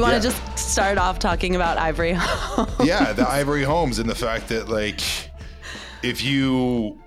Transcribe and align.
you 0.00 0.02
want 0.10 0.22
to 0.22 0.28
Yeah. 0.28 0.34
just 0.34 0.58
start 0.70 0.98
off 0.98 1.18
talking 1.18 1.54
about 1.56 1.76
Ivory 1.78 2.12
Home? 2.16 2.68
yeah, 2.86 3.12
the 3.12 3.28
Ivory 3.28 3.64
Homes 3.64 3.98
and 3.98 4.08
the 4.08 4.14
fact 4.14 4.48
that 4.48 4.68
like 4.68 5.00
if 6.02 6.24
you 6.24 6.98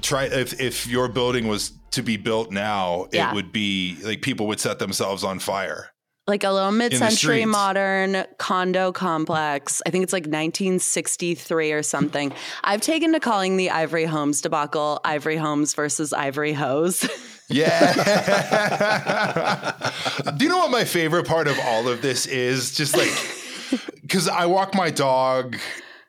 try 0.00 0.24
if 0.24 0.60
if 0.60 0.86
your 0.86 1.08
building 1.08 1.48
was 1.48 1.72
to 1.92 2.02
be 2.02 2.16
built 2.16 2.50
now, 2.52 3.06
Yeah. 3.12 3.30
it 3.30 3.34
would 3.34 3.52
be 3.52 3.96
like 4.02 4.22
people 4.22 4.46
would 4.48 4.60
set 4.60 4.78
themselves 4.78 5.24
on 5.24 5.38
fire. 5.40 5.90
like 6.26 6.42
a 6.42 6.50
little 6.50 6.72
mid-century 6.72 7.44
modern 7.44 8.24
condo 8.38 8.92
complex. 8.92 9.82
I 9.86 9.90
think 9.90 10.04
it's 10.04 10.12
like 10.14 10.22
1963 10.24 11.72
or 11.72 11.82
something. 11.82 12.32
I've 12.62 12.80
taken 12.80 13.12
to 13.12 13.20
calling 13.20 13.58
the 13.58 13.68
Ivory 13.70 14.06
Homes 14.06 14.40
debacle 14.40 15.00
Ivory 15.04 15.36
Homes 15.36 15.74
versus 15.74 16.12
Ivory 16.14 16.54
Hose. 16.54 17.06
Yeah. 17.48 17.92
Do 20.36 20.44
you 20.44 20.50
know 20.50 20.58
what 20.58 20.70
my 20.70 20.84
favorite 20.84 21.26
part 21.26 21.46
of 21.48 21.58
all 21.60 21.88
of 21.88 22.02
this 22.02 22.26
is? 22.26 22.74
Just 22.74 22.96
like, 22.96 23.10
because 24.02 24.28
I 24.28 24.46
walk 24.46 24.74
my 24.74 24.90
dog, 24.90 25.56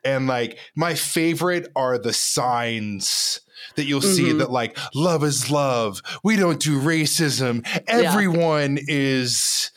and 0.04 0.26
like, 0.26 0.58
my 0.74 0.94
favorite 0.94 1.70
are 1.76 1.98
the 1.98 2.12
signs 2.12 3.40
that 3.74 3.84
you'll 3.84 4.00
see 4.00 4.30
Mhm. 4.30 4.38
that, 4.38 4.50
like, 4.50 4.78
love 4.94 5.22
is 5.24 5.50
love. 5.50 6.00
We 6.24 6.36
don't 6.36 6.60
do 6.60 6.80
racism. 6.80 7.66
Everyone 7.86 8.78
is. 8.88 9.70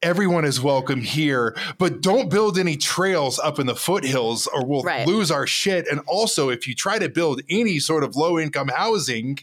Everyone 0.00 0.44
is 0.44 0.60
welcome 0.60 1.00
here, 1.00 1.56
but 1.76 2.00
don't 2.02 2.30
build 2.30 2.56
any 2.56 2.76
trails 2.76 3.40
up 3.40 3.58
in 3.58 3.66
the 3.66 3.74
foothills 3.74 4.46
or 4.46 4.64
we'll 4.64 4.82
Right. 4.84 5.04
lose 5.08 5.28
our 5.32 5.44
shit. 5.44 5.88
And 5.90 5.98
also, 6.06 6.50
if 6.50 6.68
you 6.68 6.74
try 6.76 7.00
to 7.00 7.08
build 7.08 7.40
any 7.50 7.80
sort 7.80 8.04
of 8.04 8.14
low 8.14 8.38
income 8.38 8.68
housing, 8.68 9.40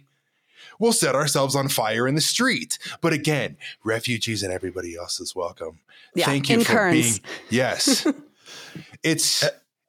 we'll 0.80 0.94
set 0.94 1.16
ourselves 1.16 1.56
on 1.56 1.68
fire 1.68 2.08
in 2.08 2.16
the 2.16 2.22
street. 2.22 2.78
But 3.02 3.14
again, 3.14 3.58
refugees 3.84 4.44
and 4.44 4.52
everybody 4.52 4.96
else 4.96 5.20
is 5.20 5.36
welcome. 5.36 5.80
Yeah, 6.16 6.26
Thank 6.26 6.50
you 6.50 6.64
for 6.64 6.72
Kearns. 6.72 7.20
being 7.20 7.32
yes. 7.50 8.08
it's 9.04 9.44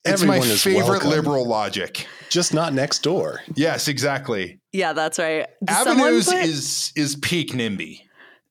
it's 0.04 0.22
my 0.22 0.40
favorite 0.40 0.86
welcome. 0.88 1.10
liberal 1.10 1.46
logic. 1.46 2.06
Just 2.28 2.54
not 2.54 2.72
next 2.72 3.00
door. 3.02 3.40
Yes, 3.54 3.88
exactly. 3.88 4.58
yeah, 4.72 4.92
that's 4.92 5.18
right. 5.18 5.46
Someone 5.70 6.06
Avenues 6.06 6.26
put- 6.26 6.36
is 6.44 6.92
is 6.96 7.16
peak 7.16 7.52
NIMBY. 7.52 8.00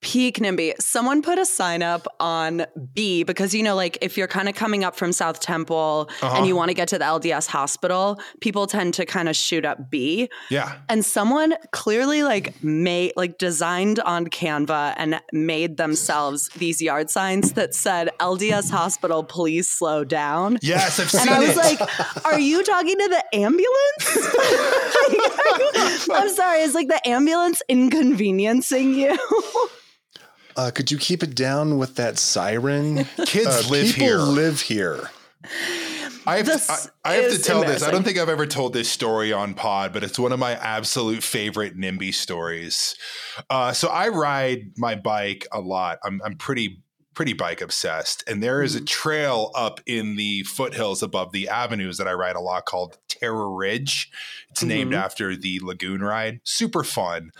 Peak 0.05 0.37
NIMBY. 0.37 0.79
Someone 0.79 1.23
put 1.23 1.39
a 1.39 1.45
sign 1.47 1.81
up 1.81 2.05
on 2.19 2.67
B 2.93 3.23
because, 3.23 3.55
you 3.55 3.63
know, 3.63 3.73
like 3.75 3.97
if 4.01 4.17
you're 4.17 4.27
kind 4.27 4.47
of 4.47 4.53
coming 4.53 4.83
up 4.83 4.95
from 4.95 5.11
South 5.11 5.39
Temple 5.39 6.07
Uh-huh. 6.21 6.35
and 6.37 6.45
you 6.45 6.55
want 6.55 6.69
to 6.69 6.75
get 6.75 6.87
to 6.89 6.99
the 6.99 7.05
LDS 7.05 7.47
hospital, 7.47 8.19
people 8.39 8.67
tend 8.67 8.93
to 8.93 9.05
kind 9.07 9.27
of 9.27 9.35
shoot 9.35 9.65
up 9.65 9.89
B. 9.89 10.29
Yeah. 10.51 10.75
And 10.89 11.03
someone 11.03 11.55
clearly 11.71 12.21
like 12.21 12.63
made, 12.63 13.13
like 13.15 13.39
designed 13.39 13.99
on 14.01 14.27
Canva 14.27 14.93
and 14.97 15.19
made 15.33 15.77
themselves 15.77 16.49
these 16.49 16.83
yard 16.83 17.09
signs 17.09 17.53
that 17.53 17.73
said 17.73 18.11
LDS 18.19 18.69
hospital, 18.69 19.23
please 19.23 19.67
slow 19.67 20.03
down. 20.03 20.59
Yes, 20.61 20.99
I've 20.99 21.09
seen 21.09 21.21
And 21.21 21.29
I 21.31 21.39
was 21.39 21.49
it. 21.49 21.57
like, 21.57 22.25
"Are 22.25 22.39
you 22.39 22.63
talking 22.63 22.95
to 22.99 23.07
the 23.09 23.23
ambulance?" 23.35 24.05
Like, 25.05 26.09
I'm 26.21 26.29
sorry. 26.29 26.59
Is 26.61 26.75
like 26.75 26.87
the 26.89 27.01
ambulance 27.07 27.61
inconveniencing 27.69 28.93
you? 28.93 29.17
Uh, 30.55 30.71
could 30.71 30.89
you 30.91 30.97
keep 30.97 31.21
it 31.23 31.35
down 31.35 31.77
with 31.77 31.95
that 31.95 32.17
siren? 32.17 33.03
Kids 33.25 33.47
Uh, 33.47 33.63
live 33.69 33.87
people 33.87 34.05
here. 34.07 34.17
live 34.19 34.61
here. 34.61 35.09
I 36.27 36.37
have, 36.37 36.45
to, 36.47 36.89
I, 37.03 37.11
I 37.11 37.13
have 37.15 37.31
to 37.33 37.37
tell 37.41 37.61
this. 37.63 37.83
I 37.83 37.91
don't 37.91 38.03
think 38.03 38.17
I've 38.17 38.29
ever 38.29 38.47
told 38.47 38.73
this 38.73 38.89
story 38.89 39.31
on 39.31 39.53
pod, 39.53 39.93
but 39.93 40.03
it's 40.03 40.17
one 40.17 40.31
of 40.31 40.39
my 40.39 40.53
absolute 40.53 41.21
favorite 41.21 41.77
NIMBY 41.77 42.13
stories. 42.15 42.95
Uh, 43.49 43.73
so 43.73 43.89
I 43.89 44.07
ride 44.07 44.71
my 44.75 44.95
bike 44.95 45.45
a 45.51 45.59
lot. 45.59 45.99
I'm, 46.03 46.21
I'm 46.25 46.35
pretty 46.35 46.81
pretty 47.15 47.33
bike 47.33 47.61
obsessed, 47.61 48.23
and 48.27 48.43
there 48.43 48.61
is 48.61 48.75
a 48.75 48.81
trail 48.83 49.51
up 49.55 49.79
in 49.85 50.15
the 50.17 50.43
foothills 50.43 51.01
above 51.01 51.31
the 51.31 51.47
avenues 51.49 51.97
that 51.97 52.07
I 52.07 52.13
ride 52.13 52.35
a 52.35 52.41
lot 52.41 52.65
called 52.65 52.97
Terror 53.07 53.51
Ridge. 53.51 54.11
It's 54.51 54.61
named 54.63 54.91
Mhm. 54.93 54.97
after 54.97 55.35
the 55.35 55.59
lagoon 55.63 56.01
ride. 56.01 56.39
Super 56.43 56.83
fun, 56.83 57.31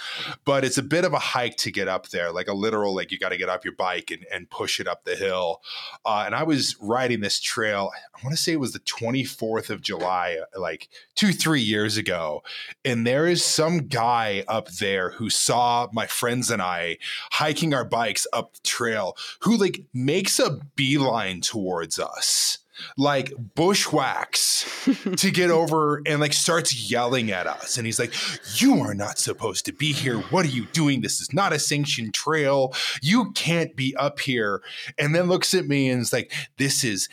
but 0.46 0.63
it's 0.66 0.78
a 0.78 0.84
bit 0.84 1.06
of 1.06 1.13
a 1.13 1.19
hike 1.19 1.58
to 1.58 1.72
get 1.72 1.88
up 1.88 2.09
there, 2.09 2.31
like 2.31 2.47
a 2.47 2.53
literal 2.53 2.96
like 2.96 3.12
you 3.12 3.19
got 3.19 3.30
to 3.30 3.38
get 3.38 3.50
off 3.50 3.63
your 3.66 3.75
bike 3.75 4.09
and, 4.12 4.25
and 4.31 4.50
push 4.50 4.80
it 4.80 4.88
up 4.88 5.03
the 5.03 5.16
hill. 5.16 5.62
Uh, 6.06 6.24
and 6.25 6.34
I 6.36 6.44
was 6.44 6.75
riding 6.81 7.19
this 7.22 7.40
trail. 7.40 7.92
I 8.16 8.24
want 8.25 8.36
to 8.36 8.42
say 8.42 8.53
it 8.53 8.59
was 8.59 8.74
the 8.74 8.80
24th 8.80 9.69
of 9.69 9.81
July, 9.81 10.38
uh, 10.56 10.59
like 10.59 10.88
two, 11.16 11.31
three 11.34 11.62
years 11.62 11.97
ago. 11.97 12.44
And 12.84 13.06
there 13.06 13.28
is 13.28 13.44
some 13.44 13.88
guy 13.88 14.44
up 14.47 14.69
there 14.72 15.12
who 15.12 15.30
saw 15.30 15.88
my 15.94 16.07
friends 16.07 16.50
and 16.50 16.62
I 16.62 16.97
hiking 17.34 17.74
our 17.74 17.86
bikes 17.86 18.25
up 18.34 18.53
the 18.53 18.62
trail 18.68 19.18
who 19.42 19.57
like 19.65 19.85
makes 19.93 20.39
a 20.39 20.59
beeline 20.75 21.41
towards 21.41 21.99
us. 21.99 22.59
Like 22.97 23.33
bushwhacks 23.55 24.65
to 25.17 25.31
get 25.31 25.49
over 25.49 26.01
and 26.05 26.19
like 26.19 26.33
starts 26.33 26.91
yelling 26.91 27.31
at 27.31 27.47
us. 27.47 27.77
And 27.77 27.85
he's 27.85 27.99
like, 27.99 28.13
You 28.59 28.79
are 28.81 28.93
not 28.93 29.17
supposed 29.17 29.65
to 29.65 29.71
be 29.71 29.93
here. 29.93 30.19
What 30.19 30.45
are 30.45 30.49
you 30.49 30.65
doing? 30.65 31.01
This 31.01 31.21
is 31.21 31.33
not 31.33 31.53
a 31.53 31.59
sanctioned 31.59 32.13
trail. 32.13 32.73
You 33.01 33.31
can't 33.31 33.75
be 33.77 33.95
up 33.95 34.19
here 34.19 34.61
and 34.97 35.15
then 35.15 35.29
looks 35.29 35.53
at 35.53 35.67
me 35.67 35.89
and 35.89 36.01
is 36.01 36.11
like, 36.11 36.31
"This 36.57 36.83
is 36.83 37.07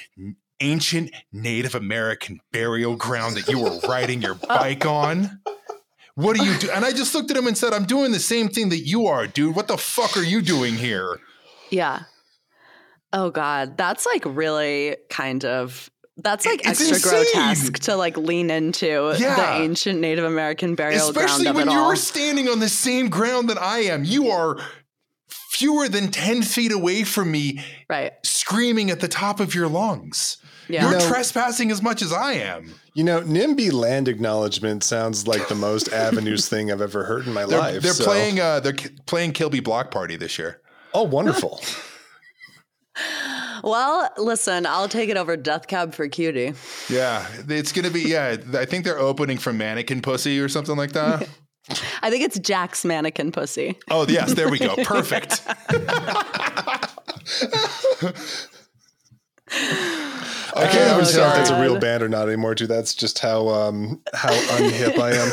ancient 0.61 1.13
Native 1.33 1.75
American 1.77 2.41
burial 2.53 2.97
ground 2.97 3.37
that 3.37 3.49
you 3.49 3.61
were 3.61 3.79
riding 3.89 4.21
your 4.21 4.35
bike 4.35 4.85
on." 4.85 5.41
What 6.15 6.37
do 6.37 6.45
you 6.45 6.59
do? 6.59 6.71
And 6.71 6.85
I 6.85 6.91
just 6.93 7.15
looked 7.15 7.31
at 7.31 7.37
him 7.37 7.47
and 7.47 7.57
said, 7.57 7.73
"I'm 7.73 7.87
doing 7.87 8.11
the 8.11 8.19
same 8.19 8.49
thing 8.49 8.69
that 8.71 8.81
you 8.81 9.07
are, 9.07 9.29
dude. 9.29 9.55
What 9.55 9.69
the 9.69 9.79
fuck 9.79 10.17
are 10.17 10.25
you 10.25 10.43
doing 10.43 10.75
here?" 10.75 11.21
Yeah. 11.71 12.03
Oh 13.13 13.31
God, 13.31 13.77
that's 13.77 14.07
like 14.07 14.23
really 14.27 14.97
kind 15.11 15.45
of 15.45 15.91
that's 16.17 16.45
like 16.47 16.61
It's 16.67 16.81
extra 16.91 16.97
insane. 17.19 17.25
grotesque 17.33 17.79
to 17.85 17.97
like 17.97 18.17
lean 18.17 18.51
into 18.51 19.15
Yeah. 19.19 19.37
the 19.37 19.63
ancient 19.63 20.01
Native 20.01 20.25
American 20.25 20.75
burial 20.75 21.09
Especially 21.09 21.45
ground 21.45 21.59
of 21.59 21.67
when 21.67 21.75
you're 21.75 21.97
standing 21.97 22.49
on 22.49 22.61
the 22.61 22.69
same 22.69 23.09
ground 23.09 23.49
that 23.51 23.61
I 23.61 23.81
am. 23.81 24.05
You 24.05 24.29
are 24.31 24.59
fewer 25.51 25.89
than 25.89 26.11
10 26.11 26.43
feet 26.43 26.73
away 26.73 27.05
from 27.05 27.31
me, 27.31 27.63
right. 27.89 28.13
screaming 28.25 28.91
at 28.91 29.01
the 29.01 29.09
top 29.09 29.41
of 29.41 29.55
your 29.55 29.69
lungs. 29.69 30.37
Yeah. 30.69 30.83
You're 30.91 30.99
No. 30.99 31.09
trespassing 31.09 31.71
as 31.71 31.83
much 31.83 32.03
as 32.03 32.13
I 32.13 32.35
am. 32.35 32.75
You 32.95 33.05
know, 33.05 33.21
NIMBY 33.23 33.73
land 33.73 34.09
acknowledgement 34.09 34.85
sounds 34.85 35.27
like 35.27 35.49
the 35.49 35.55
most 35.55 35.89
avenues 35.93 36.49
thing 36.49 36.71
I've 36.71 36.81
ever 36.83 37.05
heard 37.05 37.27
in 37.27 37.33
my 37.33 37.45
They're, 37.47 37.59
life. 37.59 37.83
they're 37.83 37.93
so- 37.93 38.05
playing 38.05 38.39
uh 38.41 38.61
they're 38.61 38.73
k- 38.75 38.91
playing 39.07 39.33
Kilby 39.33 39.61
Block 39.61 39.91
Party 39.91 40.17
this 40.17 40.39
year. 40.39 40.61
Oh, 40.95 41.03
wonderful. 41.05 41.63
Well, 43.65 44.11
listen, 44.19 44.67
I'll 44.67 44.89
take 44.89 45.09
it 45.09 45.17
over 45.17 45.37
Death 45.37 45.67
Cab 45.69 45.95
for 45.95 46.09
Cutie. 46.09 46.55
Yeah, 46.89 47.27
it's 47.49 47.73
gonna 47.73 47.91
be. 47.91 48.03
Yeah, 48.03 48.37
I 48.55 48.65
think 48.65 48.85
they're 48.85 48.99
opening 48.99 49.39
for 49.39 49.53
Mannequin 49.53 50.03
Pussy 50.03 50.41
or 50.41 50.49
something 50.49 50.77
like 50.77 50.93
that. 50.93 51.29
I 52.03 52.11
think 52.11 52.25
it's 52.25 52.39
Jack's 52.41 52.85
mannequin 52.85 53.31
pussy. 53.31 53.79
Oh 53.89 54.05
yes, 54.09 54.35
there 54.35 54.51
we 54.51 54.59
go. 54.59 54.75
Perfect. 54.85 55.43
I 60.55 60.67
can't 60.67 60.93
I'm 60.93 61.01
even 61.01 61.13
tell 61.13 61.29
if 61.31 61.37
that's 61.37 61.51
a 61.51 61.61
real 61.61 61.79
band 61.79 62.03
or 62.03 62.09
not 62.09 62.27
anymore, 62.27 62.55
too. 62.55 62.67
That's 62.67 62.95
just 62.95 63.21
how 63.21 63.49
um 63.49 64.03
how 64.13 64.31
unhip 64.31 64.99
I 64.99 65.13
am. 65.15 65.31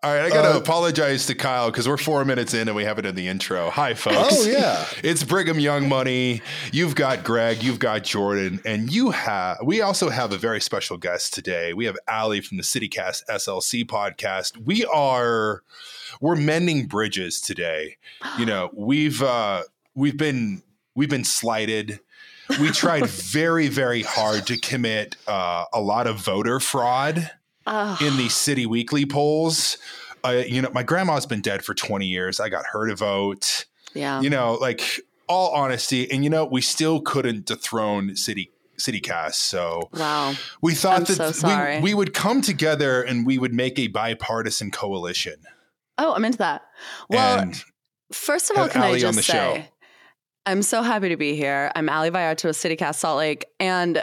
All 0.00 0.14
right, 0.14 0.26
I 0.26 0.28
gotta 0.28 0.54
Uh, 0.54 0.58
apologize 0.58 1.26
to 1.26 1.34
Kyle 1.34 1.72
because 1.72 1.88
we're 1.88 1.96
four 1.96 2.24
minutes 2.24 2.54
in 2.54 2.68
and 2.68 2.76
we 2.76 2.84
have 2.84 3.00
it 3.00 3.06
in 3.06 3.16
the 3.16 3.26
intro. 3.26 3.68
Hi, 3.68 3.94
folks. 3.94 4.16
Oh 4.30 4.48
yeah. 4.48 4.84
It's 5.02 5.24
Brigham 5.24 5.58
Young 5.58 5.88
Money. 5.88 6.40
You've 6.70 6.94
got 6.94 7.24
Greg, 7.24 7.64
you've 7.64 7.80
got 7.80 8.04
Jordan, 8.04 8.60
and 8.64 8.92
you 8.92 9.10
have. 9.10 9.58
We 9.64 9.80
also 9.80 10.08
have 10.08 10.32
a 10.32 10.38
very 10.38 10.60
special 10.60 10.98
guest 10.98 11.34
today. 11.34 11.72
We 11.72 11.86
have 11.86 11.96
Ali 12.06 12.40
from 12.40 12.58
the 12.58 12.62
CityCast 12.62 13.22
SLC 13.28 13.84
podcast. 13.84 14.56
We 14.64 14.84
are 14.84 15.64
we're 16.20 16.36
mending 16.36 16.86
bridges 16.86 17.40
today. 17.40 17.96
You 18.38 18.46
know, 18.46 18.70
we've 18.76 19.20
uh, 19.20 19.62
we've 19.96 20.16
been 20.16 20.62
we've 20.94 21.10
been 21.10 21.24
slighted. 21.24 21.98
We 22.60 22.70
tried 22.70 23.06
very 23.08 23.66
very 23.66 24.02
hard 24.02 24.46
to 24.46 24.58
commit 24.58 25.16
uh, 25.26 25.64
a 25.72 25.80
lot 25.80 26.06
of 26.06 26.18
voter 26.18 26.60
fraud 26.60 27.32
Oh, 27.68 27.98
in 28.00 28.16
the 28.16 28.28
city 28.28 28.66
weekly 28.66 29.06
polls. 29.06 29.78
Uh, 30.24 30.42
you 30.46 30.60
know, 30.60 30.70
my 30.72 30.82
grandma's 30.82 31.26
been 31.26 31.40
dead 31.40 31.64
for 31.64 31.74
20 31.74 32.06
years. 32.06 32.40
I 32.40 32.48
got 32.48 32.64
her 32.72 32.88
to 32.88 32.96
vote 32.96 33.66
yeah. 33.94 34.20
you 34.20 34.30
know, 34.30 34.54
like 34.54 35.00
all 35.28 35.52
honesty, 35.54 36.10
and 36.10 36.24
you 36.24 36.30
know, 36.30 36.44
we 36.44 36.60
still 36.60 37.00
couldn't 37.00 37.46
dethrone 37.46 38.16
City 38.16 38.50
CityCast. 38.78 39.34
So 39.34 39.88
wow. 39.92 40.34
we 40.62 40.74
thought 40.74 41.10
I'm 41.10 41.16
that 41.16 41.34
so 41.34 41.80
we, 41.80 41.90
we 41.90 41.94
would 41.94 42.14
come 42.14 42.40
together 42.40 43.02
and 43.02 43.26
we 43.26 43.38
would 43.38 43.52
make 43.52 43.78
a 43.78 43.88
bipartisan 43.88 44.70
coalition. 44.70 45.36
Oh, 45.98 46.14
I'm 46.14 46.24
into 46.24 46.38
that. 46.38 46.62
Well, 47.08 47.40
and 47.40 47.62
First 48.12 48.50
of 48.50 48.56
all, 48.56 48.68
can 48.68 48.82
I 48.82 48.98
just 48.98 49.16
the 49.16 49.22
show. 49.22 49.32
say, 49.32 49.68
I'm 50.46 50.62
so 50.62 50.82
happy 50.82 51.10
to 51.10 51.16
be 51.16 51.34
here. 51.34 51.70
I'm 51.74 51.90
Ali 51.90 52.10
Vallarta 52.10 52.44
with 52.44 52.56
CityCast 52.56 52.94
Salt 52.94 53.18
Lake, 53.18 53.44
and 53.60 54.02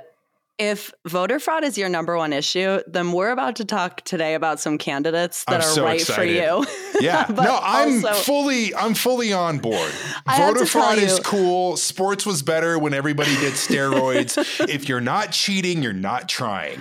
If 0.58 0.94
voter 1.06 1.38
fraud 1.40 1.66
is 1.66 1.78
your 1.78 1.90
number 1.90 2.16
one 2.16 2.32
issue, 2.32 2.80
then 2.88 3.12
we're 3.12 3.32
about 3.32 3.58
to 3.58 3.66
talk 3.66 4.02
today 4.06 4.36
about 4.36 4.60
some 4.62 4.78
candidates 4.78 5.44
that 5.46 5.56
I'm 5.56 5.60
are 5.60 5.74
so 5.74 5.84
right 5.84 6.00
excited. 6.00 6.16
for 6.18 6.62
you. 6.62 7.02
Yeah. 7.02 7.26
But 7.36 7.44
no, 7.44 7.60
I'm 7.62 8.06
also- 8.06 8.14
fully 8.22 8.74
I'm 8.74 8.94
fully 8.94 9.34
on 9.34 9.60
board. 9.60 9.92
I 10.26 10.38
Voter 10.38 10.66
fraud 10.66 10.98
is 10.98 11.20
cool. 11.20 11.76
Sports 11.76 12.26
was 12.26 12.42
better 12.42 12.80
when 12.80 12.94
everybody 12.94 13.36
did 13.38 13.54
steroids. 13.54 14.38
if 14.70 14.88
you're 14.88 15.02
not 15.02 15.32
cheating, 15.34 15.84
you're 15.84 15.92
not 15.92 16.30
trying. 16.30 16.80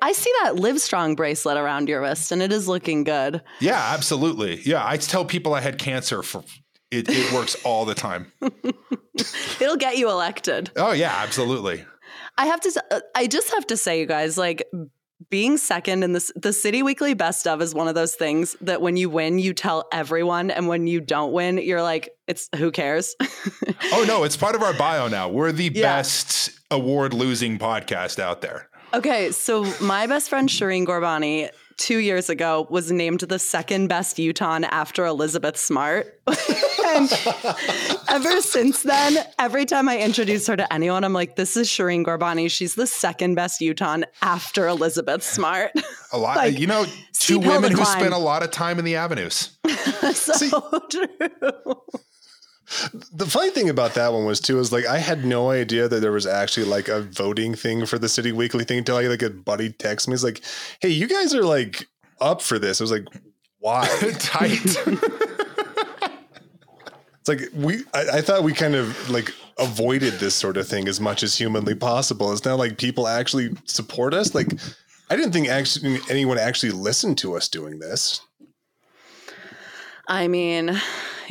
I 0.00 0.12
see 0.12 0.32
that 0.42 0.54
Livestrong 0.54 1.16
bracelet 1.16 1.58
around 1.58 1.88
your 1.90 2.00
wrist, 2.00 2.32
and 2.32 2.40
it 2.40 2.52
is 2.52 2.68
looking 2.68 3.04
good. 3.04 3.42
Yeah, 3.60 3.90
absolutely. 3.92 4.62
Yeah, 4.64 4.86
I 4.86 4.96
tell 4.96 5.24
people 5.26 5.52
I 5.52 5.60
had 5.60 5.78
cancer 5.78 6.22
for 6.22 6.42
it, 6.90 7.08
it 7.08 7.32
works 7.32 7.56
all 7.64 7.84
the 7.84 7.94
time. 7.94 8.32
It'll 9.60 9.76
get 9.76 9.98
you 9.98 10.10
elected. 10.10 10.70
Oh 10.76 10.92
yeah, 10.92 11.12
absolutely. 11.16 11.84
I 12.36 12.46
have 12.46 12.60
to. 12.62 12.84
uh, 12.90 13.00
I 13.14 13.26
just 13.26 13.50
have 13.54 13.66
to 13.68 13.76
say, 13.76 14.00
you 14.00 14.06
guys, 14.06 14.36
like 14.38 14.64
being 15.30 15.56
second 15.56 16.02
in 16.02 16.12
this, 16.12 16.32
the 16.36 16.52
City 16.52 16.82
Weekly 16.82 17.14
Best 17.14 17.46
of 17.46 17.62
is 17.62 17.74
one 17.74 17.88
of 17.88 17.94
those 17.94 18.14
things 18.14 18.56
that 18.60 18.82
when 18.82 18.96
you 18.96 19.08
win, 19.08 19.38
you 19.38 19.54
tell 19.54 19.86
everyone, 19.92 20.50
and 20.50 20.66
when 20.68 20.86
you 20.86 21.00
don't 21.00 21.32
win, 21.32 21.58
you're 21.58 21.82
like, 21.82 22.10
it's 22.26 22.48
who 22.56 22.70
cares. 22.70 23.14
Oh 23.92 24.04
no, 24.08 24.24
it's 24.24 24.36
part 24.36 24.54
of 24.54 24.62
our 24.62 24.74
bio 24.74 25.08
now. 25.08 25.28
We're 25.28 25.52
the 25.52 25.70
Yeah. 25.74 25.82
best 25.96 26.50
award 26.70 27.14
losing 27.14 27.58
podcast 27.58 28.18
out 28.18 28.40
there. 28.40 28.68
okay, 28.92 29.30
so 29.30 29.64
my 29.80 30.06
best 30.06 30.28
friend 30.30 30.48
Shireen 30.48 30.86
Gorbani. 30.86 31.50
Two 31.76 31.98
years 31.98 32.30
ago, 32.30 32.66
was 32.70 32.92
named 32.92 33.20
the 33.20 33.38
second 33.38 33.88
best 33.88 34.18
Utah 34.18 34.60
after 34.70 35.04
Elizabeth 35.06 35.56
Smart. 35.56 36.20
and 36.26 37.12
ever 38.08 38.40
since 38.40 38.82
then, 38.82 39.24
every 39.38 39.64
time 39.64 39.88
I 39.88 39.98
introduce 39.98 40.46
her 40.46 40.56
to 40.56 40.72
anyone, 40.72 41.04
I'm 41.04 41.12
like, 41.12 41.36
this 41.36 41.56
is 41.56 41.68
Shireen 41.68 42.04
Gorbani. 42.04 42.50
She's 42.50 42.74
the 42.74 42.86
second 42.86 43.34
best 43.34 43.60
Utah 43.60 43.98
after 44.22 44.68
Elizabeth 44.68 45.22
Smart. 45.22 45.72
A 46.12 46.18
lot, 46.18 46.36
Like, 46.44 46.58
you 46.58 46.66
know, 46.66 46.86
two 47.12 47.38
women 47.38 47.72
who 47.72 47.84
spent 47.84 48.14
a 48.14 48.18
lot 48.18 48.42
of 48.42 48.50
time 48.50 48.78
in 48.78 48.84
the 48.84 48.96
avenues. 48.96 49.56
so 50.12 50.80
true. 50.90 51.82
The 53.12 53.26
funny 53.26 53.50
thing 53.50 53.68
about 53.68 53.94
that 53.94 54.12
one 54.12 54.24
was 54.24 54.40
too 54.40 54.58
is 54.58 54.72
like 54.72 54.86
I 54.86 54.98
had 54.98 55.24
no 55.24 55.50
idea 55.50 55.88
that 55.88 56.00
there 56.00 56.12
was 56.12 56.26
actually 56.26 56.66
like 56.66 56.88
a 56.88 57.02
voting 57.02 57.54
thing 57.54 57.86
for 57.86 57.98
the 57.98 58.08
City 58.08 58.32
Weekly 58.32 58.64
thing 58.64 58.78
until 58.78 58.96
I 58.96 59.02
like 59.06 59.22
a 59.22 59.30
buddy 59.30 59.72
text 59.72 60.08
me. 60.08 60.12
He's 60.12 60.24
like, 60.24 60.42
"Hey, 60.80 60.88
you 60.88 61.06
guys 61.06 61.34
are 61.34 61.44
like 61.44 61.88
up 62.20 62.42
for 62.42 62.58
this." 62.58 62.80
I 62.80 62.84
was 62.84 62.90
like, 62.90 63.06
"Why?" 63.58 63.86
Tight. 64.18 64.76
It's 67.26 67.42
like 67.42 67.50
we 67.54 67.84
I, 67.94 68.18
I 68.18 68.20
thought 68.20 68.42
we 68.42 68.52
kind 68.52 68.74
of 68.74 69.08
like 69.08 69.32
avoided 69.58 70.14
this 70.14 70.34
sort 70.34 70.58
of 70.58 70.68
thing 70.68 70.88
as 70.88 71.00
much 71.00 71.22
as 71.22 71.34
humanly 71.34 71.74
possible. 71.74 72.30
It's 72.32 72.44
now 72.44 72.56
like 72.56 72.76
people 72.76 73.08
actually 73.08 73.56
support 73.64 74.12
us. 74.12 74.34
Like 74.34 74.52
I 75.08 75.16
didn't 75.16 75.32
think 75.32 75.48
actually 75.48 76.00
anyone 76.10 76.38
actually 76.38 76.72
listened 76.72 77.16
to 77.18 77.34
us 77.34 77.48
doing 77.48 77.78
this. 77.78 78.20
I 80.08 80.28
mean, 80.28 80.80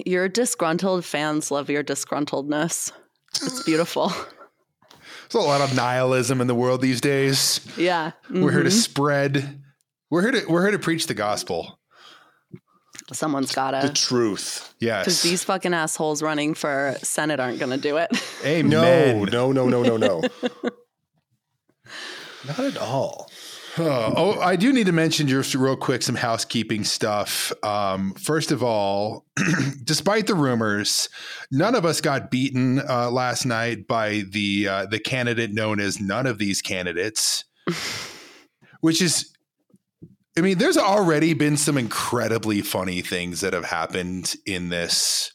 your 0.05 0.27
disgruntled 0.27 1.05
fans 1.05 1.51
love 1.51 1.69
your 1.69 1.83
disgruntledness. 1.83 2.91
It's 3.41 3.63
beautiful. 3.63 4.09
There's 5.29 5.43
a 5.43 5.47
lot 5.47 5.61
of 5.61 5.75
nihilism 5.75 6.41
in 6.41 6.47
the 6.47 6.55
world 6.55 6.81
these 6.81 7.01
days. 7.01 7.59
Yeah. 7.77 8.11
We're 8.29 8.51
here 8.51 8.63
to 8.63 8.69
mhm. 8.69 8.71
spread. 8.71 9.61
We're 10.09 10.21
here 10.21 10.31
to 10.31 10.45
we're 10.47 10.63
here 10.63 10.71
to 10.71 10.79
preach 10.79 11.07
the 11.07 11.13
gospel. 11.13 11.79
Someone's 13.11 13.53
gotta. 13.53 13.87
The 13.87 13.93
truth. 13.93 14.73
Yes. 14.79 15.05
Because 15.05 15.21
these 15.23 15.43
fucking 15.43 15.73
assholes 15.73 16.21
running 16.21 16.53
for 16.53 16.95
Senate 17.01 17.39
aren't 17.39 17.59
gonna 17.59 17.77
do 17.77 17.97
it. 17.97 18.09
Amen. 18.45 18.69
No, 18.69 19.25
no, 19.25 19.51
no, 19.51 19.67
no, 19.67 19.83
no, 19.83 19.97
no. 19.97 20.21
Not 22.47 22.59
at 22.59 22.77
all. 22.77 23.29
Oh, 23.77 24.13
oh, 24.15 24.39
I 24.39 24.55
do 24.55 24.71
need 24.71 24.85
to 24.85 24.91
mention 24.91 25.27
just 25.27 25.55
real 25.55 25.75
quick 25.75 26.03
some 26.03 26.15
housekeeping 26.15 26.83
stuff. 26.83 27.51
Um, 27.63 28.13
first 28.13 28.51
of 28.51 28.61
all, 28.61 29.25
despite 29.83 30.27
the 30.27 30.35
rumors, 30.35 31.09
none 31.51 31.73
of 31.73 31.83
us 31.83 31.99
got 31.99 32.29
beaten 32.29 32.79
uh, 32.87 33.09
last 33.09 33.45
night 33.45 33.87
by 33.87 34.23
the 34.29 34.67
uh, 34.67 34.85
the 34.85 34.99
candidate 34.99 35.51
known 35.53 35.79
as 35.79 35.99
none 35.99 36.27
of 36.27 36.37
these 36.37 36.61
candidates, 36.61 37.45
which 38.81 39.01
is, 39.01 39.31
I 40.37 40.41
mean, 40.41 40.59
there's 40.59 40.77
already 40.77 41.33
been 41.33 41.57
some 41.57 41.77
incredibly 41.77 42.61
funny 42.61 43.01
things 43.01 43.41
that 43.41 43.53
have 43.53 43.65
happened 43.65 44.35
in 44.45 44.69
this 44.69 45.31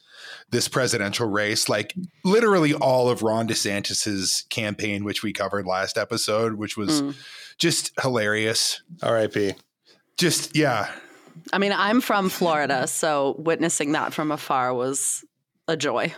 this 0.51 0.69
presidential 0.69 1.29
race. 1.29 1.69
Like 1.69 1.93
literally 2.25 2.73
all 2.73 3.11
of 3.11 3.23
Ron 3.23 3.49
DeSantis's 3.49 4.47
campaign, 4.49 5.05
which 5.05 5.23
we 5.23 5.33
covered 5.33 5.67
last 5.67 5.99
episode, 5.99 6.55
which 6.55 6.77
was 6.77 7.03
Mm. 7.03 7.15
Just 7.59 7.93
hilarious. 8.01 8.83
R.I.P. 9.03 9.55
Just 10.17 10.57
yeah, 10.57 10.91
I 11.53 11.59
mean, 11.59 11.73
I'm 11.73 12.01
from 12.01 12.29
Florida, 12.29 12.87
so 12.87 13.37
witnessing 13.39 13.93
that 13.93 14.13
from 14.13 14.31
afar 14.33 14.75
was 14.75 15.25
a 15.69 15.77
joy. 15.77 16.15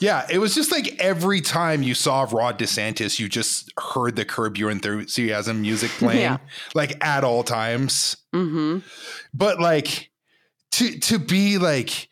yeah. 0.00 0.26
It 0.30 0.38
was 0.38 0.54
just 0.54 0.72
like 0.72 0.96
every 0.98 1.40
time 1.40 1.82
you 1.82 1.94
saw 1.94 2.26
Ron 2.30 2.54
DeSantis, 2.54 3.18
you 3.18 3.28
just 3.28 3.72
heard 3.78 4.16
the 4.16 4.24
Curb 4.24 4.56
Your 4.56 4.70
Enthusiasm 4.70 5.60
music 5.62 5.90
playing, 5.98 6.20
Yeah. 6.22 6.38
like 6.74 7.02
at 7.04 7.24
all 7.24 7.42
times. 7.44 8.16
hmm 8.32 8.78
But 9.34 9.60
like 9.60 10.10
to 10.72 10.98
to 10.98 11.18
be 11.18 11.58
like 11.58 12.08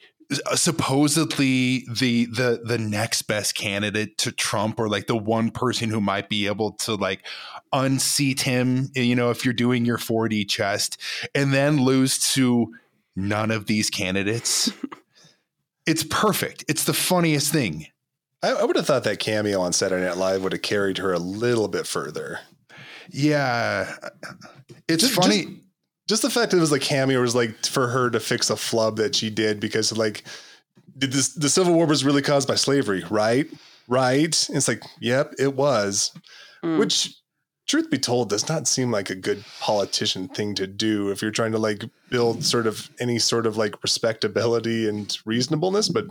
supposedly 0.54 1.84
the 1.90 2.26
the 2.26 2.60
the 2.64 2.78
next 2.78 3.22
best 3.22 3.54
candidate 3.54 4.19
to 4.19 4.32
Trump 4.32 4.78
or 4.78 4.88
like 4.88 5.06
the 5.06 5.16
one 5.16 5.50
person 5.50 5.90
who 5.90 6.00
might 6.00 6.28
be 6.28 6.46
able 6.46 6.72
to 6.72 6.94
like 6.94 7.25
unseat 7.72 8.42
him, 8.42 8.90
you 8.94 9.14
know, 9.14 9.31
if 9.31 9.44
you're 9.44 9.54
doing 9.54 9.84
your 9.84 9.98
4D 9.98 10.48
chest 10.48 11.00
and 11.34 11.52
then 11.52 11.82
lose 11.84 12.32
to 12.34 12.72
none 13.16 13.50
of 13.50 13.66
these 13.66 13.90
candidates. 13.90 14.70
it's 15.86 16.04
perfect. 16.04 16.64
It's 16.69 16.84
the 16.84 16.94
funniest 16.94 17.52
thing. 17.52 17.86
I, 18.42 18.52
I 18.52 18.64
would 18.64 18.76
have 18.76 18.86
thought 18.86 19.04
that 19.04 19.19
cameo 19.19 19.60
on 19.60 19.72
Saturday 19.72 20.04
Night 20.04 20.16
Live 20.16 20.42
would 20.42 20.52
have 20.52 20.62
carried 20.62 20.98
her 20.98 21.12
a 21.12 21.19
little 21.19 21.69
bit 21.69 21.86
further. 21.86 22.40
Yeah. 23.10 23.94
It's 24.88 25.02
Just- 25.02 25.14
funny. 25.14 25.44
Just 25.44 25.63
the 26.08 26.30
fact 26.30 26.50
that 26.50 26.58
it 26.58 26.60
was 26.60 26.72
like 26.72 26.82
cameo 26.82 27.20
was 27.20 27.34
like 27.34 27.64
for 27.64 27.88
her 27.88 28.10
to 28.10 28.20
fix 28.20 28.50
a 28.50 28.56
flub 28.56 28.96
that 28.96 29.14
she 29.14 29.30
did 29.30 29.60
because 29.60 29.96
like 29.96 30.24
did 30.98 31.12
this 31.12 31.34
the 31.34 31.48
Civil 31.48 31.74
War 31.74 31.86
was 31.86 32.04
really 32.04 32.22
caused 32.22 32.48
by 32.48 32.54
slavery, 32.54 33.04
right? 33.10 33.46
Right? 33.88 34.48
And 34.48 34.56
it's 34.56 34.68
like, 34.68 34.82
yep, 35.00 35.34
it 35.38 35.54
was. 35.54 36.12
Mm. 36.62 36.78
Which 36.78 37.14
truth 37.66 37.90
be 37.90 37.98
told 37.98 38.28
does 38.28 38.48
not 38.48 38.68
seem 38.68 38.90
like 38.90 39.10
a 39.10 39.14
good 39.14 39.44
politician 39.60 40.29
thing 40.29 40.55
to 40.55 40.67
do 40.67 41.10
if 41.10 41.22
you're 41.22 41.31
trying 41.31 41.52
to 41.52 41.58
like 41.58 41.84
build 42.10 42.44
sort 42.44 42.67
of 42.67 42.90
any 43.00 43.19
sort 43.19 43.46
of 43.46 43.56
like 43.56 43.82
respectability 43.82 44.88
and 44.88 45.17
reasonableness, 45.24 45.88
but 45.88 46.06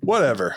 whatever. 0.00 0.56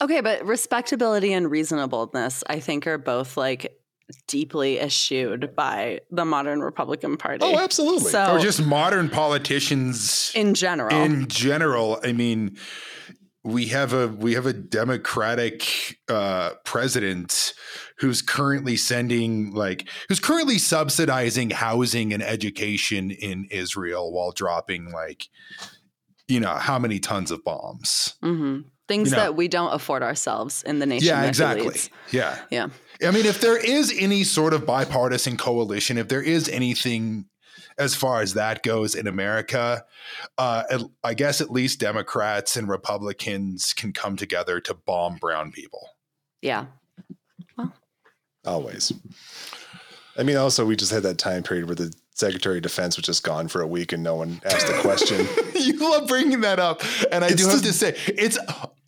Okay, 0.00 0.20
but 0.20 0.44
respectability 0.44 1.32
and 1.32 1.50
reasonableness, 1.50 2.42
I 2.46 2.60
think, 2.60 2.86
are 2.86 2.98
both 2.98 3.36
like 3.36 3.77
deeply 4.26 4.80
eschewed 4.80 5.54
by 5.54 6.00
the 6.10 6.24
modern 6.24 6.60
Republican 6.60 7.16
Party. 7.16 7.40
Oh, 7.44 7.58
absolutely. 7.58 8.10
So, 8.10 8.36
or 8.36 8.38
just 8.38 8.64
modern 8.64 9.08
politicians 9.10 10.32
in 10.34 10.54
general. 10.54 10.94
in 11.04 11.28
general 11.28 12.00
i 12.04 12.12
mean 12.12 12.56
we 13.44 13.66
have 13.66 13.92
a 13.92 14.08
we 14.08 14.34
have 14.34 14.46
a 14.46 14.52
democratic 14.52 15.98
uh 16.08 16.50
president 16.64 17.54
who's 17.98 18.20
currently 18.22 18.76
sending 18.76 19.52
like 19.52 19.88
who's 20.08 20.20
currently 20.20 20.58
subsidizing 20.58 21.50
housing 21.50 22.12
and 22.12 22.22
education 22.22 23.10
in 23.10 23.46
israel 23.50 24.12
while 24.12 24.32
dropping 24.32 24.90
like 24.92 25.28
you 26.26 26.40
know 26.40 26.54
how 26.54 26.78
many 26.78 26.98
tons 26.98 27.30
of 27.30 27.42
bombs 27.44 28.14
hmm 28.22 28.60
Things 28.86 29.10
You 29.10 29.16
know. 29.16 29.22
that 29.24 29.36
we 29.36 29.48
don't 29.48 29.74
afford 29.74 30.02
ourselves 30.02 30.62
in 30.62 30.78
the 30.78 30.86
nation. 30.86 31.08
yeah 31.08 31.24
exactly 31.26 31.76
yeah 32.10 32.38
Yeah. 32.50 32.68
I 33.04 33.10
mean, 33.10 33.26
if 33.26 33.40
there 33.40 33.56
is 33.56 33.94
any 33.96 34.24
sort 34.24 34.52
of 34.52 34.66
bipartisan 34.66 35.36
coalition, 35.36 35.98
if 35.98 36.08
there 36.08 36.22
is 36.22 36.48
anything 36.48 37.26
as 37.78 37.94
far 37.94 38.20
as 38.20 38.34
that 38.34 38.62
goes 38.62 38.94
in 38.94 39.06
America, 39.06 39.84
uh, 40.36 40.64
I 41.04 41.14
guess 41.14 41.40
at 41.40 41.50
least 41.50 41.78
Democrats 41.78 42.56
and 42.56 42.68
Republicans 42.68 43.72
can 43.72 43.92
come 43.92 44.16
together 44.16 44.60
to 44.62 44.74
bomb 44.74 45.16
brown 45.16 45.52
people. 45.52 45.88
Yeah. 46.42 46.66
Well, 47.56 47.72
Always. 48.44 48.92
I 50.16 50.24
mean, 50.24 50.36
also, 50.36 50.66
we 50.66 50.74
just 50.74 50.90
had 50.90 51.04
that 51.04 51.18
time 51.18 51.44
period 51.44 51.66
where 51.66 51.76
the 51.76 51.94
Secretary 52.18 52.56
of 52.58 52.62
Defense 52.62 52.96
was 52.96 53.06
just 53.06 53.22
gone 53.22 53.48
for 53.48 53.60
a 53.62 53.66
week 53.66 53.92
and 53.92 54.02
no 54.02 54.16
one 54.16 54.40
asked 54.44 54.68
a 54.68 54.78
question. 54.80 55.26
you 55.54 55.78
love 55.78 56.08
bringing 56.08 56.40
that 56.42 56.58
up, 56.58 56.82
and 57.12 57.24
I 57.24 57.28
It's 57.28 57.42
do 57.42 57.48
have 57.48 57.62
the- 57.62 57.68
to 57.68 57.72
say 57.72 57.96
it's 58.06 58.38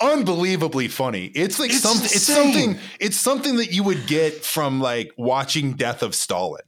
unbelievably 0.01 0.89
funny. 0.89 1.27
It's 1.35 1.59
like 1.59 1.71
It's 1.71 1.81
something. 1.81 2.05
It's 2.07 2.23
something. 2.23 2.79
It's 2.99 3.17
something 3.19 3.57
that 3.57 3.73
you 3.73 3.83
would 3.85 4.07
get 4.07 4.45
from 4.45 4.81
like 4.81 5.13
watching 5.17 5.75
Death 5.75 6.03
of 6.03 6.15
Stalin. 6.15 6.63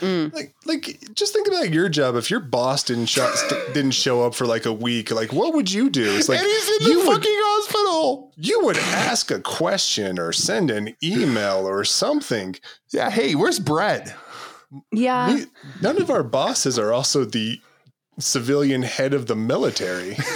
Mm. 0.00 0.34
Like, 0.34 0.54
like, 0.66 1.14
just 1.14 1.32
think 1.32 1.48
about 1.48 1.72
your 1.72 1.88
job. 1.88 2.14
If 2.14 2.30
your 2.30 2.40
boss 2.40 2.82
didn't 2.82 3.06
show 3.06 3.32
didn't 3.72 3.92
show 3.92 4.22
up 4.26 4.34
for 4.34 4.46
like 4.46 4.66
a 4.66 4.72
week, 4.72 5.10
like, 5.10 5.32
what 5.32 5.54
would 5.54 5.72
you 5.72 5.88
do? 5.88 6.04
It's 6.14 6.28
like 6.28 6.38
and 6.40 6.46
he's 6.46 6.68
in 6.68 6.84
the 6.84 6.90
you 6.90 6.98
would, 7.06 7.16
fucking 7.16 7.32
hospital. 7.34 8.32
you 8.36 8.60
would 8.64 8.76
ask 8.78 9.30
a 9.30 9.40
question 9.40 10.18
or 10.18 10.32
send 10.32 10.70
an 10.70 10.94
email 11.02 11.66
or 11.66 11.84
something. 11.84 12.56
Yeah. 12.90 13.08
Hey, 13.10 13.34
where's 13.34 13.58
Brett? 13.58 14.14
Yeah. 14.92 15.34
We- 15.34 15.46
none 15.82 16.00
of 16.00 16.10
our 16.10 16.22
bosses 16.22 16.78
are 16.78 16.92
also 16.92 17.24
the 17.24 17.60
civilian 18.18 18.82
head 18.82 19.14
of 19.14 19.26
the 19.26 19.36
military. 19.36 20.16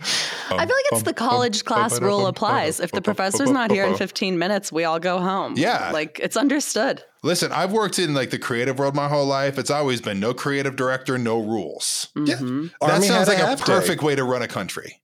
I 0.00 0.66
feel 0.66 0.76
like 0.76 0.84
it's 0.92 1.02
the 1.02 1.14
college 1.14 1.64
class 1.64 2.00
rule 2.00 2.26
applies. 2.26 2.78
If 2.78 2.92
the 2.92 3.00
professor's 3.00 3.50
not 3.50 3.70
here 3.70 3.84
in 3.86 3.94
15 3.96 4.38
minutes, 4.38 4.70
we 4.70 4.84
all 4.84 5.00
go 5.00 5.18
home. 5.18 5.54
Yeah. 5.56 5.90
Like 5.92 6.20
it's 6.22 6.36
understood. 6.36 7.02
Listen, 7.22 7.50
I've 7.50 7.72
worked 7.72 7.98
in 7.98 8.12
like 8.14 8.30
the 8.30 8.38
creative 8.38 8.78
world 8.78 8.94
my 8.94 9.08
whole 9.08 9.24
life. 9.26 9.58
It's 9.58 9.70
always 9.70 10.00
been 10.02 10.20
no 10.20 10.34
creative 10.34 10.76
director, 10.76 11.16
no 11.16 11.38
rules. 11.40 12.08
Yeah, 12.14 12.36
Mhm. 12.36 12.70
that 12.80 12.90
Army 12.92 13.06
sounds 13.06 13.28
like 13.28 13.38
a, 13.38 13.46
half 13.46 13.64
day. 13.64 13.72
perfect 13.72 14.02
way 14.02 14.14
to 14.14 14.22
run 14.24 14.42
a 14.42 14.48
country. 14.48 15.00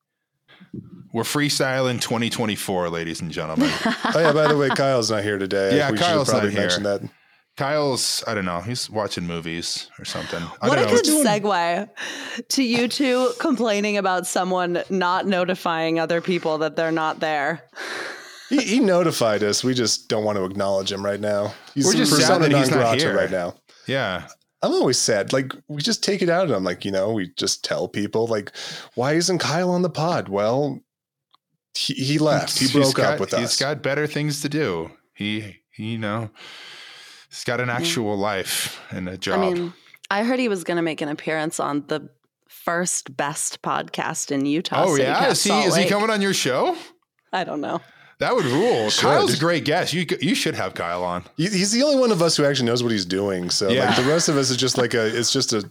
We're 1.12 1.22
freestyling 1.24 2.00
2024, 2.00 2.90
ladies 2.90 3.20
and 3.22 3.32
gentlemen. 3.32 3.70
oh 3.84 4.12
yeah, 4.14 4.32
by 4.32 4.46
the 4.46 4.56
way, 4.56 4.68
Kyle's 4.68 5.10
not 5.10 5.24
here 5.24 5.38
today. 5.38 5.76
Yeah, 5.76 5.90
we 5.90 5.96
should 5.96 6.04
Kyle's 6.06 6.28
probably 6.28 6.50
not 6.50 6.52
here. 6.52 6.60
mentioned 6.60 6.86
that. 6.86 7.00
Kyle's, 7.56 8.24
I 8.26 8.34
don't 8.34 8.44
know, 8.46 8.60
he's 8.60 8.88
watching 8.88 9.26
movies 9.26 9.90
or 9.98 10.04
something. 10.04 10.42
I 10.62 10.68
What 10.68 10.78
a 10.78 10.82
don't 10.82 10.92
know. 10.94 11.02
good 11.02 11.26
segue 11.26 11.88
to 12.48 12.62
you 12.62 12.88
two 12.88 13.32
complaining 13.38 13.98
about 13.98 14.26
someone 14.26 14.82
not 14.88 15.26
notifying 15.26 15.98
other 15.98 16.20
people 16.20 16.58
that 16.58 16.76
they're 16.76 16.92
not 16.92 17.20
there. 17.20 17.62
He, 18.48 18.60
he 18.62 18.80
notified 18.80 19.42
us. 19.42 19.62
We 19.62 19.74
just 19.74 20.08
don't 20.08 20.24
want 20.24 20.38
to 20.38 20.44
acknowledge 20.44 20.90
him 20.90 21.04
right 21.04 21.20
now. 21.20 21.52
He's 21.74 21.84
We're 21.86 21.92
just 21.94 22.12
sad 22.12 22.20
persona 22.20 22.48
that 22.48 22.56
he's 22.58 22.70
non 22.70 22.78
not 22.80 22.84
grata 22.86 23.04
here. 23.04 23.16
right 23.16 23.30
now. 23.30 23.54
Yeah. 23.86 24.26
I'm 24.62 24.72
always 24.72 24.98
sad. 24.98 25.32
Like 25.32 25.52
we 25.68 25.80
just 25.82 26.02
take 26.02 26.20
it 26.22 26.28
out 26.28 26.48
on 26.50 26.56
him. 26.56 26.64
Like 26.64 26.84
you 26.84 26.90
know, 26.90 27.12
we 27.12 27.30
just 27.36 27.64
tell 27.64 27.88
people 27.88 28.26
like, 28.26 28.52
why 28.94 29.12
isn't 29.12 29.38
Kyle 29.38 29.70
on 29.70 29.82
the 29.82 29.88
pod? 29.90 30.28
Well, 30.28 30.80
he, 31.74 31.94
he 31.94 32.18
left. 32.18 32.58
He 32.58 32.66
He's 32.66 32.72
broke 32.72 32.94
got- 32.96 33.14
up 33.14 33.20
with 33.20 33.30
He's 33.30 33.38
us. 33.44 33.52
He's 33.52 33.60
got 33.60 33.82
better 33.82 34.06
things 34.06 34.40
to 34.42 34.48
do. 34.48 34.90
He, 35.14 35.60
he, 35.72 35.92
you 35.92 35.98
know, 35.98 36.30
he's 37.30 37.44
got 37.44 37.60
an 37.60 37.68
mm-hmm. 37.68 37.76
actual 37.76 38.16
life 38.16 38.80
and 38.90 39.08
a 39.08 39.16
job. 39.16 39.40
I 39.40 39.50
mean, 39.50 39.72
I 40.10 40.24
heard 40.24 40.38
he 40.38 40.48
was 40.48 40.64
going 40.64 40.76
to 40.76 40.82
make 40.82 41.00
an 41.00 41.08
appearance 41.08 41.58
on 41.58 41.84
the 41.86 42.10
first 42.48 43.16
best 43.16 43.62
podcast 43.62 44.30
in 44.30 44.44
Utah. 44.44 44.84
oh 44.84 44.96
City 44.96 45.04
yeah, 45.04 45.30
is 45.30 45.42
he 45.42 45.52
is 45.62 45.76
he 45.76 45.86
coming 45.86 46.10
on 46.10 46.20
your 46.20 46.34
show? 46.34 46.76
I 47.32 47.44
don't 47.44 47.60
know. 47.60 47.80
That 48.18 48.34
would 48.34 48.44
rule. 48.44 48.90
Should. 48.90 49.02
Kyle's 49.02 49.34
a 49.34 49.38
great 49.38 49.64
guest. 49.64 49.94
You 49.94 50.04
you 50.20 50.34
should 50.34 50.54
have 50.54 50.74
Kyle 50.74 51.02
on. 51.02 51.24
He's 51.36 51.72
the 51.72 51.82
only 51.82 51.98
one 51.98 52.12
of 52.12 52.20
us 52.20 52.36
who 52.36 52.44
actually 52.44 52.66
knows 52.66 52.82
what 52.82 52.92
he's 52.92 53.06
doing. 53.06 53.48
So 53.48 53.70
Yeah. 53.70 53.86
like 53.86 53.96
the 53.96 54.02
rest 54.02 54.28
of 54.28 54.36
us 54.36 54.50
is 54.50 54.58
just 54.58 54.76
like 54.76 54.92
a. 54.92 55.06
It's 55.06 55.32
just 55.32 55.54
a 55.54 55.70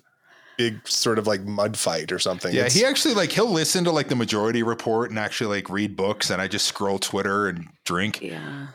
big 0.58 0.86
sort 0.88 1.20
of 1.20 1.28
like 1.28 1.42
mud 1.42 1.78
fight 1.78 2.12
or 2.12 2.20
something. 2.20 2.54
Yeah, 2.54 2.62
It's- 2.62 2.74
he 2.74 2.84
actually 2.86 3.14
like 3.14 3.32
he'll 3.32 3.52
listen 3.52 3.84
to 3.84 3.92
like 3.92 4.08
the 4.08 4.16
Majority 4.16 4.64
Report 4.64 5.10
and 5.10 5.20
actually 5.20 5.58
like 5.58 5.70
read 5.70 5.96
books, 5.96 6.32
and 6.32 6.42
I 6.42 6.48
just 6.48 6.66
scroll 6.66 6.98
Twitter 6.98 7.48
and 7.48 7.68
drink. 7.86 8.20
Yeah. 8.22 8.68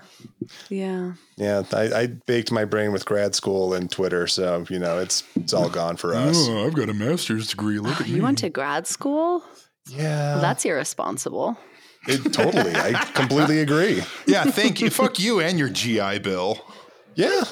Yeah. 0.68 1.12
yeah. 1.36 1.62
I, 1.72 1.82
I 1.92 2.06
baked 2.06 2.52
my 2.52 2.64
brain 2.64 2.92
with 2.92 3.04
grad 3.04 3.34
school 3.34 3.74
and 3.74 3.90
Twitter, 3.90 4.26
so 4.26 4.64
you 4.68 4.78
know 4.78 4.98
it's 4.98 5.22
it's 5.36 5.52
all 5.52 5.68
gone 5.68 5.96
for 5.96 6.14
us. 6.14 6.48
I've 6.48 6.74
got 6.74 6.88
a 6.88 6.94
master's 6.94 7.48
degree. 7.48 7.78
Look 7.78 8.00
at 8.00 8.08
You 8.08 8.22
went 8.22 8.38
to 8.38 8.50
grad 8.50 8.86
school? 8.86 9.42
Yeah, 9.88 10.34
Well, 10.34 10.40
that's 10.42 10.64
irresponsible. 10.64 11.58
it, 12.08 12.32
totally. 12.32 12.74
I 12.74 12.92
completely 13.14 13.60
agree. 13.60 14.02
Yeah, 14.26 14.44
thank 14.44 14.80
you. 14.80 14.90
Fuck 14.90 15.18
you 15.18 15.40
and 15.40 15.58
your 15.58 15.68
GI 15.68 16.20
Bill. 16.20 16.58
Yeah. 17.14 17.44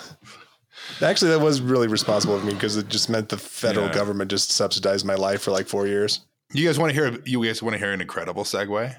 Actually, 1.01 1.31
that 1.33 1.41
was 1.41 1.61
really 1.61 1.89
responsible 1.89 2.35
of 2.37 2.45
me 2.45 2.55
because 2.55 2.77
it 2.77 2.89
just 2.89 3.09
meant 3.11 3.29
the 3.29 3.37
federal 3.39 3.87
Yeah. 3.87 3.95
government 3.95 4.31
just 4.31 4.51
subsidized 4.51 5.05
my 5.07 5.15
life 5.15 5.43
for 5.43 5.51
like 5.51 5.67
four 5.69 5.87
years. 5.87 6.21
You 6.53 6.67
guys 6.67 6.79
want 6.79 6.91
to 6.91 6.95
hear? 6.95 7.19
You 7.25 7.45
guys 7.45 7.63
want 7.63 7.75
to 7.75 7.79
hear 7.79 7.93
an 7.93 8.01
incredible 8.01 8.45
segue? 8.45 8.95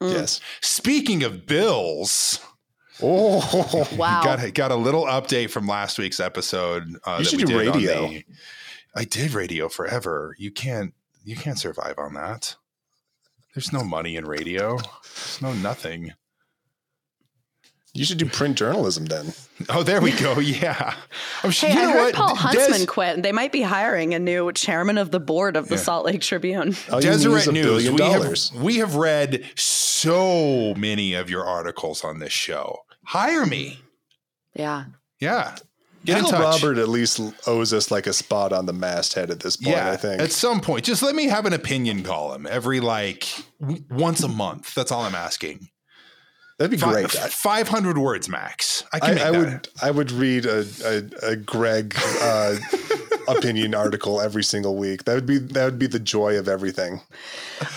Mm. 0.00 0.12
Yes. 0.12 0.40
Speaking 0.60 1.22
of 1.22 1.46
bills, 1.46 2.40
Oh, 3.02 3.88
Wow. 3.96 4.22
got 4.24 4.54
got 4.54 4.70
a 4.72 4.76
little 4.76 5.04
update 5.04 5.50
from 5.50 5.66
last 5.66 5.98
week's 5.98 6.20
episode. 6.20 6.96
Uh, 7.04 7.16
You 7.18 7.24
that 7.24 7.30
should 7.30 7.38
we 7.40 7.44
do 7.44 7.58
did 7.62 7.74
radio. 7.74 8.08
the- 8.08 8.24
I 8.94 9.04
did 9.04 9.32
radio 9.32 9.68
forever. 9.68 10.34
You 10.38 10.50
can't. 10.50 10.94
You 11.24 11.36
can't 11.36 11.58
survive 11.58 11.94
on 11.98 12.14
that. 12.14 12.56
There's 13.54 13.72
no 13.72 13.82
money 13.84 14.16
in 14.16 14.24
radio. 14.26 14.76
There's 14.78 15.38
no 15.42 15.52
nothing. 15.52 16.12
you 17.94 18.04
should 18.04 18.18
do 18.18 18.26
print 18.26 18.56
journalism 18.58 19.06
then. 19.06 19.32
Oh, 19.70 19.82
there 19.82 20.00
we 20.02 20.12
go. 20.12 20.38
Yeah. 20.40 20.94
I'm 21.42 21.50
sure. 21.50 21.68
Hey, 21.70 21.74
you 21.74 21.80
I 21.80 21.84
know 21.84 21.92
heard 21.92 22.04
what? 22.04 22.14
Paul 22.14 22.34
Des- 22.34 22.40
Huntsman 22.40 22.86
quit. 22.86 23.22
They 23.22 23.32
might 23.32 23.52
be 23.52 23.62
hiring 23.62 24.12
a 24.14 24.18
new 24.18 24.52
chairman 24.52 24.98
of 24.98 25.10
the 25.10 25.20
board 25.20 25.56
of 25.56 25.68
the 25.68 25.76
Yeah. 25.76 25.80
Salt 25.80 26.04
Lake 26.06 26.20
Tribune. 26.20 26.76
All 26.92 27.02
you 27.02 27.08
need 27.10 27.16
is 27.16 27.22
Deseret 27.24 27.52
News. 27.52 27.90
We 27.90 28.02
have, 28.02 28.62
we 28.62 28.76
have 28.76 28.94
read 28.96 29.44
so 29.56 30.74
many 30.76 31.14
of 31.14 31.28
your 31.30 31.44
articles 31.46 32.04
on 32.04 32.18
this 32.18 32.32
show. 32.32 32.80
Hire 33.06 33.46
me. 33.46 33.80
Yeah. 34.54 34.84
Yeah. 35.20 35.56
Get 36.04 36.18
in 36.18 36.24
Al 36.24 36.30
touch. 36.30 36.62
Robert 36.62 36.78
at 36.78 36.88
least 36.88 37.20
owes 37.48 37.72
us 37.72 37.90
like 37.90 38.06
a 38.06 38.12
spot 38.12 38.52
on 38.52 38.66
the 38.66 38.72
masthead 38.72 39.28
at 39.30 39.40
this 39.40 39.56
point, 39.56 39.76
yeah, 39.76 39.90
I 39.90 39.96
think. 39.96 40.20
at 40.22 40.30
some 40.30 40.60
point, 40.60 40.84
just 40.84 41.02
let 41.02 41.16
me 41.16 41.26
have 41.26 41.46
an 41.46 41.52
opinion 41.52 42.04
column 42.04 42.46
every 42.48 42.78
like 42.78 43.26
w- 43.60 43.82
once 43.90 44.22
a 44.22 44.28
month. 44.28 44.72
That's 44.74 44.92
all 44.92 45.02
I'm 45.02 45.16
asking. 45.16 45.68
That'd 46.58 46.70
be 46.70 46.76
Fi- 46.76 46.92
great. 46.92 47.10
Five 47.10 47.68
hundred 47.68 47.98
words 47.98 48.28
max. 48.28 48.84
I 48.92 49.00
can 49.00 49.10
I, 49.10 49.14
make 49.14 49.24
I 49.24 49.30
that. 49.32 49.38
would 49.38 49.68
I 49.82 49.90
would 49.90 50.12
read 50.12 50.46
a, 50.46 50.64
a, 50.84 51.30
a 51.32 51.36
Greg 51.36 51.94
uh, 52.22 52.56
opinion 53.28 53.74
article 53.74 54.20
every 54.20 54.44
single 54.44 54.76
week. 54.76 55.04
That 55.04 55.14
would 55.14 55.26
be 55.26 55.38
that 55.38 55.64
would 55.64 55.78
be 55.78 55.86
the 55.86 55.98
joy 55.98 56.38
of 56.38 56.48
everything. 56.48 57.00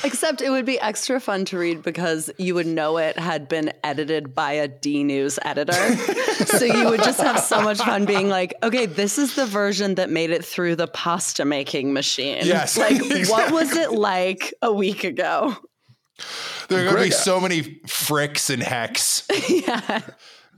Except 0.03 0.41
it 0.41 0.49
would 0.49 0.65
be 0.65 0.79
extra 0.79 1.19
fun 1.19 1.45
to 1.45 1.57
read 1.57 1.83
because 1.83 2.29
you 2.37 2.55
would 2.55 2.67
know 2.67 2.97
it 2.97 3.17
had 3.17 3.47
been 3.47 3.71
edited 3.83 4.35
by 4.35 4.51
a 4.53 4.67
D 4.67 5.03
News 5.03 5.39
editor. 5.43 5.95
so 6.45 6.65
you 6.65 6.89
would 6.89 7.03
just 7.03 7.21
have 7.21 7.39
so 7.39 7.61
much 7.61 7.79
fun 7.79 8.05
being 8.05 8.29
like, 8.29 8.53
okay, 8.63 8.85
this 8.85 9.17
is 9.17 9.35
the 9.35 9.45
version 9.45 9.95
that 9.95 10.09
made 10.09 10.31
it 10.31 10.43
through 10.43 10.75
the 10.75 10.87
pasta 10.87 11.45
making 11.45 11.93
machine. 11.93 12.39
Yes, 12.43 12.77
Like, 12.77 12.91
exactly. 12.97 13.25
what 13.29 13.51
was 13.51 13.75
it 13.75 13.91
like 13.91 14.53
a 14.61 14.71
week 14.71 15.03
ago? 15.03 15.55
There 16.67 16.81
are 16.81 16.83
going 16.83 16.97
to 16.97 17.03
be 17.03 17.11
so 17.11 17.39
many 17.39 17.61
fricks 17.87 18.49
and 18.49 18.61
hecks. 18.61 19.25
yeah. 19.49 20.01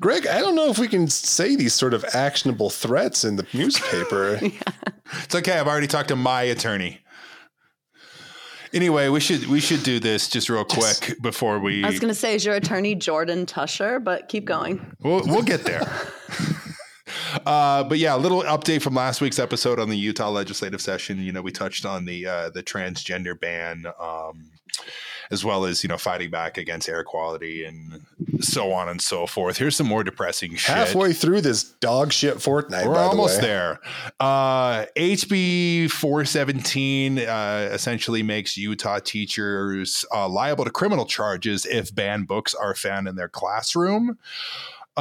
Greg, 0.01 0.25
I 0.27 0.39
don't 0.39 0.55
know 0.55 0.69
if 0.69 0.79
we 0.79 0.87
can 0.87 1.07
say 1.07 1.55
these 1.55 1.73
sort 1.73 1.93
of 1.93 2.03
actionable 2.13 2.69
threats 2.69 3.23
in 3.23 3.37
the 3.37 3.47
newspaper. 3.53 4.39
It's 5.25 5.35
okay. 5.35 5.59
I've 5.59 5.67
already 5.67 5.87
talked 5.87 6.07
to 6.07 6.15
my 6.15 6.43
attorney. 6.43 7.01
Anyway, 8.73 9.09
we 9.09 9.19
should 9.19 9.45
we 9.47 9.59
should 9.59 9.83
do 9.83 9.99
this 9.99 10.29
just 10.29 10.49
real 10.49 10.63
quick 10.63 11.17
before 11.21 11.59
we 11.59 11.83
I 11.83 11.89
was 11.89 11.99
going 11.99 12.13
to 12.13 12.17
say, 12.17 12.35
is 12.35 12.45
your 12.45 12.55
attorney 12.55 12.95
Jordan 12.95 13.45
Tusher? 13.45 13.99
But 13.99 14.29
keep 14.29 14.45
going. 14.45 14.95
We'll, 15.01 15.21
we'll 15.25 15.41
get 15.41 15.65
there. 15.65 15.81
uh, 17.45 17.83
but 17.83 17.97
yeah, 17.97 18.15
a 18.15 18.17
little 18.17 18.43
update 18.43 18.81
from 18.81 18.95
last 18.95 19.19
week's 19.19 19.39
episode 19.39 19.79
on 19.79 19.89
the 19.89 19.97
Utah 19.97 20.29
legislative 20.29 20.81
session. 20.81 21.19
You 21.19 21.33
know, 21.33 21.41
we 21.41 21.51
touched 21.51 21.85
on 21.85 22.05
the 22.05 22.25
uh, 22.25 22.49
the 22.51 22.63
transgender 22.63 23.37
ban, 23.37 23.85
um, 23.99 24.51
as 25.31 25.45
well 25.45 25.65
as 25.65 25.83
you 25.83 25.87
know 25.87 25.97
fighting 25.97 26.29
back 26.29 26.57
against 26.57 26.89
air 26.89 27.03
quality 27.03 27.63
and 27.63 28.05
so 28.41 28.71
on 28.71 28.89
and 28.89 29.01
so 29.01 29.25
forth. 29.25 29.57
Here's 29.57 29.75
some 29.75 29.87
more 29.87 30.03
depressing 30.03 30.55
shit. 30.55 30.75
Halfway 30.75 31.13
through 31.13 31.41
this 31.41 31.63
dog 31.63 32.11
shit 32.11 32.41
fortnight, 32.41 32.85
We're 32.85 32.97
almost 32.97 33.41
the 33.41 33.47
there. 33.47 33.79
Uh, 34.19 34.85
HB 34.97 35.89
417 35.91 37.19
uh, 37.19 37.69
essentially 37.71 38.23
makes 38.23 38.57
Utah 38.57 38.99
teachers 38.99 40.05
uh, 40.13 40.27
liable 40.27 40.65
to 40.65 40.71
criminal 40.71 41.05
charges 41.05 41.65
if 41.65 41.93
banned 41.93 42.27
books 42.27 42.53
are 42.53 42.75
found 42.75 43.07
in 43.07 43.15
their 43.15 43.29
classroom. 43.29 44.17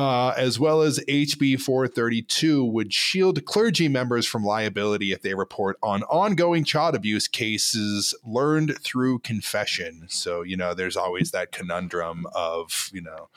Uh, 0.00 0.32
as 0.38 0.58
well 0.58 0.80
as 0.80 0.98
HB 1.00 1.60
432 1.60 2.64
would 2.64 2.90
shield 2.90 3.44
clergy 3.44 3.86
members 3.86 4.26
from 4.26 4.42
liability 4.42 5.12
if 5.12 5.20
they 5.20 5.34
report 5.34 5.76
on 5.82 6.04
ongoing 6.04 6.64
child 6.64 6.94
abuse 6.94 7.28
cases 7.28 8.14
learned 8.24 8.78
through 8.80 9.18
confession. 9.18 10.06
So, 10.08 10.40
you 10.40 10.56
know, 10.56 10.72
there's 10.72 10.96
always 10.96 11.32
that 11.32 11.52
conundrum 11.52 12.24
of, 12.34 12.88
you 12.94 13.02
know, 13.02 13.28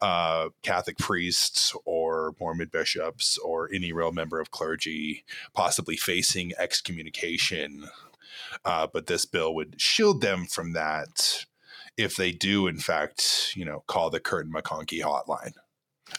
uh, 0.00 0.48
Catholic 0.62 0.98
priests 0.98 1.76
or 1.84 2.34
Mormon 2.40 2.70
bishops 2.72 3.38
or 3.38 3.70
any 3.72 3.92
real 3.92 4.10
member 4.10 4.40
of 4.40 4.50
clergy 4.50 5.24
possibly 5.54 5.96
facing 5.96 6.54
excommunication. 6.58 7.84
Uh, 8.64 8.88
but 8.92 9.06
this 9.06 9.26
bill 9.26 9.54
would 9.54 9.80
shield 9.80 10.22
them 10.22 10.46
from 10.46 10.72
that 10.72 11.44
if 11.96 12.16
they 12.16 12.32
do, 12.32 12.66
in 12.66 12.78
fact, 12.78 13.52
you 13.54 13.64
know, 13.64 13.84
call 13.86 14.10
the 14.10 14.18
Kirton 14.18 14.52
McConkie 14.52 15.02
hotline. 15.02 15.52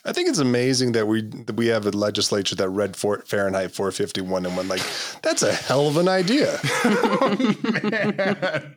I 0.05 0.13
think 0.13 0.29
it's 0.29 0.39
amazing 0.39 0.93
that 0.93 1.07
we 1.07 1.21
that 1.21 1.55
we 1.55 1.67
have 1.67 1.86
a 1.86 1.91
legislature 1.91 2.55
that 2.55 2.69
read 2.69 2.95
for 2.95 3.19
Fahrenheit 3.19 3.71
451 3.71 4.45
and 4.45 4.57
went 4.57 4.69
like, 4.69 4.81
"That's 5.21 5.43
a 5.43 5.53
hell 5.53 5.88
of 5.88 5.98
an 5.98 6.07
idea." 6.07 6.60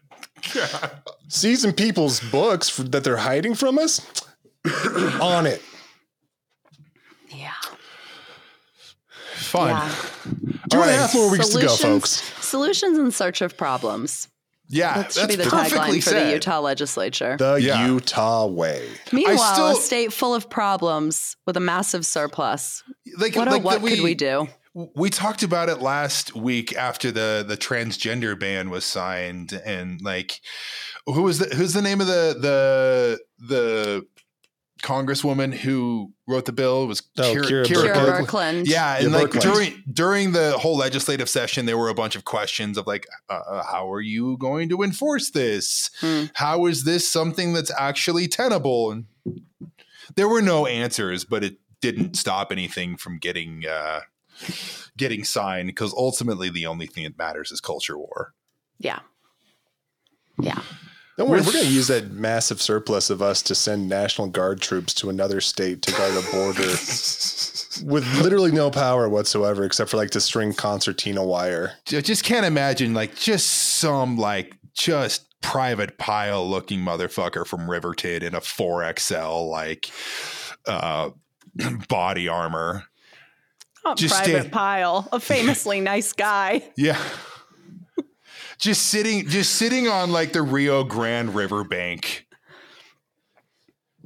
Seizing 1.29 1.73
people's 1.73 2.21
books 2.21 2.69
for, 2.69 2.83
that 2.85 3.05
they're 3.05 3.17
hiding 3.17 3.55
from 3.55 3.79
us, 3.79 4.01
on 5.21 5.47
it. 5.47 5.63
Yeah. 7.31 7.53
fun. 9.35 9.71
Yeah. 9.71 9.95
Two 10.71 10.81
and 10.81 10.91
a 10.91 10.95
half 10.95 11.15
more 11.15 11.31
weeks 11.31 11.49
to 11.51 11.61
go, 11.61 11.69
folks. 11.69 12.11
Solutions 12.45 12.99
in 12.99 13.11
search 13.11 13.41
of 13.41 13.57
problems. 13.57 14.29
Yeah, 14.75 14.95
That 15.03 15.13
should 15.13 15.29
be 15.29 15.37
the 15.37 15.45
tagline 15.45 16.03
for 16.03 16.11
the. 16.11 16.33
Utah 16.33 16.61
legislature. 16.61 17.37
The 17.39 17.55
Yeah. 17.57 17.87
Utah 17.87 18.47
way. 18.47 18.89
Meanwhile, 19.13 19.55
still- 19.55 19.69
a 19.69 19.77
state 19.77 20.13
full 20.13 20.35
of 20.35 20.51
problems 20.51 21.37
with 21.47 21.57
a 21.57 21.61
massive 21.61 22.05
surplus. 22.05 22.83
Like, 23.19 23.37
What, 23.37 23.49
like 23.49 23.63
what 23.63 23.81
that 23.83 23.89
could 23.89 24.03
we 24.03 24.15
do? 24.15 24.49
we 24.97 25.09
talked 25.11 25.45
about 25.45 25.69
it 25.69 25.81
last 25.81 26.35
week 26.35 26.75
after 26.77 27.13
the 27.13 27.45
the 27.47 27.57
transgender 27.57 28.37
ban 28.39 28.71
was 28.71 28.85
signed 28.85 29.53
and 29.65 30.01
like 30.03 30.41
who 31.07 31.23
was 31.23 31.39
the 31.39 31.55
who's 31.55 31.75
the 31.75 31.83
name 31.83 32.01
of 32.01 32.09
the 32.09 32.37
the 32.41 33.21
the 33.39 34.05
congresswoman 34.85 35.53
who 35.55 36.13
wrote 36.29 36.45
the 36.45 36.53
bill 36.53 36.87
was 36.87 37.03
Oh, 37.19 37.23
Kira, 37.35 37.43
Kira 37.45 37.65
Kira 37.65 37.85
Kira 37.85 37.95
Kirk- 37.95 38.29
Birkeland. 38.29 38.67
yeah, 38.67 38.97
and 38.99 39.11
Yeah, 39.11 39.17
like 39.17 39.31
Birkeland. 39.31 39.41
during 39.43 39.83
during 39.93 40.33
the 40.33 40.59
whole 40.59 40.77
legislative 40.77 41.29
session, 41.29 41.67
there 41.67 41.79
were 41.79 41.89
a 41.89 41.95
bunch 41.95 42.15
of 42.17 42.25
questions 42.25 42.77
of 42.79 42.87
like, 42.87 43.07
uh, 43.31 43.63
how 43.65 43.91
are 43.91 44.01
you 44.01 44.37
going 44.39 44.69
to 44.69 44.83
enforce 44.83 45.31
this? 45.31 45.91
Hmm. 46.01 46.25
How 46.35 46.67
is 46.67 46.85
this 46.85 47.11
something 47.11 47.53
that's 47.55 47.73
actually 47.79 48.29
tenable? 48.29 48.91
And 48.93 49.07
there 50.17 50.29
were 50.29 50.43
no 50.43 50.67
answers, 50.67 51.25
but 51.25 51.43
it 51.43 51.57
didn't 51.81 52.17
stop 52.17 52.53
anything 52.53 52.97
from 52.97 53.19
getting 53.19 53.65
uh, 53.67 54.01
getting 54.97 55.25
signed 55.25 55.67
because 55.69 55.93
ultimately 55.95 56.51
the 56.51 56.67
only 56.67 56.87
thing 56.87 57.05
that 57.05 57.17
matters 57.19 57.51
is 57.53 57.61
culture 57.61 57.97
war. 57.99 58.35
Yeah. 58.79 59.01
Yeah. 60.41 60.61
Don't 61.17 61.29
worry, 61.29 61.39
With- 61.41 61.47
we're 61.47 61.53
going 61.53 61.67
to 61.67 61.71
use 61.73 61.87
that 61.89 62.11
massive 62.11 62.61
surplus 62.61 63.09
of 63.09 63.23
us 63.23 63.41
to 63.43 63.55
send 63.55 63.89
National 63.89 64.27
Guard 64.27 64.61
troops 64.61 64.93
to 64.95 65.11
another 65.11 65.41
state 65.41 65.81
to 65.83 65.93
guard 65.93 66.13
a 66.17 66.23
border 66.33 66.63
with 67.85 68.05
literally 68.21 68.51
no 68.51 68.71
power 68.71 69.09
whatsoever, 69.09 69.65
except 69.65 69.91
for 69.91 69.97
like 69.97 70.11
to 70.11 70.21
string 70.21 70.53
concertina 70.53 71.25
wire. 71.25 71.75
I 71.93 72.01
just 72.01 72.25
can't 72.25 72.45
imagine 72.47 72.95
like 72.95 73.15
just 73.15 73.47
some 73.47 74.17
like 74.19 74.57
just 74.75 75.27
private 75.41 75.99
Pyle 75.99 76.49
looking 76.49 76.81
motherfucker 76.81 77.47
from 77.47 77.71
Riverton 77.71 78.23
in 78.25 78.35
a 78.35 78.41
4XL 78.41 79.49
like 79.51 79.91
uh 80.67 81.11
body 81.89 82.27
armor. 82.29 82.85
Oh, 83.85 83.95
Just 83.95 84.15
Private 84.15 84.41
stay- 84.41 84.49
Pyle, 84.51 85.07
a 85.13 85.21
famously 85.21 85.81
nice 85.81 86.13
guy. 86.15 86.63
Yeah. 86.77 86.99
Just 88.59 88.87
sitting 88.87 89.27
just 89.29 89.55
sitting 89.55 89.89
on 89.89 90.13
like 90.13 90.33
the 90.33 90.43
Rio 90.43 90.85
Grande 90.85 91.35
riverbank. 91.35 92.27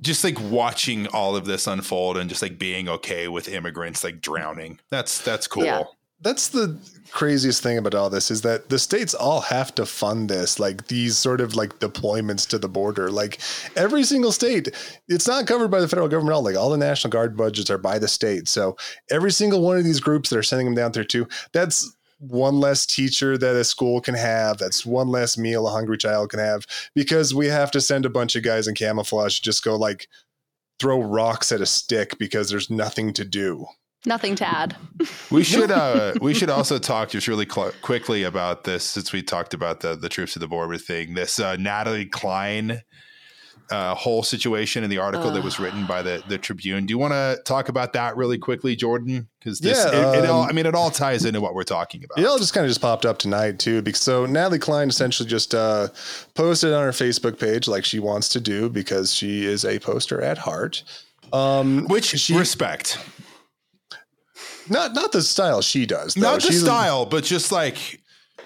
Just 0.01 0.23
like 0.23 0.41
watching 0.41 1.09
all 1.09 1.35
of 1.35 1.45
this 1.45 1.67
unfold 1.67 2.19
and 2.19 2.31
just 2.31 2.41
like 2.41 2.57
being 2.57 2.89
okay 2.89 3.27
with 3.27 3.49
immigrants 3.49 4.05
like 4.05 4.21
drowning. 4.21 4.79
That's 4.91 5.21
that's 5.21 5.49
cool. 5.49 5.65
Yeah. 5.65 5.85
That's 6.21 6.49
the 6.49 6.77
craziest 7.11 7.63
thing 7.63 7.79
about 7.79 7.95
all 7.95 8.11
this 8.11 8.31
is 8.31 8.43
that 8.43 8.69
the 8.69 8.79
states 8.79 9.15
all 9.15 9.41
have 9.41 9.73
to 9.77 9.87
fund 9.87 10.29
this, 10.29 10.59
like 10.59 10.89
these 10.89 11.17
sort 11.17 11.41
of 11.41 11.55
like 11.55 11.79
deployments 11.79 12.47
to 12.49 12.59
the 12.59 12.69
border. 12.69 13.11
Like 13.11 13.39
every 13.77 14.03
single 14.03 14.33
state, 14.33 14.69
it's 15.09 15.29
not 15.29 15.47
covered 15.47 15.69
by 15.69 15.81
the 15.81 15.89
federal 15.89 16.09
government 16.09 16.33
at 16.33 16.37
all. 16.37 16.45
Like 16.45 16.57
all 16.57 16.71
the 16.71 16.77
National 16.77 17.11
Guard 17.11 17.37
budgets 17.37 17.71
are 17.71 17.79
by 17.79 17.99
the 17.99 18.09
state. 18.09 18.49
So 18.49 18.77
every 19.11 19.31
single 19.31 19.63
one 19.63 19.77
of 19.77 19.85
these 19.85 20.01
groups 20.01 20.31
that 20.31 20.39
are 20.39 20.43
sending 20.43 20.67
them 20.67 20.75
down 20.75 20.93
there 20.93 21.05
too, 21.05 21.29
that's 21.53 21.97
one 22.19 22.61
less 22.61 22.85
teacher 22.85 23.39
that 23.39 23.57
a 23.57 23.65
school 23.65 24.01
can 24.01 24.15
have. 24.15 24.59
That's 24.59 24.85
one 24.85 25.09
less 25.09 25.39
meal 25.39 25.67
a 25.67 25.71
hungry 25.71 25.99
child 25.99 26.31
can 26.31 26.41
have 26.41 26.67
because 26.95 27.35
we 27.35 27.47
have 27.47 27.71
to 27.73 27.81
send 27.81 28.05
a 28.05 28.11
bunch 28.11 28.37
of 28.37 28.43
guys 28.43 28.67
in 28.67 28.75
camouflage 28.75 29.37
to 29.37 29.43
just 29.43 29.65
go 29.65 29.77
like 29.77 30.09
throw 30.81 31.01
rocks 31.01 31.53
at 31.53 31.61
a 31.61 31.67
stick 31.67 32.19
because 32.19 32.51
there's 32.51 32.71
nothing 32.71 33.13
to 33.15 33.25
do. 33.25 33.67
Nothing 34.07 34.37
to 34.37 34.47
add. 34.47 34.77
We 35.31 35.45
should 35.45 35.71
uh 35.71 36.15
we 36.23 36.33
should 36.33 36.49
also 36.51 36.79
talk 36.79 37.11
just 37.11 37.29
really 37.29 37.47
cl- 37.49 37.73
quickly 37.83 38.23
about 38.23 38.65
this 38.65 38.83
since 38.85 39.13
we 39.13 39.23
talked 39.23 39.53
about 39.53 39.81
the 39.81 39.95
the 39.95 40.09
troops 40.09 40.37
of 40.37 40.41
the 40.41 40.49
border 40.49 40.79
thing. 40.79 41.15
This 41.15 41.39
uh, 41.39 41.57
Natalie 41.57 42.07
Cline 42.07 42.83
uh, 43.71 43.95
whole 43.95 44.23
situation 44.23 44.85
in 44.85 44.91
the 44.91 44.99
article 44.99 45.31
that 45.31 45.43
was 45.43 45.59
written 45.59 45.87
by 45.87 46.03
the 46.03 46.23
the 46.29 46.39
Tribune. 46.39 46.87
Do 46.87 46.93
you 46.93 46.99
want 46.99 47.13
to 47.13 47.39
talk 47.45 47.69
about 47.69 47.93
that 47.93 48.17
really 48.17 48.39
quickly, 48.39 48.77
Jordan? 48.77 49.29
Because 49.39 49.59
this 49.59 49.79
Yeah, 49.79 50.15
it, 50.15 50.25
it 50.25 50.31
all 50.31 50.43
um, 50.43 50.49
I 50.49 50.53
mean 50.53 50.67
it 50.67 50.75
all 50.75 50.91
ties 50.91 51.25
into 51.25 51.41
what 51.41 51.55
we're 51.55 51.65
talking 51.65 52.05
about. 52.05 52.19
It 52.19 52.27
all 52.27 52.39
just 52.39 52.55
kind 52.55 52.65
of 52.65 52.71
just 52.71 52.81
popped 52.81 53.05
up 53.05 53.19
tonight 53.19 53.59
too. 53.59 53.83
Because 53.83 54.01
so 54.01 54.27
Natalie 54.27 54.59
Cline 54.59 54.89
essentially 54.89 55.29
just 55.29 55.55
uh, 55.55 55.89
posted 56.35 56.73
on 56.73 56.85
her 56.85 56.91
Facebook 56.91 57.39
page 57.39 57.69
like 57.69 57.85
she 57.85 57.99
wants 57.99 58.29
to 58.31 58.41
do 58.41 58.69
because 58.69 59.13
she 59.13 59.45
is 59.45 59.65
a 59.65 59.79
poster 59.79 60.21
at 60.21 60.39
heart. 60.39 60.83
Um, 61.33 61.87
Which 61.89 62.07
she 62.07 62.37
respect, 62.37 62.99
not 64.71 64.95
not 64.95 65.13
the 65.13 65.23
style 65.23 65.61
she 65.63 65.87
does. 65.87 66.15
Though. 66.15 66.23
not 66.23 66.41
the 66.41 66.49
she's 66.49 66.63
style, 66.63 67.05
but 67.07 67.25
just 67.25 67.53
like 67.53 68.01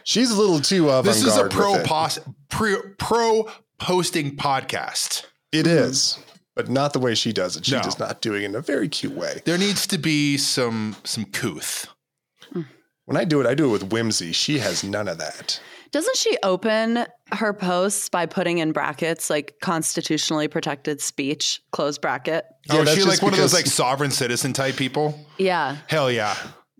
she's 0.05 0.31
a 0.31 0.37
little 0.39 0.61
too 0.61 0.89
avant-garde. 0.89 1.05
this 1.05 1.25
is 1.25 1.37
a 1.37 1.49
pro 1.49 1.83
pos, 1.83 2.19
pro, 2.49 2.77
pro 2.99 3.49
posting 3.83 4.37
podcast. 4.37 5.25
It 5.51 5.67
is, 5.67 6.19
but 6.55 6.69
not 6.71 6.93
the 6.93 6.99
way 7.01 7.15
she 7.15 7.33
does 7.33 7.57
it. 7.57 7.67
She 7.67 7.73
No. 7.73 7.83
does 7.83 7.99
not 7.99 8.21
do 8.23 8.35
it 8.35 8.43
in 8.45 8.55
a 8.55 8.61
very 8.61 8.89
cute 8.89 9.13
way. 9.13 9.43
There 9.45 9.59
needs 9.59 9.87
to 9.89 9.99
be 9.99 10.37
some 10.39 10.97
some 11.05 11.25
couth. 11.27 11.89
When 13.05 13.17
I 13.17 13.25
do 13.25 13.41
it, 13.41 13.47
I 13.49 13.55
do 13.55 13.67
it 13.67 13.73
with 13.73 13.93
whimsy. 13.93 14.31
She 14.33 14.61
has 14.61 14.85
none 14.85 15.09
of 15.09 15.19
that. 15.19 15.61
Doesn't 15.91 16.17
she 16.17 16.39
open 16.45 17.05
her 17.33 17.53
posts 17.53 18.09
by 18.09 18.25
putting 18.27 18.59
in 18.59 18.71
brackets 18.73 19.29
like 19.29 19.57
constitutionally 19.61 20.47
protected 20.49 21.01
speech, 21.01 21.61
close 21.73 21.99
bracket? 21.99 22.45
Yeah, 22.69 22.77
oh, 22.77 22.79
is 22.83 22.85
that's 22.87 22.99
she 22.99 23.05
like 23.05 23.21
one 23.21 23.33
of 23.35 23.39
those 23.41 23.53
like 23.53 23.67
sovereign 23.67 24.13
citizen 24.13 24.53
type 24.53 24.77
people? 24.77 25.19
Yeah. 25.37 25.79
Hell 25.89 26.11
yeah. 26.13 26.37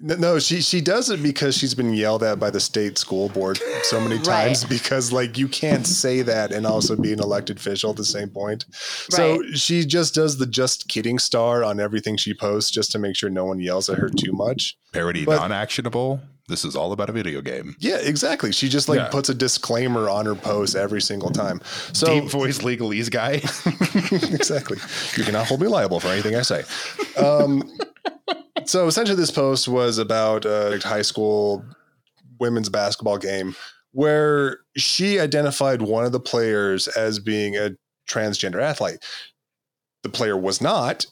N- 0.09 0.21
No, 0.21 0.39
she 0.39 0.61
she 0.61 0.81
does 0.81 1.11
it 1.11 1.23
because 1.23 1.57
she's 1.57 1.75
been 1.75 1.93
yelled 1.95 2.23
at 2.23 2.39
by 2.39 2.51
the 2.51 2.61
state 2.61 2.99
school 2.99 3.29
board 3.29 3.61
so 3.85 4.01
many 4.01 4.19
times 4.19 4.63
Right. 4.65 4.71
because 4.83 5.13
like 5.13 5.39
you 5.39 5.49
can't 5.49 5.87
say 5.87 6.23
that 6.23 6.53
and 6.53 6.67
also 6.67 6.97
be 6.97 7.13
an 7.13 7.21
elected 7.21 7.57
official 7.59 7.91
at 7.91 7.97
the 7.97 8.05
same 8.05 8.29
point. 8.29 8.65
So 9.11 9.39
Right. 9.41 9.57
she 9.57 9.85
just 9.85 10.15
does 10.15 10.39
the 10.39 10.47
just 10.47 10.89
kidding 10.89 11.19
star 11.19 11.63
on 11.65 11.81
everything 11.81 12.17
she 12.17 12.35
posts 12.35 12.71
just 12.71 12.91
to 12.93 12.99
make 12.99 13.17
sure 13.17 13.31
no 13.31 13.45
one 13.45 13.61
yells 13.61 13.89
at 13.89 13.99
her 13.99 14.09
too 14.09 14.33
much. 14.33 14.77
Parody 14.93 15.25
But- 15.25 15.37
non-actionable. 15.37 16.21
This 16.49 16.65
is 16.65 16.75
all 16.75 16.93
about 16.93 17.09
a 17.09 17.13
video 17.13 17.41
game. 17.41 17.77
Yeah, 17.79 17.97
exactly. 17.99 18.51
She 18.53 18.69
just 18.69 18.89
like 18.89 18.99
Yeah. 18.99 19.07
puts 19.09 19.29
a 19.29 19.35
disclaimer 19.35 20.11
on 20.11 20.27
her 20.27 20.35
post 20.35 20.75
every 20.75 21.01
single 21.01 21.31
time. 21.31 21.61
So 21.93 22.07
Deep 22.21 22.25
voice 22.31 22.59
legalese 22.59 23.11
guy. 23.11 23.35
exactly. 24.35 24.77
You 25.17 25.23
cannot 25.25 25.47
hold 25.47 25.61
me 25.61 25.69
liable 25.69 26.01
for 26.01 26.09
anything 26.09 26.35
I 26.35 26.43
say. 26.43 26.65
Um, 27.17 27.63
so 28.65 28.87
essentially, 28.87 29.17
this 29.17 29.31
post 29.31 29.69
was 29.69 29.99
about 29.99 30.45
a 30.45 30.79
high 30.83 31.03
school 31.03 31.65
women's 32.39 32.69
basketball 32.69 33.19
game 33.19 33.55
where 33.93 34.59
she 34.77 35.21
identified 35.21 35.83
one 35.83 36.05
of 36.05 36.13
the 36.13 36.21
players 36.21 36.89
as 36.89 37.19
being 37.19 37.57
a 37.57 37.71
transgender 38.09 38.61
athlete. 38.61 38.99
The 40.03 40.09
player 40.09 40.37
was 40.37 40.61
not, 40.61 41.07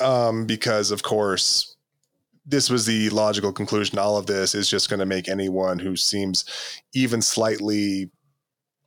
um, 0.00 0.46
because 0.46 0.90
of 0.90 1.02
course. 1.02 1.76
This 2.46 2.70
was 2.70 2.86
the 2.86 3.10
logical 3.10 3.52
conclusion. 3.52 3.98
All 3.98 4.16
of 4.16 4.26
this 4.26 4.54
is 4.54 4.68
just 4.68 4.88
going 4.88 4.98
to 4.98 5.06
make 5.06 5.28
anyone 5.28 5.78
who 5.78 5.94
seems 5.94 6.44
even 6.94 7.22
slightly 7.22 8.10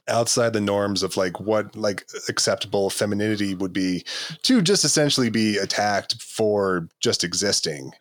outside 0.08 0.54
the 0.54 0.62
norms 0.62 1.04
of 1.04 1.16
like 1.18 1.40
what 1.40 1.76
like 1.76 2.06
acceptable 2.28 2.90
femininity 2.90 3.56
would 3.56 3.74
be 3.74 4.04
to 4.42 4.62
just 4.62 4.84
essentially 4.84 5.30
be 5.30 5.58
attacked 5.58 6.22
for 6.22 6.90
just 7.00 7.24
existing. 7.24 7.92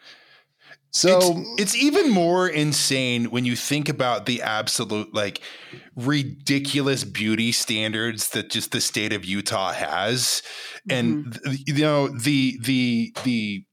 So 0.94 1.18
it's, 1.18 1.60
it's 1.62 1.76
even 1.76 2.10
more 2.10 2.46
insane 2.46 3.26
when 3.26 3.46
you 3.46 3.56
think 3.56 3.88
about 3.88 4.26
the 4.26 4.42
absolute 4.42 5.14
like 5.14 5.40
ridiculous 5.96 7.02
beauty 7.02 7.50
standards 7.50 8.30
that 8.30 8.50
just 8.50 8.72
the 8.72 8.80
state 8.80 9.14
of 9.14 9.24
Utah 9.24 9.72
has. 9.72 10.42
And 10.90 11.24
mm-hmm. 11.26 11.50
th- 11.50 11.62
you 11.66 11.82
know, 11.82 12.08
the 12.08 12.58
the 12.60 13.14
the 13.24 13.64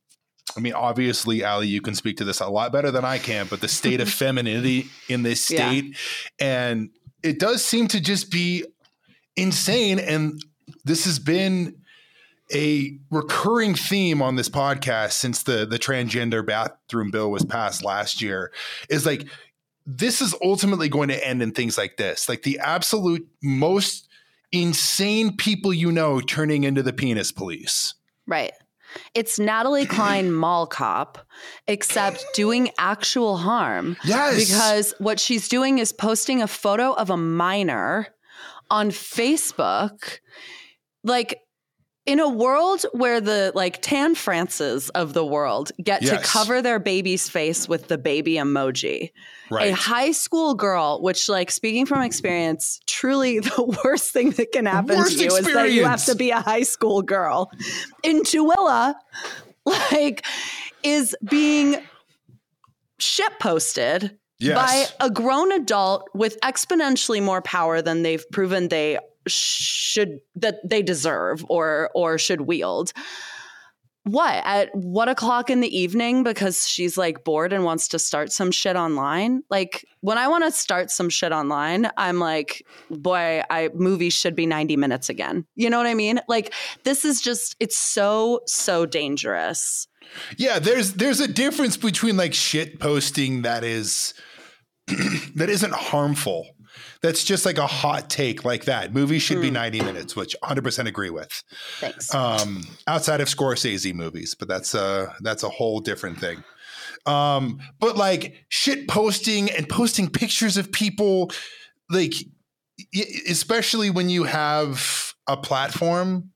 I 0.55 0.61
mean, 0.61 0.73
obviously, 0.73 1.43
Ali, 1.43 1.67
you 1.67 1.81
can 1.81 1.93
speak 1.93 2.17
to 2.17 2.23
this 2.23 2.39
a 2.39 2.47
lot 2.47 2.71
better 2.71 2.89
than 2.89 3.05
I 3.05 3.19
can, 3.19 3.47
but 3.47 3.61
the 3.61 3.67
state 3.67 4.01
of 4.01 4.09
femininity 4.13 4.87
in 5.07 5.23
this 5.23 5.49
Yeah. 5.49 5.69
state, 5.69 5.97
and 6.39 6.89
it 7.23 7.39
does 7.39 7.63
seem 7.63 7.87
to 7.89 8.01
just 8.01 8.31
be 8.31 8.65
insane. 9.35 9.99
And 9.99 10.41
this 10.83 11.05
has 11.05 11.19
been 11.19 11.75
a 12.53 12.97
recurring 13.11 13.75
theme 13.75 14.21
on 14.21 14.35
this 14.35 14.49
podcast 14.49 15.11
since 15.11 15.43
the 15.43 15.65
the 15.65 15.77
transgender 15.77 16.45
bathroom 16.45 17.11
bill 17.11 17.29
was 17.31 17.45
passed 17.45 17.83
last 17.83 18.21
year. 18.21 18.51
Is 18.89 19.05
like 19.05 19.27
this 19.85 20.21
is 20.21 20.35
ultimately 20.43 20.89
going 20.89 21.09
to 21.09 21.27
end 21.27 21.41
in 21.41 21.51
things 21.51 21.77
like 21.77 21.97
this, 21.97 22.29
like 22.29 22.43
the 22.43 22.59
absolute 22.59 23.27
most 23.41 24.07
insane 24.51 25.35
people 25.35 25.73
you 25.73 25.91
know 25.91 26.19
turning 26.21 26.63
into 26.63 26.81
the 26.81 26.93
penis 26.93 27.31
police. 27.31 27.93
Right. 28.25 28.53
It's 29.13 29.39
Natalie 29.39 29.85
Cline 29.97 30.31
Mall 30.31 30.67
Cop, 30.67 31.19
except 31.67 32.25
doing 32.33 32.69
actual 32.77 33.37
harm. 33.37 33.97
Yes. 34.03 34.47
Because 34.47 34.93
what 34.99 35.19
she's 35.19 35.47
doing 35.47 35.79
is 35.79 35.91
posting 35.91 36.41
a 36.41 36.47
photo 36.47 36.93
of 36.93 37.09
a 37.09 37.17
minor 37.17 38.07
on 38.69 38.89
Facebook. 38.89 40.19
Like, 41.03 41.39
in 42.05 42.19
a 42.19 42.29
world 42.29 42.85
where 42.91 43.21
the 43.21 43.51
like 43.53 43.81
Tan 43.81 44.15
Frances 44.15 44.89
of 44.89 45.13
the 45.13 45.25
world 45.25 45.71
get 45.83 46.01
to 46.03 46.17
cover 46.19 46.61
their 46.61 46.79
baby's 46.79 47.29
face 47.29 47.67
with 47.69 47.87
the 47.87 47.97
baby 47.97 48.35
emoji, 48.35 49.11
a 49.51 49.71
high 49.71 50.11
school 50.11 50.55
girl, 50.55 51.01
which 51.01 51.29
like 51.29 51.51
speaking 51.51 51.85
from 51.85 52.01
experience, 52.01 52.79
truly 52.87 53.39
the 53.39 53.79
worst 53.83 54.11
thing 54.11 54.31
that 54.31 54.51
can 54.51 54.65
happen 54.65 54.97
Worst 54.97 55.17
to 55.17 55.23
you 55.25 55.35
is 55.35 55.45
that 55.53 55.71
you 55.71 55.85
have 55.85 56.03
to 56.05 56.15
be 56.15 56.31
a 56.31 56.41
high 56.41 56.63
school 56.63 57.01
girl. 57.01 57.51
In 58.03 58.21
Tooele, 58.23 58.95
like 59.65 60.25
is 60.83 61.15
being 61.23 61.77
shit 62.99 63.39
posted 63.39 64.17
Yes. 64.41 64.55
by 64.99 65.05
a 65.05 65.09
grown 65.09 65.51
adult 65.51 66.09
with 66.13 66.39
exponentially 66.39 67.21
more 67.21 67.41
power 67.41 67.81
than 67.81 68.03
they've 68.03 68.23
proven 68.31 68.69
they 68.69 68.97
should 69.27 70.19
that 70.35 70.57
they 70.67 70.81
deserve 70.81 71.45
or 71.49 71.89
or 71.93 72.17
should 72.17 72.41
wield. 72.41 72.93
What? 74.05 74.41
At 74.45 74.73
what 74.73 75.09
o'clock 75.09 75.49
in 75.49 75.59
the 75.59 75.77
evening 75.77 76.23
because 76.23 76.67
she's 76.67 76.97
like 76.97 77.23
bored 77.23 77.53
and 77.53 77.63
wants 77.63 77.89
to 77.89 77.99
start 77.99 78.31
some 78.31 78.49
shit 78.49 78.75
online? 78.75 79.43
Like 79.49 79.85
when 80.01 80.17
i 80.17 80.27
want 80.27 80.45
to 80.45 80.51
start 80.51 80.89
some 80.89 81.09
shit 81.09 81.33
online 81.33 81.91
i'm 81.97 82.19
like 82.19 82.65
boy 82.89 83.43
i 83.49 83.69
movies 83.73 84.13
should 84.13 84.35
be 84.35 84.45
90 84.45 84.77
minutes 84.77 85.09
again. 85.09 85.45
You 85.55 85.69
know 85.69 85.77
what 85.77 85.87
i 85.87 85.93
mean? 85.93 86.21
Like 86.27 86.53
this 86.83 87.05
is 87.05 87.21
just 87.21 87.55
it's 87.59 87.77
so 87.77 88.41
so 88.45 88.85
dangerous. 88.85 89.87
Yeah, 90.37 90.59
there's 90.59 90.93
there's 90.93 91.19
a 91.19 91.27
difference 91.27 91.77
between 91.77 92.17
like 92.17 92.33
shit 92.33 92.79
posting 92.79 93.43
that 93.43 93.63
is 93.63 94.13
that 95.35 95.49
isn't 95.49 95.73
harmful. 95.73 96.47
That's 97.01 97.23
just 97.23 97.45
like 97.45 97.57
a 97.57 97.67
hot 97.67 98.09
take 98.09 98.43
like 98.43 98.65
that. 98.65 98.93
Movies 98.93 99.21
should 99.21 99.41
be 99.41 99.49
90 99.49 99.81
minutes, 99.81 100.15
which 100.15 100.35
100% 100.43 100.87
agree 100.87 101.09
with. 101.09 101.43
thanks 101.79 102.13
Um 102.13 102.63
outside 102.87 103.21
of 103.21 103.27
Scorsese 103.27 103.93
movies, 103.93 104.35
but 104.35 104.47
that's 104.47 104.75
uh 104.75 105.13
that's 105.21 105.43
a 105.43 105.49
whole 105.49 105.79
different 105.79 106.19
thing. 106.19 106.43
Um 107.05 107.59
but 107.79 107.95
like 107.95 108.45
shit 108.49 108.87
posting 108.87 109.49
and 109.51 109.67
posting 109.69 110.09
pictures 110.09 110.57
of 110.57 110.71
people 110.71 111.31
like 111.89 112.13
especially 113.27 113.89
when 113.89 114.09
you 114.09 114.23
have 114.23 115.13
a 115.27 115.35
platform 115.37 116.31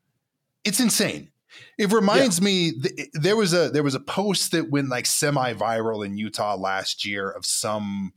it's 0.65 0.79
insane 0.79 1.29
it 1.77 1.91
reminds 1.91 2.41
me 2.41 2.71
th- 2.71 3.09
there 3.13 3.35
was 3.35 3.53
a 3.53 3.69
there 3.69 3.83
was 3.83 3.95
a 3.95 3.99
post 3.99 4.51
that 4.51 4.69
went 4.69 4.89
like 4.89 5.05
semi 5.05 5.53
viral 5.53 6.05
in 6.05 6.17
Utah 6.17 6.55
last 6.55 7.05
year 7.05 7.29
of 7.29 7.45
some 7.45 8.13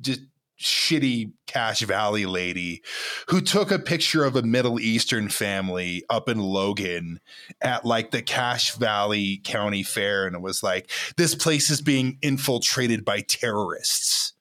just 0.00 0.20
shitty 0.60 1.32
Cache 1.46 1.80
Valley 1.82 2.24
lady 2.26 2.82
who 3.28 3.40
took 3.40 3.70
a 3.70 3.78
picture 3.78 4.24
of 4.24 4.36
a 4.36 4.42
Middle 4.42 4.80
Eastern 4.80 5.28
family 5.28 6.02
up 6.08 6.28
in 6.28 6.38
Logan 6.38 7.20
at 7.60 7.84
like 7.84 8.10
the 8.10 8.22
Cache 8.22 8.74
Valley 8.76 9.40
County 9.44 9.82
Fair 9.82 10.26
and 10.26 10.34
it 10.34 10.40
was 10.42 10.62
like 10.62 10.90
this 11.16 11.34
place 11.34 11.68
is 11.68 11.82
being 11.82 12.18
infiltrated 12.22 13.04
by 13.04 13.20
terrorists 13.20 14.32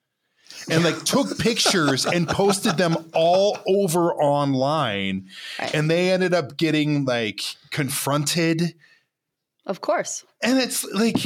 and 0.69 0.84
like 0.86 1.04
took 1.04 1.38
pictures 1.39 2.06
and 2.06 2.28
posted 2.30 2.78
them 2.78 2.95
all 3.13 3.58
over 3.67 4.13
online 4.13 5.28
Right. 5.60 5.73
and 5.75 5.91
they 5.91 6.12
ended 6.12 6.34
up 6.34 6.56
getting 6.56 7.04
like 7.04 7.41
confronted 7.71 8.73
of 9.65 9.82
course 9.82 10.23
and 10.41 10.60
it's 10.60 10.86
like 10.86 11.17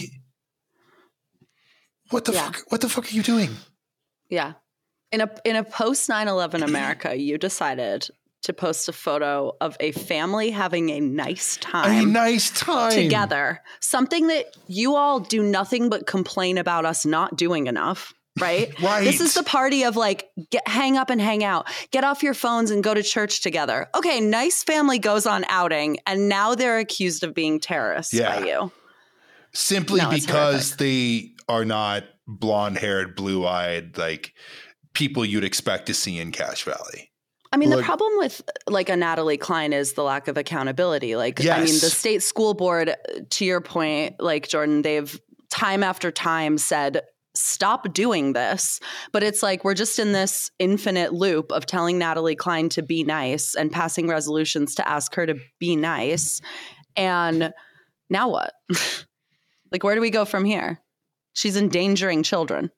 what 2.09 2.25
the 2.25 2.33
Yeah. 2.33 2.45
fuck 2.51 2.63
what 2.69 2.81
the 2.81 2.89
fuck 2.89 3.05
are 3.05 3.15
you 3.15 3.23
doing 3.23 3.51
Yeah. 4.29 4.53
In 5.11 5.21
a 5.21 5.29
in 5.43 5.55
a 5.55 5.63
post 5.63 6.07
9/11 6.09 6.63
America, 6.63 7.15
you 7.19 7.37
decided 7.37 8.07
to 8.43 8.53
post 8.53 8.87
a 8.87 8.93
photo 8.93 9.53
of 9.59 9.75
a 9.79 9.91
family 9.91 10.49
having 10.51 10.91
a 10.91 10.99
nice 10.99 11.57
time. 11.57 12.07
a 12.07 12.11
nice 12.11 12.51
time 12.51 12.91
together. 12.93 13.61
Something 13.81 14.27
that 14.27 14.55
you 14.67 14.95
all 14.95 15.19
do 15.19 15.43
nothing 15.43 15.89
but 15.89 16.07
complain 16.07 16.57
about 16.57 16.85
us 16.85 17.05
not 17.05 17.35
doing 17.35 17.67
enough. 17.67 18.13
Right? 18.39 18.71
Right. 18.81 19.03
This 19.03 19.19
is 19.19 19.33
the 19.33 19.43
party 19.43 19.83
of 19.83 19.97
like, 19.97 20.29
get, 20.51 20.65
hang 20.65 20.95
up 20.95 21.09
and 21.09 21.19
hang 21.19 21.43
out. 21.43 21.67
Get 21.91 22.05
off 22.05 22.23
your 22.23 22.33
phones 22.33 22.71
and 22.71 22.81
go 22.81 22.93
to 22.93 23.03
church 23.03 23.41
together. 23.41 23.87
Okay, 23.95 24.21
nice 24.21 24.63
family 24.63 24.99
goes 24.99 25.25
on 25.25 25.43
outing, 25.49 25.97
and 26.07 26.29
now 26.29 26.55
they're 26.55 26.77
accused 26.77 27.23
of 27.25 27.33
being 27.33 27.59
terrorists 27.59 28.13
Yeah. 28.13 28.39
by 28.39 28.45
you. 28.47 28.71
simply 29.53 29.99
No, 29.99 30.09
because 30.11 30.77
they 30.77 31.31
are 31.49 31.65
not 31.65 32.03
blonde 32.27 32.77
haired 32.77 33.15
blue 33.15 33.45
eyed 33.45 33.97
like 33.97 34.33
people 34.99 35.23
you'd 35.23 35.45
expect 35.45 35.87
to 35.87 35.93
see 35.93 36.19
in 36.19 36.31
Cache 36.31 36.63
valley 36.63 37.09
I 37.51 37.57
mean, 37.57 37.71
the 37.71 37.81
problem 37.81 38.11
with 38.17 38.43
like 38.67 38.89
a 38.89 38.95
Natalie 38.95 39.37
Cline 39.37 39.73
is 39.73 39.93
the 39.93 40.03
lack 40.03 40.27
of 40.27 40.37
accountability. 40.37 41.15
Like, 41.15 41.43
I 41.43 41.57
mean, 41.57 41.73
the 41.79 41.89
state 41.89 42.21
school 42.21 42.53
board, 42.53 42.93
to 43.27 43.43
your 43.43 43.59
point, 43.59 44.17
like 44.19 44.47
Jordan, 44.47 44.83
they've 44.83 45.19
time 45.49 45.81
after 45.81 46.11
time 46.11 46.59
said, 46.59 47.01
stop 47.33 47.91
doing 47.91 48.33
this. 48.33 48.79
But 49.11 49.23
it's 49.23 49.41
like 49.41 49.63
we're 49.63 49.73
just 49.73 49.97
in 49.97 50.11
this 50.11 50.51
infinite 50.59 51.13
loop 51.13 51.51
of 51.51 51.65
telling 51.65 51.97
Natalie 51.97 52.35
Cline 52.35 52.69
to 52.69 52.83
be 52.83 53.03
nice 53.03 53.55
and 53.55 53.71
passing 53.71 54.07
resolutions 54.07 54.75
to 54.75 54.87
ask 54.87 55.15
her 55.15 55.25
to 55.25 55.35
be 55.57 55.75
nice. 55.75 56.41
And 56.95 57.51
now 58.11 58.29
what? 58.29 58.53
like, 59.71 59.83
where 59.83 59.95
do 59.95 60.01
we 60.01 60.11
go 60.11 60.25
from 60.25 60.45
here? 60.45 60.79
She's 61.33 61.57
endangering 61.57 62.21
children. 62.21 62.69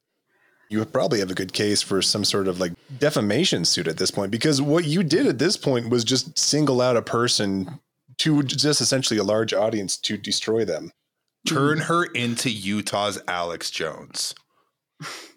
You 0.72 0.80
would 0.80 0.94
probably 0.94 1.20
have 1.20 1.30
a 1.30 1.36
good 1.36 1.54
case 1.54 1.82
for 1.82 2.02
some 2.02 2.24
sort 2.24 2.48
of 2.48 2.60
like 2.60 2.72
defamation 2.98 3.66
suit 3.66 3.88
at 3.88 3.98
this 3.98 4.10
point 4.10 4.32
because 4.32 4.62
what 4.62 4.86
you 4.86 5.04
did 5.04 5.28
at 5.28 5.38
this 5.38 5.58
point 5.58 5.90
was 5.90 6.04
just 6.04 6.38
single 6.40 6.82
out 6.82 6.96
a 6.98 7.02
person 7.02 7.80
to 8.20 8.42
just 8.42 8.80
essentially 8.82 9.20
a 9.20 9.24
large 9.24 9.54
audience 9.54 9.98
to 9.98 10.16
destroy 10.18 10.64
them. 10.64 10.92
turn 11.48 11.80
her 11.80 12.06
into 12.06 12.50
utah's 12.50 13.20
alex 13.28 13.70
jones 13.70 14.34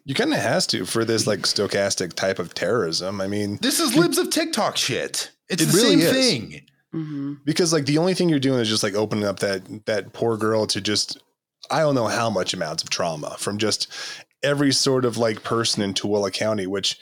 You 0.05 0.15
kind 0.15 0.33
of 0.35 0.39
has 0.41 0.67
to 0.69 0.85
for 0.85 1.05
this 1.05 1.27
like 1.27 1.41
stochastic 1.41 2.13
type 2.13 2.39
of 2.39 2.53
terrorism. 2.53 3.21
I 3.23 3.27
mean, 3.27 3.57
this 3.63 3.81
is 3.81 3.97
libs 3.97 4.19
of 4.19 4.31
tiktok 4.31 4.77
shit 4.77 5.31
it's 5.49 5.63
It 5.63 5.67
the 5.67 5.77
really 5.77 6.01
same 6.01 6.01
is. 6.01 6.11
thing 6.13 6.61
hmm 6.93 7.35
because 7.45 7.73
like 7.73 7.87
the 7.87 7.99
only 7.99 8.15
thing 8.15 8.29
you're 8.29 8.39
doing 8.39 8.61
is 8.61 8.69
just 8.69 8.83
like 8.85 8.95
opening 8.95 9.25
up 9.25 9.41
that 9.41 9.87
that 9.87 10.13
poor 10.13 10.37
girl 10.37 10.67
to 10.69 10.81
just 10.81 11.19
I 11.71 11.81
don't 11.81 11.95
know 11.95 12.07
how 12.07 12.29
much 12.29 12.53
amounts 12.53 12.83
of 12.83 12.91
trauma 12.91 13.37
from 13.39 13.57
just 13.57 13.91
every 14.45 14.73
sort 14.73 15.05
of 15.05 15.17
like 15.17 15.43
person 15.43 15.83
in 15.83 15.95
Tooele 15.95 16.33
County, 16.33 16.67
which 16.67 16.99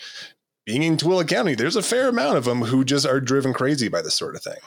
being 0.64 0.82
in 0.82 0.96
Tooele 0.96 1.26
County, 1.28 1.54
there's 1.54 1.76
a 1.76 1.82
fair 1.82 2.08
amount 2.08 2.38
of 2.38 2.44
them 2.44 2.62
who 2.62 2.84
just 2.84 3.04
are 3.04 3.20
driven 3.20 3.52
crazy 3.52 3.88
by 3.88 4.00
this 4.00 4.14
sort 4.14 4.36
of 4.36 4.42
thing. 4.42 4.60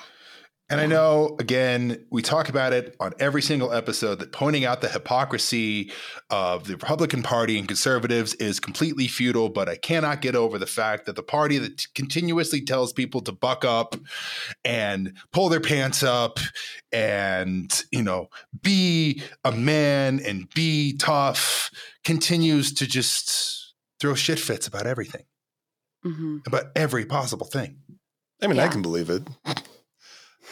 And 0.67 0.81
I 0.81 0.87
know, 0.87 1.35
again, 1.39 2.07
we 2.09 2.23
talk 2.23 2.49
about 2.49 2.73
it 2.73 2.95
on 2.99 3.13
every 3.19 3.43
single 3.43 3.71
episode 3.71 4.17
that 4.19 4.31
pointing 4.31 4.65
out 4.65 4.81
the 4.81 4.89
hypocrisy 4.89 5.91
of 6.31 6.65
the 6.65 6.73
Republican 6.73 7.21
Party 7.21 7.59
and 7.59 7.67
conservatives 7.67 8.33
is 8.35 8.59
completely 8.59 9.07
futile, 9.07 9.49
but 9.49 9.69
I 9.69 9.75
cannot 9.75 10.21
get 10.21 10.35
over 10.35 10.57
the 10.57 10.65
fact 10.65 11.05
that 11.05 11.15
the 11.15 11.21
party 11.21 11.59
that 11.59 11.77
t- 11.77 11.85
continuously 11.93 12.61
tells 12.61 12.93
people 12.93 13.21
to 13.21 13.31
buck 13.31 13.63
up 13.63 13.95
and 14.63 15.13
pull 15.31 15.49
their 15.49 15.59
pants 15.59 16.01
up 16.01 16.39
and, 16.91 17.83
you 17.91 18.01
know, 18.01 18.29
be 18.63 19.21
a 19.43 19.51
man 19.51 20.19
and 20.25 20.51
be 20.55 20.97
tough 20.97 21.69
continues 22.03 22.73
to 22.73 22.87
just 22.87 23.75
throw 23.99 24.15
shit 24.15 24.39
fits 24.39 24.65
about 24.65 24.87
everything, 24.87 25.25
hmm 26.01 26.37
about 26.47 26.65
every 26.75 27.05
possible 27.05 27.45
thing. 27.45 27.77
I 28.41 28.47
mean, 28.47 28.59
I 28.59 28.67
can 28.67 28.81
believe 28.81 29.11
it. 29.11 29.21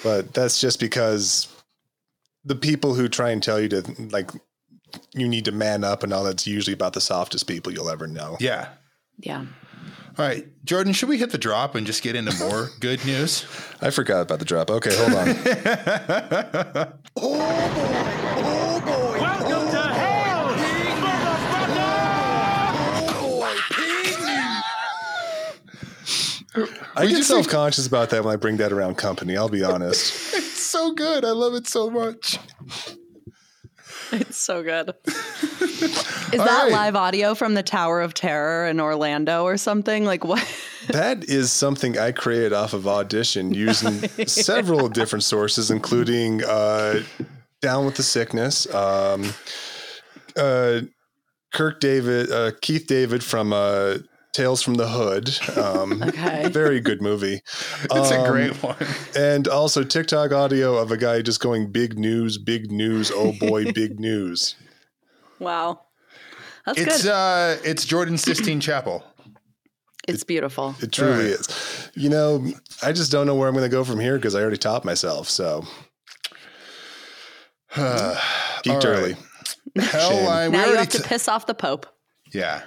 But 0.03 0.33
that's 0.33 0.59
just 0.59 0.79
because 0.79 1.47
the 2.45 2.55
people 2.55 2.93
who 2.93 3.07
try 3.07 3.29
and 3.31 3.41
tell 3.41 3.59
you 3.59 3.69
to 3.69 3.83
like 4.11 4.29
you 5.13 5.27
need 5.27 5.45
to 5.45 5.51
man 5.51 5.83
up 5.83 6.03
and 6.03 6.13
all 6.13 6.23
that's 6.23 6.45
usually 6.45 6.73
about 6.73 6.93
the 6.93 7.01
softest 7.01 7.47
people 7.47 7.71
you'll 7.71 7.89
ever 7.89 8.05
know. 8.05 8.37
Yeah. 8.39 8.69
Yeah. 9.17 9.45
All 10.15 10.25
right, 10.25 10.45
Jordan, 10.63 10.93
should 10.93 11.09
we 11.09 11.17
hit 11.17 11.31
the 11.31 11.39
drop 11.39 11.73
and 11.73 11.87
just 11.87 12.03
get 12.03 12.15
into 12.15 12.37
more 12.37 12.69
good 12.79 13.03
news? 13.03 13.47
I 13.81 13.89
forgot 13.89 14.21
about 14.21 14.37
the 14.37 14.45
drop. 14.45 14.69
Okay, 14.69 14.95
hold 14.95 15.13
on. 15.15 15.25
Welcome 16.75 16.99
oh, 17.17 18.83
oh, 18.85 18.92
I 26.95 27.07
get 27.07 27.23
self 27.23 27.47
conscious 27.47 27.87
about 27.87 28.09
that 28.11 28.23
when 28.23 28.33
I 28.33 28.37
bring 28.37 28.57
that 28.57 28.71
around 28.71 28.95
company. 28.97 29.35
I'll 29.37 29.49
be 29.49 29.63
honest. 29.63 30.33
it's 30.35 30.63
so 30.63 30.93
good. 30.93 31.25
I 31.25 31.31
love 31.31 31.53
it 31.53 31.67
so 31.67 31.89
much. 31.89 32.37
It's 34.11 34.37
so 34.37 34.61
good. 34.61 34.93
Is 35.07 36.39
All 36.39 36.45
that 36.45 36.63
right. 36.63 36.71
live 36.71 36.95
audio 36.95 37.33
from 37.33 37.55
the 37.55 37.63
Tower 37.63 38.01
of 38.01 38.13
Terror 38.13 38.67
in 38.67 38.79
Orlando 38.79 39.43
or 39.43 39.57
something? 39.57 40.05
Like 40.05 40.23
what? 40.23 40.45
That 40.89 41.29
is 41.29 41.49
something 41.49 41.97
I 41.97 42.11
created 42.11 42.51
off 42.51 42.73
of 42.73 42.89
Audition 42.89 43.53
using 43.53 44.05
several 44.27 44.89
different 44.89 45.23
sources, 45.23 45.71
including 45.71 46.43
uh, 46.43 47.03
Down 47.61 47.85
with 47.85 47.95
the 47.95 48.03
Sickness, 48.03 48.67
um, 48.75 49.33
uh, 50.35 50.81
Kirk 51.53 51.79
David, 51.79 52.29
uh, 52.29 52.51
Keith 52.61 52.85
David 52.85 53.23
from 53.23 53.53
uh, 53.53 53.99
Tales 54.33 54.61
from 54.61 54.73
the 54.75 54.87
Hood. 54.89 55.29
Um, 55.57 56.03
Okay. 56.07 56.49
Very 56.49 56.79
good 56.81 57.01
movie. 57.01 57.41
It's 57.83 58.11
a 58.11 58.19
Um, 58.21 58.29
great 58.31 58.61
one. 58.63 58.75
And 59.15 59.47
also 59.47 59.83
TikTok 59.83 60.31
audio 60.31 60.75
of 60.77 60.91
a 60.91 60.97
guy 60.97 61.21
just 61.21 61.39
going 61.39 61.71
big 61.71 61.97
news, 61.97 62.37
big 62.37 62.71
news, 62.71 63.11
oh 63.13 63.31
boy, 63.31 63.71
big 63.73 63.99
news. 63.99 64.55
Wow. 65.39 65.81
That's 66.65 66.79
It's 66.79 67.03
good. 67.03 67.11
uh 67.11 67.55
it's 67.63 67.85
Jordan 67.85 68.17
Sistine 68.17 68.59
Chapel. 68.67 69.03
it's 70.07 70.23
beautiful. 70.23 70.75
It 70.81 70.91
truly 70.91 71.11
All 71.13 71.19
right. 71.19 71.29
is. 71.29 71.91
You 71.95 72.09
know, 72.09 72.45
I 72.81 72.91
just 72.91 73.11
don't 73.11 73.25
know 73.27 73.35
where 73.35 73.47
I'm 73.47 73.53
going 73.55 73.69
to 73.69 73.75
go 73.77 73.83
from 73.83 73.99
here 73.99 74.17
because 74.17 74.33
I 74.35 74.41
already 74.41 74.57
topped 74.57 74.85
myself. 74.85 75.29
So 75.29 75.63
peaked 77.73 77.85
All 77.85 78.75
right. 78.75 78.85
early. 78.85 79.15
Hellline. 79.77 80.51
We 80.51 80.57
now 80.57 80.65
you 80.67 80.75
have 80.75 80.89
to 80.89 80.97
t- 80.99 81.03
piss 81.07 81.27
off 81.27 81.45
the 81.45 81.53
Pope. 81.53 81.85
Yeah. 82.31 82.61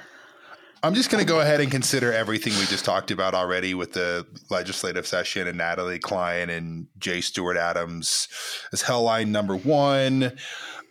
I'm 0.83 0.95
just 0.95 1.11
going 1.11 1.25
to 1.25 1.29
go 1.29 1.41
ahead 1.41 1.61
and 1.61 1.71
consider 1.71 2.13
everything 2.13 2.53
we 2.55 2.67
just 2.67 2.85
talked 2.85 3.11
about 3.11 3.35
already 3.35 3.75
with 3.75 3.95
the 3.95 4.27
legislative 4.51 5.07
session 5.07 5.49
and 5.49 5.57
Natalie 5.59 5.99
Cline 5.99 6.51
and 6.51 6.87
Jay 6.99 7.21
Stuart 7.21 7.57
Adams 7.57 8.29
as 8.73 8.83
Hellline 8.83 9.29
number 9.29 9.57
one. 9.57 10.37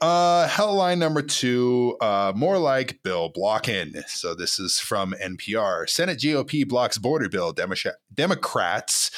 Uh, 0.01 0.47
Hellline 0.47 0.97
number 0.97 1.21
two, 1.21 1.95
uh, 2.01 2.33
more 2.35 2.57
like 2.57 3.01
bill 3.03 3.29
blocking. 3.29 3.93
So 4.07 4.33
this 4.35 4.59
is 4.59 4.79
from 4.79 5.13
NPR. 5.23 5.87
Senate 5.87 6.17
GOP 6.19 6.67
blocks 6.67 6.97
border 6.97 7.29
bill. 7.29 7.53
Demo- 7.53 7.75
Democrats 8.13 9.11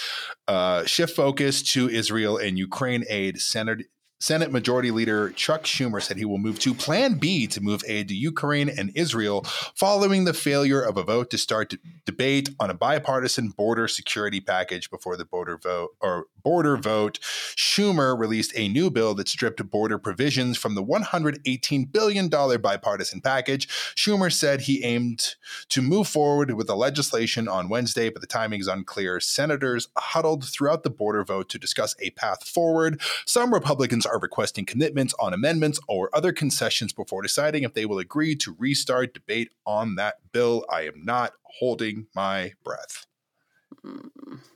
uh, 0.47 0.85
shift 0.85 1.15
focus 1.15 1.63
to 1.73 1.89
Israel 1.89 2.37
and 2.37 2.59
Ukraine 2.59 3.05
aid. 3.09 3.39
Senate 3.39 3.87
Senate 4.19 4.51
Majority 4.51 4.89
Leader 4.91 5.29
Chuck 5.31 5.63
Schumer 5.63 6.01
said 6.01 6.17
he 6.17 6.25
will 6.25 6.39
move 6.39 6.59
to 6.59 6.73
Plan 6.73 7.15
B 7.15 7.45
to 7.47 7.61
move 7.61 7.83
aid 7.87 8.07
to 8.07 8.15
Ukraine 8.15 8.69
and 8.69 8.91
Israel 8.95 9.43
following 9.75 10.25
the 10.25 10.33
failure 10.33 10.81
of 10.81 10.97
a 10.97 11.03
vote 11.03 11.29
to 11.31 11.37
start 11.37 11.69
d- 11.69 11.77
debate 12.05 12.49
on 12.59 12.69
a 12.69 12.73
bipartisan 12.73 13.49
border 13.49 13.87
security 13.87 14.39
package 14.39 14.89
before 14.89 15.17
the 15.17 15.25
border 15.25 15.57
vote 15.57 15.91
or 16.01 16.25
border 16.47 16.77
vote. 16.77 17.19
Schumer 17.57 18.17
released 18.17 18.53
a 18.55 18.69
new 18.69 18.89
bill 18.89 19.13
that 19.13 19.27
stripped 19.27 19.69
border 19.69 19.99
provisions 19.99 20.57
from 20.57 20.75
the 20.75 20.81
118 20.81 21.83
billion 21.83 22.29
dollar 22.29 22.57
bipartisan 22.57 23.19
package. 23.19 23.67
Schumer 23.97 24.31
said 24.31 24.61
he 24.61 24.81
aimed 24.81 25.35
to 25.67 25.81
move 25.81 26.07
forward 26.07 26.53
with 26.53 26.67
the 26.67 26.75
legislation 26.77 27.49
on 27.49 27.67
Wednesday, 27.67 28.09
but 28.09 28.21
the 28.21 28.27
timing 28.27 28.61
is 28.61 28.67
unclear. 28.69 29.19
Senators 29.19 29.89
huddled 29.97 30.45
throughout 30.45 30.83
the 30.83 30.89
border 30.89 31.25
vote 31.25 31.49
to 31.49 31.59
discuss 31.59 31.95
a 31.99 32.11
path 32.11 32.47
forward. 32.47 33.01
Some 33.25 33.53
Republicans 33.53 34.05
are 34.05 34.17
requesting 34.17 34.63
commitments 34.63 35.13
on 35.19 35.33
amendments 35.33 35.81
or 35.89 36.09
other 36.13 36.31
concessions 36.31 36.93
before 36.93 37.23
deciding 37.23 37.63
if 37.63 37.73
they 37.73 37.85
will 37.85 37.99
agree 37.99 38.37
to 38.37 38.55
restart 38.57 39.13
debate 39.13 39.51
on 39.65 39.95
that 39.95 40.19
bill. 40.31 40.63
I 40.71 40.83
am 40.83 41.03
not 41.03 41.33
holding 41.59 42.07
my 42.15 42.53
breath. 42.63 43.06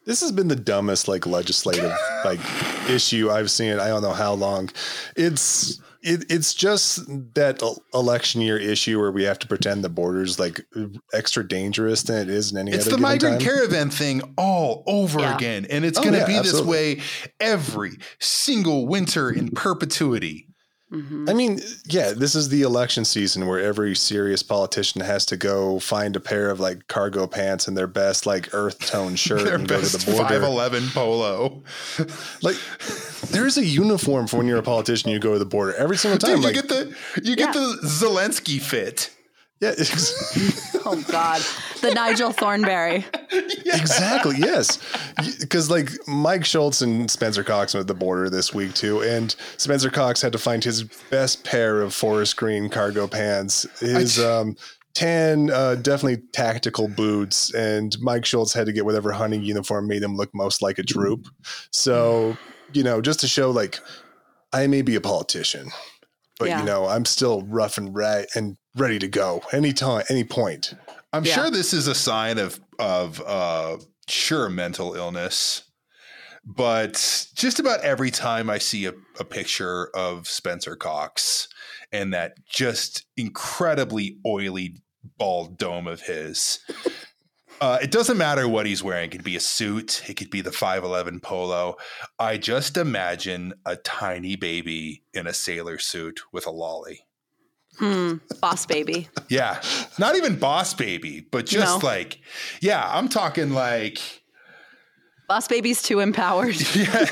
This 0.05 0.21
has 0.21 0.31
been 0.31 0.47
the 0.47 0.55
dumbest 0.55 1.07
like 1.07 1.25
legislative 1.25 1.93
like 2.25 2.39
issue 2.89 3.29
I've 3.29 3.51
seen. 3.51 3.79
I 3.79 3.87
don't 3.87 4.01
know 4.01 4.13
how 4.13 4.33
long. 4.33 4.69
It's 5.15 5.79
it, 6.03 6.25
it's 6.31 6.53
just 6.55 7.05
that 7.35 7.61
election 7.93 8.41
year 8.41 8.57
issue 8.57 8.99
where 8.99 9.11
we 9.11 9.23
have 9.23 9.37
to 9.39 9.47
pretend 9.47 9.83
the 9.83 9.89
border's 9.89 10.39
like 10.39 10.65
extra 11.13 11.47
dangerous 11.47 12.01
than 12.03 12.23
it 12.23 12.29
is 12.29 12.51
in 12.51 12.57
any 12.57 12.71
It's 12.71 12.77
other 12.77 12.79
It's 12.79 12.85
the 12.85 12.89
given 12.97 13.01
migrant 13.03 13.39
time. 13.41 13.47
caravan 13.47 13.89
thing 13.91 14.33
all 14.37 14.83
over 14.87 15.19
Yeah. 15.19 15.35
again. 15.35 15.67
And 15.69 15.85
it's 15.85 15.99
Oh, 15.99 16.01
going 16.01 16.13
to 16.15 16.19
yeah, 16.21 16.25
be 16.25 16.39
this 16.39 16.59
way 16.61 17.01
every 17.39 17.91
single 18.19 18.87
winter 18.87 19.29
in 19.29 19.49
perpetuity. 19.51 20.47
Mhm. 20.91 21.29
I 21.29 21.33
mean, 21.33 21.61
yeah, 21.85 22.11
this 22.11 22.35
is 22.35 22.49
the 22.49 22.63
election 22.63 23.05
season 23.05 23.47
where 23.47 23.59
every 23.61 23.95
serious 23.95 24.43
politician 24.43 24.99
has 25.01 25.25
to 25.27 25.37
go 25.37 25.79
find 25.79 26.15
a 26.17 26.19
pair 26.19 26.49
of 26.49 26.59
like 26.59 26.87
cargo 26.89 27.27
pants 27.27 27.67
and 27.67 27.77
their 27.77 27.87
best 27.87 28.25
like 28.25 28.49
earth 28.53 28.79
tone 28.79 29.15
shirt 29.25 29.45
Their 29.45 29.55
and 29.55 29.67
go 29.67 29.77
to 29.77 29.81
best 29.83 30.05
the 30.05 30.11
border. 30.11 30.39
5'11 30.41 30.93
polo. 30.93 31.63
Like, 32.41 32.57
there's 33.29 33.57
a 33.57 33.65
uniform 33.65 34.27
for 34.27 34.37
when 34.37 34.47
you're 34.47 34.57
a 34.57 34.63
politician. 34.63 35.11
You 35.11 35.19
go 35.19 35.33
to 35.33 35.39
the 35.39 35.45
border 35.45 35.73
every 35.75 35.95
single 35.97 36.17
time. 36.17 36.31
Dude, 36.31 36.39
you 36.39 36.45
like, 36.45 36.55
get 36.55 36.67
the 36.69 36.85
you 37.23 37.35
Yeah. 37.37 37.45
get 37.45 37.53
the 37.53 37.77
Zelensky 37.85 38.59
fit. 38.59 39.11
Yeah, 39.61 39.73
Oh 40.85 41.03
God, 41.07 41.41
the 41.81 41.91
Nigel 41.93 42.31
Thornberry. 42.31 43.05
exactly. 43.65 44.35
Yes, 44.37 44.79
because 45.39 45.69
like 45.69 45.91
Mike 46.07 46.43
Schultz 46.43 46.81
and 46.81 47.09
Spencer 47.09 47.43
Cox 47.43 47.75
went 47.75 47.81
at 47.83 47.87
the 47.87 47.93
border 47.93 48.29
this 48.29 48.53
week 48.53 48.73
too, 48.73 49.01
and 49.03 49.35
Spencer 49.57 49.91
Cox 49.91 50.21
had 50.21 50.31
to 50.31 50.39
find 50.39 50.63
his 50.63 50.83
best 51.11 51.43
pair 51.43 51.81
of 51.81 51.93
forest 51.93 52.35
green 52.37 52.69
cargo 52.69 53.07
pants. 53.07 53.67
His 53.79 54.19
um. 54.19 54.55
Tan, 54.93 55.49
uh, 55.51 55.75
definitely 55.75 56.21
tactical 56.33 56.89
boots, 56.89 57.53
and 57.53 57.97
Mike 58.01 58.25
Schultz 58.25 58.51
had 58.51 58.65
to 58.65 58.73
get 58.73 58.83
whatever 58.83 59.13
hunting 59.13 59.41
uniform 59.41 59.87
made 59.87 60.03
him 60.03 60.17
look 60.17 60.35
most 60.35 60.61
like 60.61 60.79
a 60.79 60.83
troop. 60.83 61.29
So, 61.71 62.35
you 62.73 62.83
know, 62.83 62.99
just 62.99 63.21
to 63.21 63.27
show 63.29 63.51
like 63.51 63.79
I 64.51 64.67
may 64.67 64.81
be 64.81 64.95
a 64.95 65.01
politician, 65.01 65.69
but 66.41 66.49
Yeah. 66.49 66.59
you 66.61 66.65
know, 66.65 66.87
I'm 66.87 67.05
still 67.05 67.43
rough 67.43 67.77
and 67.77 67.93
right 67.95 68.27
and 68.35 68.57
ready 68.75 68.97
to 68.97 69.07
go 69.07 69.43
anytime, 69.53 70.03
any 70.09 70.23
point. 70.23 70.73
I'm 71.13 71.23
Yeah. 71.23 71.35
sure 71.35 71.51
this 71.51 71.71
is 71.71 71.87
a 71.87 71.93
sign 71.95 72.39
of 72.39 72.59
of 72.79 73.21
uh 73.21 73.77
sure 74.07 74.49
mental 74.49 74.95
illness. 74.95 75.63
But 76.43 77.27
just 77.35 77.59
about 77.59 77.81
every 77.81 78.09
time 78.09 78.49
I 78.49 78.57
see 78.57 78.85
a, 78.87 78.93
a 79.19 79.23
picture 79.23 79.89
of 79.95 80.27
Spencer 80.27 80.75
Cox 80.75 81.47
and 81.91 82.11
that 82.15 82.33
just 82.49 83.05
incredibly 83.15 84.17
oily 84.25 84.77
bald 85.19 85.59
dome 85.59 85.85
of 85.85 86.01
his, 86.01 86.57
uh, 87.61 87.77
it 87.81 87.91
doesn't 87.91 88.17
matter 88.17 88.47
what 88.47 88.65
he's 88.65 88.83
wearing. 88.83 89.05
It 89.05 89.11
could 89.11 89.23
be 89.23 89.35
a 89.37 89.39
suit, 89.39 90.03
it 90.09 90.15
could 90.15 90.29
be 90.31 90.41
the 90.41 90.51
511 90.51 91.19
polo. 91.21 91.77
I 92.19 92.37
just 92.37 92.75
imagine 92.75 93.53
a 93.65 93.75
tiny 93.77 94.35
baby 94.35 95.03
in 95.13 95.27
a 95.27 95.33
sailor 95.33 95.77
suit 95.77 96.21
with 96.33 96.45
a 96.47 96.51
lolly. 96.51 97.05
Hmm. 97.77 98.15
Boss 98.41 98.65
baby. 98.65 99.07
Yeah. 99.29 99.61
Not 99.97 100.15
even 100.15 100.35
boss 100.37 100.73
baby, 100.73 101.21
but 101.31 101.45
just 101.45 101.81
No. 101.81 101.87
like, 101.87 102.19
yeah, 102.59 102.83
I'm 102.85 103.07
talking 103.07 103.51
like, 103.51 103.99
Boss 105.29 105.47
baby's 105.47 105.81
too 105.81 106.01
empowered. 106.01 106.59
yeah. 106.75 107.05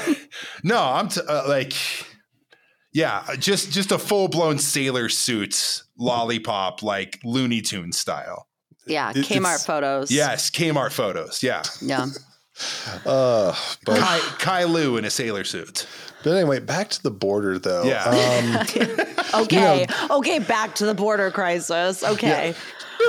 No, 0.62 0.82
I'm 0.84 1.08
t- 1.08 1.22
uh, 1.26 1.48
like, 1.48 1.72
yeah, 2.92 3.24
just 3.40 3.72
just 3.72 3.94
a 3.94 3.98
full 3.98 4.28
blown 4.28 4.58
sailor 4.60 5.08
suit, 5.08 5.84
lollipop, 5.98 6.84
like 6.84 7.20
Looney 7.24 7.62
Tune 7.62 7.94
style. 7.94 8.49
Yeah, 8.90 9.12
It- 9.12 9.26
Kmart 9.26 9.66
photos. 9.66 10.12
Yes, 10.12 10.50
Kmart 10.50 10.92
photos. 10.92 11.42
Yeah, 11.44 11.64
Yeah. 11.82 12.08
Uh, 13.06 13.56
but, 13.86 14.00
Kai, 14.00 14.20
Caillou 14.38 14.98
in 14.98 15.06
a 15.06 15.10
sailor 15.10 15.46
suit. 15.46 15.88
but 16.26 16.32
anyway, 16.36 16.60
back 16.60 16.90
to 16.90 17.02
the 17.02 17.12
border 17.12 17.58
though. 17.58 17.84
Yeah. 17.84 18.04
Um, 18.04 19.06
Okay. 19.44 19.86
okay. 20.10 20.40
Back 20.40 20.76
to 20.76 20.86
the 20.86 20.94
border 20.94 21.32
crisis. 21.32 22.04
Okay. 22.04 22.54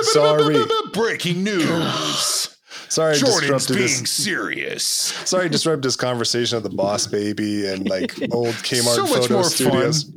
sorry, 0.03 0.55
Breaking 0.93 1.43
news. 1.43 2.55
sorry, 2.87 3.15
I 3.15 3.17
Jordan's 3.17 3.41
disrupted 3.65 3.75
being 3.75 3.87
this. 4.01 4.11
serious. 4.11 4.83
Sorry, 4.85 5.45
I 5.45 5.47
disrupted 5.49 5.83
this 5.83 5.95
conversation 5.97 6.55
of 6.57 6.63
the 6.63 6.69
Boss 6.69 7.07
Baby 7.07 7.67
and 7.67 7.89
like 7.89 8.13
old 8.31 8.53
Kmart 8.55 8.95
So 8.95 9.01
much 9.07 9.21
photo 9.23 9.33
more 9.33 9.43
studios. 9.43 10.11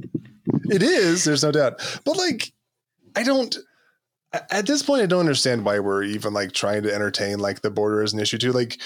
It 0.70 0.82
is, 0.84 1.24
there's 1.24 1.42
no 1.42 1.50
doubt. 1.50 1.80
But 2.04 2.16
like, 2.18 2.52
I 3.16 3.22
don't. 3.24 3.56
At 4.50 4.66
this 4.66 4.82
point, 4.82 5.02
I 5.02 5.06
don't 5.06 5.20
understand 5.20 5.64
why 5.64 5.78
we're 5.78 6.02
even 6.02 6.32
like 6.32 6.52
trying 6.52 6.82
to 6.82 6.94
entertain 6.94 7.38
like 7.38 7.60
the 7.60 7.70
border 7.70 8.02
as 8.02 8.12
an 8.12 8.20
issue 8.20 8.38
too. 8.38 8.52
Like, 8.52 8.80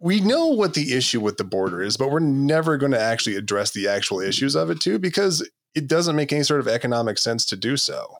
we 0.00 0.20
know 0.20 0.46
what 0.46 0.74
the 0.74 0.94
issue 0.94 1.20
with 1.20 1.36
the 1.36 1.44
border 1.44 1.82
is, 1.82 1.96
but 1.96 2.10
we're 2.10 2.20
never 2.20 2.78
going 2.78 2.92
to 2.92 3.00
actually 3.00 3.36
address 3.36 3.72
the 3.72 3.86
actual 3.86 4.20
issues 4.20 4.56
of 4.56 4.70
it 4.70 4.80
too 4.80 4.98
because 4.98 5.46
it 5.74 5.86
doesn't 5.86 6.16
make 6.16 6.32
any 6.32 6.42
sort 6.42 6.60
of 6.60 6.68
economic 6.68 7.18
sense 7.18 7.44
to 7.46 7.56
do 7.56 7.76
so. 7.76 8.16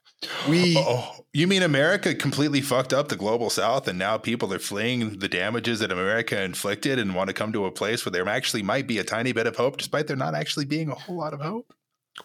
We 0.49 0.77
Oh, 0.77 0.85
oh, 0.87 1.14
oh. 1.18 1.25
you 1.33 1.46
mean 1.46 1.62
America 1.62 2.14
completely 2.14 2.61
fucked 2.61 2.92
up 2.92 3.09
the 3.09 3.16
global 3.16 3.49
south 3.49 3.88
and 3.88 3.99
now 3.99 4.18
people 4.18 4.53
are 4.53 4.59
fleeing 4.59 5.18
the 5.18 5.29
damages 5.29 5.81
that 5.81 5.90
America 5.90 6.40
inflicted 6.40 6.99
and 6.99 7.14
want 7.14 7.29
to 7.29 7.35
come 7.35 7.53
to 7.55 7.64
a 7.64 7.73
place 7.73 8.05
where 8.05 8.12
there 8.12 8.29
actually 8.29 8.62
might 8.62 8.87
be 8.87 8.99
a 8.99 9.05
tiny 9.05 9.33
bit 9.33 9.46
of 9.46 9.57
hope 9.57 9.79
despite 9.79 10.07
there 10.07 10.16
not 10.16 10.35
actually 10.35 10.66
being 10.66 10.90
a 10.90 10.94
whole 10.94 11.16
lot 11.16 11.33
of 11.33 11.40
hope? 11.40 11.73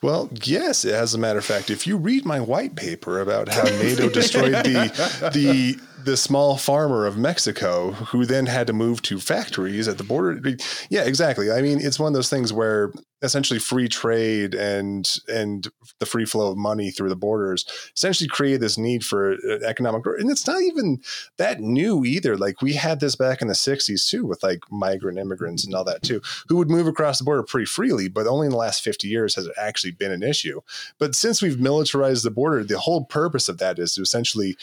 Well, 0.02 0.30
yes, 0.44 0.86
as 0.86 1.14
a 1.14 1.18
matter 1.18 1.40
of 1.40 1.46
fact, 1.46 1.70
if 1.70 1.88
you 1.88 1.98
read 1.98 2.26
my 2.26 2.40
white 2.40 2.76
paper 2.76 3.20
about 3.20 3.50
how 3.50 3.64
NATO 3.64 4.10
destroyed 4.10 4.54
the 4.54 5.32
the 5.34 5.80
the 6.04 6.18
small 6.18 6.56
farmer 6.56 7.06
of 7.06 7.18
Mexico, 7.18 7.92
who 7.92 8.26
then 8.26 8.46
had 8.46 8.68
to 8.68 8.74
move 8.74 9.02
to 9.04 9.20
factories 9.20 9.88
at 9.88 9.98
the 9.98 10.04
border, 10.04 10.56
yeah, 10.90 11.04
exactly. 11.04 11.52
I 11.52 11.62
mean, 11.62 11.80
it's 11.82 12.00
one 12.00 12.10
of 12.10 12.14
those 12.14 12.30
things 12.30 12.54
where 12.54 12.92
essentially 13.26 13.60
free 13.60 13.88
trade 13.88 14.54
and 14.56 15.18
and 15.28 15.68
the 16.00 16.06
free 16.06 16.26
flow 16.26 16.52
of 16.52 16.58
money 16.58 16.92
through 16.92 17.10
the 17.10 17.16
borders 17.16 17.66
essentially 17.96 18.28
created 18.28 18.62
this 18.62 18.78
need 18.78 19.04
for 19.04 19.34
uh, 19.34 19.60
economic 19.66 20.04
growth, 20.04 20.20
and 20.20 20.32
it's 20.32 20.48
not 20.48 20.62
even 20.62 21.02
that 21.38 21.60
new 21.60 22.06
either. 22.06 22.38
Like 22.38 22.62
we 22.62 22.74
had 22.74 23.00
this 23.00 23.16
back 23.16 23.42
in 23.42 23.48
the 23.48 23.54
'60s 23.54 24.08
too, 24.08 24.26
with 24.26 24.44
like 24.44 24.60
migrant 24.72 25.20
immigrants 25.20 25.66
and 25.66 25.74
all 25.74 25.84
that 25.84 26.04
too 26.04 26.22
who 26.48 26.58
would 26.58 26.70
move 26.70 26.88
across 26.88 27.18
the 27.18 27.24
border 27.24 27.44
pretty 27.44 27.66
freely, 27.66 28.08
but 28.08 28.28
only 28.28 28.48
in 28.48 28.52
the 28.52 28.58
last 28.58 28.84
50 28.84 29.08
years 29.08 29.36
has 29.36 29.46
it 29.46 29.54
actually 29.58 29.92
been 29.92 30.12
an 30.12 30.24
issue. 30.24 30.62
But 31.00 31.16
since 31.16 31.42
we've 31.42 31.60
militarized 31.60 32.24
the 32.24 32.32
border, 32.32 32.64
the 32.64 32.80
whole 32.80 33.06
purpose 33.06 33.50
of 33.50 33.58
that 33.60 33.80
is 33.80 33.96
to 33.96 34.02
essentially 34.02 34.58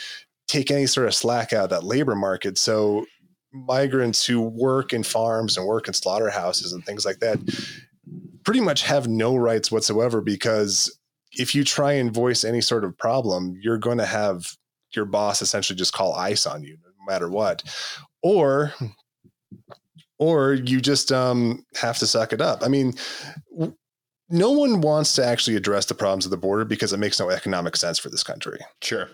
take 0.48 0.70
any 0.70 0.87
sort 0.87 1.07
of 1.07 1.14
slack 1.14 1.53
out 1.53 1.64
of 1.64 1.70
that 1.70 1.85
labor 1.85 2.14
market. 2.14 2.59
So 2.59 3.07
migrants 3.53 4.25
who 4.25 4.40
work 4.40 4.92
in 4.92 5.03
farms 5.03 5.57
and 5.57 5.66
work 5.66 5.88
in 5.88 5.94
slaughterhouses 5.94 6.72
and 6.72 6.85
things 6.85 7.05
like 7.05 7.20
that 7.20 7.38
pretty 8.44 8.61
much 8.61 8.83
have 8.83 9.09
no 9.09 9.37
rights 9.37 9.70
whatsoever 9.70 10.20
because 10.20 10.96
if 11.33 11.55
you 11.55 11.64
try 11.64 11.92
and 11.92 12.12
voice 12.12 12.44
any 12.44 12.61
sort 12.61 12.85
of 12.85 12.96
problem, 12.98 13.59
you're 13.61 13.78
going 13.78 13.98
to 13.98 14.07
have 14.07 14.46
your 14.94 15.05
boss 15.05 15.40
essentially 15.40 15.76
just 15.76 15.92
call 15.92 16.14
ice 16.14 16.46
on 16.46 16.62
you 16.62 16.76
no 16.85 17.12
matter 17.12 17.28
what. 17.28 17.62
Or 18.22 18.74
or 20.18 20.55
you 20.55 20.81
just 20.81 21.11
um, 21.11 21.64
have 21.81 21.98
to 21.98 22.07
suck 22.07 22.33
it 22.33 22.40
up. 22.40 22.62
I 22.62 22.68
mean, 22.68 22.94
w- 23.50 23.74
no 24.28 24.52
one 24.52 24.81
wants 24.81 25.14
to 25.16 25.24
actually 25.24 25.57
address 25.57 25.87
the 25.87 25.94
problems 25.94 26.24
of 26.24 26.31
the 26.31 26.37
border 26.37 26.64
because 26.64 26.92
it 26.92 26.98
makes 26.98 27.18
no 27.18 27.31
economic 27.31 27.76
sense 27.76 27.98
for 27.98 28.09
this 28.09 28.22
country. 28.22 28.61
Sure. 28.81 29.09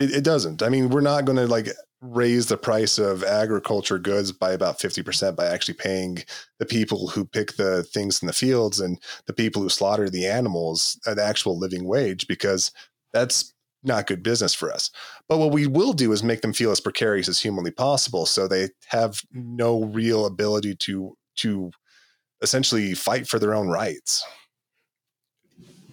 It, 0.00 0.10
it 0.10 0.24
doesn't. 0.24 0.62
I 0.62 0.68
mean, 0.68 0.90
we're 0.90 1.00
not 1.00 1.24
going 1.24 1.38
to 1.38 1.46
like 1.46 1.68
raise 2.02 2.46
the 2.46 2.56
price 2.56 2.98
of 2.98 3.22
agriculture 3.22 3.98
goods 3.98 4.32
by 4.32 4.52
about 4.52 4.78
50% 4.78 5.36
by 5.36 5.46
actually 5.46 5.74
paying 5.74 6.18
the 6.58 6.64
people 6.64 7.08
who 7.08 7.24
pick 7.24 7.56
the 7.56 7.82
things 7.84 8.22
in 8.22 8.26
the 8.26 8.32
fields 8.32 8.80
and 8.80 8.98
the 9.26 9.34
people 9.34 9.60
who 9.60 9.68
slaughter 9.68 10.08
the 10.08 10.26
animals 10.26 10.98
an 11.06 11.18
actual 11.18 11.58
living 11.58 11.84
wage 11.84 12.26
because 12.26 12.72
that's 13.12 13.52
not 13.82 14.06
good 14.06 14.22
business 14.22 14.54
for 14.54 14.72
us. 14.72 14.90
But 15.28 15.38
what 15.38 15.52
we 15.52 15.66
will 15.66 15.92
do 15.92 16.12
is 16.12 16.22
make 16.22 16.40
them 16.40 16.52
feel 16.52 16.70
as 16.70 16.80
precarious 16.80 17.28
as 17.28 17.40
humanly 17.40 17.70
possible 17.70 18.26
so 18.26 18.46
they 18.46 18.68
have 18.88 19.20
no 19.32 19.84
real 19.84 20.26
ability 20.26 20.76
to 20.76 21.16
to 21.36 21.70
essentially 22.42 22.94
fight 22.94 23.26
for 23.26 23.38
their 23.38 23.54
own 23.54 23.68
rights. 23.68 24.24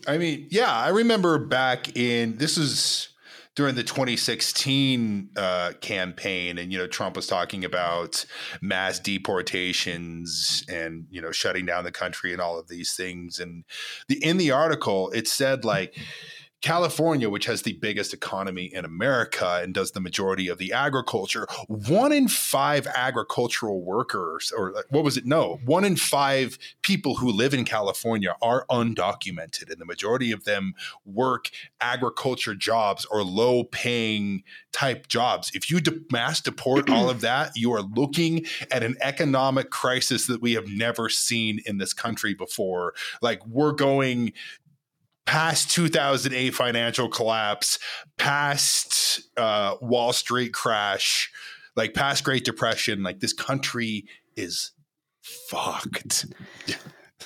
I 0.07 0.17
mean, 0.17 0.47
yeah, 0.49 0.71
I 0.71 0.89
remember 0.89 1.37
back 1.37 1.97
in 1.97 2.37
this 2.37 2.57
is 2.57 3.09
during 3.57 3.73
the 3.73 3.83
2016 3.83 5.31
uh, 5.35 5.71
campaign, 5.81 6.59
and 6.59 6.71
you 6.71 6.77
know, 6.77 6.85
Trump 6.85 7.15
was 7.15 7.25
talking 7.25 7.65
about 7.65 8.23
mass 8.61 8.99
deportations 8.99 10.63
and 10.69 11.07
you 11.09 11.19
know, 11.19 11.31
shutting 11.31 11.65
down 11.65 11.83
the 11.83 11.91
country 11.91 12.31
and 12.31 12.39
all 12.39 12.59
of 12.59 12.67
these 12.67 12.93
things. 12.95 13.39
And 13.39 13.63
the 14.07 14.23
in 14.23 14.37
the 14.37 14.51
article, 14.51 15.09
it 15.09 15.27
said 15.27 15.65
like. 15.65 15.97
California, 16.61 17.29
which 17.29 17.45
has 17.45 17.61
the 17.61 17.73
biggest 17.73 18.13
economy 18.13 18.65
in 18.65 18.83
America 18.83 19.59
and 19.61 19.73
does 19.73 19.91
the 19.91 19.99
majority 19.99 20.47
of 20.47 20.57
the 20.57 20.73
agriculture, 20.73 21.47
one 21.67 22.11
in 22.11 22.27
five 22.27 22.87
agricultural 22.87 23.81
workers, 23.81 24.51
or 24.55 24.75
uh, 24.75 24.81
what 24.89 25.03
was 25.03 25.17
it? 25.17 25.25
No, 25.25 25.59
one 25.65 25.85
in 25.85 25.95
five 25.95 26.57
people 26.81 27.17
who 27.17 27.29
live 27.29 27.53
in 27.53 27.63
California 27.63 28.35
are 28.41 28.65
undocumented, 28.71 29.69
and 29.71 29.79
the 29.79 29.85
majority 29.85 30.31
of 30.31 30.45
them 30.45 30.73
work 31.05 31.51
agriculture 31.79 32.55
jobs 32.55 33.05
or 33.05 33.23
low 33.23 33.63
paying 33.63 34.43
type 34.71 35.07
jobs. 35.07 35.51
If 35.53 35.69
you 35.69 35.79
de- 35.79 36.01
mass 36.11 36.41
deport 36.41 36.89
all 36.89 37.09
of 37.09 37.21
that, 37.21 37.51
you 37.55 37.71
are 37.73 37.81
looking 37.81 38.45
at 38.71 38.83
an 38.83 38.97
economic 39.01 39.69
crisis 39.69 40.25
that 40.25 40.41
we 40.41 40.53
have 40.53 40.67
never 40.67 41.07
seen 41.07 41.59
in 41.65 41.77
this 41.77 41.93
country 41.93 42.33
before. 42.33 42.95
Like, 43.21 43.45
we're 43.45 43.73
going 43.73 44.33
past 45.27 45.69
2008 45.71 46.55
financial 46.55 47.07
collapse, 47.09 47.77
past 48.17 49.21
uh, 49.37 49.75
Wall 49.81 50.13
Street 50.13 50.53
crash, 50.53 51.29
like 51.75 51.93
past 51.93 52.23
Great 52.23 52.43
Depression, 52.43 53.03
like 53.03 53.19
this 53.19 53.33
country 53.33 54.05
is 54.35 54.71
fucked. 55.21 56.25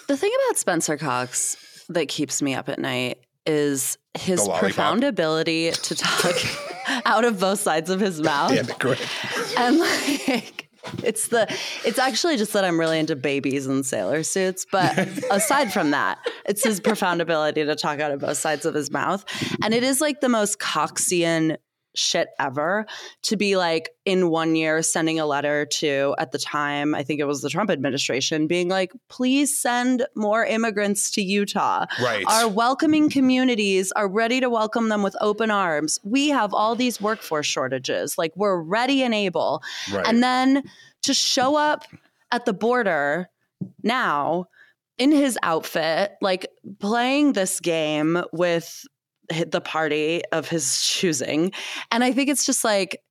The 0.07 0.17
thing 0.17 0.31
about 0.47 0.57
Spencer 0.57 0.97
Cox 0.97 1.85
that 1.87 2.07
keeps 2.07 2.41
me 2.41 2.53
up 2.53 2.67
at 2.67 2.79
night 2.79 3.19
is 3.45 3.97
his 4.17 4.45
profound 4.57 5.03
ability 5.05 5.71
to 5.71 5.95
talk 5.95 6.35
out 7.05 7.23
of 7.23 7.39
both 7.39 7.59
sides 7.59 7.89
of 7.89 7.99
his 7.99 8.19
mouth. 8.21 8.51
It, 8.51 8.77
Greg. 8.79 8.97
and 9.57 9.79
like 9.79 10.69
it's 11.03 11.27
the 11.27 11.47
it's 11.85 11.99
actually 11.99 12.37
just 12.37 12.53
that 12.53 12.63
I'm 12.63 12.79
really 12.79 12.99
into 12.99 13.15
babies 13.15 13.67
and 13.67 13.85
sailor 13.85 14.23
suits. 14.23 14.65
But 14.71 14.97
aside 15.31 15.71
from 15.71 15.91
that, 15.91 16.19
it's 16.45 16.63
his 16.63 16.79
profound 16.79 17.21
ability 17.21 17.65
to 17.65 17.75
talk 17.75 17.99
out 17.99 18.11
of 18.11 18.19
both 18.19 18.37
sides 18.37 18.65
of 18.65 18.73
his 18.73 18.91
mouth. 18.91 19.25
And 19.63 19.73
it 19.73 19.83
is 19.83 20.01
like 20.01 20.21
the 20.21 20.29
most 20.29 20.59
Coxian 20.59 21.57
shit 21.93 22.29
ever 22.39 22.85
to 23.23 23.35
be 23.35 23.57
like 23.57 23.89
in 24.05 24.29
one 24.29 24.55
year 24.55 24.81
sending 24.81 25.19
a 25.19 25.25
letter 25.25 25.65
to 25.65 26.15
at 26.17 26.31
the 26.31 26.37
time 26.37 26.95
I 26.95 27.03
think 27.03 27.19
it 27.19 27.25
was 27.25 27.41
the 27.41 27.49
Trump 27.49 27.69
administration 27.69 28.47
being 28.47 28.69
like 28.69 28.91
please 29.09 29.59
send 29.61 30.05
more 30.15 30.45
immigrants 30.45 31.11
to 31.11 31.21
Utah 31.21 31.85
Right. 32.01 32.23
our 32.27 32.47
welcoming 32.47 33.09
communities 33.09 33.91
are 33.93 34.07
ready 34.07 34.39
to 34.39 34.49
welcome 34.49 34.89
them 34.89 35.03
with 35.03 35.15
open 35.21 35.51
arms. 35.51 35.99
We 36.03 36.29
have 36.29 36.53
all 36.53 36.75
these 36.75 37.01
workforce 37.01 37.45
shortages. 37.47 38.17
Like 38.17 38.31
we're 38.35 38.59
ready 38.61 39.03
and 39.03 39.13
able. 39.13 39.61
right. 39.91 40.05
And 40.07 40.23
then 40.23 40.63
to 41.03 41.13
show 41.13 41.55
up 41.55 41.85
at 42.31 42.45
the 42.45 42.53
border 42.53 43.27
now 43.83 44.45
in 44.97 45.11
his 45.11 45.37
outfit, 45.43 46.13
like 46.21 46.47
playing 46.79 47.33
this 47.33 47.59
game 47.59 48.21
with 48.31 48.85
the 49.51 49.61
party 49.61 50.21
of 50.31 50.47
his 50.47 50.85
choosing. 50.85 51.51
And 51.91 52.03
I 52.03 52.11
think 52.11 52.29
it's 52.29 52.45
just 52.45 52.63
like, 52.63 53.01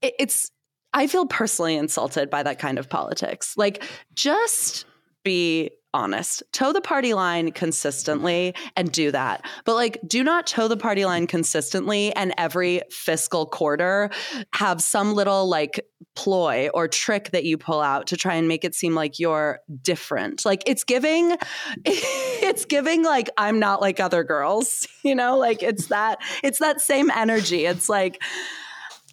it- 0.00 0.14
it's, 0.18 0.50
I 0.94 1.06
feel 1.06 1.26
personally 1.26 1.76
insulted 1.76 2.28
by 2.30 2.42
that 2.42 2.58
kind 2.58 2.78
of 2.78 2.88
politics. 2.88 3.56
Like, 3.56 3.82
just 4.14 4.84
be 5.24 5.70
honest. 5.94 6.42
Toe 6.52 6.72
the 6.72 6.80
party 6.80 7.14
line 7.14 7.52
consistently 7.52 8.54
and 8.76 8.90
do 8.90 9.10
that. 9.10 9.44
But 9.64 9.74
like 9.74 9.98
do 10.06 10.24
not 10.24 10.46
toe 10.46 10.68
the 10.68 10.76
party 10.76 11.04
line 11.04 11.26
consistently 11.26 12.14
and 12.14 12.34
every 12.38 12.82
fiscal 12.90 13.46
quarter 13.46 14.10
have 14.52 14.80
some 14.80 15.14
little 15.14 15.48
like 15.48 15.86
ploy 16.14 16.68
or 16.74 16.88
trick 16.88 17.30
that 17.30 17.44
you 17.44 17.56
pull 17.56 17.80
out 17.80 18.06
to 18.08 18.16
try 18.16 18.34
and 18.34 18.48
make 18.48 18.64
it 18.64 18.74
seem 18.74 18.94
like 18.94 19.18
you're 19.18 19.60
different. 19.82 20.44
Like 20.44 20.62
it's 20.66 20.84
giving 20.84 21.36
it's 21.84 22.64
giving 22.64 23.02
like 23.02 23.30
I'm 23.38 23.58
not 23.58 23.80
like 23.80 24.00
other 24.00 24.24
girls, 24.24 24.86
you 25.02 25.14
know? 25.14 25.36
Like 25.38 25.62
it's 25.62 25.86
that 25.86 26.20
it's 26.42 26.58
that 26.58 26.80
same 26.80 27.10
energy. 27.10 27.66
It's 27.66 27.88
like 27.88 28.22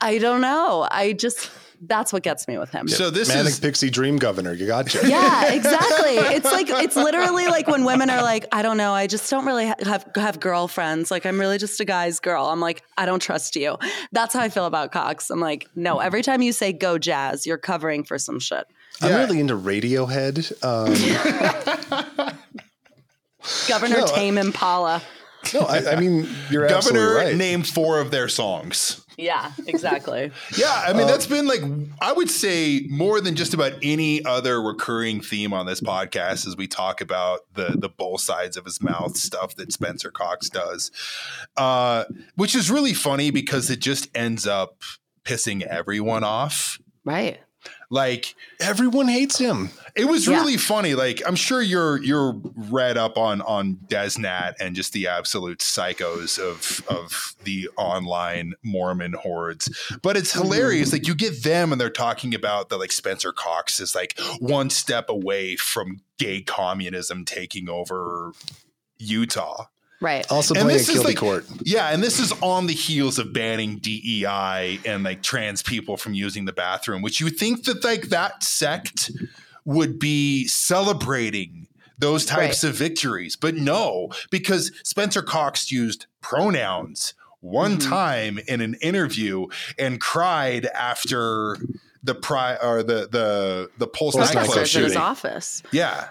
I 0.02 0.18
don't 0.18 0.42
know. 0.42 0.88
I 0.90 1.12
just 1.12 1.52
that's 1.82 2.12
what 2.12 2.24
gets 2.24 2.48
me 2.48 2.58
with 2.58 2.72
him. 2.72 2.88
so 2.88 3.10
this 3.10 3.30
Manic 3.30 3.52
is 3.52 3.60
Pixie 3.60 3.90
Dream 3.90 4.18
Governor. 4.18 4.54
You 4.54 4.68
got 4.68 4.94
you. 4.94 5.00
Yeah, 5.08 5.52
exactly. 5.54 6.18
It's 6.36 6.46
like 6.52 6.70
it's 6.70 6.96
literally 6.96 7.48
like 7.48 7.68
when 7.68 7.86
women 7.86 8.10
are 8.10 8.22
like, 8.22 8.46
I 8.52 8.62
don't 8.62 8.78
know, 8.78 8.92
I 8.94 9.08
just 9.08 9.30
don't 9.30 9.46
really 9.46 9.66
have 9.68 10.06
have 10.16 10.40
girlfriends. 10.40 11.10
Like 11.12 11.26
I'm 11.26 11.40
really 11.40 11.58
just 11.58 11.80
a 11.80 11.86
guy's 11.86 12.20
girl. 12.20 12.46
I'm 12.46 12.60
like, 12.60 12.84
I 12.98 13.06
don't 13.06 13.22
trust 13.22 13.56
you. 13.56 13.78
That's 14.12 14.34
how 14.34 14.42
I 14.42 14.50
feel 14.50 14.66
about 14.66 14.92
Cox. 14.92 15.30
I'm 15.30 15.40
like, 15.40 15.68
no. 15.76 16.00
Every 16.00 16.22
time 16.22 16.42
you 16.42 16.52
say 16.52 16.74
go 16.74 16.98
jazz, 16.98 17.46
you're 17.48 17.58
covering 17.58 18.04
for 18.04 18.18
some 18.18 18.40
shit. 18.40 18.66
I'm 19.02 19.10
Yeah. 19.12 19.20
really 19.20 19.40
into 19.40 19.56
Radiohead. 19.58 20.52
Um, 20.64 22.38
Governor 23.68 23.98
No, 24.00 24.04
I- 24.06 24.08
Tame 24.16 24.38
Impala. 24.38 25.02
no, 25.54 25.62
I, 25.62 25.94
I 25.94 26.00
mean 26.00 26.28
you're 26.52 26.66
absolutely 26.66 27.00
governor 27.08 27.16
right. 27.16 27.36
named 27.36 27.66
four 27.68 28.00
of 28.00 28.12
their 28.12 28.28
songs. 28.28 29.06
Yeah, 29.20 29.52
exactly. 29.68 30.32
Yeah, 30.58 30.84
I 30.88 30.94
mean 30.94 31.08
that's 31.08 31.26
been 31.26 31.48
like 31.48 31.62
I 32.02 32.14
would 32.14 32.30
say 32.30 32.86
more 32.90 33.22
than 33.22 33.36
just 33.36 33.54
about 33.54 33.74
any 33.82 34.24
other 34.26 34.62
recurring 34.62 35.22
theme 35.22 35.54
on 35.54 35.66
this 35.66 35.82
podcast 35.82 36.48
as 36.48 36.56
we 36.58 36.68
talk 36.68 37.02
about 37.02 37.42
the 37.54 37.76
the 37.78 37.90
both 37.90 38.22
sides 38.22 38.58
of 38.58 38.66
his 38.66 38.82
mouth 38.82 39.16
stuff 39.18 39.56
that 39.56 39.72
Spencer 39.72 40.12
Cox 40.12 40.50
does, 40.50 40.92
uh, 41.58 42.06
which 42.36 42.56
is 42.56 42.72
really 42.72 42.94
funny 42.94 43.30
because 43.32 43.70
it 43.70 43.80
just 43.80 44.10
ends 44.16 44.48
up 44.48 44.82
pissing 45.24 45.62
everyone 45.64 46.24
off. 46.24 46.80
right. 47.06 47.40
Like 47.90 48.36
Everyone 48.60 49.08
hates 49.08 49.38
him. 49.38 49.70
it 49.96 50.06
was 50.06 50.28
Yeah. 50.28 50.38
really 50.38 50.58
funny. 50.58 50.96
Like 50.96 51.22
I'm 51.26 51.36
sure 51.36 51.62
you're 51.62 52.02
you're 52.04 52.34
read 52.56 52.98
up 52.98 53.18
on 53.18 53.42
on 53.42 53.78
DezNat 53.88 54.56
and 54.60 54.76
just 54.76 54.94
the 54.94 55.08
absolute 55.08 55.60
psychos 55.60 56.38
of 56.40 56.84
of 56.88 57.36
the 57.44 57.70
online 57.78 58.54
Mormon 58.64 59.14
hordes. 59.14 59.70
But 60.02 60.18
it's 60.18 60.32
mm-hmm. 60.32 60.44
hilarious. 60.44 60.94
Like 60.94 61.08
you 61.08 61.16
get 61.16 61.44
them 61.44 61.72
and 61.72 61.80
they're 61.82 61.90
talking 61.90 62.36
about 62.36 62.70
that 62.70 62.78
like 62.78 62.92
Spencer 62.92 63.32
Cox 63.32 63.80
is 63.80 63.96
like 63.96 64.20
one 64.40 64.70
step 64.70 65.10
away 65.10 65.56
from 65.56 66.02
gay 66.18 66.42
communism 66.42 67.26
taking 67.26 67.70
over 67.70 68.34
Utah. 68.98 69.66
Right. 70.02 70.26
Also 70.32 70.54
And 70.54 70.64
playing 70.64 70.78
this 70.78 70.88
a 70.88 70.92
is 70.92 70.96
guilty 70.98 71.08
like- 71.10 71.18
court. 71.18 71.46
Yeah, 71.64 71.90
and 71.90 72.02
this 72.02 72.20
is 72.20 72.32
on 72.42 72.68
the 72.68 72.74
heels 72.74 73.20
of 73.20 73.34
banning 73.34 73.80
DEI 73.80 74.80
and 74.86 75.04
like 75.04 75.22
trans 75.22 75.62
people 75.62 75.98
from 75.98 76.14
using 76.14 76.46
the 76.46 76.54
bathroom, 76.54 77.02
which 77.02 77.20
you 77.20 77.26
would 77.26 77.38
think 77.38 77.66
that 77.66 77.84
like 77.84 78.04
that 78.10 78.42
sect 78.44 79.12
would 79.66 80.00
be 80.00 80.48
celebrating 80.48 81.68
those 81.98 82.26
types 82.26 82.64
of 82.64 82.76
victories. 82.76 83.36
But 83.36 83.56
no, 83.56 84.10
because 84.32 84.72
Spencer 84.84 85.22
Cox 85.22 85.70
used 85.72 86.06
pronouns 86.22 87.14
one 87.42 87.78
Mhm. 87.78 87.90
time 87.90 88.40
in 88.48 88.62
an 88.62 88.76
interview 88.76 89.48
and 89.78 90.00
cried 90.00 90.66
after 90.68 91.58
the 92.04 92.16
pri 92.16 92.56
or 92.56 92.84
the 92.84 93.08
the 93.12 93.70
the 93.78 93.88
Pulse 93.88 94.16
Pulse 94.16 94.34
nightclub 94.34 94.36
nightclub 94.36 94.54
Protesters 94.56 94.76
in 94.78 94.84
his 94.84 94.96
office. 94.96 95.64
Yeah. 95.72 96.08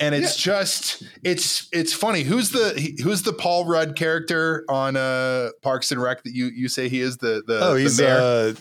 And 0.00 0.14
it's 0.14 0.36
just 0.36 1.02
it's 1.22 1.68
it's 1.72 1.92
funny. 1.92 2.22
Who's 2.22 2.50
the 2.50 2.94
who's 3.02 3.22
the 3.22 3.32
Paul 3.32 3.64
Rudd 3.66 3.96
character 3.96 4.64
on 4.68 4.96
uh 4.96 5.50
Parks 5.62 5.92
and 5.92 6.00
Rec 6.02 6.22
that 6.24 6.34
you 6.34 6.46
you 6.46 6.68
say 6.68 6.88
he 6.88 7.00
is 7.00 7.18
the 7.18 7.42
the 7.46 7.60
Oh, 7.62 7.74
he's 7.76 8.00
mayor? 8.00 8.16
uh, 8.18 8.52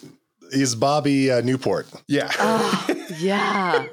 he's 0.51 0.75
Bobby 0.75 1.31
uh, 1.31 1.41
Newport. 1.41 1.87
yeah. 2.07 2.31
Oh, 2.39 2.85
yeah. 3.17 3.85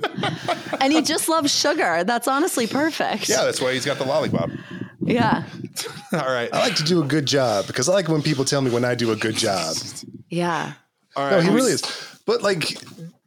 and 0.80 0.92
he 0.92 1.02
just 1.02 1.28
loves 1.28 1.54
sugar. 1.56 2.04
That's 2.04 2.28
honestly 2.28 2.66
perfect. 2.66 3.28
Yeah, 3.28 3.44
that's 3.44 3.60
why 3.60 3.72
he's 3.72 3.84
got 3.86 3.98
the 3.98 4.04
lollipop. 4.04 4.50
Yeah. 5.02 5.44
All 6.12 6.18
right. 6.30 6.50
I 6.52 6.58
like 6.60 6.76
to 6.76 6.84
do 6.84 7.02
a 7.02 7.06
good 7.06 7.24
job 7.26 7.66
because 7.66 7.88
I 7.88 7.92
like 7.94 8.08
when 8.08 8.22
people 8.22 8.44
tell 8.44 8.60
me 8.60 8.70
when 8.70 8.84
I 8.84 8.94
do 8.94 9.12
a 9.12 9.16
good 9.16 9.34
job. 9.36 9.74
Yeah. 10.28 10.74
All 11.16 11.24
right. 11.24 11.36
No, 11.36 11.40
he 11.40 11.48
really 11.56 11.72
is. 11.72 11.82
But 12.26 12.42
like, 12.42 12.76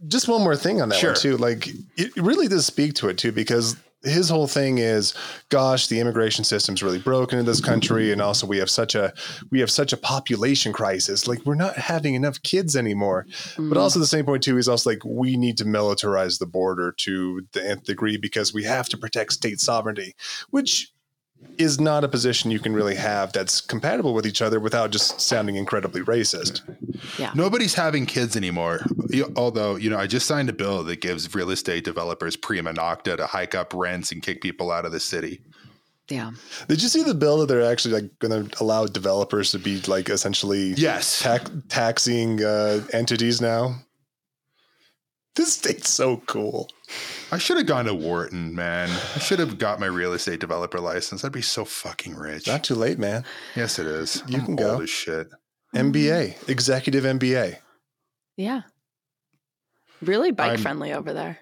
just 0.07 0.27
one 0.27 0.41
more 0.43 0.55
thing 0.55 0.81
on 0.81 0.89
that 0.89 0.99
Sure. 0.99 1.11
one 1.11 1.19
too. 1.19 1.37
Like, 1.37 1.67
it 1.97 2.15
really 2.15 2.47
does 2.47 2.65
speak 2.65 2.93
to 2.95 3.09
it 3.09 3.17
too 3.17 3.31
because 3.31 3.75
his 4.03 4.29
whole 4.29 4.47
thing 4.47 4.77
is, 4.77 5.13
gosh, 5.49 5.87
the 5.87 5.99
immigration 5.99 6.43
system's 6.43 6.83
really 6.83 6.99
broken 6.99 7.39
in 7.39 7.45
this 7.45 7.61
country, 7.61 8.11
and 8.11 8.21
also 8.21 8.45
we 8.45 8.57
have 8.57 8.69
such 8.69 8.95
a 8.95 9.13
we 9.49 9.59
have 9.59 9.71
such 9.71 9.93
a 9.93 9.97
population 9.97 10.73
crisis. 10.73 11.27
Like, 11.27 11.45
we're 11.45 11.55
not 11.55 11.77
having 11.77 12.15
enough 12.15 12.41
kids 12.43 12.75
anymore. 12.75 13.25
But 13.55 13.63
mm. 13.63 13.77
also, 13.77 13.99
at 13.99 14.01
the 14.01 14.07
same 14.07 14.25
point 14.25 14.43
too, 14.43 14.55
he's 14.55 14.67
also 14.67 14.89
like, 14.89 15.03
we 15.05 15.37
need 15.37 15.57
to 15.57 15.65
militarize 15.65 16.39
the 16.39 16.45
border 16.45 16.93
to 16.99 17.45
the 17.53 17.67
nth 17.67 17.83
degree 17.83 18.17
because 18.17 18.53
we 18.53 18.63
have 18.63 18.89
to 18.89 18.97
protect 18.97 19.33
state 19.33 19.59
sovereignty, 19.59 20.15
which 20.49 20.92
is 21.57 21.79
not 21.79 22.03
a 22.03 22.07
position 22.07 22.51
you 22.51 22.59
can 22.59 22.73
really 22.73 22.95
have 22.95 23.31
that's 23.31 23.61
compatible 23.61 24.13
with 24.13 24.25
each 24.25 24.41
other 24.41 24.59
without 24.59 24.91
just 24.91 25.21
sounding 25.21 25.55
incredibly 25.55 26.01
racist. 26.01 26.61
Yeah. 27.19 27.31
Nobody's 27.35 27.73
having 27.75 28.05
kids 28.05 28.35
anymore. 28.35 28.81
Although, 29.35 29.75
you 29.75 29.89
know, 29.89 29.97
I 29.97 30.07
just 30.07 30.25
signed 30.25 30.49
a 30.49 30.53
bill 30.53 30.83
that 30.83 31.01
gives 31.01 31.33
real 31.35 31.51
estate 31.51 31.83
developers 31.83 32.35
prima 32.35 32.73
nocta 32.73 33.17
to 33.17 33.27
hike 33.27 33.55
up 33.55 33.73
rents 33.73 34.11
and 34.11 34.21
kick 34.23 34.41
people 34.41 34.71
out 34.71 34.85
of 34.85 34.91
the 34.91 34.99
city. 34.99 35.41
Yeah. 36.09 36.31
Did 36.67 36.81
you 36.83 36.89
see 36.89 37.03
the 37.03 37.13
bill 37.13 37.37
that 37.39 37.45
they're 37.47 37.63
actually 37.71 37.93
like 38.01 38.19
going 38.19 38.49
to 38.49 38.61
allow 38.63 38.85
developers 38.85 39.51
to 39.51 39.59
be 39.59 39.79
like 39.81 40.09
essentially 40.09 40.73
Yes. 40.73 41.21
tax 41.21 41.49
taxing 41.69 42.43
uh, 42.43 42.85
entities 42.91 43.39
now? 43.39 43.75
This 45.35 45.53
state's 45.53 45.89
so 45.89 46.17
cool. 46.27 46.69
I 47.33 47.39
should 47.39 47.57
have 47.57 47.65
gone 47.65 47.85
to 47.85 47.95
Wharton, 47.95 48.53
man. 48.53 48.91
I 48.91 49.17
should 49.19 49.39
have 49.39 49.57
got 49.57 49.79
my 49.79 49.87
real 49.87 50.13
estate 50.13 50.39
developer 50.39 50.79
license. 50.79 51.25
I'd 51.25 51.31
be 51.31 51.41
so 51.41 51.65
fucking 51.65 52.15
rich. 52.15 52.45
Not 52.45 52.63
too 52.63 52.75
late, 52.75 52.99
man. 52.99 53.25
yes, 53.55 53.79
it 53.79 53.87
is. 53.87 54.21
You 54.27 54.37
I'm 54.37 54.45
can 54.45 54.55
go. 54.55 54.73
old 54.73 54.83
as 54.83 54.89
shit. 54.91 55.29
MBA, 55.75 56.47
executive 56.47 57.03
MBA. 57.05 57.57
Yeah. 58.37 58.61
Really 60.01 60.29
bike 60.29 60.51
I'm- 60.51 60.59
friendly 60.59 60.93
over 60.93 61.11
there. 61.11 61.39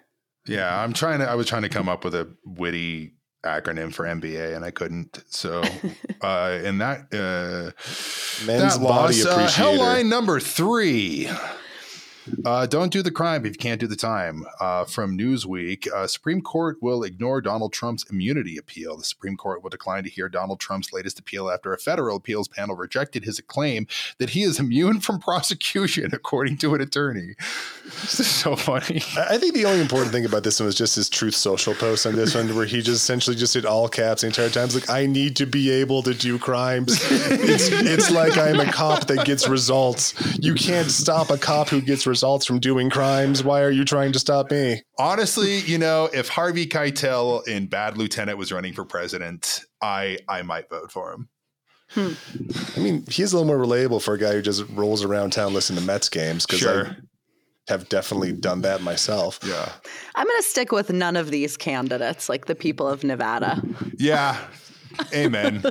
Yeah, 0.47 0.81
I'm 0.81 0.93
trying 0.93 1.19
to. 1.19 1.29
I 1.29 1.35
was 1.35 1.45
trying 1.45 1.63
to 1.63 1.69
come 1.69 1.89
up 1.89 2.05
with 2.05 2.15
a 2.15 2.27
witty 2.45 3.13
acronym 3.45 3.93
for 3.93 4.05
MBA, 4.05 4.55
and 4.55 4.63
I 4.63 4.71
couldn't. 4.71 5.21
So, 5.27 5.61
uh, 6.21 6.59
in 6.63 6.77
that 6.77 7.13
uh, 7.13 8.45
Men's 8.47 8.77
that 8.77 8.81
body 8.81 9.17
loss, 9.17 9.25
uh, 9.25 9.29
appreciator. 9.31 9.69
headline 9.71 10.07
number 10.09 10.39
three. 10.39 11.29
Uh, 12.45 12.65
don't 12.65 12.91
do 12.91 13.01
the 13.01 13.11
crime 13.11 13.45
if 13.45 13.53
you 13.53 13.57
can't 13.57 13.79
do 13.79 13.87
the 13.87 13.95
time. 13.95 14.45
Uh, 14.59 14.85
from 14.85 15.17
Newsweek, 15.17 15.91
uh, 15.91 16.07
Supreme 16.07 16.41
Court 16.41 16.77
will 16.81 17.03
ignore 17.03 17.41
Donald 17.41 17.73
Trump's 17.73 18.05
immunity 18.09 18.57
appeal. 18.57 18.97
The 18.97 19.03
Supreme 19.03 19.37
Court 19.37 19.63
will 19.63 19.69
decline 19.69 20.03
to 20.03 20.09
hear 20.09 20.29
Donald 20.29 20.59
Trump's 20.59 20.93
latest 20.93 21.19
appeal 21.19 21.49
after 21.49 21.73
a 21.73 21.77
federal 21.77 22.17
appeals 22.17 22.47
panel 22.47 22.75
rejected 22.75 23.23
his 23.23 23.39
claim 23.41 23.87
that 24.17 24.31
he 24.31 24.43
is 24.43 24.59
immune 24.59 24.99
from 24.99 25.19
prosecution, 25.19 26.09
according 26.13 26.57
to 26.57 26.75
an 26.75 26.81
attorney. 26.81 27.35
This 27.83 28.19
is 28.19 28.27
so 28.27 28.55
funny. 28.55 29.01
I 29.17 29.37
think 29.37 29.53
the 29.53 29.65
only 29.65 29.81
important 29.81 30.11
thing 30.11 30.25
about 30.25 30.43
this 30.43 30.59
one 30.59 30.67
was 30.67 30.75
just 30.75 30.95
his 30.95 31.09
truth 31.09 31.35
social 31.35 31.73
post 31.73 32.05
on 32.05 32.15
this 32.15 32.35
one, 32.35 32.55
where 32.55 32.65
he 32.65 32.81
just 32.81 33.01
essentially 33.01 33.35
just 33.35 33.53
did 33.53 33.65
all 33.65 33.87
caps 33.87 34.21
the 34.21 34.27
entire 34.27 34.49
time. 34.49 34.69
Like, 34.69 34.89
I 34.89 35.05
need 35.05 35.35
to 35.37 35.45
be 35.45 35.69
able 35.69 36.03
to 36.03 36.13
do 36.13 36.37
crimes. 36.37 36.99
It's, 37.11 37.69
it's 37.69 38.11
like 38.11 38.37
I'm 38.37 38.59
a 38.59 38.71
cop 38.71 39.07
that 39.07 39.25
gets 39.25 39.47
results. 39.47 40.13
You 40.39 40.53
can't 40.53 40.89
stop 40.89 41.29
a 41.29 41.37
cop 41.37 41.69
who 41.69 41.81
gets 41.81 42.07
results 42.07 42.20
from 42.45 42.59
doing 42.59 42.89
crimes. 42.89 43.43
Why 43.43 43.61
are 43.61 43.71
you 43.71 43.83
trying 43.85 44.11
to 44.13 44.19
stop 44.19 44.51
me? 44.51 44.81
Honestly, 44.99 45.59
you 45.59 45.77
know, 45.77 46.09
if 46.13 46.29
Harvey 46.29 46.65
Keitel 46.65 47.47
in 47.47 47.67
Bad 47.67 47.97
Lieutenant 47.97 48.37
was 48.37 48.51
running 48.51 48.73
for 48.73 48.85
president, 48.85 49.61
I 49.81 50.17
I 50.27 50.41
might 50.41 50.69
vote 50.69 50.91
for 50.91 51.11
him. 51.13 51.29
Hmm. 51.89 52.13
I 52.77 52.79
mean, 52.79 53.05
he's 53.09 53.33
a 53.33 53.37
little 53.37 53.47
more 53.47 53.57
relatable 53.63 54.01
for 54.01 54.13
a 54.13 54.17
guy 54.17 54.31
who 54.33 54.41
just 54.41 54.63
rolls 54.69 55.03
around 55.03 55.31
town 55.31 55.53
listening 55.53 55.79
to 55.79 55.85
Mets 55.85 56.07
games 56.07 56.45
because 56.45 56.59
Sure. 56.59 56.87
I 56.87 56.95
have 57.67 57.89
definitely 57.89 58.31
done 58.31 58.61
that 58.61 58.81
myself. 58.81 59.39
Yeah. 59.43 59.69
I'm 60.15 60.25
going 60.25 60.41
to 60.41 60.47
stick 60.47 60.71
with 60.71 60.89
none 60.91 61.15
of 61.17 61.31
these 61.31 61.57
candidates, 61.57 62.29
like 62.29 62.45
the 62.45 62.55
people 62.55 62.87
of 62.87 63.03
Nevada. 63.03 63.61
Yeah. 63.97 64.37
Amen. 65.13 65.63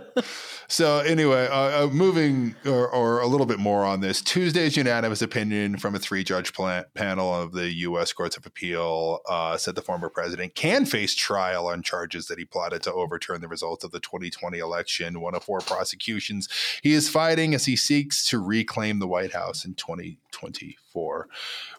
so 0.68 0.98
anyway, 0.98 1.46
uh, 1.48 1.84
uh, 1.84 1.88
moving 1.88 2.54
or, 2.66 2.88
or 2.90 3.20
a 3.20 3.26
little 3.26 3.46
bit 3.46 3.58
more 3.58 3.84
on 3.84 4.00
this 4.00 4.20
Tuesday's 4.22 4.76
unanimous 4.76 5.22
opinion 5.22 5.78
from 5.78 5.94
a 5.94 5.98
three-judge 5.98 6.52
pla- 6.52 6.84
panel 6.94 7.34
of 7.34 7.52
the 7.52 7.72
U.S. 7.74 8.12
Courts 8.12 8.36
of 8.36 8.46
Appeal 8.46 9.20
uh, 9.28 9.56
said 9.56 9.74
the 9.74 9.82
former 9.82 10.08
president 10.08 10.54
can 10.54 10.84
face 10.86 11.14
trial 11.14 11.66
on 11.68 11.82
charges 11.82 12.26
that 12.26 12.38
he 12.38 12.44
plotted 12.44 12.82
to 12.84 12.92
overturn 12.92 13.40
the 13.40 13.48
results 13.48 13.84
of 13.84 13.90
the 13.90 14.00
2020 14.00 14.58
election. 14.58 15.20
One 15.20 15.34
of 15.34 15.44
four 15.44 15.60
prosecutions 15.60 16.48
he 16.82 16.92
is 16.92 17.08
fighting 17.08 17.54
as 17.54 17.64
he 17.66 17.76
seeks 17.76 18.28
to 18.30 18.38
reclaim 18.38 18.98
the 18.98 19.08
White 19.08 19.32
House 19.32 19.64
in 19.64 19.74
2024. 19.74 21.28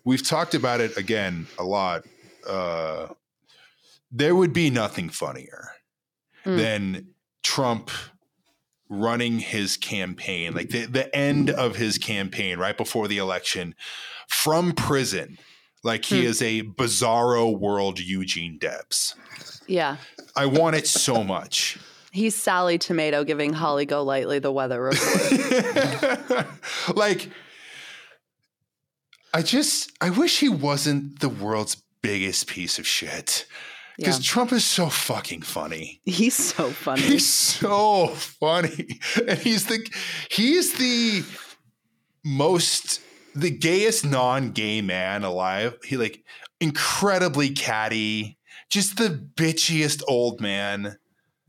We've 0.04 0.26
talked 0.28 0.54
about 0.56 0.82
it 0.82 0.98
again 0.98 1.48
a 1.60 1.64
lot. 1.64 2.04
Uh, 2.48 3.08
there 4.12 4.36
would 4.36 4.54
be 4.54 4.70
nothing 4.70 5.10
funnier 5.10 5.70
Mm. 6.44 6.58
than 6.58 7.11
Trump 7.44 7.90
running 8.90 9.40
his 9.40 9.78
campaign, 9.78 10.54
like 10.54 10.70
the, 10.70 10.86
the 10.86 11.16
end 11.16 11.50
of 11.50 11.76
his 11.78 11.98
campaign 11.98 12.58
right 12.60 12.78
before 12.78 13.08
the 13.08 13.18
election 13.18 13.74
from 14.28 14.74
prison. 14.74 15.38
Like 15.84 16.06
he 16.06 16.22
Hmm. 16.22 16.28
is 16.28 16.42
a 16.42 16.62
bizarro 16.64 17.58
world 17.58 18.00
Eugene 18.00 18.58
Debs. 18.60 19.16
Yeah. 19.68 19.98
I 20.36 20.46
want 20.46 20.76
it 20.76 20.88
so 20.88 21.24
much. 21.24 21.80
He's 22.12 22.36
Sally 22.36 22.78
Tomato 22.78 23.24
giving 23.24 23.54
Holly 23.54 23.86
Golightly 23.86 24.40
the 24.40 24.52
weather 24.52 24.82
report. 24.84 26.48
like, 26.96 27.30
I 29.34 29.42
just, 29.42 29.92
I 30.02 30.10
wish 30.10 30.40
he 30.42 30.50
wasn't 30.50 31.20
the 31.22 31.30
world's 31.30 31.82
biggest 32.02 32.48
piece 32.48 32.78
of 32.78 32.86
shit. 32.86 33.46
Yeah. 33.98 34.08
Because 34.08 34.24
Trump 34.24 34.52
is 34.52 34.66
so 34.66 34.90
fucking 34.90 35.42
funny. 35.42 36.02
He's 36.06 36.36
so 36.36 36.70
funny. 36.70 37.02
He's 37.02 37.28
so 37.28 38.08
funny. 38.08 39.00
And 39.28 39.38
he's 39.40 39.66
the 39.68 39.88
he's 40.30 40.78
the 40.78 41.24
most 42.24 43.02
the 43.36 43.50
gayest 43.52 44.06
non-gay 44.06 44.82
man 44.82 45.24
alive. 45.24 45.78
He 45.84 45.98
like 45.98 46.24
incredibly 46.60 47.50
catty, 47.50 48.38
just 48.70 48.98
the 48.98 49.10
bitchiest 49.36 50.04
old 50.08 50.42
man. 50.42 50.98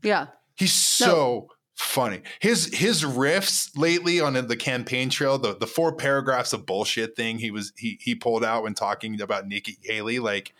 yeah. 0.01 0.27
He's 0.55 0.73
so 0.73 1.47
funny. 1.75 2.21
His 2.39 2.73
his 2.73 3.03
riffs 3.03 3.71
lately 3.75 4.19
on 4.21 4.33
the 4.33 4.55
campaign 4.55 5.09
trail, 5.09 5.37
the, 5.37 5.55
the 5.55 5.67
four 5.67 5.95
paragraphs 5.95 6.53
of 6.53 6.65
bullshit 6.65 7.15
thing 7.15 7.39
he 7.39 7.49
was 7.51 7.73
he 7.75 7.97
he 8.01 8.13
pulled 8.15 8.43
out 8.43 8.63
when 8.63 8.75
talking 8.75 9.19
about 9.19 9.47
Nikki 9.47 9.77
Haley, 9.83 10.19
like 10.19 10.53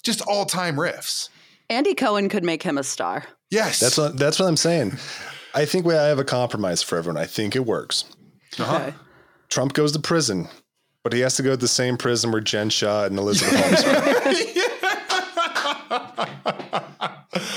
just 0.00 0.20
all-time 0.22 0.76
riffs. 0.76 1.28
Andy 1.68 1.94
Cohen 1.94 2.28
could 2.28 2.44
make 2.44 2.62
him 2.62 2.78
a 2.78 2.82
star. 2.82 3.24
Yes. 3.50 3.80
That's 3.80 3.98
what 3.98 4.16
that's 4.18 4.38
what 4.38 4.46
I'm 4.46 4.56
saying. 4.56 4.96
I 5.54 5.64
think 5.64 5.84
we 5.86 5.94
I 5.96 6.06
have 6.08 6.18
a 6.18 6.24
compromise 6.24 6.82
for 6.82 6.98
everyone. 6.98 7.20
I 7.20 7.26
think 7.26 7.56
it 7.56 7.64
works. 7.66 8.04
Uh-huh. 8.58 8.76
Okay. 8.76 8.94
Trump 9.48 9.72
goes 9.72 9.92
to 9.92 9.98
prison, 10.00 10.48
but 11.02 11.12
he 11.12 11.20
has 11.20 11.36
to 11.36 11.42
go 11.42 11.50
to 11.50 11.56
the 11.56 11.68
same 11.68 11.96
prison 11.96 12.30
where 12.32 12.40
Jen 12.40 12.70
Shah 12.70 13.04
and 13.04 13.18
Elizabeth 13.18 13.58
Holmes 13.60 13.84
are. 15.90 16.28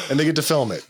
and 0.09 0.19
they 0.19 0.25
get 0.25 0.35
to 0.35 0.41
film 0.41 0.71
it. 0.71 0.85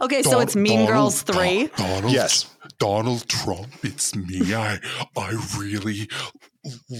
Okay, 0.00 0.22
so 0.22 0.40
it's 0.40 0.56
Mean 0.56 0.86
Donald- 0.86 0.88
Girls 0.88 1.22
3. 1.22 1.66
Donald, 1.76 2.12
Yes. 2.12 2.54
Donald 2.78 3.28
Trump, 3.28 3.68
it's 3.82 4.14
me. 4.14 4.54
I 4.54 4.78
I 5.16 5.30
really 5.58 6.08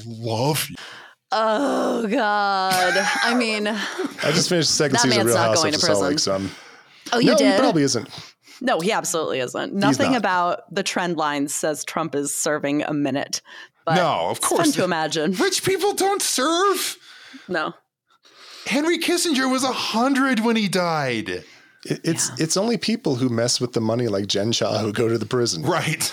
love 0.06 0.68
you. 0.68 0.76
Oh, 1.30 2.06
God. 2.08 3.06
I 3.22 3.34
mean, 3.34 3.66
I 3.68 4.32
just 4.32 4.48
finished 4.48 4.68
the 4.70 4.74
second 4.74 4.94
That 4.94 5.02
season 5.02 5.20
of 5.20 5.26
man's 5.26 5.34
Real 5.34 5.36
not 5.36 5.48
House 5.48 5.56
going 5.62 5.74
of 5.74 5.80
to 5.80 5.86
Salt 5.86 5.98
prison. 5.98 6.08
Lake, 6.08 6.18
so 6.18 6.34
I'm, 6.34 6.50
oh, 7.12 7.18
you 7.18 7.32
no, 7.32 7.36
did? 7.36 7.52
he 7.54 7.58
probably 7.58 7.82
isn't. 7.82 8.08
no, 8.60 8.80
he 8.80 8.92
absolutely 8.92 9.40
isn't. 9.40 9.74
Nothing 9.74 10.12
not. 10.12 10.18
about 10.18 10.74
the 10.74 10.82
trend 10.82 11.16
line 11.16 11.48
says 11.48 11.84
Trump 11.84 12.14
is 12.14 12.34
serving 12.34 12.82
a 12.82 12.94
minute. 12.94 13.42
But 13.84 13.96
No, 13.96 14.30
of 14.30 14.38
it's 14.38 14.48
fun 14.48 14.72
to 14.72 14.84
imagine. 14.84 15.32
Rich 15.32 15.64
people 15.64 15.92
don't 15.94 16.22
serve. 16.22 16.96
No. 17.46 17.74
Henry 18.66 18.98
Kissinger 18.98 19.50
was 19.50 19.64
a 19.64 19.72
hundred 19.72 20.40
when 20.40 20.56
he 20.56 20.68
died. 20.68 21.28
It, 21.28 21.44
it's 22.04 22.30
it's 22.40 22.56
only 22.56 22.76
people 22.76 23.14
who 23.16 23.28
mess 23.28 23.60
with 23.60 23.72
the 23.72 23.80
money 23.80 24.08
like 24.08 24.26
Jen 24.26 24.52
Shah 24.52 24.78
who 24.78 24.92
go 24.92 25.08
to 25.08 25.16
the 25.16 25.24
prison. 25.26 25.62
Right. 25.62 26.10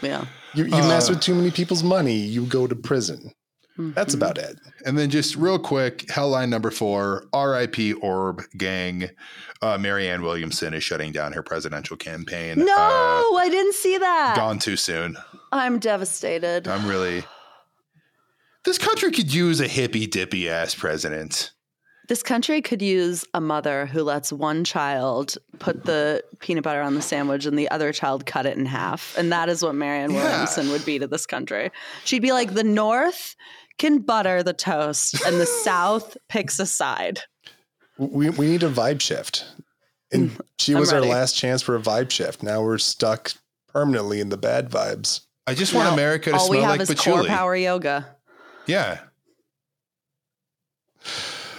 Yeah. 0.00 0.24
You, 0.54 0.64
you 0.64 0.70
mess 0.70 1.08
uh, 1.08 1.12
with 1.12 1.22
too 1.22 1.34
many 1.34 1.50
people's 1.52 1.84
money, 1.84 2.16
you 2.16 2.44
go 2.46 2.66
to 2.66 2.74
prison. 2.74 3.30
That's 3.78 4.12
about 4.14 4.36
it. 4.38 4.58
And 4.84 4.98
then 4.98 5.08
just 5.10 5.34
real 5.36 5.58
quick, 5.58 6.06
Hellline 6.08 6.50
number 6.50 6.70
four, 6.70 7.24
RIP 7.34 7.96
Orb 8.02 8.42
Gang. 8.56 9.08
Uh, 9.62 9.78
Marianne 9.78 10.22
Williamson 10.22 10.74
is 10.74 10.82
shutting 10.84 11.12
down 11.12 11.32
her 11.32 11.42
presidential 11.42 11.96
campaign. 11.96 12.58
No, 12.58 12.74
Uh, 12.74 13.36
I 13.38 13.48
didn't 13.50 13.74
see 13.74 13.96
that. 13.98 14.36
gone 14.36 14.58
too 14.58 14.76
soon. 14.76 15.16
I'm 15.52 15.78
devastated. 15.78 16.68
I'm 16.68 16.86
really. 16.86 17.24
This 18.64 18.78
country 18.78 19.10
could 19.10 19.34
use 19.34 19.60
a 19.60 19.66
hippy 19.66 20.06
dippy 20.06 20.48
ass 20.48 20.72
president. 20.74 21.50
This 22.08 22.22
country 22.22 22.60
could 22.62 22.80
use 22.80 23.24
a 23.34 23.40
mother 23.40 23.86
who 23.86 24.02
lets 24.04 24.32
one 24.32 24.62
child 24.64 25.36
put 25.58 25.84
the 25.84 26.22
peanut 26.40 26.62
butter 26.62 26.80
on 26.80 26.94
the 26.94 27.02
sandwich 27.02 27.44
and 27.46 27.58
the 27.58 27.68
other 27.70 27.92
child 27.92 28.24
cut 28.26 28.46
it 28.46 28.56
in 28.56 28.66
half. 28.66 29.16
And 29.18 29.32
that 29.32 29.48
is 29.48 29.62
what 29.64 29.74
Marianne 29.74 30.12
Yeah. 30.12 30.22
Williamson 30.22 30.68
would 30.70 30.84
be 30.84 30.98
to 31.00 31.06
this 31.08 31.26
country. 31.26 31.70
She'd 32.04 32.22
be 32.22 32.30
like, 32.32 32.54
the 32.54 32.62
North 32.64 33.34
can 33.78 34.00
butter 34.00 34.42
the 34.42 34.52
toast 34.52 35.24
and 35.26 35.40
the 35.40 35.46
South 35.64 36.16
picks 36.28 36.58
a 36.58 36.66
side. 36.66 37.20
We 37.98 38.30
we 38.30 38.46
need 38.46 38.62
a 38.62 38.70
vibe 38.70 39.00
shift. 39.00 39.44
And 40.12 40.38
she 40.58 40.74
was 40.74 40.92
our 40.92 41.00
last 41.00 41.36
chance 41.36 41.62
for 41.62 41.74
a 41.74 41.80
vibe 41.80 42.10
shift. 42.10 42.42
Now 42.42 42.62
we're 42.62 42.78
stuck 42.78 43.32
permanently 43.68 44.20
in 44.20 44.28
the 44.28 44.36
bad 44.36 44.70
vibes. 44.70 45.22
I 45.46 45.54
just 45.54 45.74
want 45.74 45.88
Now, 45.88 45.94
America 45.94 46.30
to 46.30 46.36
All 46.36 46.50
we 46.50 46.58
smell 46.58 46.70
have 46.70 46.80
like 46.80 46.90
is 46.90 47.00
core 47.00 47.24
power 47.24 47.56
yoga. 47.56 48.16
Yeah. 48.66 49.00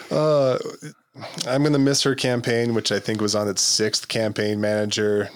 Uh, 0.10 0.60
I'm 1.48 1.62
going 1.64 1.74
to 1.74 1.80
miss 1.80 2.04
her 2.04 2.16
campaign, 2.16 2.74
which 2.74 2.92
I 2.92 3.00
think 3.00 3.20
was 3.20 3.36
on 3.36 3.48
its 3.48 3.62
sixth 3.62 4.08
campaign 4.08 4.62
manager. 4.62 5.30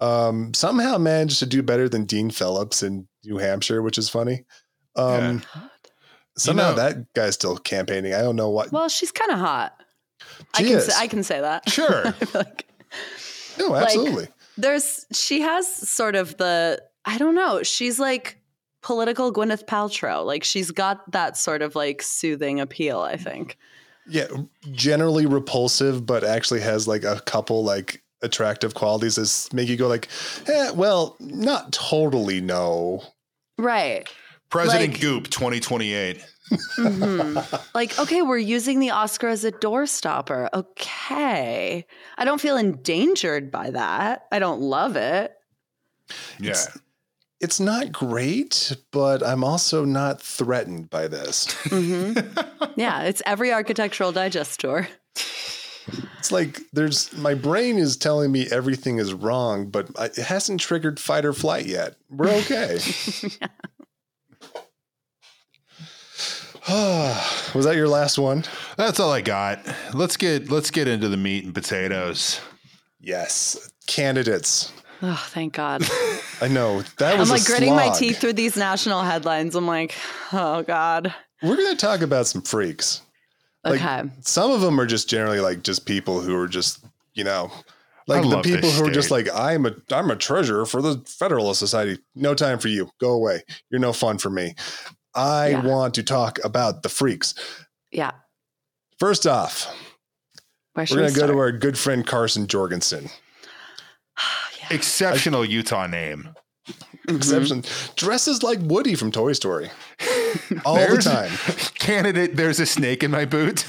Um, 0.00 0.52
somehow 0.52 0.98
managed 0.98 1.38
to 1.40 1.46
do 1.46 1.62
better 1.62 1.88
than 1.88 2.04
Dean 2.06 2.30
Phillips 2.30 2.82
in 2.82 3.06
New 3.24 3.38
Hampshire, 3.38 3.82
which 3.82 3.98
is 3.98 4.08
funny. 4.08 4.44
Um, 4.96 5.42
somehow 6.36 6.70
know- 6.70 6.76
that 6.76 7.12
guy's 7.14 7.34
still 7.34 7.56
campaigning. 7.58 8.14
I 8.14 8.20
don't 8.22 8.36
know 8.36 8.50
what. 8.50 8.72
Well, 8.72 8.88
she's 8.88 9.12
kind 9.12 9.30
of 9.30 9.38
hot. 9.38 9.80
I 10.54 10.62
can 10.62 10.72
is. 10.72 10.86
say, 10.86 10.92
I 10.96 11.06
can 11.06 11.22
say 11.22 11.40
that. 11.40 11.68
Sure. 11.68 12.14
Like 12.34 12.66
no, 13.58 13.74
absolutely. 13.74 14.28
there's 14.58 15.06
she 15.12 15.40
has 15.40 15.66
sort 15.66 16.14
of 16.14 16.36
the 16.36 16.82
I 17.04 17.16
don't 17.18 17.34
know. 17.34 17.62
She's 17.62 17.98
like 17.98 18.38
political 18.82 19.32
Gwyneth 19.32 19.64
Paltrow. 19.66 20.24
Like 20.24 20.44
she's 20.44 20.70
got 20.70 21.10
that 21.12 21.36
sort 21.36 21.62
of 21.62 21.74
like 21.74 22.02
soothing 22.02 22.60
appeal. 22.60 23.00
I 23.00 23.16
think. 23.16 23.56
yeah, 24.08 24.26
generally 24.72 25.26
repulsive, 25.26 26.04
but 26.06 26.22
actually 26.22 26.60
has 26.60 26.86
like 26.86 27.02
a 27.04 27.20
couple 27.24 27.64
like 27.64 28.02
attractive 28.22 28.74
qualities 28.74 29.16
that 29.16 29.54
make 29.54 29.68
you 29.68 29.76
go 29.76 29.88
like, 29.88 30.08
eh, 30.48 30.70
well, 30.72 31.16
not 31.18 31.72
totally 31.72 32.40
no. 32.40 33.02
Right. 33.58 34.06
President 34.50 34.92
Like- 34.92 35.00
Goop 35.00 35.28
2028. 35.30 36.24
Mhm. 36.78 37.64
like 37.74 37.98
okay, 37.98 38.22
we're 38.22 38.38
using 38.38 38.78
the 38.78 38.90
Oscar 38.90 39.26
as 39.26 39.44
a 39.44 39.50
doorstopper. 39.50 40.48
Okay, 40.54 41.84
I 42.16 42.24
don't 42.24 42.40
feel 42.40 42.56
endangered 42.56 43.50
by 43.50 43.70
that. 43.70 44.26
I 44.30 44.38
don't 44.38 44.60
love 44.60 44.94
it. 44.94 45.32
Yeah. 46.38 46.54
It's 47.40 47.58
not 47.60 47.90
great, 47.92 48.74
but 48.92 49.26
I'm 49.26 49.42
also 49.42 49.84
not 49.84 50.22
threatened 50.22 50.88
by 50.88 51.08
this. 51.08 51.48
hmm 51.64 52.12
yeah, 52.76 53.02
it's 53.02 53.22
every 53.26 53.52
architectural 53.52 54.12
digest 54.12 54.60
tour. 54.60 54.88
It's 56.18 56.30
like 56.32 56.60
there's 56.72 57.12
my 57.16 57.34
brain 57.34 57.76
is 57.78 57.96
telling 57.96 58.30
me 58.32 58.46
everything 58.52 58.98
is 58.98 59.12
wrong, 59.12 59.68
but 59.68 59.88
it 59.98 60.16
hasn't 60.16 60.60
triggered 60.60 60.98
fight 61.00 61.24
or 61.24 61.32
flight 61.32 61.66
yet. 61.66 61.96
We're 62.08 62.30
okay. 62.30 62.78
Was 67.54 67.64
that 67.64 67.76
your 67.76 67.88
last 67.88 68.18
one? 68.18 68.44
That's 68.76 68.98
all 68.98 69.12
I 69.12 69.20
got. 69.20 69.60
Let's 69.94 70.16
get 70.16 70.50
let's 70.50 70.70
get 70.70 70.88
into 70.88 71.08
the 71.08 71.16
meat 71.16 71.44
and 71.44 71.54
potatoes. 71.54 72.40
Yes, 73.00 73.70
candidates. 73.86 74.72
Oh, 75.02 75.26
thank 75.28 75.52
God. 75.54 75.82
I 76.40 76.48
know 76.48 76.82
that 76.98 77.18
was. 77.18 77.30
I'm 77.30 77.36
like 77.36 77.42
a 77.42 77.46
gritting 77.46 77.76
my 77.76 77.90
teeth 77.90 78.18
through 78.18 78.32
these 78.32 78.56
national 78.56 79.02
headlines. 79.02 79.54
I'm 79.54 79.66
like, 79.66 79.94
oh 80.32 80.62
God. 80.62 81.14
We're 81.42 81.56
going 81.56 81.70
to 81.70 81.76
talk 81.76 82.00
about 82.00 82.26
some 82.26 82.42
freaks. 82.42 83.02
Like, 83.62 83.80
Okay. 83.80 84.10
Some 84.22 84.50
of 84.50 84.60
them 84.62 84.80
are 84.80 84.86
just 84.86 85.08
generally 85.08 85.38
like 85.40 85.62
just 85.62 85.86
people 85.86 86.20
who 86.20 86.34
are 86.36 86.48
just 86.48 86.84
you 87.14 87.24
know. 87.24 87.50
I 88.08 88.20
Like 88.20 88.30
the 88.30 88.42
people 88.42 88.70
who 88.70 88.86
are 88.86 88.90
just 88.90 89.10
like 89.10 89.28
I'm 89.34 89.66
a 89.66 89.72
I'm 89.92 90.10
a 90.10 90.16
treasurer 90.16 90.66
for 90.66 90.80
the 90.82 90.98
Federalist 91.06 91.60
Society. 91.60 91.98
No 92.14 92.34
time 92.34 92.58
for 92.58 92.68
you. 92.68 92.90
Go 93.00 93.10
away. 93.12 93.42
You're 93.70 93.80
no 93.80 93.92
fun 93.92 94.18
for 94.18 94.30
me. 94.30 94.54
I 95.16 95.48
Yeah. 95.48 95.62
want 95.62 95.94
to 95.94 96.02
talk 96.02 96.38
about 96.44 96.82
the 96.82 96.88
freaks. 96.88 97.34
Yeah. 97.90 98.12
First 98.98 99.26
off, 99.26 99.66
Where 100.74 100.86
we're 100.90 100.96
going 100.96 101.08
to 101.08 101.14
go 101.14 101.18
start? 101.26 101.30
to 101.32 101.38
our 101.38 101.52
good 101.52 101.78
friend 101.78 102.06
Carson 102.06 102.46
Jorgensen. 102.46 103.08
yeah. 104.60 104.66
Exceptional 104.70 105.44
Utah 105.44 105.86
name. 105.86 106.30
Exception 107.08 107.62
dresses 107.94 108.42
like 108.42 108.58
Woody 108.60 108.94
from 108.96 109.12
Toy 109.12 109.32
Story 109.32 109.70
all 110.64 110.74
There's- 110.74 111.04
the 111.04 111.10
time. 111.10 111.30
Candidate, 111.78 112.34
there's 112.36 112.58
a 112.58 112.66
snake 112.66 113.04
in 113.04 113.10
my 113.12 113.24
boot. 113.24 113.64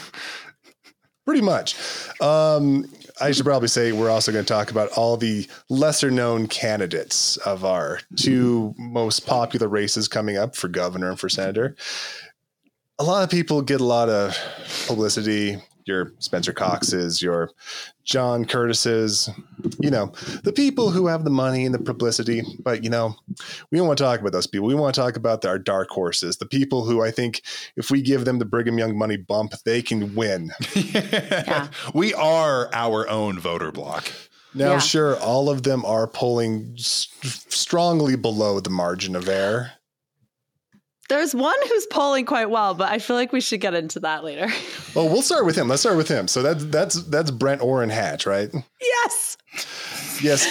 Pretty 1.26 1.42
much. 1.42 1.76
Um, 2.22 2.86
I 3.20 3.32
should 3.32 3.46
probably 3.46 3.68
say 3.68 3.92
we're 3.92 4.10
also 4.10 4.32
going 4.32 4.46
to 4.46 4.54
talk 4.54 4.72
about 4.72 4.90
all 4.92 5.18
the 5.18 5.48
lesser 5.70 6.12
known 6.12 6.48
candidates 6.48 7.38
of 7.38 7.66
our 7.66 8.00
two 8.16 8.76
most 8.78 9.26
popular 9.26 9.68
races 9.68 10.08
coming 10.08 10.38
up 10.38 10.56
for 10.56 10.68
governor 10.68 11.10
and 11.10 11.20
for 11.20 11.30
senator. 11.30 11.76
A 13.00 13.04
lot 13.04 13.24
of 13.24 13.30
people 13.30 13.62
get 13.62 13.82
a 13.82 13.86
lot 13.86 14.10
of 14.10 14.38
publicity. 14.88 15.62
Your 15.86 16.12
Spencer 16.20 16.52
Coxes, 16.52 17.22
your 17.22 17.50
John 18.08 18.46
Curtis's, 18.46 19.30
you 19.80 19.92
know, 19.92 20.14
the 20.44 20.54
people 20.54 20.90
who 20.92 21.08
have 21.08 21.26
the 21.26 21.30
money 21.30 21.66
and 21.66 21.76
the 21.76 21.80
publicity. 21.80 22.42
But, 22.64 22.82
you 22.84 22.90
know, 22.90 23.16
we 23.70 23.78
don't 23.78 23.86
want 23.86 23.98
to 23.98 24.04
talk 24.06 24.22
about 24.22 24.32
those 24.32 24.48
people. 24.48 24.66
We 24.66 24.76
want 24.76 24.96
to 24.96 25.02
talk 25.02 25.18
about 25.18 25.44
our 25.44 25.60
dark 25.60 25.90
horses, 25.90 26.38
the 26.38 26.46
people 26.46 26.86
who 26.86 27.04
I 27.04 27.12
think 27.12 27.42
if 27.76 27.92
we 27.92 28.02
give 28.02 28.24
them 28.24 28.40
the 28.40 28.46
Brigham 28.46 28.78
Young 28.78 28.98
money 28.98 29.18
bump, 29.18 29.52
they 29.66 29.82
can 29.82 30.16
win. 30.16 30.52
We 31.94 32.14
are 32.14 32.70
our 32.74 33.10
own 33.10 33.40
voter 33.40 33.72
block. 33.72 34.12
Now, 34.54 34.74
Yeah. 34.74 34.80
sure, 34.80 35.18
all 35.20 35.50
of 35.50 35.64
them 35.64 35.84
are 35.86 36.08
pulling 36.08 36.76
s- 36.80 37.08
strongly 37.50 38.16
below 38.16 38.60
the 38.62 38.70
margin 38.70 39.16
of 39.16 39.28
error. 39.28 39.72
There's 41.10 41.34
one 41.34 41.56
who's 41.70 41.86
polling 41.88 42.26
quite 42.26 42.50
well, 42.50 42.74
but 42.74 42.92
I 42.92 43.00
feel 43.00 43.16
like 43.16 43.32
we 43.32 43.40
should 43.40 43.62
get 43.62 43.74
into 43.74 44.00
that 44.02 44.24
later. 44.24 44.48
Well, 44.96 45.10
we'll 45.10 45.22
start 45.22 45.46
with 45.46 45.56
him. 45.56 45.68
Let's 45.68 45.82
start 45.84 45.96
with 45.96 46.08
him. 46.08 46.28
So 46.28 46.42
that's 46.42 46.66
that's 46.66 47.04
that's 47.04 47.30
Brent 47.30 47.62
Orrin 47.62 47.92
Hatch, 47.92 48.26
right? 48.26 48.50
yes. 48.82 49.38
Yes, 50.24 50.44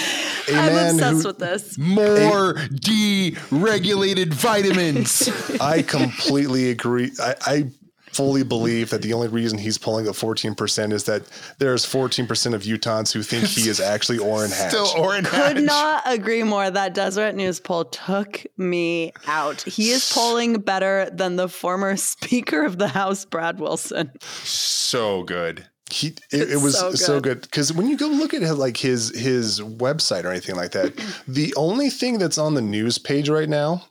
a 0.48 0.54
I'm 0.54 0.66
man 0.72 0.94
obsessed 0.94 1.22
who 1.22 1.28
with 1.28 1.38
this. 1.38 1.76
More 1.76 2.54
deregulated 2.54 4.32
vitamins. 4.32 5.28
I 5.60 5.82
completely 5.82 6.70
agree. 6.70 7.10
I, 7.20 7.34
I 7.44 7.70
fully 8.16 8.42
believe 8.42 8.90
that 8.90 9.02
the 9.02 9.12
only 9.12 9.28
reason 9.28 9.58
he's 9.58 9.78
pulling 9.78 10.06
at 10.06 10.16
fourteen 10.16 10.54
percent 10.54 10.92
is 10.92 11.04
that 11.04 11.22
there's 11.58 11.84
fourteen 11.84 12.26
percent 12.26 12.54
of 12.54 12.62
Utahns 12.62 13.12
who 13.12 13.22
think 13.22 13.44
he 13.44 13.68
is 13.68 13.80
actually 13.80 14.18
Orrin 14.18 14.50
Hatch. 14.50 14.70
Still 14.70 14.92
orange. 14.96 15.26
Could 15.26 15.62
not 15.62 16.02
agree 16.06 16.42
more. 16.42 16.70
That 16.70 16.94
Deseret 16.94 17.34
News 17.34 17.60
poll 17.60 17.84
took 17.86 18.44
me 18.56 19.12
out. 19.26 19.62
He 19.62 19.90
is 19.90 20.10
polling 20.12 20.54
better 20.60 21.10
than 21.10 21.36
the 21.36 21.48
former 21.48 21.96
Speaker 22.16 22.64
of 22.64 22.78
the 22.78 22.88
House, 22.88 23.24
Brad 23.24 23.60
Wilson. 23.60 24.10
So 24.20 25.22
good. 25.22 25.66
he 25.90 26.08
it, 26.32 26.50
it 26.52 26.60
was 26.62 26.78
so 26.78 26.92
so 26.92 27.20
good. 27.20 27.40
good 27.40 27.40
because 27.42 27.72
when 27.72 27.86
you 27.88 27.96
go 27.96 28.06
look 28.06 28.34
at 28.34 28.42
his, 28.42 28.56
like 28.58 28.76
his 28.76 29.16
his 29.16 29.60
website 29.60 30.24
or 30.24 30.30
anything 30.30 30.56
like 30.56 30.72
that 30.72 30.92
the 31.28 31.54
only 31.56 31.90
thing 31.90 32.18
that's 32.18 32.38
on 32.38 32.54
the 32.54 32.60
news 32.62 32.98
page 32.98 33.28
right 33.28 33.48
now 33.48 33.84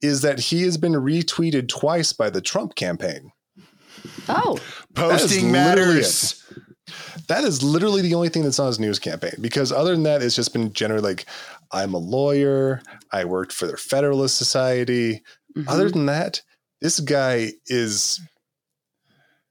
is 0.00 0.22
that 0.22 0.38
he 0.38 0.62
has 0.62 0.78
been 0.78 0.92
retweeted 0.92 1.68
twice 1.68 2.12
by 2.12 2.30
the 2.30 2.40
trump 2.40 2.74
campaign 2.74 3.32
Oh, 4.28 4.58
Posting 4.94 5.50
literally 5.52 5.94
matters. 5.94 6.44
that 7.28 7.44
is 7.44 7.62
literally 7.62 8.02
the 8.02 8.14
only 8.14 8.28
thing 8.28 8.42
that's 8.42 8.58
on 8.58 8.66
his 8.68 8.78
news 8.80 8.98
campaign 8.98 9.32
because 9.40 9.72
other 9.72 9.92
than 9.92 10.02
that 10.04 10.22
it's 10.22 10.36
just 10.36 10.52
been 10.52 10.72
generally 10.72 11.02
like 11.02 11.26
i'm 11.72 11.94
a 11.94 11.98
lawyer 11.98 12.80
i 13.12 13.24
worked 13.24 13.52
for 13.52 13.66
the 13.66 13.76
federalist 13.76 14.36
society 14.38 15.22
Mhm. 15.56 15.64
other 15.68 15.90
than 15.90 16.06
that 16.06 16.42
this 16.80 17.00
guy 17.00 17.52
is 17.66 18.20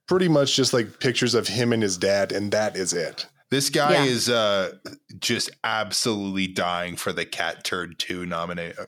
pretty 0.08 0.28
much 0.30 0.56
just 0.56 0.72
like 0.74 1.00
pictures 1.00 1.34
of 1.34 1.48
him 1.48 1.74
and 1.74 1.84
his 1.84 1.98
dad 1.98 2.32
and 2.32 2.52
that 2.52 2.78
is 2.78 2.94
it 2.94 3.26
This 3.52 3.70
guy 3.70 3.94
Yeah. 3.94 4.04
is 4.06 4.30
uh, 4.30 4.72
just 5.20 5.50
absolutely 5.64 6.48
dying 6.48 6.96
for 6.96 7.14
the 7.14 7.26
Catturd2 7.28 8.26
nominate. 8.28 8.76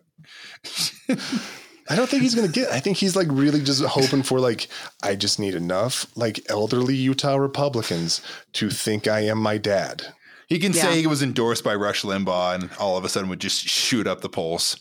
I 1.90 1.96
don't 1.96 2.10
think 2.10 2.22
he's 2.24 2.36
gonna 2.36 2.48
get. 2.48 2.70
I 2.72 2.80
think 2.80 2.98
he's 2.98 3.16
like 3.16 3.28
really 3.30 3.62
just 3.62 3.84
hoping 3.84 4.24
for 4.24 4.40
like 4.40 4.68
I 5.04 5.16
just 5.16 5.40
need 5.40 5.56
enough 5.56 6.06
like 6.16 6.40
elderly 6.50 6.96
Utah 6.96 7.36
Republicans 7.38 8.22
to 8.54 8.70
think 8.70 9.08
I 9.08 9.22
am 9.22 9.38
my 9.38 9.58
dad. 9.58 10.14
He 10.48 10.60
can 10.60 10.74
Yeah. 10.74 10.82
say 10.84 11.00
he 11.02 11.08
was 11.08 11.22
endorsed 11.24 11.64
by 11.64 11.76
Rush 11.76 12.04
Limbaugh 12.04 12.56
and 12.56 12.70
all 12.80 12.98
of 12.98 13.04
a 13.06 13.10
sudden 13.10 13.30
would 13.30 13.40
just 13.42 13.68
shoot 13.68 14.08
up 14.08 14.22
the 14.22 14.30
polls. 14.30 14.78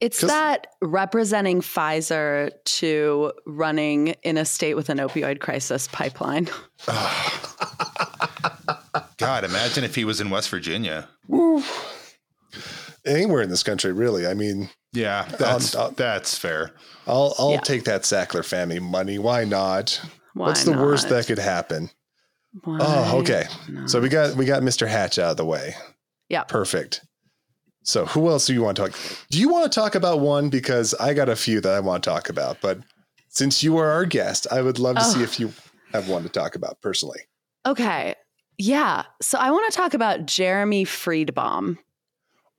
It's 0.00 0.20
that 0.20 0.68
representing 0.80 1.60
Pfizer 1.60 2.50
to 2.64 3.32
running 3.46 4.14
in 4.22 4.36
a 4.38 4.44
state 4.44 4.74
with 4.74 4.90
an 4.90 4.98
opioid 4.98 5.40
crisis 5.40 5.88
pipeline. 5.90 6.48
God, 9.16 9.42
imagine 9.44 9.82
if 9.82 9.96
he 9.96 10.04
was 10.04 10.20
in 10.20 10.30
West 10.30 10.50
Virginia. 10.50 11.08
Anywhere 13.08 13.42
in 13.42 13.50
this 13.50 13.62
country, 13.62 13.92
really. 13.92 14.26
I 14.26 14.34
mean, 14.34 14.70
Yeah, 14.92 15.24
that's 15.38 15.74
um, 15.74 15.94
that's 15.96 16.36
fair. 16.38 16.72
I'll 17.06 17.34
I'll 17.38 17.52
Yeah. 17.52 17.60
take 17.60 17.84
that 17.84 18.02
Sackler 18.02 18.44
family 18.44 18.78
money. 18.80 19.18
Why 19.18 19.44
not? 19.44 20.00
Why 20.34 20.46
What's 20.48 20.64
the 20.64 20.72
worst 20.72 21.08
that 21.08 21.26
could 21.26 21.38
happen? 21.38 21.90
Why 22.64 22.78
Oh, 22.80 23.18
okay. 23.20 23.44
not? 23.68 23.90
So 23.90 24.00
we 24.00 24.08
got 24.08 24.34
we 24.36 24.44
got 24.44 24.62
Mr. 24.62 24.86
Hatch 24.86 25.18
out 25.18 25.32
of 25.32 25.36
the 25.36 25.44
way. 25.44 25.74
Yeah. 26.28 26.44
Perfect. 26.44 27.02
So 27.82 28.04
who 28.06 28.28
else 28.28 28.46
do 28.46 28.52
you 28.54 28.62
want 28.62 28.76
to 28.76 28.82
talk? 28.88 28.98
Do 29.30 29.38
you 29.38 29.48
want 29.48 29.70
to 29.70 29.74
talk 29.80 29.94
about 29.94 30.20
one? 30.20 30.50
Because 30.50 30.94
I 30.94 31.14
got 31.14 31.28
a 31.30 31.36
few 31.36 31.60
that 31.62 31.72
I 31.72 31.80
want 31.80 32.02
to 32.04 32.10
talk 32.10 32.28
about. 32.28 32.60
But 32.60 32.80
since 33.30 33.62
you 33.62 33.78
are 33.78 33.88
our 33.90 34.04
guest, 34.04 34.46
I 34.50 34.60
would 34.62 34.78
love 34.78 34.96
to 34.96 35.04
see 35.04 35.20
Oh. 35.20 35.24
if 35.24 35.40
you 35.40 35.52
have 35.92 36.08
one 36.08 36.22
to 36.24 36.28
talk 36.28 36.54
about 36.54 36.80
personally. 36.82 37.20
Okay. 37.66 38.14
Yeah. 38.58 39.04
So 39.22 39.38
I 39.38 39.50
want 39.50 39.70
to 39.72 39.76
talk 39.76 39.94
about 39.94 40.26
Jeremy 40.26 40.84
Friedbaum. 40.84 41.78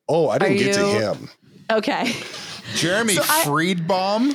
Oh, 0.10 0.28
I 0.30 0.38
didn't 0.40 0.56
Are 0.56 0.58
get 0.64 0.74
to 0.76 0.86
him. 0.88 1.30
Okay. 1.72 2.12
Jeremy 2.76 3.14
So 3.14 3.22
I- 3.22 3.44
Friedbaum. 3.46 4.34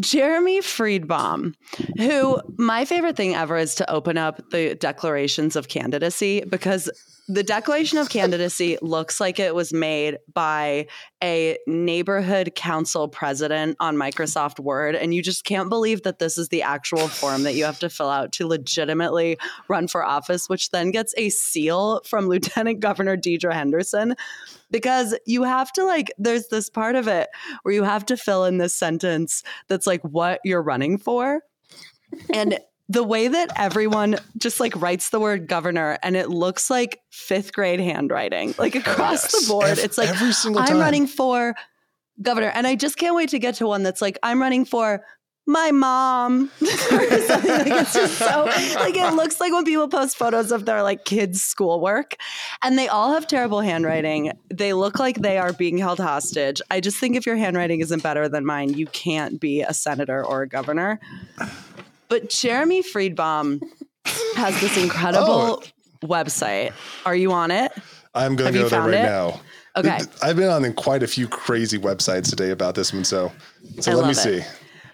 Jeremy 0.00 0.60
Friedbaum, 0.62 1.54
who 1.98 2.40
my 2.56 2.86
favorite 2.86 3.14
thing 3.14 3.34
ever 3.34 3.58
is 3.58 3.74
to 3.74 3.90
open 3.90 4.16
up 4.16 4.40
the 4.50 4.74
declarations 4.74 5.54
of 5.54 5.68
candidacy 5.68 6.42
because 6.48 6.90
the 7.32 7.42
declaration 7.42 7.96
of 7.96 8.10
candidacy 8.10 8.76
looks 8.82 9.18
like 9.18 9.40
it 9.40 9.54
was 9.54 9.72
made 9.72 10.18
by 10.34 10.86
a 11.22 11.56
neighborhood 11.66 12.52
council 12.54 13.08
president 13.08 13.74
on 13.80 13.96
Microsoft 13.96 14.60
Word. 14.60 14.94
And 14.94 15.14
you 15.14 15.22
just 15.22 15.44
can't 15.44 15.70
believe 15.70 16.02
that 16.02 16.18
this 16.18 16.36
is 16.36 16.50
the 16.50 16.60
actual 16.60 17.08
form 17.08 17.44
that 17.44 17.54
you 17.54 17.64
have 17.64 17.78
to 17.78 17.88
fill 17.88 18.10
out 18.10 18.32
to 18.32 18.46
legitimately 18.46 19.38
run 19.66 19.88
for 19.88 20.04
office, 20.04 20.50
which 20.50 20.72
then 20.72 20.90
gets 20.90 21.14
a 21.16 21.30
seal 21.30 22.02
from 22.04 22.26
Lieutenant 22.28 22.80
Governor 22.80 23.16
Deidre 23.16 23.54
Henderson. 23.54 24.14
Because 24.70 25.16
you 25.24 25.44
have 25.44 25.72
to, 25.72 25.84
like, 25.84 26.12
there's 26.18 26.48
this 26.48 26.68
part 26.68 26.96
of 26.96 27.08
it 27.08 27.30
where 27.62 27.74
you 27.74 27.82
have 27.82 28.04
to 28.06 28.16
fill 28.18 28.44
in 28.44 28.58
this 28.58 28.74
sentence 28.74 29.42
that's 29.68 29.86
like 29.86 30.02
what 30.02 30.40
you're 30.44 30.62
running 30.62 30.98
for. 30.98 31.40
And 32.32 32.58
the 32.92 33.02
way 33.02 33.26
that 33.26 33.50
everyone 33.56 34.16
just 34.36 34.60
like 34.60 34.76
writes 34.76 35.08
the 35.08 35.18
word 35.18 35.48
governor 35.48 35.98
and 36.02 36.14
it 36.14 36.28
looks 36.28 36.68
like 36.68 37.00
fifth 37.10 37.54
grade 37.54 37.80
handwriting, 37.80 38.54
like 38.58 38.76
oh, 38.76 38.80
across 38.80 39.24
yes. 39.24 39.32
the 39.32 39.48
board. 39.50 39.68
Ev- 39.68 39.78
it's 39.78 39.96
like, 39.96 40.10
every 40.10 40.32
single 40.32 40.60
I'm 40.62 40.78
running 40.78 41.06
for 41.06 41.54
governor. 42.20 42.48
And 42.54 42.66
I 42.66 42.74
just 42.74 42.98
can't 42.98 43.16
wait 43.16 43.30
to 43.30 43.38
get 43.38 43.54
to 43.56 43.66
one 43.66 43.82
that's 43.82 44.02
like, 44.02 44.18
I'm 44.22 44.42
running 44.42 44.66
for 44.66 45.02
my 45.46 45.72
mom 45.72 46.50
or 46.62 47.20
something. 47.20 47.50
Like 47.50 47.66
it's 47.66 47.94
just 47.94 48.18
so 48.18 48.44
like 48.76 48.94
it 48.94 49.14
looks 49.14 49.40
like 49.40 49.52
when 49.52 49.64
people 49.64 49.88
post 49.88 50.16
photos 50.16 50.52
of 50.52 50.66
their 50.66 50.82
like 50.82 51.04
kids' 51.04 51.42
schoolwork 51.42 52.14
and 52.62 52.78
they 52.78 52.88
all 52.88 53.12
have 53.12 53.26
terrible 53.26 53.60
handwriting. 53.60 54.32
They 54.50 54.72
look 54.72 54.98
like 54.98 55.16
they 55.16 55.38
are 55.38 55.52
being 55.52 55.78
held 55.78 55.98
hostage. 55.98 56.60
I 56.70 56.80
just 56.80 56.98
think 56.98 57.16
if 57.16 57.26
your 57.26 57.36
handwriting 57.36 57.80
isn't 57.80 58.02
better 58.02 58.28
than 58.28 58.44
mine, 58.44 58.74
you 58.74 58.86
can't 58.86 59.40
be 59.40 59.62
a 59.62 59.74
senator 59.74 60.24
or 60.24 60.42
a 60.42 60.48
governor. 60.48 61.00
But 62.12 62.28
Jeremy 62.28 62.82
Friedbaum 62.82 63.62
has 64.34 64.60
this 64.60 64.76
incredible 64.76 65.62
oh. 65.62 66.06
website. 66.06 66.74
Are 67.06 67.16
you 67.16 67.32
on 67.32 67.50
it? 67.50 67.72
I'm 68.12 68.36
going 68.36 68.52
Have 68.52 68.52
to 68.52 68.58
you 68.58 68.64
go 68.64 68.68
there 68.68 68.80
found 68.80 68.92
right 68.92 69.00
it? 69.00 69.06
now. 69.06 69.40
Okay. 69.76 69.98
I've 70.20 70.36
been 70.36 70.50
on 70.50 70.70
quite 70.74 71.02
a 71.02 71.06
few 71.06 71.26
crazy 71.26 71.78
websites 71.78 72.28
today 72.28 72.50
about 72.50 72.74
this 72.74 72.92
one. 72.92 73.04
So, 73.04 73.32
so 73.80 73.92
I 73.92 73.94
let 73.94 74.02
me 74.02 74.08
love 74.08 74.16
see. 74.16 74.42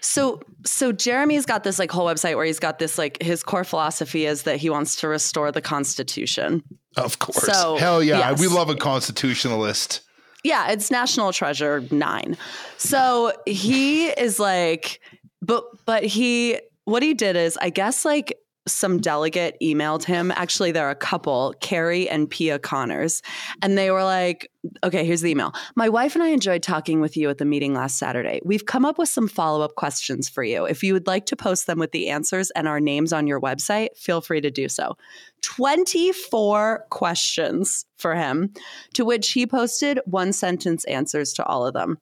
So 0.01 0.41
so 0.65 0.93
Jeremy's 0.93 1.45
got 1.45 1.65
this 1.65 1.81
like 1.81 1.91
whole 1.91 2.07
website 2.07 2.37
where 2.37 2.45
he's 2.45 2.61
got 2.61 2.79
this 2.79 2.99
like 2.99 3.21
his 3.21 3.43
core 3.43 3.65
philosophy 3.65 4.25
is 4.25 4.45
that 4.45 4.59
he 4.59 4.71
wants 4.71 4.95
to 5.01 5.09
restore 5.09 5.51
the 5.51 5.61
Constitution. 5.61 6.63
Of 6.97 7.19
course. 7.19 7.47
So 7.47 7.79
Hell 7.79 8.01
yeah, 8.01 8.31
yes. 8.31 8.39
we 8.39 8.47
love 8.47 8.71
a 8.71 8.77
constitutionalist. 8.77 10.03
Yeah, 10.45 10.71
it's 10.71 10.89
National 10.89 11.33
Treasure 11.33 11.83
9. 11.91 12.37
So 12.77 13.33
he 13.45 14.07
is 14.07 14.39
like 14.39 15.01
but 15.43 15.65
but 15.85 16.05
he 16.05 16.61
what 16.89 17.03
he 17.03 17.15
did 17.15 17.37
is 17.37 17.59
I 17.61 17.71
guess 17.71 18.05
like 18.05 18.35
some 18.69 18.99
delegate 18.99 19.57
emailed 19.63 20.05
him. 20.05 20.31
Actually, 20.33 20.73
there 20.73 20.87
are 20.87 20.91
a 20.91 20.95
couple, 20.95 21.55
Carrie 21.61 22.09
and 22.09 22.29
Pia 22.29 22.59
Connors. 22.59 23.23
And 23.63 23.77
they 23.77 23.91
were 23.91 24.05
like, 24.05 24.51
okay, 24.85 25.05
here's 25.05 25.23
the 25.23 25.31
email. 25.31 25.53
My 25.75 25.89
wife 25.89 26.15
and 26.15 26.23
I 26.23 26.29
enjoyed 26.29 26.63
talking 26.63 27.01
with 27.01 27.17
you 27.17 27.31
at 27.31 27.39
the 27.39 27.45
meeting 27.45 27.75
last 27.75 27.99
Saturday. 27.99 28.41
We've 28.45 28.67
come 28.67 28.85
up 28.85 28.99
with 28.99 29.09
some 29.09 29.29
follow 29.29 29.63
up 29.63 29.75
questions 29.75 30.29
for 30.29 30.45
you. 30.45 30.65
If 30.65 30.83
you 30.83 30.93
would 30.93 31.07
like 31.07 31.27
to 31.27 31.37
post 31.37 31.67
them 31.67 31.79
with 31.79 31.93
the 31.93 32.11
answers 32.11 32.51
and 32.51 32.69
our 32.69 32.81
names 32.81 33.13
on 33.13 33.27
your 33.27 33.41
website, 33.41 33.97
feel 33.97 34.21
free 34.21 34.41
to 34.41 34.51
do 34.51 34.69
so. 34.69 34.97
24 35.43 36.87
questions 36.91 37.87
for 37.97 38.15
him, 38.15 38.53
to 38.95 39.05
which 39.05 39.33
he 39.33 39.47
posted 39.47 40.01
one 40.05 40.33
sentence 40.33 40.85
answers 40.85 41.33
to 41.35 41.45
all 41.45 41.67
of 41.67 41.75
them. 41.75 41.99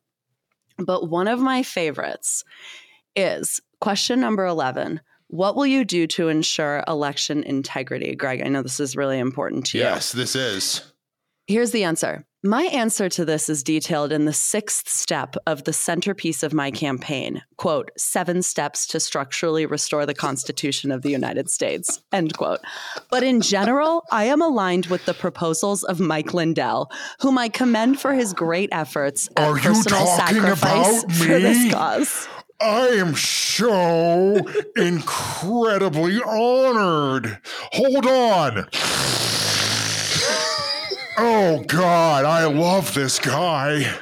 But 0.78 1.08
one 1.08 1.28
of 1.28 1.40
my 1.40 1.62
favorites 1.62 2.44
is 3.14 3.60
question 3.80 4.20
number 4.20 4.46
11. 4.46 5.00
What 5.28 5.56
will 5.56 5.66
you 5.66 5.84
do 5.84 6.06
to 6.08 6.28
ensure 6.28 6.84
election 6.86 7.42
integrity? 7.42 8.14
Greg, 8.14 8.42
I 8.44 8.48
know 8.48 8.62
this 8.62 8.80
is 8.80 8.96
really 8.96 9.18
important 9.18 9.66
to 9.66 9.78
you. 9.78 9.84
Yes, 9.84 10.12
this 10.12 10.36
is. 10.36 10.92
Here's 11.48 11.70
the 11.70 11.84
answer. 11.84 12.24
My 12.46 12.62
answer 12.64 13.08
to 13.08 13.24
this 13.24 13.48
is 13.48 13.64
detailed 13.64 14.12
in 14.12 14.24
the 14.24 14.32
sixth 14.32 14.88
step 14.88 15.34
of 15.46 15.64
the 15.64 15.72
centerpiece 15.72 16.44
of 16.44 16.52
my 16.52 16.70
campaign. 16.70 17.42
Quote, 17.56 17.90
seven 17.96 18.42
steps 18.42 18.86
to 18.88 19.00
structurally 19.00 19.66
restore 19.66 20.06
the 20.06 20.14
Constitution 20.14 20.92
of 20.92 21.02
the 21.02 21.10
United 21.10 21.50
States. 21.50 22.02
End 22.12 22.36
quote. 22.36 22.60
But 23.10 23.24
in 23.24 23.40
general, 23.40 24.04
I 24.12 24.24
am 24.24 24.42
aligned 24.42 24.86
with 24.86 25.06
the 25.06 25.14
proposals 25.14 25.82
of 25.82 25.98
Mike 25.98 26.34
Lindell, 26.34 26.90
whom 27.20 27.36
I 27.36 27.48
commend 27.48 28.00
for 28.00 28.12
his 28.12 28.32
great 28.32 28.68
efforts 28.70 29.28
you 29.36 29.54
personal 29.54 30.06
sacrifice 30.06 31.02
for 31.18 31.40
this 31.40 31.72
cause. 31.72 32.28
I 32.60 32.88
am 32.88 33.14
so 33.14 34.36
incredibly 34.76 36.22
honored. 36.22 37.38
Hold 37.72 38.06
on. 38.06 38.68
Oh, 41.18 41.64
God, 41.66 42.24
I 42.24 42.44
love 42.46 42.94
this 42.94 43.18
guy. 43.18 43.94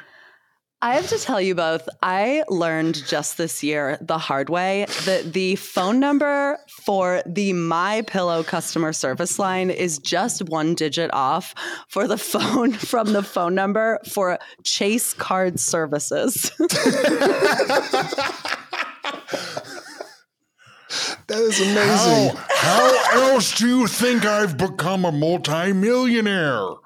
I 0.85 0.97
have 0.97 1.09
to 1.09 1.19
tell 1.19 1.41
you 1.41 1.55
both, 1.55 1.89
I 2.03 2.45
learned 2.51 3.07
just 3.07 3.39
this 3.39 3.63
year 3.63 3.97
the 4.03 4.19
hard 4.19 4.51
way 4.51 4.85
that 5.07 5.33
the 5.33 5.57
phone 5.57 5.99
number 5.99 6.59
for 6.69 7.23
the 7.25 7.55
My 7.55 8.03
Pillow 8.03 8.43
customer 8.43 8.93
service 8.93 9.39
line 9.39 9.71
is 9.71 9.97
just 9.97 10.43
one 10.51 10.75
digit 10.75 11.11
off 11.15 11.55
for 11.89 12.07
the 12.07 12.19
phone 12.33 12.75
from 12.75 13.15
the 13.15 13.23
phone 13.23 13.55
number 13.55 13.99
for 14.07 14.39
Chase 14.63 15.15
Card 15.15 15.59
Services. 15.59 16.53
that 16.59 16.69
is 21.31 21.61
amazing. 21.63 22.37
How, 22.51 23.05
how 23.07 23.33
else 23.33 23.57
do 23.57 23.67
you 23.67 23.87
think 23.87 24.27
I've 24.27 24.59
become 24.59 25.07
a 25.07 25.13
multimillionaire? 25.13 26.84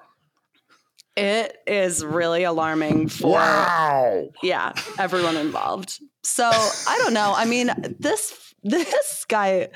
It 1.18 1.56
is 1.66 2.04
really 2.04 2.44
alarming 2.44 3.08
for 3.08 3.32
Wow. 3.32 4.28
yeah, 4.42 4.72
everyone 4.98 5.36
involved. 5.36 6.00
So 6.22 6.44
I 6.44 6.98
don't 7.02 7.12
know. 7.14 7.32
I 7.36 7.44
mean, 7.44 7.70
this 7.98 8.54
this 8.62 9.24
guy, 9.28 9.68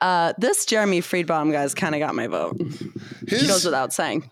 uh, 0.00 0.32
this 0.38 0.64
Jeremy 0.66 1.00
Friedbaum 1.00 1.52
guy's 1.52 1.74
kind 1.74 1.94
of 1.94 1.98
got 2.00 2.14
my 2.14 2.26
vote. 2.26 2.60
His- 3.26 3.46
Goes 3.46 3.64
without 3.64 3.92
saying. 3.92 4.30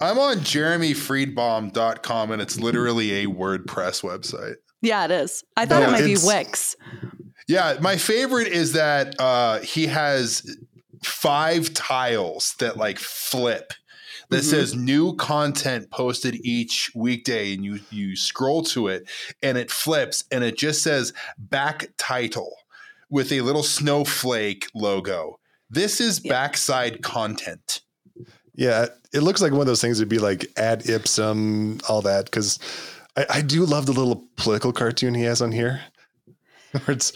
I'm 0.00 0.18
on 0.18 0.38
jeremyfriedbaum.com 0.38 2.30
and 2.30 2.42
it's 2.42 2.58
literally 2.58 3.24
a 3.24 3.26
WordPress 3.28 4.02
website. 4.02 4.56
Yeah, 4.82 5.04
it 5.04 5.10
is. 5.12 5.44
I 5.56 5.66
thought 5.66 5.80
No, 5.82 5.88
it 5.88 5.92
might 5.92 6.04
be 6.04 6.16
Wix. 6.22 6.76
Yeah, 7.48 7.76
my 7.80 7.96
favorite 7.96 8.48
is 8.48 8.72
that 8.72 9.14
uh, 9.20 9.60
he 9.60 9.86
has 9.86 10.56
five 11.04 11.72
tiles 11.74 12.54
that 12.58 12.76
like 12.76 12.98
flip 12.98 13.72
that 14.30 14.42
Mhm. 14.42 14.50
says 14.50 14.74
new 14.74 15.14
content 15.16 15.90
posted 15.90 16.36
each 16.44 16.90
weekday 16.94 17.54
and 17.54 17.64
you 17.64 17.80
you 17.90 18.16
scroll 18.16 18.62
to 18.64 18.88
it 18.88 19.06
and 19.42 19.56
it 19.58 19.70
flips 19.70 20.24
and 20.30 20.42
it 20.44 20.56
just 20.58 20.82
says 20.82 21.12
back 21.38 21.90
title 21.98 22.54
with 23.10 23.30
a 23.32 23.40
little 23.42 23.62
snowflake 23.62 24.66
logo. 24.74 25.38
This 25.70 26.00
is 26.00 26.20
Yeah. 26.24 26.32
backside 26.32 27.02
content. 27.02 27.80
Yeah, 28.54 28.86
it 29.12 29.20
looks 29.20 29.40
like 29.42 29.52
one 29.52 29.62
of 29.62 29.66
those 29.66 29.80
things 29.80 29.98
would 29.98 30.08
be 30.08 30.18
like 30.18 30.46
ad 30.56 30.88
ipsum, 30.88 31.80
all 31.88 32.02
that. 32.02 32.26
Because 32.26 32.58
I, 33.16 33.26
I 33.28 33.40
do 33.40 33.64
love 33.66 33.86
the 33.86 33.92
little 33.92 34.28
political 34.36 34.72
cartoon 34.72 35.14
he 35.14 35.22
has 35.24 35.42
on 35.42 35.52
here. 35.52 35.80
It's 36.88 37.12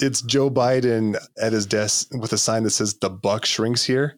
it's 0.00 0.22
Joe 0.22 0.48
Biden 0.48 1.16
at 1.40 1.52
his 1.52 1.66
desk 1.66 2.08
with 2.14 2.32
a 2.32 2.38
sign 2.38 2.62
that 2.62 2.70
says 2.70 2.94
"The 2.94 3.10
buck 3.10 3.44
shrinks 3.44 3.82
here," 3.82 4.16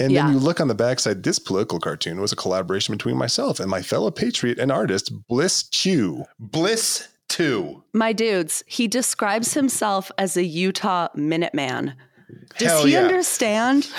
And 0.00 0.10
Yeah. 0.10 0.24
then 0.24 0.32
you 0.34 0.38
look 0.40 0.60
on 0.60 0.68
the 0.68 0.74
backside, 0.74 1.22
this 1.22 1.38
political 1.38 1.78
cartoon 1.78 2.20
was 2.20 2.32
a 2.32 2.36
collaboration 2.36 2.94
between 2.94 3.16
myself 3.16 3.60
and 3.60 3.70
my 3.70 3.82
fellow 3.82 4.10
patriot 4.10 4.58
and 4.58 4.72
artist, 4.72 5.12
Bliss 5.28 5.62
Chew. 5.64 6.24
Bliss 6.38 7.08
2. 7.28 7.84
My 7.92 8.12
dudes, 8.12 8.64
he 8.66 8.88
describes 8.88 9.54
himself 9.54 10.10
as 10.18 10.36
a 10.36 10.44
Utah 10.44 11.08
Minuteman. 11.16 11.94
Does 12.58 12.68
Hell 12.68 12.84
he 12.86 12.92
yeah. 12.94 13.00
understand? 13.02 13.88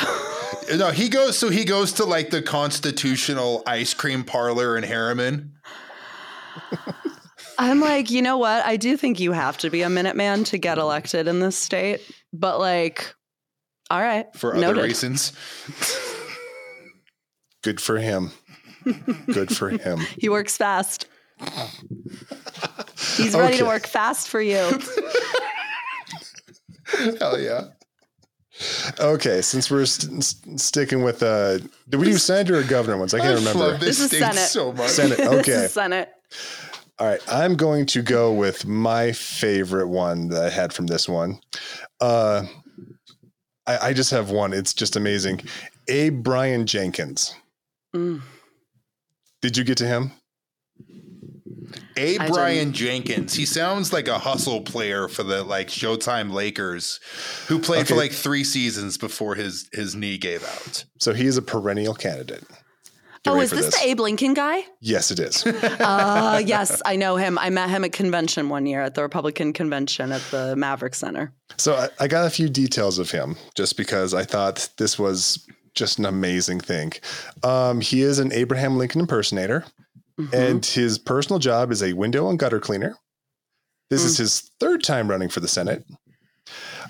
No, 0.75 0.91
he 0.91 1.09
goes. 1.09 1.37
So 1.37 1.49
he 1.49 1.65
goes 1.65 1.91
to 1.93 2.05
like 2.05 2.29
the 2.29 2.41
constitutional 2.41 3.61
ice 3.67 3.93
cream 3.93 4.23
parlor 4.23 4.77
in 4.77 4.83
Herriman. 4.85 5.49
I'm 7.57 7.81
like, 7.81 8.09
you 8.09 8.21
know 8.21 8.37
what? 8.37 8.65
I 8.65 8.77
do 8.77 8.95
think 8.95 9.19
you 9.19 9.33
have 9.33 9.57
to 9.59 9.69
be 9.69 9.81
a 9.81 9.87
Minuteman 9.87 10.45
to 10.45 10.57
get 10.57 10.77
elected 10.77 11.27
in 11.27 11.39
this 11.41 11.57
state. 11.57 12.01
But 12.31 12.59
like, 12.59 13.13
all 13.91 14.01
right. 14.01 14.25
for 14.35 14.51
other 14.55 14.61
noted. 14.61 14.83
reasons. 14.83 15.33
Good 17.63 17.79
for 17.81 17.97
him. 17.97 18.31
Good 19.31 19.55
for 19.55 19.69
him. 19.69 19.99
He 20.17 20.29
works 20.29 20.57
fast. 20.57 21.07
He's 23.17 23.35
ready 23.35 23.57
to 23.57 23.65
work 23.65 23.85
fast 23.87 24.29
for 24.29 24.41
you. 24.41 24.55
Hell 27.19 27.39
yeah. 27.39 27.65
Okay, 28.99 29.41
since 29.41 29.71
we're 29.71 29.85
st- 29.85 30.23
st- 30.23 30.59
sticking 30.59 31.03
with 31.03 31.23
uh 31.23 31.57
did 31.89 31.95
we 31.99 32.05
do 32.05 32.17
senator 32.17 32.59
or 32.59 32.63
governor 32.63 32.97
ones? 32.97 33.13
I 33.13 33.19
can't 33.19 33.31
I 33.31 33.35
remember. 33.35 33.59
love 33.59 33.79
this, 33.79 33.97
This 33.97 33.99
is 33.99 34.07
state 34.07 34.19
Senate. 34.19 34.37
so 34.49 34.73
much. 34.73 34.89
Senate. 34.89 35.17
This 35.17 35.27
Okay. 35.27 35.51
is 35.65 35.73
Senate. 35.73 36.09
All 36.99 37.07
right, 37.07 37.21
I'm 37.27 37.55
going 37.55 37.87
to 37.87 38.03
go 38.03 38.31
with 38.33 38.65
my 38.67 39.11
favorite 39.13 39.87
one 39.87 40.27
that 40.29 40.43
I 40.43 40.49
had 40.49 40.71
from 40.73 40.85
this 40.85 41.09
one. 41.09 41.39
Uh, 41.99 42.43
I, 43.71 43.87
I 43.89 43.93
just 43.93 44.11
have 44.11 44.31
one. 44.31 44.53
It's 44.53 44.73
just 44.73 44.95
amazing. 44.95 45.41
A. 45.87 46.09
Brian 46.09 46.65
Jenkins. 46.65 47.35
Mm. 47.95 48.21
Did 49.41 49.57
you 49.57 49.63
get 49.63 49.77
to 49.77 49.87
him? 49.87 50.11
A. 51.97 52.17
I 52.17 52.27
Brian 52.27 52.73
Jenkins. 52.73 53.33
He 53.33 53.45
sounds 53.45 53.93
like 53.93 54.07
a 54.07 54.19
hustle 54.19 54.61
player 54.61 55.07
for 55.07 55.23
the 55.23 55.43
like 55.43 55.67
Showtime 55.67 56.31
Lakers, 56.31 56.99
who 57.47 57.59
played 57.59 57.87
for 57.87 57.95
like 57.95 58.11
three 58.11 58.43
seasons 58.43 58.97
before 58.97 59.35
his 59.35 59.69
his 59.71 59.95
knee 59.95 60.17
gave 60.17 60.43
out. 60.43 60.85
So 60.99 61.13
he 61.13 61.25
is 61.25 61.37
a 61.37 61.41
perennial 61.41 61.93
candidate. 61.93 62.43
Oh, 63.27 63.39
is 63.39 63.49
for 63.49 63.55
this, 63.57 63.79
the 63.79 63.87
Abe 63.87 63.99
Lincoln 63.99 64.33
guy? 64.33 64.63
Yes, 64.79 65.11
it 65.11 65.19
is. 65.19 65.45
Uh, 65.45 66.41
yes, 66.45 66.81
I 66.85 66.95
know 66.95 67.17
him. 67.17 67.37
I 67.37 67.49
met 67.51 67.69
him 67.69 67.83
at 67.83 67.91
convention 67.93 68.49
one 68.49 68.65
year 68.65 68.81
at 68.81 68.95
the 68.95 69.03
Republican 69.03 69.53
convention 69.53 70.11
at 70.11 70.21
the 70.31 70.55
Maverik 70.57 70.95
Center. 70.95 71.31
So 71.57 71.75
I, 71.75 71.89
I 71.99 72.07
got 72.07 72.25
a 72.25 72.31
few 72.31 72.49
details 72.49 72.97
of 72.97 73.11
him 73.11 73.35
just 73.55 73.77
because 73.77 74.13
I 74.15 74.23
thought 74.23 74.67
this 74.77 74.97
was 74.97 75.45
just 75.75 75.99
an 75.99 76.05
amazing 76.05 76.59
thing. 76.61 76.93
Um, 77.43 77.79
he 77.79 78.01
is 78.01 78.17
an 78.19 78.31
Abraham 78.33 78.77
Lincoln 78.77 79.01
impersonator, 79.01 79.65
Mhm. 80.19 80.33
and 80.33 80.65
his 80.65 80.97
personal 80.97 81.39
job 81.39 81.71
is 81.71 81.81
a 81.83 81.93
window 81.93 82.27
and 82.29 82.37
gutter 82.39 82.59
cleaner. 82.59 82.97
This 83.89 84.03
is 84.03 84.17
his 84.17 84.51
third 84.59 84.83
time 84.83 85.09
running 85.09 85.29
for 85.29 85.41
the 85.41 85.47
Senate. 85.47 85.85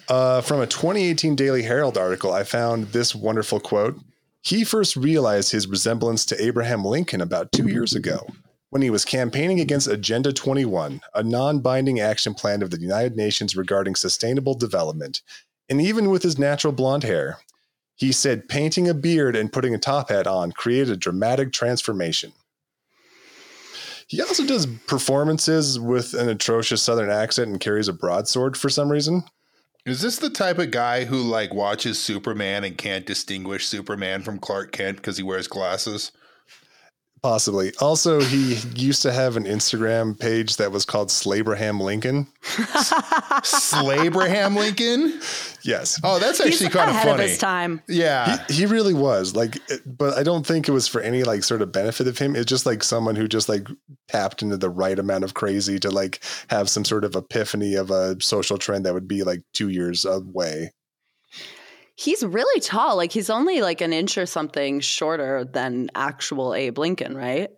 Uh, 0.07 0.41
from 0.41 0.59
a 0.61 0.67
2018 0.67 1.35
Daily 1.35 1.61
Herald 1.63 1.97
article, 1.97 2.31
I 2.33 2.43
found 2.43 2.87
this 2.87 3.13
wonderful 3.13 3.59
quote. 3.59 3.95
He 4.41 4.63
first 4.63 4.95
realized 4.95 5.51
his 5.51 5.67
resemblance 5.67 6.25
to 6.25 6.43
Abraham 6.43 6.83
Lincoln 6.83 7.21
about 7.21 7.51
two 7.51 7.67
years 7.67 7.93
ago 7.93 8.27
when 8.71 8.81
he 8.81 8.89
was 8.89 9.05
campaigning 9.05 9.59
against 9.59 9.87
Agenda 9.87 10.33
21, 10.33 11.01
a 11.13 11.23
non 11.23 11.59
binding 11.59 11.99
action 11.99 12.33
plan 12.33 12.63
of 12.63 12.71
the 12.71 12.79
United 12.79 13.15
Nations 13.15 13.55
regarding 13.55 13.95
sustainable 13.95 14.55
development. 14.55 15.21
And 15.69 15.79
even 15.79 16.09
with 16.09 16.23
his 16.23 16.39
natural 16.39 16.73
blonde 16.73 17.03
hair, 17.03 17.37
he 17.95 18.11
said 18.11 18.49
painting 18.49 18.89
a 18.89 18.95
beard 18.95 19.35
and 19.35 19.53
putting 19.53 19.75
a 19.75 19.77
top 19.77 20.09
hat 20.09 20.25
on 20.25 20.51
created 20.51 20.89
a 20.89 20.97
dramatic 20.97 21.53
transformation. 21.53 22.33
He 24.07 24.21
also 24.21 24.45
does 24.45 24.65
performances 24.65 25.79
with 25.79 26.13
an 26.13 26.27
atrocious 26.27 26.81
southern 26.81 27.11
accent 27.11 27.49
and 27.49 27.59
carries 27.59 27.87
a 27.87 27.93
broadsword 27.93 28.57
for 28.57 28.69
some 28.69 28.91
reason. 28.91 29.23
Is 29.83 30.01
this 30.01 30.17
the 30.17 30.29
type 30.29 30.59
of 30.59 30.69
guy 30.69 31.05
who 31.05 31.17
like 31.17 31.55
watches 31.55 31.97
Superman 31.97 32.63
and 32.63 32.77
can't 32.77 33.03
distinguish 33.03 33.65
Superman 33.65 34.21
from 34.21 34.37
Clark 34.37 34.71
Kent 34.71 34.97
because 34.97 35.17
he 35.17 35.23
wears 35.23 35.47
glasses? 35.47 36.11
Possibly. 37.23 37.71
Also, 37.79 38.19
he 38.19 38.55
used 38.75 39.03
to 39.03 39.11
have 39.11 39.37
an 39.37 39.43
Instagram 39.43 40.19
page 40.19 40.57
that 40.57 40.71
was 40.71 40.85
called 40.85 41.09
Slabraham 41.09 41.79
Lincoln. 41.79 42.25
Slabraham 43.43 44.55
Lincoln? 44.57 45.19
Yes. 45.63 45.99
Oh, 46.03 46.17
that's 46.17 46.39
He's 46.43 46.53
actually 46.61 46.69
kind 46.71 46.89
of 46.89 46.95
funny. 46.97 47.23
of 47.23 47.29
his 47.29 47.37
time. 47.37 47.81
Yeah. 47.87 48.43
He, 48.47 48.53
he 48.55 48.65
really 48.65 48.95
was 48.95 49.35
like, 49.35 49.57
it- 49.69 49.81
but 49.85 50.17
I 50.17 50.23
don't 50.23 50.45
think 50.47 50.67
it 50.67 50.71
was 50.71 50.87
for 50.87 50.99
any 51.01 51.23
like 51.23 51.43
sort 51.43 51.61
of 51.61 51.71
benefit 51.71 52.07
of 52.07 52.17
him. 52.17 52.35
It's 52.35 52.49
just 52.49 52.65
like 52.65 52.83
someone 52.83 53.15
who 53.15 53.27
just 53.27 53.47
like 53.49 53.67
tapped 54.07 54.41
into 54.41 54.57
the 54.57 54.69
right 54.71 54.97
amount 54.97 55.23
of 55.23 55.35
crazy 55.35 55.79
to 55.79 55.91
like 55.91 56.23
have 56.49 56.69
some 56.69 56.85
sort 56.85 57.05
of 57.05 57.15
epiphany 57.15 57.75
of 57.75 57.91
a 57.91 58.19
social 58.21 58.57
trend 58.57 58.85
that 58.85 58.93
would 58.95 59.07
be 59.07 59.23
like 59.23 59.43
two 59.53 59.69
years 59.69 60.05
away. 60.05 60.71
He's 61.95 62.23
really 62.23 62.59
tall. 62.61 62.95
Like 62.97 63.11
he's 63.11 63.29
only 63.29 63.61
like 63.61 63.81
an 63.81 63.93
inch 63.93 64.17
or 64.17 64.25
something 64.25 64.79
shorter 64.79 65.43
than 65.45 65.89
actual 65.93 66.53
Abe 66.55 66.77
Lincoln, 66.77 67.15
right? 67.15 67.49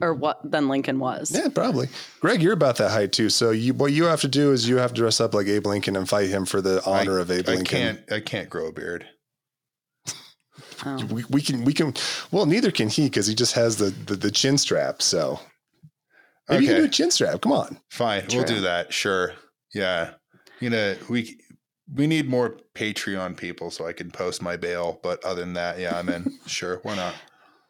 Or 0.00 0.14
what 0.14 0.38
than 0.48 0.68
Lincoln 0.68 1.00
was. 1.00 1.30
Yeah, 1.32 1.48
probably. 1.48 1.88
Greg, 2.20 2.40
you're 2.40 2.52
about 2.52 2.76
that 2.76 2.90
height 2.90 3.12
too. 3.12 3.30
So 3.30 3.50
you, 3.50 3.74
what 3.74 3.92
you 3.92 4.04
have 4.04 4.20
to 4.20 4.28
do 4.28 4.52
is 4.52 4.68
you 4.68 4.76
have 4.76 4.92
to 4.92 5.00
dress 5.00 5.20
up 5.20 5.34
like 5.34 5.48
Abe 5.48 5.66
Lincoln 5.66 5.96
and 5.96 6.08
fight 6.08 6.28
him 6.28 6.44
for 6.44 6.60
the 6.60 6.82
honor 6.86 7.18
I, 7.18 7.22
of 7.22 7.30
Abe 7.30 7.48
I 7.48 7.54
Lincoln. 7.56 7.78
can't 7.78 8.12
I 8.12 8.20
can't 8.20 8.48
grow 8.48 8.68
a 8.68 8.72
beard. 8.72 9.06
Oh. 10.86 11.04
We, 11.06 11.24
we 11.30 11.42
can, 11.42 11.64
we 11.64 11.72
can, 11.72 11.94
well, 12.30 12.46
neither 12.46 12.70
can 12.70 12.88
he 12.88 13.06
because 13.06 13.26
he 13.26 13.34
just 13.34 13.54
has 13.54 13.76
the, 13.76 13.90
the, 14.06 14.14
the 14.14 14.30
chin 14.30 14.56
strap. 14.56 15.02
So 15.02 15.40
maybe 16.48 16.64
you 16.64 16.70
can 16.70 16.80
do 16.80 16.84
a 16.84 16.88
chin 16.88 17.10
strap. 17.10 17.40
Come 17.40 17.50
on. 17.50 17.80
Fine, 17.90 18.26
we'll 18.30 18.44
do 18.44 18.60
that. 18.60 18.92
Sure. 18.92 19.32
Yeah. 19.74 20.12
You 20.60 20.70
know, 20.70 20.94
we 21.08 21.40
we 21.94 22.06
need 22.06 22.28
more 22.28 22.56
Patreon 22.74 23.36
people 23.36 23.70
so 23.70 23.86
I 23.86 23.92
can 23.92 24.10
post 24.10 24.42
my 24.42 24.56
bail. 24.56 25.00
But 25.02 25.24
other 25.24 25.40
than 25.40 25.54
that, 25.54 25.78
yeah, 25.78 25.98
I'm 25.98 26.08
in. 26.08 26.38
sure, 26.46 26.80
why 26.82 26.96
not? 26.96 27.14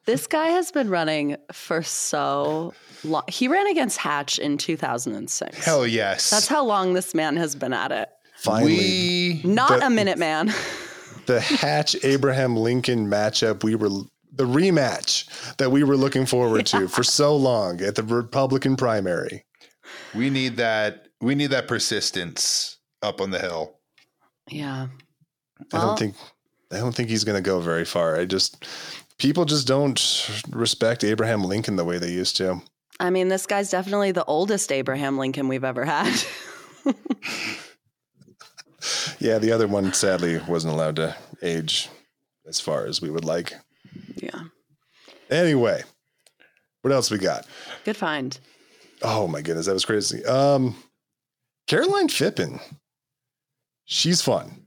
This 0.07 0.27
guy 0.27 0.49
has 0.49 0.71
been 0.73 0.89
running 0.89 1.37
for 1.53 1.83
so 1.83 2.73
long. 3.05 3.25
He 3.29 3.47
ran 3.47 3.66
against 3.66 3.99
Hatch 3.99 4.39
in 4.39 4.57
2006. 4.57 5.64
Hell 5.64 5.87
yes. 5.87 6.31
That's 6.31 6.49
how 6.49 6.64
long 6.64 6.95
this 6.95 7.14
man 7.14 7.37
has 7.37 7.55
been 7.55 7.75
at 7.75 7.93
it. 7.93 8.09
Finally, 8.39 8.73
we 8.77 9.41
Not 9.45 9.81
The- 9.81 9.87
a 9.87 9.91
minute 9.91 10.16
man. 10.19 10.53
the 11.27 11.41
Hatch 11.41 11.95
Abraham 12.05 12.57
Lincoln 12.57 13.07
matchup 13.09 13.62
we 13.62 13.75
were 13.75 13.91
the 14.33 14.45
rematch 14.45 15.27
that 15.59 15.71
we 15.73 15.83
were 15.83 15.97
looking 15.97 16.25
forward 16.25 16.64
to 16.66 16.89
for 16.89 17.03
so 17.03 17.37
long 17.37 17.83
at 17.83 17.97
the 17.97 18.03
Republican 18.03 18.77
primary. 18.77 19.45
we 20.14 20.31
need 20.31 20.57
that 20.57 21.09
we 21.21 21.35
need 21.35 21.49
that 21.51 21.69
persistence 21.69 22.79
up 23.03 23.21
on 23.21 23.31
the 23.31 23.39
hill. 23.41 23.78
Yeah. 24.51 24.88
I 25.72 25.78
don't 25.78 25.99
think 25.99 26.14
I 26.72 26.78
don't 26.78 26.94
think 26.94 27.09
he's 27.09 27.24
going 27.24 27.36
to 27.36 27.42
go 27.46 27.61
very 27.61 27.84
far. 27.84 28.16
I 28.18 28.24
just 28.24 28.66
people 29.18 29.44
just 29.44 29.66
don't 29.66 30.30
respect 30.51 31.05
Abraham 31.05 31.42
Lincoln 31.44 31.76
the 31.76 31.84
way 31.84 31.99
they 31.99 32.12
used 32.12 32.36
to. 32.36 32.61
I 33.01 33.11
mean, 33.11 33.28
this 33.28 33.46
guy's 33.46 33.70
definitely 33.70 34.12
the 34.12 34.24
oldest 34.24 34.72
Abraham 34.72 35.18
Lincoln 35.18 35.49
we've 35.49 35.64
ever 35.64 35.84
had. 35.84 36.12
Yeah, 39.18 39.38
the 39.38 39.53
other 39.53 39.66
one 39.66 39.92
sadly 39.92 40.38
wasn't 40.49 40.74
allowed 40.74 40.96
to 40.96 41.16
age 41.42 41.88
as 42.46 42.61
far 42.61 42.86
as 42.86 43.03
we 43.03 43.11
would 43.11 43.24
like. 43.24 43.53
yeah. 44.16 44.42
Anyway, 45.30 45.82
what 46.82 46.92
else 46.92 47.11
we 47.11 47.18
got? 47.18 47.46
Good 47.84 47.96
find. 47.96 48.38
Oh 49.03 49.26
my 49.26 49.42
goodness, 49.42 49.66
that 49.66 49.72
was 49.74 49.84
crazy. 49.84 50.24
Um, 50.24 50.76
Caroline 51.66 52.09
Phippen, 52.09 52.61
she's 53.89 54.20
fun. 54.22 54.66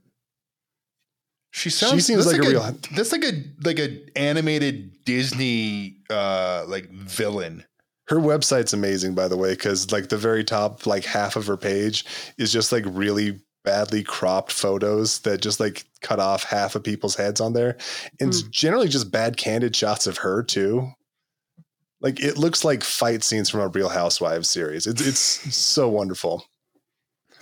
She 1.52 1.70
sounds. 1.70 1.94
She 1.94 2.00
seems 2.00 2.24
that's 2.24 2.36
like 2.38 2.46
a 2.46 2.50
real- 2.50 2.76
That's 2.94 3.12
like 3.12 3.24
a 3.24 3.32
like 3.64 3.78
a 3.78 4.00
animated 4.16 5.04
Disney 5.04 5.98
uh 6.10 6.64
like 6.66 6.90
villain. 6.90 7.64
Her 8.08 8.16
website's 8.16 8.72
amazing, 8.72 9.14
by 9.14 9.28
the 9.28 9.36
way, 9.36 9.50
because 9.52 9.92
like 9.92 10.08
the 10.08 10.16
very 10.18 10.44
top, 10.44 10.86
like 10.86 11.04
half 11.04 11.36
of 11.36 11.46
her 11.46 11.56
page 11.56 12.04
is 12.36 12.52
just 12.52 12.72
like 12.72 12.84
really 12.86 13.40
badly 13.64 14.02
cropped 14.02 14.50
photos 14.50 15.20
that 15.20 15.40
just 15.40 15.60
like 15.60 15.84
cut 16.00 16.18
off 16.18 16.42
half 16.42 16.74
of 16.74 16.82
people's 16.82 17.14
heads 17.14 17.40
on 17.40 17.52
there. 17.52 17.76
And 18.18 18.30
it's 18.30 18.42
generally 18.42 18.88
just 18.88 19.12
bad 19.12 19.36
candid 19.36 19.76
shots 19.76 20.06
of 20.06 20.18
her 20.18 20.42
too. 20.42 20.90
Like 22.00 22.18
it 22.18 22.36
looks 22.38 22.64
like 22.64 22.82
fight 22.82 23.22
scenes 23.22 23.48
from 23.50 23.60
a 23.60 23.68
Real 23.68 23.88
Housewives 23.90 24.48
series. 24.48 24.86
It's 24.86 25.06
it's 25.06 25.20
so 25.54 25.88
wonderful. 25.88 26.44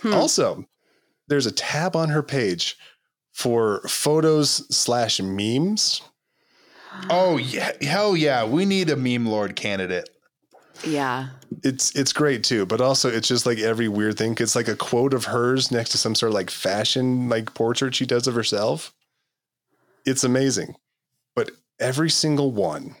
Hmm. 0.01 0.13
Also, 0.13 0.65
there's 1.31 1.47
a 1.47 1.51
tab 1.51 1.95
on 1.95 2.09
her 2.09 2.21
page 2.23 2.77
for 3.33 3.81
photos 3.87 4.67
slash 4.75 5.19
memes. 5.21 6.01
Oh 7.09 7.37
yeah, 7.37 7.71
hell 7.81 8.17
yeah! 8.17 8.43
We 8.45 8.65
need 8.65 8.89
a 8.89 8.97
meme 8.97 9.25
lord 9.25 9.55
candidate. 9.55 10.09
Yeah. 10.85 11.29
It's 11.63 11.95
it's 11.95 12.13
great 12.13 12.43
too, 12.43 12.65
but 12.65 12.81
also 12.81 13.09
it's 13.09 13.27
just 13.27 13.45
like 13.45 13.59
every 13.59 13.87
weird 13.87 14.17
thing. 14.17 14.35
It's 14.39 14.55
like 14.55 14.67
a 14.67 14.75
quote 14.75 15.13
of 15.13 15.25
hers 15.25 15.71
next 15.71 15.91
to 15.91 15.97
some 15.97 16.15
sort 16.15 16.31
of 16.31 16.35
like 16.35 16.49
fashion 16.49 17.29
like 17.29 17.53
portrait 17.53 17.95
she 17.95 18.05
does 18.05 18.27
of 18.27 18.35
herself. 18.35 18.93
It's 20.05 20.23
amazing. 20.23 20.75
but 21.35 21.51
every 21.79 22.09
single 22.09 22.51
one 22.51 22.95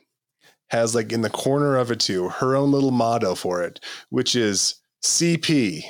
has 0.69 0.95
like 0.95 1.11
in 1.11 1.21
the 1.21 1.29
corner 1.29 1.75
of 1.77 1.91
it 1.91 1.99
too 1.99 2.29
her 2.29 2.55
own 2.55 2.71
little 2.71 2.91
motto 2.91 3.35
for 3.35 3.61
it, 3.63 3.79
which 4.09 4.35
is 4.35 4.75
CP. 5.03 5.83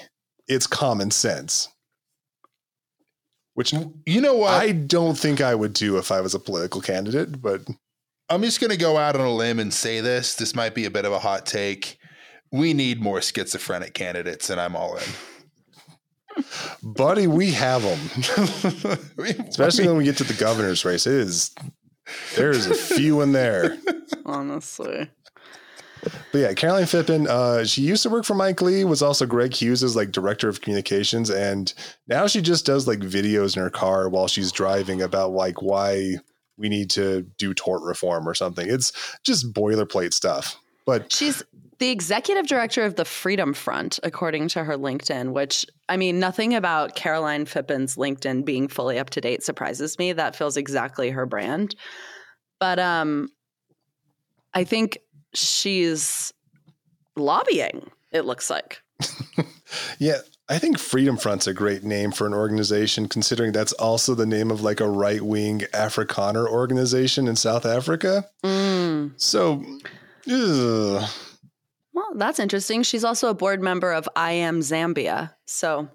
It's 0.48 0.68
common 0.68 1.12
sense. 1.12 1.70
Which 3.62 3.76
You 4.08 4.22
know 4.22 4.38
what? 4.38 4.54
I 4.54 4.72
don't 4.72 5.16
think 5.16 5.40
I 5.40 5.54
would 5.54 5.74
do 5.74 6.00
if 6.00 6.12
I 6.12 6.20
was 6.20 6.34
a 6.34 6.40
political 6.40 6.82
candidate, 6.82 7.40
but 7.40 7.62
I'm 8.28 8.42
just 8.42 8.60
going 8.60 8.72
to 8.72 8.78
go 8.78 8.98
out 8.98 9.16
on 9.16 9.22
a 9.22 9.32
limb 9.32 9.60
and 9.60 9.72
say 9.72 10.02
this. 10.02 10.34
This 10.34 10.56
might 10.56 10.74
be 10.74 10.86
a 10.86 10.90
bit 10.90 11.06
of 11.06 11.12
a 11.12 11.20
hot 11.20 11.46
take. 11.46 12.00
We 12.52 12.74
need 12.74 13.00
more 13.00 13.22
schizophrenic 13.22 13.94
candidates, 13.94 14.50
and 14.50 14.60
I'm 14.60 14.76
all 14.76 14.98
in. 14.98 16.44
buddy, 16.96 17.28
we 17.28 17.52
have 17.52 17.84
them. 17.84 18.98
Especially 19.48 19.88
when 19.88 19.98
we 19.98 20.06
get 20.06 20.18
to 20.18 20.24
the 20.24 20.34
governor's 20.34 20.84
race. 20.84 21.06
It 21.06 21.14
is 21.14 21.54
there's 22.36 22.66
a 22.66 22.74
few 22.74 23.22
in 23.22 23.32
there. 23.32 23.78
Honestly. 24.26 25.08
But 26.32 26.38
yeah, 26.40 26.54
Caroline 26.54 26.84
Phippen, 26.84 27.28
uh, 27.28 27.66
she 27.66 27.82
used 27.82 28.04
to 28.04 28.10
work 28.10 28.26
for 28.26 28.34
Mike 28.34 28.62
Lee, 28.62 28.84
was 28.84 29.02
also 29.02 29.26
Greg 29.26 29.54
Hughes' 29.54 29.96
like 29.96 30.12
director 30.12 30.50
of 30.50 30.62
communications, 30.62 31.30
and 31.30 31.74
now 32.08 32.28
she 32.28 32.42
just 32.42 32.66
does 32.66 32.88
like 32.88 33.00
videos 33.00 33.56
in 33.56 33.62
her 33.62 33.70
car 33.70 34.10
while 34.10 34.28
she's 34.28 34.52
driving 34.52 35.02
about 35.02 35.32
like 35.32 35.62
why 35.62 36.16
we 36.58 36.70
need 36.70 36.90
to 36.92 37.24
do 37.38 37.54
tort 37.54 37.82
reform 37.84 38.28
or 38.28 38.34
something. 38.34 38.68
It's 38.70 38.92
just 39.24 39.54
boilerplate 39.54 40.14
stuff. 40.14 40.58
But 40.86 41.12
She's 41.12 41.44
the 41.80 41.90
executive 41.90 42.46
director 42.46 42.84
of 42.84 42.96
the 42.96 43.06
Freedom 43.06 43.54
Front, 43.54 44.00
according 44.04 44.48
to 44.50 44.64
her 44.64 44.78
LinkedIn, 44.78 45.32
which 45.34 45.66
I 45.90 45.98
mean, 45.98 46.20
nothing 46.20 46.54
about 46.54 46.96
Caroline 46.96 47.46
Phippen's 47.46 47.96
LinkedIn 47.96 48.46
being 48.46 48.68
fully 48.68 49.00
up 49.00 49.10
to 49.12 49.22
date 49.22 49.44
surprises 49.44 49.98
me. 49.98 50.14
That 50.14 50.36
feels 50.36 50.58
exactly 50.58 51.10
her 51.10 51.26
brand. 51.26 51.76
But 52.60 52.78
um 52.80 53.30
I 54.54 54.64
think 54.64 55.00
she's 55.34 56.34
lobbying, 57.16 57.90
it 58.12 58.26
looks 58.26 58.50
like. 58.50 58.82
yeah, 60.00 60.20
I 60.50 60.60
think 60.60 60.78
Freedom 60.78 61.18
Front's 61.18 61.48
a 61.48 61.54
great 61.54 61.84
name 61.84 62.12
for 62.12 62.28
an 62.28 62.34
organization, 62.34 63.08
considering 63.08 63.52
that's 63.52 63.74
also 63.74 64.16
the 64.16 64.26
name 64.26 64.52
of 64.52 64.62
like 64.62 64.80
a 64.80 64.90
right 64.90 65.22
wing 65.22 65.60
Afrikaner 65.74 66.48
organization 66.48 67.28
in 67.28 67.36
South 67.36 67.66
Africa. 67.66 68.26
Mm. 68.44 69.14
So, 69.16 69.64
ugh. 70.30 71.10
Well, 71.94 72.14
that's 72.16 72.40
interesting. 72.40 72.84
She's 72.84 73.04
also 73.04 73.30
a 73.30 73.34
board 73.34 73.62
member 73.62 73.92
of 73.92 74.08
I 74.16 74.34
Am 74.34 74.60
Zambia. 74.60 75.34
So 75.46 75.88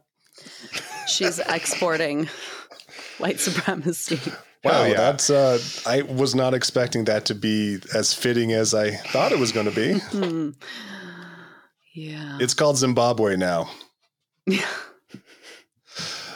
she's 1.06 1.38
exporting 1.48 2.28
white 3.18 3.40
supremacy. 3.40 4.20
Wow, 4.64 4.72
Hell 4.72 4.88
yeah. 4.88 4.94
that's 4.96 5.30
uh 5.30 5.58
I 5.86 6.02
was 6.02 6.34
not 6.34 6.54
expecting 6.54 7.04
that 7.04 7.24
to 7.26 7.34
be 7.34 7.78
as 7.94 8.12
fitting 8.14 8.52
as 8.52 8.74
I 8.74 8.90
thought 8.92 9.30
it 9.32 9.38
was 9.38 9.52
going 9.52 9.66
to 9.66 9.74
be. 9.74 9.92
Hmm. 10.10 10.50
Yeah. 11.94 12.38
It's 12.40 12.52
called 12.54 12.76
Zimbabwe 12.76 13.36
now. 13.36 13.70
Yeah. 14.46 14.66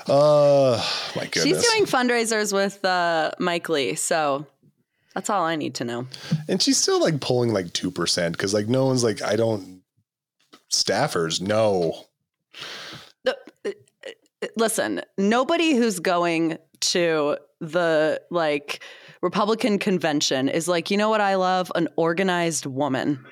Uh 0.09 0.83
my 1.15 1.27
goodness. 1.27 1.45
She's 1.63 1.71
doing 1.73 1.85
fundraisers 1.85 2.53
with 2.53 2.85
uh, 2.85 3.31
Mike 3.39 3.69
Lee. 3.69 3.95
So 3.95 4.47
that's 5.15 5.31
all 5.31 5.45
I 5.45 5.55
need 5.57 5.75
to 5.77 5.85
know. 5.85 6.07
and 6.49 6.61
she's 6.61 6.79
still 6.79 7.01
like 7.01 7.21
pulling 7.21 7.53
like 7.53 7.67
2% 7.67 8.37
cuz 8.37 8.53
like 8.55 8.67
no 8.67 8.87
one's 8.87 9.05
like 9.05 9.23
I 9.23 9.37
don't 9.37 9.83
staffers 10.73 11.41
no. 11.41 12.07
The- 13.25 13.37
uh, 13.67 13.71
uh, 14.43 14.47
Listen, 14.57 15.03
nobody 15.19 15.75
who's 15.77 16.01
going 16.01 16.59
to 16.81 17.37
the 17.61 18.21
like 18.31 18.83
Republican 19.23 19.79
convention 19.79 20.49
is 20.49 20.67
like, 20.69 20.91
you 20.91 20.97
know 20.97 21.11
what 21.11 21.21
I 21.21 21.35
love? 21.35 21.71
An 21.75 21.89
organized 21.97 22.67
woman. 22.67 23.25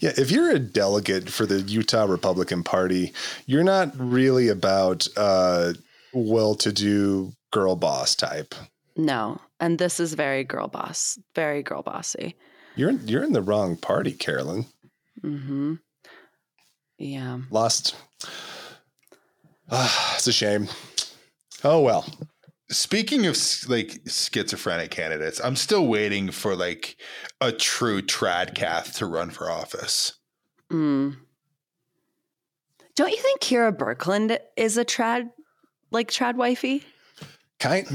Yeah, 0.00 0.12
if 0.16 0.30
you're 0.30 0.50
a 0.50 0.58
delegate 0.58 1.28
for 1.28 1.46
the 1.46 1.60
Utah 1.62 2.04
Republican 2.04 2.62
Party, 2.62 3.12
you're 3.46 3.64
not 3.64 3.92
really 3.96 4.48
about 4.48 5.08
uh 5.16 5.74
well-to-do 6.12 7.32
girl 7.50 7.74
boss 7.74 8.14
type. 8.14 8.54
No. 8.96 9.40
And 9.58 9.78
this 9.78 9.98
is 9.98 10.14
very 10.14 10.44
girl 10.44 10.68
boss, 10.68 11.18
very 11.34 11.62
girl 11.62 11.82
bossy. 11.82 12.36
You're 12.76 12.92
you're 12.92 13.24
in 13.24 13.32
the 13.32 13.42
wrong 13.42 13.76
party, 13.76 14.12
Carolyn. 14.12 14.66
Mm-hmm. 15.22 15.74
Yeah. 16.98 17.38
Lost. 17.50 17.96
Ah, 19.70 20.14
it's 20.16 20.26
a 20.26 20.32
shame. 20.32 20.68
Oh 21.64 21.80
well. 21.80 22.06
Speaking 22.70 23.26
of 23.26 23.36
like 23.68 24.00
schizophrenic 24.06 24.90
candidates, 24.90 25.40
I'm 25.42 25.56
still 25.56 25.86
waiting 25.86 26.30
for 26.30 26.54
like 26.56 26.96
a 27.40 27.52
true 27.52 28.00
tradcath 28.02 28.94
to 28.96 29.06
run 29.06 29.30
for 29.30 29.50
office. 29.50 30.14
Mm. 30.72 31.16
Don't 32.96 33.10
you 33.10 33.18
think 33.20 33.40
Kera 33.40 33.76
Birkeland 33.76 34.38
is 34.56 34.78
a 34.78 34.84
trad, 34.84 35.30
like 35.90 36.10
trad 36.10 36.36
wifey? 36.36 36.84
Kind 37.60 37.86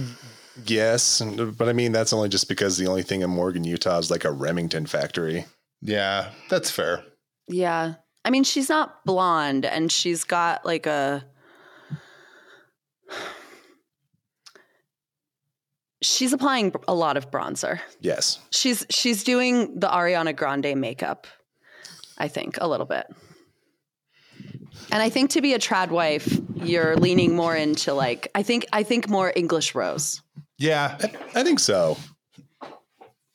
yes, 0.65 1.21
and- 1.21 1.57
but 1.57 1.69
I 1.69 1.73
mean 1.73 1.91
that's 1.91 2.13
only 2.13 2.29
just 2.29 2.47
because 2.49 2.77
the 2.77 2.87
only 2.87 3.03
thing 3.03 3.21
in 3.21 3.29
Morgan, 3.29 3.63
Utah 3.63 3.97
is 3.97 4.11
like 4.11 4.25
a 4.25 4.31
Remington 4.31 4.85
factory. 4.85 5.45
Yeah, 5.81 6.31
that's 6.49 6.69
fair. 6.69 7.03
Yeah. 7.47 7.95
I 8.25 8.29
mean, 8.29 8.43
she's 8.43 8.69
not 8.69 9.03
blonde 9.05 9.65
and 9.65 9.91
she's 9.91 10.23
got 10.23 10.65
like 10.65 10.85
a. 10.85 11.23
She's 16.01 16.31
applying 16.33 16.73
a 16.87 16.93
lot 16.93 17.17
of 17.17 17.29
bronzer. 17.29 17.79
Yes. 17.99 18.39
She's 18.51 18.85
she's 18.89 19.23
doing 19.23 19.79
the 19.79 19.87
Ariana 19.87 20.35
Grande 20.35 20.75
makeup, 20.79 21.27
I 22.17 22.27
think, 22.27 22.57
a 22.61 22.67
little 22.67 22.85
bit. 22.85 23.05
And 24.91 25.03
I 25.03 25.09
think 25.09 25.31
to 25.31 25.41
be 25.41 25.53
a 25.53 25.59
trad 25.59 25.89
wife, 25.89 26.39
you're 26.55 26.95
leaning 26.95 27.35
more 27.35 27.55
into 27.55 27.93
like 27.93 28.29
I 28.33 28.43
think 28.43 28.65
I 28.71 28.83
think 28.83 29.09
more 29.09 29.33
English 29.35 29.75
rose. 29.75 30.21
Yeah, 30.57 30.97
I 31.35 31.43
think 31.43 31.59
so. 31.59 31.97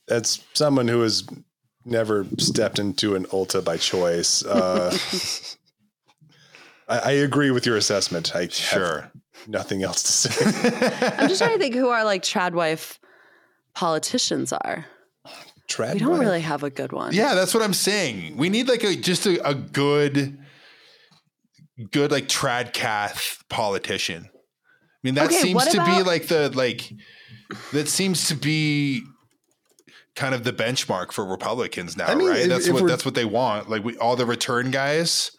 As 0.09 0.43
someone 0.53 0.89
who 0.89 1.01
has 1.01 1.25
never 1.85 2.27
stepped 2.39 2.79
into 2.79 3.15
an 3.15 3.25
Ulta 3.27 3.65
by 3.65 3.77
choice, 3.79 4.45
uh, 4.45 4.97
I, 6.89 6.99
I 6.99 7.11
agree 7.13 7.51
with 7.51 7.67
your 7.67 7.77
assessment. 7.77 8.35
I 8.35 8.43
have 8.43 8.53
sure. 8.53 9.11
Nothing 9.47 9.83
else 9.83 10.03
to 10.03 10.13
say. 10.13 11.09
I'm 11.19 11.29
just 11.29 11.41
trying 11.41 11.53
to 11.55 11.59
think 11.59 11.75
who 11.75 11.89
our 11.89 12.05
like 12.05 12.23
trad 12.23 12.53
wife 12.53 12.99
politicians 13.75 14.53
are. 14.53 14.87
Trad 15.69 15.95
We 15.95 16.01
don't 16.01 16.11
wife. 16.11 16.21
really 16.21 16.41
have 16.43 16.63
a 16.63 16.71
good 16.71 16.93
one. 16.93 17.13
Yeah, 17.15 17.35
that's 17.35 17.55
what 17.55 17.63
I'm 17.63 17.75
saying. 17.75 18.37
We 18.37 18.49
need 18.49 18.69
like 18.69 18.85
a 18.85 18.95
just 18.97 19.27
a, 19.27 19.47
a 19.49 19.55
good, 19.55 20.39
good 21.91 22.11
like 22.11 22.29
tradcath 22.29 23.41
politician. 23.49 24.29
I 24.33 24.39
mean, 25.03 25.15
that 25.15 25.27
Okay, 25.27 25.37
seems 25.37 25.55
what 25.57 25.71
to 25.73 25.85
be 25.85 26.03
like 26.03 26.27
the 26.29 26.51
like 26.55 26.91
that 27.73 27.89
seems 27.89 28.29
to 28.29 28.35
be 28.35 29.03
kind 30.17 30.35
of 30.35 30.45
the 30.45 30.53
benchmark 30.53 31.13
for 31.13 31.25
Republicans 31.25 31.97
now, 31.97 32.07
I 32.07 32.15
mean, 32.15 32.29
right? 32.29 32.41
if- 32.41 32.49
that's 32.49 32.67
if 32.69 32.75
what 32.75 32.87
that's 32.87 33.05
what 33.05 33.15
they 33.15 33.25
want. 33.25 33.69
Like 33.69 33.85
we 33.85 33.97
all 33.99 34.17
the 34.17 34.27
return 34.27 34.71
guys. 34.71 35.31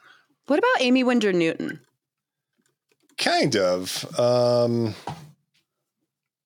What 0.47 0.59
about 0.59 0.81
Aimee 0.81 1.03
Winder 1.03 1.33
Newton? 1.33 1.79
Kind 3.17 3.55
of. 3.55 4.05
Um, 4.19 4.93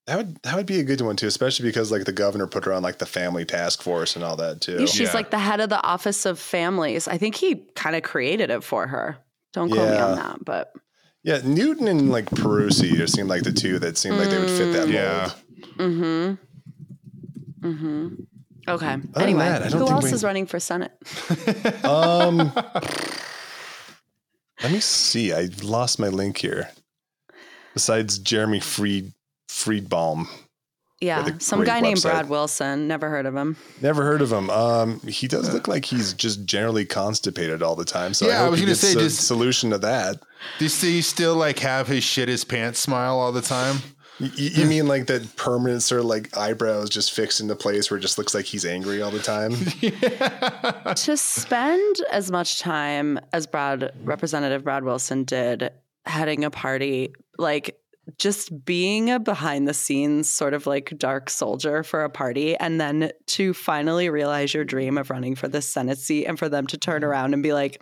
that 0.05 0.17
would 0.17 0.41
that 0.43 0.55
would 0.55 0.65
be 0.65 0.79
a 0.79 0.83
good 0.83 1.01
one 1.01 1.15
too, 1.15 1.27
especially 1.27 1.67
because 1.69 1.91
like 1.91 2.05
the 2.05 2.11
governor 2.11 2.47
put 2.47 2.65
her 2.65 2.73
on 2.73 2.81
like 2.83 2.97
the 2.97 3.05
family 3.05 3.45
task 3.45 3.81
force 3.83 4.15
and 4.15 4.25
all 4.25 4.35
that 4.37 4.59
too. 4.61 4.87
She's 4.87 4.99
Yeah. 5.09 5.13
like 5.13 5.29
the 5.31 5.37
head 5.39 5.59
of 5.59 5.69
the 5.69 5.81
Office 5.83 6.25
of 6.25 6.39
Families. 6.39 7.07
I 7.07 7.17
think 7.17 7.35
he 7.35 7.55
kind 7.75 7.95
of 7.95 8.03
created 8.03 8.49
it 8.49 8.63
for 8.63 8.87
her. 8.87 9.17
Don't 9.53 9.69
quote 9.71 9.89
me 9.89 9.97
on 9.97 10.15
that, 10.15 10.43
but 10.45 10.73
Yeah, 11.23 11.41
Newton 11.43 11.87
and 11.87 12.09
like 12.11 12.25
Perusi 12.31 12.93
just 12.95 13.13
seemed 13.15 13.29
like 13.29 13.43
the 13.43 13.51
two 13.51 13.77
that 13.79 13.97
seemed 13.97 14.17
like 14.17 14.29
they 14.29 14.39
would 14.39 14.49
fit 14.49 14.71
that 14.73 14.79
mold. 14.87 14.91
Yeah. 14.91 15.31
mm-hmm. 15.77 17.67
Mm-hmm. 17.67 18.07
Okay. 18.67 18.95
than 18.95 19.11
anyway, 19.21 19.45
that, 19.45 19.63
I 19.63 19.69
don't 19.69 19.79
who 19.79 19.85
think 19.85 19.91
else 19.91 20.03
we- 20.05 20.11
is 20.11 20.23
running 20.23 20.45
for 20.45 20.59
Senate? 20.59 20.91
Um, 21.83 22.51
let 24.63 24.71
me 24.71 24.79
see. 24.79 25.33
I 25.33 25.49
lost 25.63 25.99
my 25.99 26.07
link 26.09 26.37
here. 26.37 26.69
Besides 27.73 28.17
Jeremy 28.19 28.59
Fried 28.59 29.13
Friedbaum, 29.49 30.27
Yeah, 31.01 31.37
some 31.39 31.59
great 31.59 31.67
guy 31.67 31.79
named. 31.79 32.01
Brad 32.01 32.29
Wilson. 32.29 32.87
Never 32.87 33.09
heard 33.09 33.25
of 33.25 33.35
him. 33.35 33.55
never 33.81 34.03
heard 34.03 34.21
of 34.21 34.31
him. 34.31 34.49
Um, 34.49 34.99
he 35.01 35.27
does 35.27 35.53
look 35.53 35.67
like 35.67 35.85
he's 35.85 36.13
just 36.13 36.45
generally 36.45 36.85
constipated 36.85 37.61
all 37.63 37.75
the 37.75 37.85
time. 37.85 38.13
So 38.13 38.27
Yeah, 38.27 38.43
I, 38.43 38.45
I 38.45 38.49
was 38.49 38.59
he 38.59 38.65
gonna 38.65 38.75
say, 38.75 38.91
a 38.91 38.95
just- 38.95 39.25
solution 39.25 39.69
to 39.71 39.77
that. 39.79 40.17
Does 40.59 40.81
he 40.81 41.01
still 41.01 41.35
like 41.35 41.59
have 41.59 41.87
his 41.87 42.03
shit 42.03 42.27
his 42.29 42.43
pants 42.43 42.79
smile 42.79 43.17
all 43.17 43.31
the 43.31 43.41
time? 43.41 43.77
Y- 44.19 44.29
y- 44.37 44.49
You 44.53 44.65
mean 44.65 44.87
like 44.87 45.07
that 45.07 45.35
permanent 45.35 45.81
sort 45.83 45.99
of 46.01 46.05
like 46.05 46.35
eyebrows 46.37 46.89
just 46.89 47.13
fixed 47.13 47.39
into 47.39 47.55
place 47.55 47.89
where 47.89 47.97
it 47.97 48.01
just 48.01 48.17
looks 48.17 48.33
like 48.35 48.45
he's 48.45 48.65
angry 48.65 49.01
all 49.01 49.11
the 49.11 49.19
time? 49.19 49.51
to 50.95 51.17
spend 51.17 51.95
as 52.11 52.31
much 52.31 52.59
time 52.59 53.19
as 53.33 53.47
Brad 53.47 53.91
Representative 54.03 54.63
Brad 54.63 54.83
Wilson 54.83 55.23
did 55.23 55.69
heading 56.05 56.43
a 56.43 56.49
party, 56.51 57.13
like 57.37 57.77
just 58.17 58.65
being 58.65 59.11
a 59.11 59.19
behind 59.19 59.67
the 59.67 59.73
scenes 59.73 60.27
sort 60.27 60.53
of 60.55 60.65
like 60.65 60.91
dark 60.97 61.29
soldier 61.29 61.83
for 61.83 62.03
a 62.03 62.09
party 62.09 62.55
and 62.57 62.81
then 62.81 63.11
to 63.27 63.53
finally 63.53 64.09
realize 64.09 64.51
your 64.53 64.65
dream 64.65 64.97
of 64.97 65.11
running 65.11 65.35
for 65.35 65.47
the 65.47 65.61
Senate 65.61 65.99
seat 65.99 66.25
and 66.25 66.39
for 66.39 66.49
them 66.49 66.65
to 66.65 66.77
turn 66.77 67.03
around 67.03 67.33
and 67.33 67.43
be 67.43 67.53
like, 67.53 67.81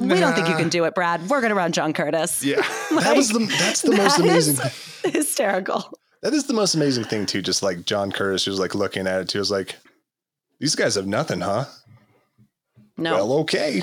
we 0.00 0.20
don't 0.20 0.34
think 0.34 0.48
you 0.48 0.56
can 0.56 0.68
do 0.68 0.84
it, 0.84 0.94
Brad. 0.94 1.28
We're 1.28 1.40
going 1.40 1.50
to 1.50 1.56
run 1.56 1.72
John 1.72 1.92
Curtis. 1.92 2.42
Yeah. 2.44 2.56
that 2.90 3.14
was 3.16 3.28
the 3.28 3.40
that's 3.58 3.82
the 3.82 3.96
most 3.96 4.18
amazing. 4.18 4.56
is 5.04 5.14
hysterical. 5.14 5.92
That 6.22 6.34
is 6.34 6.46
the 6.46 6.54
most 6.54 6.74
amazing 6.74 7.04
thing 7.04 7.26
too. 7.26 7.42
Just 7.42 7.62
like 7.62 7.84
John 7.84 8.12
Curtis, 8.12 8.44
who 8.44 8.50
was 8.50 8.60
like 8.60 8.74
looking 8.74 9.06
at 9.06 9.20
it 9.20 9.28
too, 9.28 9.38
was 9.38 9.50
like, 9.50 9.76
"These 10.60 10.76
guys 10.76 10.94
have 10.94 11.06
nothing, 11.06 11.40
huh? 11.40 11.64
No. 12.96 13.14
Well, 13.14 13.32
okay." 13.40 13.82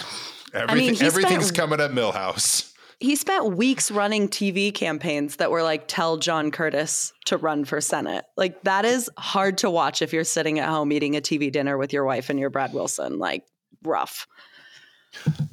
Everything, 0.54 0.96
he 0.96 1.06
everything's 1.06 1.46
spent- 1.48 1.58
coming 1.58 1.80
at 1.80 1.92
Milhouse. 1.92 2.74
he 3.00 3.16
spent 3.16 3.56
weeks 3.56 3.92
running 3.92 4.28
TV 4.28 4.74
campaigns 4.74 5.36
that 5.36 5.52
were 5.52 5.62
like, 5.62 5.88
tell 5.88 6.18
John 6.18 6.50
Curtis 6.50 7.14
to 7.26 7.38
run 7.38 7.66
for 7.66 7.80
Senate. 7.82 8.26
Like, 8.36 8.64
that 8.64 8.84
is 8.84 9.12
hard 9.16 9.60
to 9.60 9.70
watch 9.70 10.02
if 10.02 10.12
you're 10.12 10.24
sitting 10.24 10.58
at 10.58 10.68
home 10.68 10.92
eating 10.92 11.16
a 11.16 11.22
TV 11.22 11.52
dinner 11.52 11.78
with 11.78 11.94
your 11.94 12.04
wife 12.04 12.32
and 12.32 12.40
your 12.40 12.50
Brad 12.50 12.74
Wilson. 12.74 13.20
Like, 13.20 13.44
rough. 13.84 14.26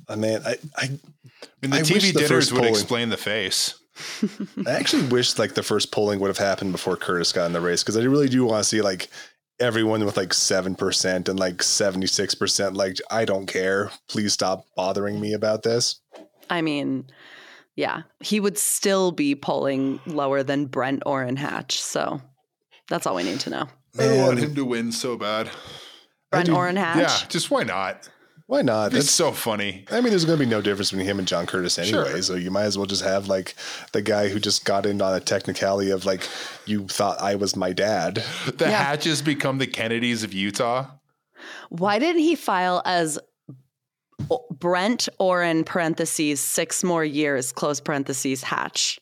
I 0.09 0.17
mean, 0.17 0.41
I, 0.45 0.57
I 0.77 0.85
I 0.85 0.89
mean, 1.63 1.71
the 1.71 1.77
I 1.77 1.81
wish 1.81 1.89
TV 1.89 2.13
the 2.13 2.21
dinners 2.21 2.29
first 2.29 2.53
would 2.53 2.59
polling- 2.63 2.75
explain 2.75 3.09
the 3.09 3.17
face. 3.17 3.75
I 4.67 4.73
actually 4.73 5.07
wish 5.09 5.39
like 5.39 5.55
the 5.55 5.63
first 5.63 5.91
polling 5.91 6.21
would 6.21 6.29
have 6.29 6.39
happened 6.39 6.73
before 6.73 6.97
Curtis 6.97 7.33
got 7.33 7.47
in 7.47 7.53
the 7.53 7.61
race 7.63 7.83
because 7.83 7.97
I 7.97 8.03
really 8.03 8.29
do 8.29 8.45
want 8.45 8.63
to 8.63 8.69
see 8.69 8.83
like 8.83 9.09
everyone 9.59 10.05
with 10.05 10.19
like 10.19 10.35
seven 10.35 10.75
percent 10.75 11.29
and 11.31 11.39
like 11.39 11.63
seventy 11.63 12.07
six 12.07 12.35
percent. 12.35 12.75
Like, 12.75 12.97
I 13.11 13.25
don't 13.25 13.47
care. 13.47 13.91
Please 14.09 14.33
stop 14.35 14.67
bothering 14.77 15.19
me 15.21 15.33
about 15.33 15.63
this. 15.63 16.01
I 16.51 16.61
mean, 16.61 17.07
yeah, 17.75 18.03
he 18.21 18.39
would 18.39 18.59
still 18.59 19.13
be 19.13 19.35
polling 19.35 19.99
lower 20.07 20.43
than 20.43 20.67
Brent 20.67 21.03
Orrin 21.07 21.37
Hatch. 21.37 21.81
So 21.81 22.21
that's 22.89 23.07
all 23.07 23.15
we 23.17 23.23
need 23.25 23.41
to 23.41 23.51
know. 23.51 23.67
I 23.99 24.19
want 24.19 24.39
him 24.39 24.55
to 24.57 24.65
win 24.65 24.93
so 24.93 25.17
bad. 25.17 25.49
Brent 26.31 26.47
do- 26.47 26.55
Orrin 26.57 26.77
Hatch. 26.77 26.99
Yeah, 27.23 27.29
just 27.29 27.51
why 27.51 27.63
not? 27.63 28.11
Why 28.49 28.63
not? 28.63 28.87
It's 28.87 28.95
That's 28.95 29.11
so 29.11 29.33
funny. 29.33 29.85
I 29.91 30.01
mean, 30.01 30.11
there's 30.11 30.25
going 30.25 30.39
to 30.39 30.45
be 30.45 30.49
no 30.49 30.61
difference 30.63 30.91
between 30.93 31.07
him 31.07 31.19
and 31.19 31.27
John 31.27 31.47
Curtis 31.47 31.79
anyway. 31.81 32.11
Sure. 32.11 32.23
So 32.23 32.35
you 32.35 32.53
might 32.53 32.63
as 32.65 32.79
well 32.79 32.87
just 32.87 33.03
have 33.03 33.27
like 33.27 33.57
the 33.93 34.03
guy 34.03 34.29
who 34.29 34.39
just 34.39 34.65
got 34.65 34.87
in 34.87 35.03
on 35.03 35.15
a 35.15 35.21
technicality 35.21 35.91
of 35.91 36.05
like, 36.05 36.29
you 36.65 36.87
thought 36.87 37.21
I 37.21 37.35
was 37.35 37.57
my 37.57 37.73
dad. 37.73 38.23
The 38.57 38.67
Yeah. 38.67 38.85
Hatches 38.85 39.21
become 39.21 39.59
the 39.59 39.67
Kennedys 39.67 40.23
of 40.23 40.33
Utah. 40.33 40.87
Why 41.71 41.99
didn't 41.99 42.23
he 42.23 42.37
file 42.37 42.83
as 42.85 43.19
O- 44.31 44.47
Brent 44.51 45.09
Orrin 45.19 45.65
parentheses 45.65 46.41
six 46.41 46.85
more 46.85 47.05
years 47.05 47.51
close 47.53 47.81
parentheses 47.81 48.45
Hatch? 48.45 48.99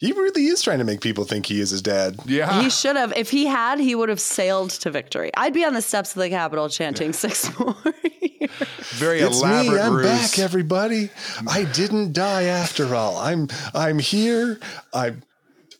He 0.00 0.12
really 0.12 0.46
is 0.46 0.62
trying 0.62 0.78
to 0.78 0.84
make 0.84 1.02
people 1.02 1.24
think 1.24 1.44
he 1.44 1.60
is 1.60 1.70
his 1.70 1.82
dad. 1.82 2.16
Yeah. 2.24 2.62
He 2.62 2.70
should 2.70 2.96
have. 2.96 3.12
If 3.16 3.30
he 3.30 3.44
had, 3.44 3.78
he 3.78 3.94
would 3.94 4.08
have 4.08 4.20
sailed 4.20 4.70
to 4.70 4.90
victory. 4.90 5.30
I'd 5.36 5.52
be 5.52 5.62
on 5.62 5.74
the 5.74 5.82
steps 5.82 6.16
of 6.16 6.22
the 6.22 6.30
Capitol 6.30 6.70
chanting 6.70 7.12
six 7.12 7.56
more 7.58 7.76
years. 8.22 8.50
Very 8.94 9.20
It's 9.20 9.38
elaborate 9.40 9.74
me. 9.74 9.78
I'm 9.80 9.94
ruse. 9.94 10.06
back, 10.06 10.38
everybody. 10.38 11.10
I 11.46 11.64
didn't 11.64 12.14
die 12.14 12.44
after 12.44 12.94
all. 12.94 13.18
I'm 13.18 13.48
I'm 13.74 13.98
here. 13.98 14.58
I 14.94 15.16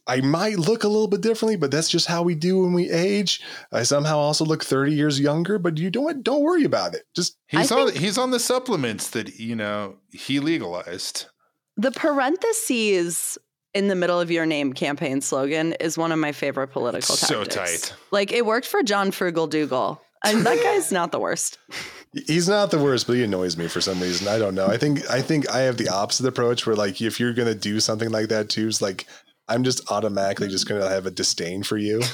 I 0.07 0.21
might 0.21 0.59
look 0.59 0.85
a 0.85 0.89
little 0.89 1.09
bit 1.09 1.23
differently, 1.23 1.57
but 1.57 1.71
that's 1.71 1.89
just 1.89 2.07
how 2.07 2.23
we 2.23 2.35
do 2.35 2.61
when 2.63 2.75
we 2.75 2.91
age. 2.91 3.41
I 3.73 3.85
somehow 3.85 4.19
also 4.19 4.45
look 4.45 4.63
30 4.65 4.93
years 4.93 5.19
younger, 5.19 5.59
but 5.59 5.79
you 5.79 5.89
don't 5.91 6.23
don't 6.23 6.43
worry 6.43 6.65
about 6.65 6.95
it. 6.95 7.05
Just 7.17 7.39
He's 7.47 7.73
I 7.73 7.81
on 7.81 7.93
he's 7.95 8.19
on 8.19 8.33
the 8.33 8.41
supplements 8.41 9.09
that, 9.11 9.39
you 9.39 9.57
know, 9.57 9.97
he 10.13 10.41
legalized. 10.41 11.27
The 11.77 11.91
parentheses 11.93 13.39
in 13.75 13.89
the 13.89 13.95
middle 13.95 14.19
of 14.21 14.31
your 14.31 14.47
name 14.47 14.73
campaign 14.73 15.21
slogan 15.21 15.75
is 15.75 15.97
one 15.97 16.13
of 16.13 16.19
my 16.19 16.33
favorite 16.33 16.69
political 16.69 17.15
So 17.15 17.45
tactics. 17.45 17.89
tight. 17.91 17.97
Like 18.11 18.33
it 18.33 18.45
worked 18.47 18.67
for 18.67 18.83
John 18.83 19.11
Frugal 19.11 19.47
Dougall. 19.47 20.03
And 20.25 20.45
that 20.45 20.61
guy's 20.63 20.93
not 20.93 21.13
the 21.13 21.19
worst. 21.19 21.59
He's 22.27 22.49
not 22.49 22.71
the 22.71 22.79
worst, 22.79 23.07
but 23.07 23.15
he 23.15 23.23
annoys 23.25 23.57
me 23.57 23.69
for 23.69 23.81
some 23.81 24.01
reason. 24.01 24.29
I 24.29 24.39
don't 24.39 24.55
know. 24.55 24.67
I 24.67 24.77
think 24.77 25.09
I 25.11 25.23
think 25.23 25.49
I 25.49 25.61
have 25.61 25.77
the 25.77 25.89
opposite 25.89 26.27
approach 26.27 26.67
where 26.67 26.77
like 26.77 27.01
if 27.01 27.19
you're 27.21 27.33
gonna 27.33 27.55
do 27.55 27.81
something 27.81 28.11
like 28.11 28.29
that 28.29 28.49
too, 28.51 28.67
it's 28.69 28.83
like 28.83 29.07
I'm 29.49 29.65
just 29.65 29.91
automatically 29.91 30.49
just 30.49 30.69
gonna 30.69 30.89
have 30.89 31.07
a 31.07 31.11
disdain 31.11 31.63
for 31.63 31.77
you. 31.79 32.03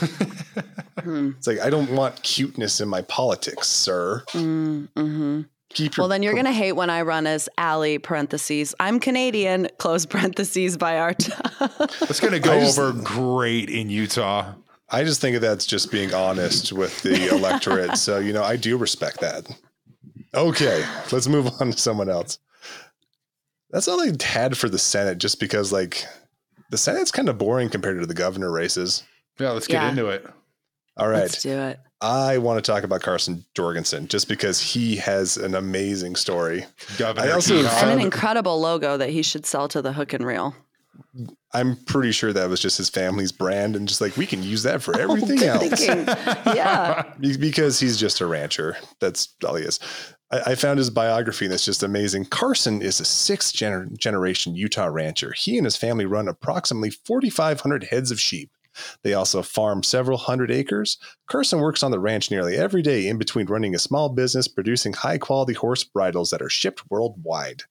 Hmm. 1.03 1.33
It's 1.37 1.47
like 1.47 1.61
I 1.61 1.71
don't 1.71 1.91
want 1.93 2.21
cuteness 2.25 2.81
in 2.81 2.89
my 2.89 3.03
politics, 3.03 3.69
sir. 3.69 4.25
Mm, 4.31 4.89
mhm. 4.97 5.49
Keep 5.77 5.97
your 5.97 6.05
Well, 6.05 6.09
then 6.09 6.23
you're 6.23 6.33
going 6.33 6.47
to 6.47 6.53
hate 6.53 6.73
when 6.73 6.89
I 6.89 7.03
run 7.03 7.27
as 7.27 7.49
Ali, 7.59 7.99
parentheses. 7.99 8.75
I'm 8.81 8.99
Canadian, 8.99 9.69
close 9.79 10.07
parentheses 10.07 10.77
by 10.79 10.99
our 10.99 11.13
time. 11.15 11.43
It's 12.03 12.19
going 12.21 12.33
to 12.33 12.41
go 12.41 12.59
just- 12.59 12.79
over 12.79 12.99
great 13.03 13.69
in 13.69 13.91
Utah. 13.91 14.55
I 14.89 15.05
just 15.05 15.21
think 15.21 15.35
of 15.37 15.43
that's 15.43 15.67
just 15.67 15.91
being 15.91 16.15
honest 16.15 16.73
with 16.73 17.03
the 17.03 17.29
electorate. 17.35 17.97
So, 17.99 18.19
you 18.21 18.33
know, 18.33 18.43
I 18.43 18.57
do 18.57 18.77
respect 18.77 19.21
that. 19.21 19.47
Okay, 20.33 20.85
let's 21.13 21.27
move 21.29 21.49
on 21.61 21.73
to 21.73 21.79
someone 21.79 22.09
else. 22.09 22.39
That's 23.71 23.89
all 23.89 24.01
I 24.01 24.13
had 24.23 24.57
for 24.57 24.69
the 24.69 24.79
Senate, 24.79 25.19
just 25.19 25.41
because, 25.41 25.73
like, 25.73 26.05
the 26.71 26.79
Senate's 26.79 27.11
kind 27.11 27.29
of 27.29 27.37
boring 27.37 27.69
compared 27.69 27.99
to 28.01 28.07
the 28.07 28.15
governor 28.15 28.51
races. 28.51 29.03
Yeah, 29.41 29.51
let's 29.51 29.67
get 29.67 29.83
Yeah. 29.83 29.91
into 29.91 30.07
it. 30.07 30.25
All 30.97 31.09
right. 31.09 31.19
Let's 31.23 31.43
do 31.43 31.51
it. 31.51 31.81
I 32.01 32.39
want 32.39 32.63
to 32.63 32.71
talk 32.73 32.85
about 32.85 33.01
Carson 33.03 33.45
Jorgensen 33.55 34.07
just 34.09 34.29
because 34.29 34.61
he 34.61 34.97
has 34.97 35.37
an 35.37 35.55
amazing 35.55 36.17
story. 36.17 36.67
Governor 36.99 37.29
I 37.29 37.33
also 37.33 37.59
And 37.59 37.67
found- 37.69 37.93
an 37.93 38.01
incredible 38.01 38.61
logo 38.61 38.97
that 38.99 39.11
he 39.11 39.23
should 39.23 39.47
sell 39.47 39.67
to 39.69 39.81
the 39.81 39.93
hook 39.95 40.13
and 40.13 40.25
reel. 40.27 40.55
I'm 41.53 41.77
pretty 41.87 42.13
sure 42.13 42.33
that 42.35 42.49
was 42.51 42.61
just 42.61 42.77
his 42.77 42.91
family's 42.91 43.33
brand 43.33 43.77
and 43.77 43.89
just 43.89 44.01
like 44.03 44.17
we 44.19 44.27
can 44.27 44.43
use 44.43 44.63
that 44.65 44.83
for 44.83 44.95
oh, 44.97 45.01
everything 45.01 45.39
Good 45.39 45.49
else. 45.49 45.69
thinking. 45.85 46.07
yeah. 46.55 47.03
Because 47.41 47.81
he's 47.81 47.97
just 47.97 48.21
a 48.21 48.27
rancher. 48.27 48.77
That's 49.01 49.31
all 49.47 49.55
he 49.55 49.65
is. 49.65 49.81
I, 50.31 50.41
I 50.53 50.55
found 50.55 50.79
his 50.79 50.91
biography 50.91 51.47
and 51.47 51.55
it's 51.55 51.65
just 51.65 51.83
amazing. 51.83 52.27
Carson 52.27 52.83
is 52.83 53.01
a 53.01 53.05
sixth 53.07 53.55
gener- 53.55 53.97
generation 53.97 54.55
Utah 54.55 54.87
rancher. 54.87 55.33
He 55.33 55.57
and 55.57 55.65
his 55.65 55.77
family 55.77 56.05
run 56.05 56.29
approximately 56.29 56.91
4,500 56.91 57.85
heads 57.85 58.11
of 58.11 58.21
sheep. 58.21 58.51
They 59.03 59.15
also 59.15 59.43
farm 59.43 59.83
several 59.83 60.19
hundred 60.19 60.51
acres. 60.51 60.99
Carson 61.29 61.61
works 61.61 61.83
on 61.83 61.91
the 61.91 61.99
ranch 61.99 62.31
nearly 62.31 62.57
every 62.57 62.83
day 62.83 63.07
in 63.09 63.19
between 63.19 63.47
running 63.47 63.75
a 63.75 63.79
small 63.79 64.09
business 64.09 64.49
producing 64.49 64.93
high 64.93 65.19
quality 65.19 65.55
horse 65.55 65.85
bridles 65.85 66.31
that 66.31 66.43
are 66.43 66.49
shipped 66.49 66.83
worldwide. 66.91 67.63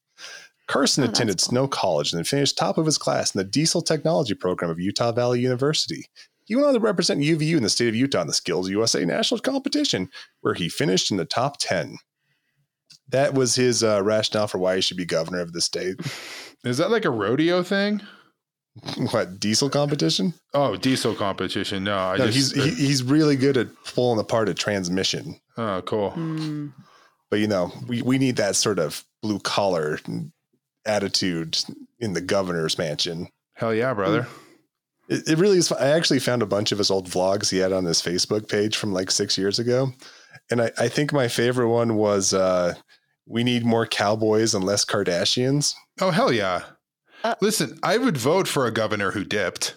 Carson 0.68 1.04
Oh, 1.04 1.08
that's 1.08 1.20
attended 1.20 1.40
Snow 1.40 1.68
College 1.68 2.12
and 2.12 2.18
then 2.18 2.26
finished 2.26 2.58
top 2.58 2.78
of 2.78 2.86
his 2.86 2.98
class 2.98 3.34
in 3.34 3.38
the 3.38 3.44
diesel 3.44 3.82
technology 3.82 4.34
program 4.34 4.72
of 4.72 4.80
Utah 4.80 5.12
Valley 5.12 5.40
University. 5.40 6.06
He 6.46 6.56
went 6.56 6.68
on 6.68 6.74
to 6.74 6.80
represent 6.80 7.22
UVU 7.22 7.58
in 7.58 7.64
the 7.64 7.70
state 7.70 7.90
of 7.90 7.96
Utah 7.96 8.22
in 8.22 8.28
the 8.28 8.34
Skills 8.34 8.70
USA 8.70 9.04
National 9.04 9.40
Competition, 9.40 10.10
where 10.42 10.54
he 10.54 10.70
finished 10.70 11.12
in 11.12 11.18
the 11.18 11.26
top 11.26 11.58
10. 11.60 11.98
That 13.10 13.34
was 13.34 13.56
his 13.56 13.84
uh, 13.84 14.04
rationale 14.04 14.48
for 14.48 14.58
why 14.58 14.76
he 14.76 14.82
should 14.82 14.98
be 14.98 15.06
governor 15.06 15.40
of 15.40 15.54
the 15.54 15.62
state. 15.62 15.96
Is 16.64 16.78
that 16.78 16.92
like 16.92 17.06
a 17.06 17.12
rodeo 17.12 17.62
thing? 17.62 18.02
what, 19.12 19.40
diesel 19.40 19.70
competition? 19.70 20.34
Oh, 20.54 20.76
diesel 20.76 21.16
competition. 21.16 21.84
No, 21.84 21.98
I 21.98 22.18
no, 22.18 22.30
just. 22.30 22.56
he's 22.56 22.64
he, 22.78 22.86
he's 22.88 23.04
really 23.04 23.36
good 23.36 23.58
at 23.58 23.68
pulling 23.86 24.20
apart 24.20 24.50
a 24.50 24.54
transmission. 24.54 25.40
oh, 25.58 25.82
cool. 25.84 26.12
Mm. 26.12 26.74
But, 27.30 27.40
you 27.40 27.48
know, 27.48 27.72
we, 27.88 28.02
we 28.02 28.18
need 28.18 28.36
that 28.38 28.56
sort 28.56 28.80
of 28.80 29.04
blue 29.22 29.40
collar 29.40 30.00
attitude 30.86 31.58
in 32.00 32.14
the 32.14 32.22
governor's 32.22 32.78
mansion. 32.78 33.28
Hell 33.54 33.74
yeah, 33.74 33.94
brother. 33.94 34.28
It, 35.08 35.28
it 35.28 35.38
really 35.38 35.58
is. 35.58 35.70
fun. 35.70 35.82
I 35.82 35.88
actually 35.88 36.20
found 36.20 36.42
a 36.42 36.48
bunch 36.48 36.72
of 36.72 36.78
his 36.78 36.92
old 36.92 37.10
vlogs 37.10 37.50
he 37.50 37.58
had 37.58 37.72
on 37.72 37.86
his 37.86 38.02
Facebook 38.02 38.50
page 38.50 38.78
from 38.78 38.94
like 38.94 39.10
six 39.10 39.38
years 39.38 39.60
ago. 39.60 39.92
And 40.52 40.62
I, 40.62 40.72
I 40.78 40.88
think 40.90 41.12
my 41.14 41.28
favorite 41.28 41.70
one 41.70 41.96
was 41.96 42.34
uh, 42.34 42.76
We 43.26 43.44
Need 43.44 43.66
More 43.66 43.88
Cowboys 43.88 44.54
and 44.54 44.64
Less 44.64 44.86
Kardashians. 44.86 45.74
Oh, 46.02 46.12
hell 46.12 46.32
yeah. 46.32 46.62
Uh, 47.26 47.36
Listen, 47.42 47.78
I 47.82 47.98
would 47.98 48.18
vote 48.18 48.48
for 48.48 48.68
a 48.68 48.72
governor 48.72 49.12
who 49.12 49.24
dipped. 49.24 49.76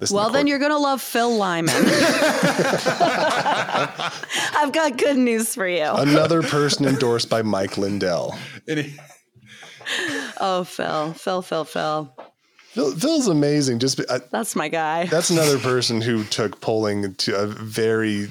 Listen 0.00 0.14
to 0.14 0.20
Well, 0.20 0.30
then 0.30 0.46
you're 0.46 0.58
going 0.58 0.72
to 0.72 0.78
love 0.78 1.00
Phil 1.00 1.34
Lyman. 1.36 1.72
I've 4.56 4.72
got 4.72 4.98
good 4.98 5.16
news 5.16 5.54
for 5.54 5.66
you. 5.66 5.84
another 5.86 6.42
person 6.42 6.84
endorsed 6.84 7.30
by 7.30 7.40
Mike 7.42 7.78
Lindell. 7.78 8.36
Oh, 10.40 10.64
Phil. 10.64 11.12
Phil, 11.14 11.40
Phil, 11.42 11.64
Phil. 11.64 12.14
Phil, 12.72 12.90
Phil's 12.96 13.28
amazing. 13.28 13.78
Just 13.78 13.96
be- 13.98 14.08
I, 14.10 14.18
That's 14.30 14.54
my 14.56 14.68
guy. 14.68 15.06
that's 15.06 15.30
another 15.30 15.58
person 15.58 16.00
who 16.00 16.24
took 16.24 16.60
polling 16.60 17.14
to 17.14 17.36
a 17.36 17.46
very 17.46 18.28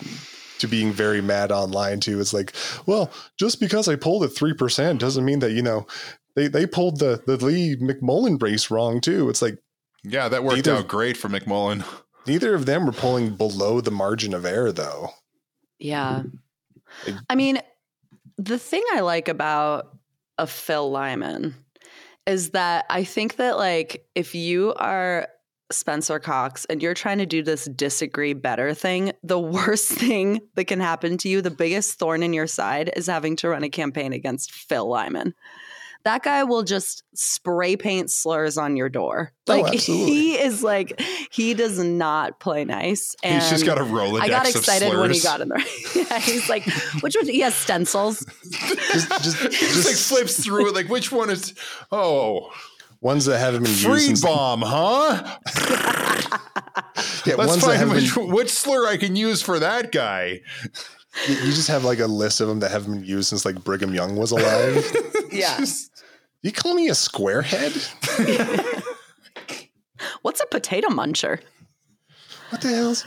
to 0.59 0.67
being 0.67 0.91
very 0.91 1.21
mad 1.21 1.51
online 1.51 1.99
too. 2.01 2.19
It's 2.19 2.33
like, 2.33 2.53
well, 2.85 3.09
just 3.39 3.59
because 3.59 3.87
I 3.87 3.95
polled 3.95 4.23
at 4.23 4.35
three 4.35 4.53
percent 4.53 4.99
doesn't 4.99 5.23
mean 5.25 5.39
that 5.39 5.51
you 5.53 5.61
know 5.61 5.87
they 6.36 6.47
they 6.47 6.65
pulled 6.65 6.99
the 6.99 7.21
the 7.25 7.38
Lee 7.38 7.75
McMullin 7.75 8.41
race 8.41 8.69
wrong 8.71 9.01
too. 9.01 9.29
It's 9.29 9.41
like 9.41 9.57
yeah, 10.03 10.27
that 10.29 10.43
worked 10.43 10.59
Either- 10.59 10.75
out 10.75 10.88
great 10.88 11.17
for 11.17 11.29
McMullin. 11.29 11.86
neither 12.27 12.53
of 12.53 12.65
them 12.65 12.86
were 12.86 12.91
pulling 12.93 13.36
below 13.36 13.81
the 13.81 13.91
margin 13.91 14.34
of 14.34 14.45
error 14.45 14.71
though. 14.71 15.09
Yeah. 15.79 16.23
It- 17.05 17.15
I 17.29 17.36
mean, 17.36 17.59
the 18.38 18.57
thing 18.59 18.84
I 18.93 19.01
like 19.01 19.27
about 19.27 19.97
a 20.38 20.47
Phil 20.47 20.89
Lyman 20.89 21.53
is 22.25 22.51
that 22.51 22.86
I 22.89 23.03
think 23.03 23.36
that 23.36 23.57
like 23.57 24.05
if 24.15 24.34
you 24.36 24.73
are 24.75 25.27
Spencer 25.71 26.19
Cox 26.19 26.65
and 26.65 26.81
you're 26.81 26.93
trying 26.93 27.17
to 27.17 27.25
do 27.25 27.41
this 27.43 27.65
disagree 27.65 28.34
better 28.34 28.73
thing, 28.73 29.11
the 29.23 29.39
worst 29.39 29.89
thing 29.91 30.39
that 30.55 30.65
can 30.65 30.79
happen 30.79 31.17
to 31.19 31.29
you, 31.29 31.41
the 31.41 31.51
biggest 31.51 31.99
thorn 31.99 32.23
in 32.23 32.34
your 32.34 32.47
side 32.47 32.91
is 32.95 33.07
having 33.07 33.36
to 33.38 33.49
run 33.49 33.63
a 33.63 33.69
campaign 33.69 34.13
against 34.13 34.51
Phil 34.51 34.88
Lyman. 34.88 35.34
That 36.05 36.21
guy 36.23 36.43
will 36.43 36.63
just 36.63 37.03
spray 37.13 37.77
paint 37.77 38.11
slurs 38.11 38.57
on 38.57 38.75
your 38.75 38.89
door. 38.89 39.31
Oh, 39.47 39.61
Like 39.61 39.73
absolutely. 39.75 40.13
he 40.13 40.33
is 40.35 40.61
like 40.61 41.01
he 41.31 41.53
does 41.53 41.79
not 41.79 42.39
play 42.41 42.65
nice. 42.65 43.15
And 43.23 43.41
He's 43.41 43.49
just 43.49 43.65
got 43.65 43.77
a 43.77 43.83
Rolodex 43.85 44.19
I 44.21 44.27
got 44.27 44.47
excited 44.49 44.97
when 44.97 45.11
he 45.11 45.21
got 45.21 45.39
in 45.39 45.47
there. 45.49 45.59
yeah, 45.95 46.19
he's 46.19 46.49
like, 46.49 46.65
which 47.01 47.15
one? 47.15 47.25
He 47.27 47.39
has 47.39 47.55
stencils. 47.55 48.25
Just, 48.51 49.09
just, 49.23 49.41
Just 49.41 49.61
like 49.61 49.93
just 49.95 50.09
flips 50.09 50.43
through 50.43 50.67
it. 50.69 50.75
Like, 50.75 50.89
which 50.89 51.11
one 51.11 51.29
is? 51.29 51.53
Oh, 51.91 52.51
ones 53.01 53.25
that 53.25 53.39
haven't 53.39 53.63
been 53.63 53.71
used. 53.71 53.85
free 53.85 53.99
since- 54.01 54.21
bomb, 54.21 54.61
huh? 54.61 55.37
Yeah, 57.25 57.35
Let's 57.35 57.49
ones 57.51 57.63
find 57.63 57.77
haven't 57.77 57.95
which, 57.95 58.13
been, 58.15 58.27
which 58.31 58.49
slur 58.49 58.87
I 58.87 58.97
can 58.97 59.15
use 59.15 59.41
for 59.41 59.57
that 59.59 59.91
guy. 59.91 60.41
you 61.27 61.35
you 61.35 61.51
just 61.51 61.67
have 61.69 61.83
like 61.83 61.99
a 61.99 62.07
list 62.07 62.41
of 62.41 62.47
them 62.47 62.59
that 62.59 62.71
haven't 62.71 62.93
been 62.99 63.05
used 63.05 63.29
since 63.29 63.45
like 63.45 63.63
Brigham 63.63 63.93
Young 63.93 64.15
was 64.15 64.31
alive. 64.31 64.85
Yeah. 65.31 65.63
You 66.43 66.51
call 66.51 66.75
me 66.75 66.87
a 66.89 66.93
squarehead? 66.93 67.73
What's 70.21 70.41
a 70.41 70.45
potato 70.45 70.89
muncher? 70.89 71.39
What 72.49 72.61
the 72.61 72.67
hell's? 72.69 73.05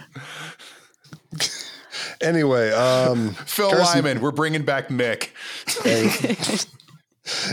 anyway, 2.21 2.71
um, 2.73 3.31
Phil 3.47 3.71
Carson- 3.71 4.05
Lyman, 4.05 4.21
we're 4.21 4.33
bringing 4.33 4.65
back 4.65 4.89
Mick. 4.89 5.31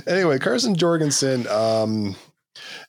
anyway, 0.07 0.39
Carson 0.39 0.75
Jorgensen 0.75 1.47
um, 1.47 2.15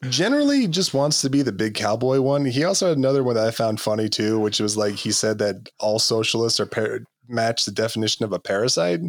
generally 0.09 0.67
just 0.69 0.95
wants 0.95 1.21
to 1.23 1.31
be 1.31 1.43
the 1.43 1.53
big 1.53 1.75
cowboy 1.75 2.21
one. 2.21 2.45
He 2.45 2.65
also 2.65 2.89
had 2.89 2.97
another 2.99 3.23
one 3.25 3.35
that 3.35 3.47
I 3.47 3.51
found 3.51 3.81
funny 3.81 4.09
too, 4.09 4.39
which 4.39 4.61
was 4.61 4.77
like 4.77 4.95
he 4.95 5.13
said 5.13 5.39
that 5.39 5.69
all 5.81 5.99
socialists 5.99 6.61
are 6.61 6.67
par- 6.67 7.01
match 7.29 7.65
the 7.65 7.71
definition 7.73 8.25
of 8.25 8.33
a 8.33 8.39
parasite, 8.39 9.01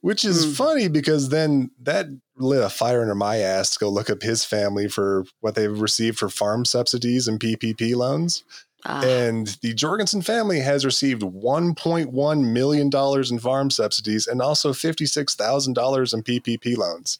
which 0.00 0.24
is 0.24 0.44
Hmm. 0.44 0.52
funny 0.52 0.88
because 0.88 1.28
then 1.28 1.70
that 1.82 2.06
lit 2.36 2.62
a 2.62 2.68
fire 2.70 3.00
under 3.02 3.14
my 3.14 3.38
ass 3.38 3.70
to 3.70 3.78
go 3.78 3.88
look 3.88 4.10
up 4.10 4.22
his 4.22 4.44
family 4.44 4.88
for 4.88 5.24
what 5.40 5.54
they've 5.54 5.78
received 5.80 6.18
for 6.18 6.28
farm 6.28 6.64
subsidies 6.64 7.28
and 7.28 7.38
PPP 7.40 7.94
loans. 7.94 8.42
Ah, 8.86 9.02
And 9.02 9.46
the 9.62 9.72
Jorgensen 9.72 10.20
family 10.20 10.60
has 10.60 10.84
received 10.84 11.22
$1.1 11.22 12.44
million 12.52 12.90
in 12.92 13.38
farm 13.38 13.70
subsidies 13.70 14.26
and 14.26 14.42
also 14.42 14.72
$56,000 14.74 16.12
in 16.14 16.22
PPP 16.22 16.76
loans. 16.76 17.18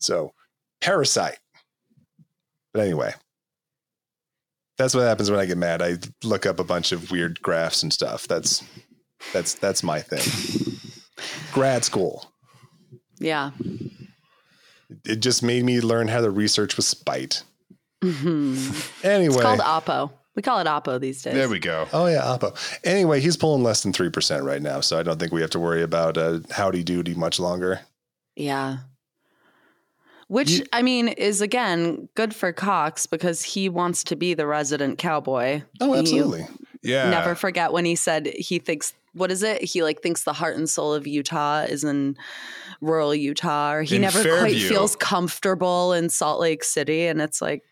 So, 0.00 0.32
parasite. 0.80 1.38
But 2.72 2.80
anyway, 2.84 3.14
that's 4.78 4.94
what 4.94 5.02
happens 5.02 5.30
when 5.30 5.38
I 5.38 5.44
get 5.44 5.58
mad. 5.58 5.82
I 5.82 5.98
look 6.24 6.46
up 6.46 6.58
a 6.58 6.64
bunch 6.64 6.92
of 6.92 7.10
weird 7.10 7.42
graphs 7.42 7.82
and 7.82 7.92
stuff. 7.92 8.26
That's 8.26 8.62
that's 9.32 9.54
that's 9.54 9.82
my 9.82 10.00
thing. 10.00 10.78
Grad 11.52 11.84
school. 11.84 12.30
yeah. 13.18 13.50
It 15.04 15.16
just 15.16 15.42
made 15.42 15.64
me 15.64 15.80
learn 15.80 16.06
how 16.08 16.20
to 16.20 16.30
research 16.30 16.76
with 16.76 16.84
spite. 16.86 17.42
Mhm. 18.02 19.04
Anyway, 19.04 19.34
It's 19.34 19.42
called 19.42 19.60
Oppo. 19.60 20.12
We 20.36 20.42
call 20.42 20.58
it 20.60 20.66
Oppo 20.66 21.00
these 21.00 21.22
days. 21.22 21.34
There 21.34 21.48
we 21.48 21.58
go. 21.58 21.88
Oh 21.92 22.06
yeah, 22.06 22.22
Oppo. 22.22 22.54
Anyway, 22.84 23.20
he's 23.20 23.36
pulling 23.36 23.62
less 23.62 23.82
than 23.82 23.92
three 23.92 24.10
percent 24.10 24.44
right 24.44 24.60
now, 24.62 24.80
so 24.80 24.98
I 24.98 25.02
don't 25.02 25.18
think 25.18 25.32
we 25.32 25.40
have 25.40 25.50
to 25.50 25.58
worry 25.60 25.82
about 25.82 26.16
uh, 26.18 26.40
howdy 26.50 26.82
doody 26.84 27.14
much 27.14 27.38
longer. 27.40 27.80
Yeah. 28.36 28.78
Which 30.28 30.50
You- 30.50 30.66
I 30.72 30.82
mean 30.82 31.08
is 31.08 31.40
again 31.40 32.08
good 32.14 32.34
for 32.34 32.52
Cox 32.52 33.06
because 33.06 33.42
he 33.42 33.68
wants 33.68 34.04
to 34.04 34.16
be 34.16 34.34
the 34.34 34.46
resident 34.46 34.98
cowboy. 34.98 35.62
Oh, 35.80 35.92
He- 35.94 35.98
absolutely. 36.00 36.46
Yeah. 36.82 37.10
Never 37.10 37.34
forget 37.34 37.72
when 37.72 37.84
he 37.84 37.94
said 37.96 38.26
he 38.26 38.58
thinks 38.58 38.92
what 39.14 39.30
is 39.30 39.42
it? 39.42 39.62
He 39.62 39.82
like 39.82 40.00
thinks 40.00 40.24
the 40.24 40.32
heart 40.32 40.56
and 40.56 40.68
soul 40.68 40.94
of 40.94 41.06
Utah 41.06 41.62
is 41.62 41.84
in 41.84 42.16
rural 42.80 43.14
Utah, 43.14 43.72
or 43.72 43.82
he 43.82 43.96
In 43.96 44.02
never 44.02 44.22
quite 44.22 44.56
feels 44.56 44.96
comfortable 44.96 45.92
in 45.92 46.08
Salt 46.08 46.40
Lake 46.40 46.64
City. 46.64 47.06
And 47.06 47.20
it's 47.20 47.40
like, 47.42 47.62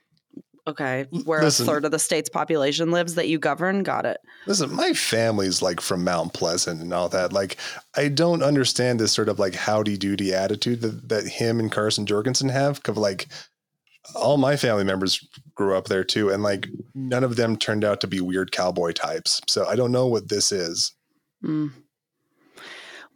okay, 0.66 1.06
where 1.24 1.42
Listen. 1.42 1.64
a 1.64 1.66
third 1.66 1.84
of 1.84 1.90
the 1.90 1.98
state's 1.98 2.28
population 2.28 2.90
lives 2.90 3.14
that 3.14 3.28
you 3.28 3.38
govern, 3.38 3.82
got 3.82 4.06
it. 4.06 4.18
Listen, 4.46 4.72
my 4.74 4.92
family's 4.92 5.62
like 5.62 5.80
from 5.80 6.04
Mount 6.04 6.32
Pleasant 6.34 6.80
and 6.80 6.92
all 6.92 7.08
that. 7.08 7.32
Like, 7.32 7.56
I 7.96 8.08
don't 8.08 8.42
understand 8.42 9.00
this 9.00 9.12
sort 9.12 9.28
of 9.28 9.38
like 9.38 9.54
howdy 9.54 9.96
doody 9.96 10.32
attitude 10.32 10.82
that, 10.82 11.08
that 11.08 11.26
him 11.26 11.58
and 11.58 11.72
Carson 11.72 12.06
Jorgensen 12.06 12.50
have. 12.50 12.82
Cause 12.82 12.96
like 12.96 13.28
all 14.14 14.36
my 14.36 14.56
family 14.56 14.84
members 14.84 15.26
grew 15.54 15.74
up 15.74 15.86
there 15.86 16.04
too, 16.04 16.30
and 16.30 16.42
like 16.42 16.68
none 16.94 17.24
of 17.24 17.36
them 17.36 17.56
turned 17.56 17.84
out 17.84 18.00
to 18.00 18.06
be 18.06 18.20
weird 18.20 18.52
cowboy 18.52 18.92
types. 18.92 19.40
So 19.48 19.66
I 19.66 19.76
don't 19.76 19.92
know 19.92 20.06
what 20.06 20.28
this 20.28 20.52
is. 20.52 20.94
Mm. 21.44 21.72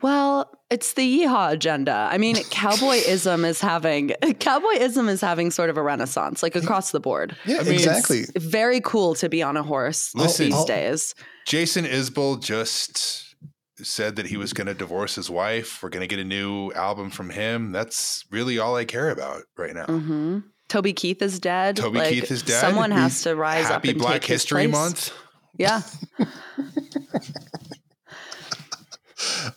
Well, 0.02 0.50
it's 0.70 0.94
the 0.94 1.20
yeehaw 1.22 1.52
agenda. 1.52 2.08
I 2.10 2.18
mean, 2.18 2.36
cowboyism 2.50 3.46
is 3.46 3.60
having 3.60 4.08
cowboyism 4.22 5.08
is 5.08 5.20
having 5.20 5.50
sort 5.50 5.70
of 5.70 5.76
a 5.78 5.82
renaissance, 5.82 6.42
like 6.42 6.56
across 6.56 6.90
the 6.90 7.00
board. 7.00 7.36
Yeah, 7.46 7.58
I 7.60 7.62
mean, 7.64 7.74
exactly. 7.74 8.24
Very 8.36 8.80
cool 8.80 9.14
to 9.16 9.28
be 9.28 9.42
on 9.42 9.56
a 9.56 9.62
horse 9.62 10.14
Listen, 10.14 10.46
these 10.46 10.54
I'll- 10.54 10.66
days. 10.66 11.14
Jason 11.46 11.84
Isbell 11.84 12.42
just 12.42 13.34
said 13.82 14.16
that 14.16 14.26
he 14.26 14.36
was 14.36 14.52
going 14.52 14.66
to 14.66 14.74
divorce 14.74 15.14
his 15.14 15.28
wife. 15.30 15.82
We're 15.82 15.88
going 15.90 16.06
to 16.06 16.06
get 16.06 16.18
a 16.18 16.24
new 16.24 16.70
album 16.72 17.10
from 17.10 17.30
him. 17.30 17.72
That's 17.72 18.24
really 18.30 18.58
all 18.58 18.76
I 18.76 18.84
care 18.84 19.10
about 19.10 19.42
right 19.56 19.74
now. 19.74 19.86
hmm 19.86 20.38
Toby 20.68 20.92
Keith 20.94 21.20
is 21.20 21.38
dead. 21.40 21.76
Toby 21.76 21.98
Like, 21.98 22.08
Keith 22.08 22.30
is 22.30 22.42
dead. 22.42 22.60
Someone 22.60 22.90
has 22.90 23.22
to 23.22 23.36
rise 23.36 23.66
up 23.66 23.72
Happy 23.72 23.90
and 23.90 23.98
Black 23.98 24.12
take 24.22 24.24
his 24.24 24.42
History 24.42 24.62
place. 24.68 24.72
Month. 24.72 25.12
Yeah. 25.58 25.82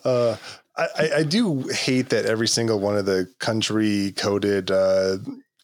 Uh, 0.07 0.37
I, 0.77 1.09
I- 1.17 1.23
do 1.23 1.61
hate 1.71 2.09
that 2.09 2.25
every 2.25 2.47
single 2.47 2.79
one 2.79 2.97
of 2.97 3.05
the 3.05 3.27
country 3.39 4.13
coded 4.15 4.71
uh, 4.71 5.17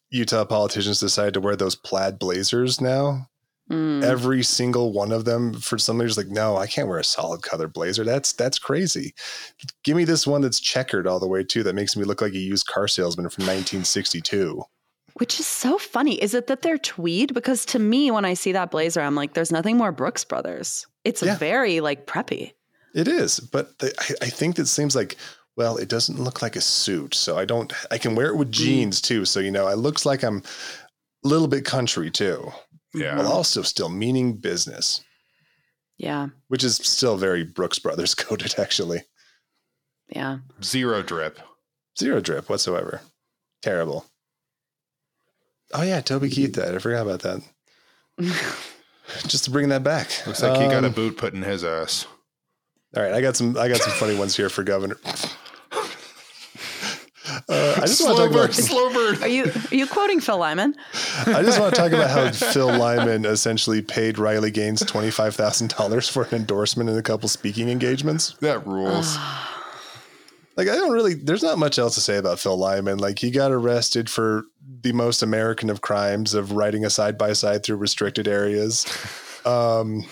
Utah 0.10 0.44
politicians 0.46 1.00
decided 1.00 1.34
to 1.36 1.40
wear 1.42 1.56
those 1.56 1.76
plaid 1.76 2.20
blazers 2.20 2.82
now. 2.82 3.28
Mm. 3.72 4.04
Every 4.04 4.44
single 4.44 4.92
one 4.92 5.12
of 5.14 5.24
them, 5.24 5.54
for 5.54 5.78
some 5.78 6.02
reason, 6.02 6.26
like, 6.26 6.34
no, 6.34 6.58
I 6.58 6.68
can't 6.68 6.90
wear 6.90 7.00
a 7.00 7.04
solid 7.04 7.42
color 7.44 7.68
blazer. 7.70 8.04
That's 8.04 8.34
that's 8.34 8.60
crazy. 8.60 9.14
Give 9.84 9.96
me 9.96 10.04
this 10.04 10.28
one 10.28 10.42
that's 10.42 10.60
checkered 10.60 11.08
all 11.08 11.20
the 11.20 11.28
way 11.28 11.44
too. 11.46 11.64
That 11.64 11.74
makes 11.74 11.96
me 11.96 12.04
look 12.04 12.22
like 12.22 12.34
a 12.34 12.38
used 12.38 12.68
car 12.68 12.88
salesman 12.90 13.30
from 13.30 13.44
1962. 13.46 14.64
Which 15.14 15.40
is 15.40 15.48
so 15.48 15.78
funny. 15.78 16.22
Is 16.22 16.34
it 16.34 16.48
that 16.48 16.62
they're 16.64 16.78
tweed? 16.78 17.34
Because 17.34 17.66
to 17.68 17.80
me, 17.80 18.10
when 18.12 18.26
I 18.26 18.34
see 18.34 18.52
that 18.52 18.72
blazer, 18.72 19.00
I'm 19.00 19.16
like, 19.16 19.34
there's 19.34 19.52
nothing 19.52 19.78
more 19.78 19.92
Brooks 19.92 20.26
Brothers. 20.26 20.86
It's 21.06 21.22
Yeah. 21.24 21.38
very 21.38 21.80
like 21.82 22.06
preppy. 22.08 22.54
It 22.94 23.08
is, 23.08 23.40
but 23.40 23.78
the, 23.80 23.94
I, 24.00 24.26
I 24.26 24.30
think 24.30 24.56
that 24.58 24.68
seems 24.68 24.96
like 24.96 25.18
well, 25.56 25.78
it 25.78 25.88
doesn't 25.88 26.20
look 26.20 26.42
like 26.42 26.56
a 26.56 26.62
suit, 26.62 27.14
so 27.14 27.38
I 27.38 27.46
don't. 27.46 27.72
I 27.92 27.98
can 28.00 28.16
wear 28.16 28.28
it 28.28 28.38
with 28.38 28.52
jeans 28.52 29.00
too, 29.02 29.24
so 29.26 29.40
you 29.40 29.52
know, 29.52 29.68
it 29.68 29.78
looks 29.78 30.04
like 30.06 30.24
I'm 30.24 30.42
a 31.24 31.28
little 31.28 31.48
bit 31.48 31.64
country 31.66 32.10
too. 32.12 32.52
Yeah. 32.96 33.18
while 33.18 33.32
also 33.32 33.64
still 33.64 33.90
meaning 33.90 34.34
business, 34.38 35.04
Yeah. 35.98 36.28
which 36.50 36.64
is 36.64 36.76
still 36.78 37.18
very 37.18 37.44
Brooks 37.44 37.80
Brothers 37.80 38.14
coded, 38.16 38.56
actually. 38.60 39.02
Yeah. 40.10 40.40
Zero 40.64 41.02
drip. 41.02 41.40
Zero 42.00 42.20
drip 42.22 42.50
whatsoever. 42.50 43.02
Terrible. 43.64 44.06
Oh 45.74 45.82
yeah, 45.82 46.02
Toby 46.02 46.30
Keith 46.30 46.52
died. 46.54 46.76
I 46.76 46.78
forgot 46.80 47.08
about 47.08 47.22
that. 47.22 47.42
Just 49.28 49.46
to 49.46 49.52
bring 49.52 49.70
that 49.70 49.84
back. 49.84 50.10
Looks 50.28 50.44
like 50.44 50.60
he 50.62 50.68
got 50.68 50.84
a 50.84 50.88
Um, 50.88 50.94
boot 50.94 51.18
put 51.18 51.34
in 51.34 51.42
his 51.42 51.64
ass. 51.64 52.06
All 52.96 53.02
right, 53.02 53.14
I 53.14 53.22
got 53.22 53.36
some. 53.36 53.58
I 53.58 53.68
got 53.68 53.78
some 53.78 53.94
funny 53.94 54.18
ones 54.18 54.36
here 54.38 54.50
for 54.50 54.64
governor. 54.64 54.98
Uh, 57.50 57.76
I 57.78 57.86
just 57.88 58.04
want 58.04 58.18
to 58.18 58.18
slow 58.18 58.18
talk 58.18 58.32
bird, 58.32 58.44
about. 58.44 58.54
slow 58.54 58.94
bird. 58.94 59.22
Are 59.24 59.28
you 59.28 59.46
are 59.46 59.76
you 59.76 59.88
quoting 59.88 60.20
Phil 60.20 60.38
Lyman? 60.38 60.76
I 61.26 61.42
just 61.42 61.60
want 61.60 61.74
to 61.74 61.82
talk 61.82 61.92
about 61.92 62.10
how 62.10 62.32
Phil 62.32 62.68
Lyman 62.68 63.26
essentially 63.26 63.82
paid 63.82 64.20
Riley 64.20 64.52
Gaines 64.52 64.86
twenty 64.86 65.10
five 65.10 65.36
thousand 65.36 65.70
dollars 65.70 66.08
for 66.08 66.24
an 66.24 66.36
endorsement 66.36 66.90
and 66.90 67.00
a 67.00 67.02
couple 67.02 67.28
speaking 67.30 67.70
engagements. 67.70 68.36
That 68.42 68.66
rules. 68.68 69.18
Like 70.56 70.68
I 70.68 70.76
don't 70.76 70.92
really 70.92 71.16
there's 71.16 71.42
not 71.44 71.58
much 71.58 71.80
else 71.80 71.96
to 71.96 72.02
say 72.02 72.18
about 72.18 72.40
Phil 72.40 72.58
Lyman. 72.58 73.00
Like 73.00 73.18
he 73.18 73.32
got 73.32 73.52
arrested 73.52 74.10
for 74.10 74.44
the 74.82 74.92
most 74.92 75.24
American 75.24 75.70
of 75.70 75.82
crimes 75.82 76.34
of 76.34 76.52
riding 76.52 76.86
a 76.86 76.90
side 76.90 77.18
by 77.18 77.34
side 77.34 77.64
through 77.64 77.78
restricted 77.78 78.28
areas. 78.28 78.86
Um 79.46 80.06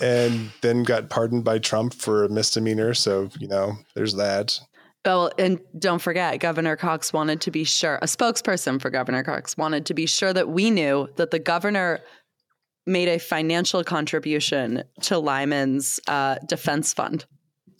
and 0.00 0.50
then 0.60 0.82
got 0.82 1.10
pardoned 1.10 1.44
by 1.44 1.58
Trump 1.58 1.94
for 1.94 2.24
a 2.24 2.28
misdemeanor. 2.28 2.94
So, 2.94 3.30
you 3.38 3.48
know, 3.48 3.74
there's 3.94 4.14
that. 4.14 4.58
Oh, 5.04 5.30
and 5.38 5.60
don't 5.78 6.00
forget, 6.00 6.38
Governor 6.40 6.76
Cox 6.76 7.12
wanted 7.12 7.40
to 7.42 7.50
be 7.50 7.64
sure, 7.64 7.96
a 8.02 8.06
spokesperson 8.06 8.80
for 8.80 8.90
Governor 8.90 9.22
Cox 9.22 9.56
wanted 9.56 9.86
to 9.86 9.94
be 9.94 10.06
sure 10.06 10.32
that 10.32 10.48
we 10.48 10.70
knew 10.70 11.08
that 11.16 11.30
the 11.30 11.38
governor 11.38 12.00
made 12.84 13.08
a 13.08 13.18
financial 13.18 13.84
contribution 13.84 14.82
to 15.02 15.18
Lyman's 15.18 16.00
uh, 16.08 16.36
defense 16.46 16.92
fund. 16.92 17.26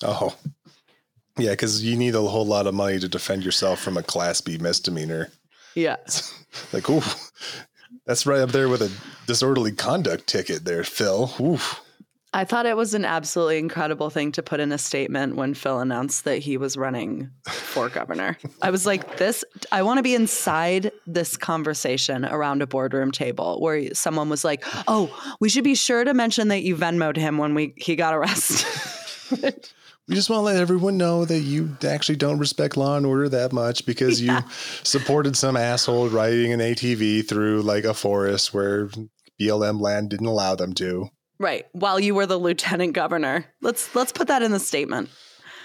Oh. 0.02 0.34
Yeah, 1.38 1.50
because 1.50 1.84
you 1.84 1.96
need 1.96 2.14
a 2.14 2.20
whole 2.20 2.46
lot 2.46 2.66
of 2.66 2.74
money 2.74 2.98
to 2.98 3.08
defend 3.08 3.44
yourself 3.44 3.80
from 3.80 3.96
a 3.96 4.02
class 4.02 4.40
B 4.40 4.58
misdemeanor. 4.58 5.30
Yeah. 5.74 5.96
Like, 6.72 6.88
ooh, 6.88 7.02
that's 8.08 8.24
right 8.24 8.40
up 8.40 8.52
there 8.52 8.70
with 8.70 8.80
a 8.80 8.90
disorderly 9.26 9.70
conduct 9.70 10.26
ticket 10.26 10.64
there, 10.64 10.82
Phil. 10.82 11.30
Ooh. 11.38 11.58
I 12.32 12.44
thought 12.44 12.64
it 12.64 12.76
was 12.76 12.94
an 12.94 13.04
absolutely 13.04 13.58
incredible 13.58 14.08
thing 14.08 14.32
to 14.32 14.42
put 14.42 14.60
in 14.60 14.72
a 14.72 14.78
statement 14.78 15.36
when 15.36 15.52
Phil 15.52 15.78
announced 15.78 16.24
that 16.24 16.38
he 16.38 16.56
was 16.56 16.78
running 16.78 17.30
for 17.46 17.90
governor. 17.90 18.38
I 18.62 18.70
was 18.70 18.86
like, 18.86 19.18
this, 19.18 19.44
I 19.72 19.82
want 19.82 19.98
to 19.98 20.02
be 20.02 20.14
inside 20.14 20.90
this 21.06 21.36
conversation 21.36 22.24
around 22.24 22.62
a 22.62 22.66
boardroom 22.66 23.12
table 23.12 23.60
where 23.60 23.94
someone 23.94 24.30
was 24.30 24.42
like, 24.42 24.64
oh, 24.88 25.14
we 25.40 25.50
should 25.50 25.64
be 25.64 25.74
sure 25.74 26.04
to 26.04 26.14
mention 26.14 26.48
that 26.48 26.62
you 26.62 26.76
Venmoed 26.76 27.16
him 27.16 27.36
when 27.36 27.54
we 27.54 27.74
he 27.76 27.94
got 27.94 28.14
arrested. 28.14 29.68
We 30.08 30.14
just 30.14 30.30
want 30.30 30.40
to 30.40 30.44
let 30.44 30.56
everyone 30.56 30.96
know 30.96 31.24
that 31.26 31.40
you 31.40 31.76
actually 31.86 32.16
don't 32.16 32.38
respect 32.38 32.76
law 32.78 32.96
and 32.96 33.04
order 33.04 33.28
that 33.28 33.52
much 33.52 33.84
because 33.84 34.22
Yeah. 34.22 34.38
you 34.42 34.50
supported 34.82 35.36
some 35.36 35.54
asshole 35.56 36.08
riding 36.08 36.52
an 36.52 36.60
ATV 36.60 37.28
through 37.28 37.60
like 37.62 37.84
a 37.84 37.92
forest 37.92 38.54
where 38.54 38.88
BLM 39.38 39.80
land 39.80 40.08
didn't 40.10 40.26
allow 40.26 40.54
them 40.54 40.72
to. 40.74 41.10
right. 41.38 41.66
While 41.72 42.00
you 42.00 42.14
were 42.14 42.26
the 42.26 42.38
lieutenant 42.38 42.94
governor. 42.94 43.44
Let's 43.60 43.94
let's 43.94 44.10
put 44.12 44.28
that 44.28 44.42
in 44.42 44.50
the 44.50 44.58
statement. 44.58 45.10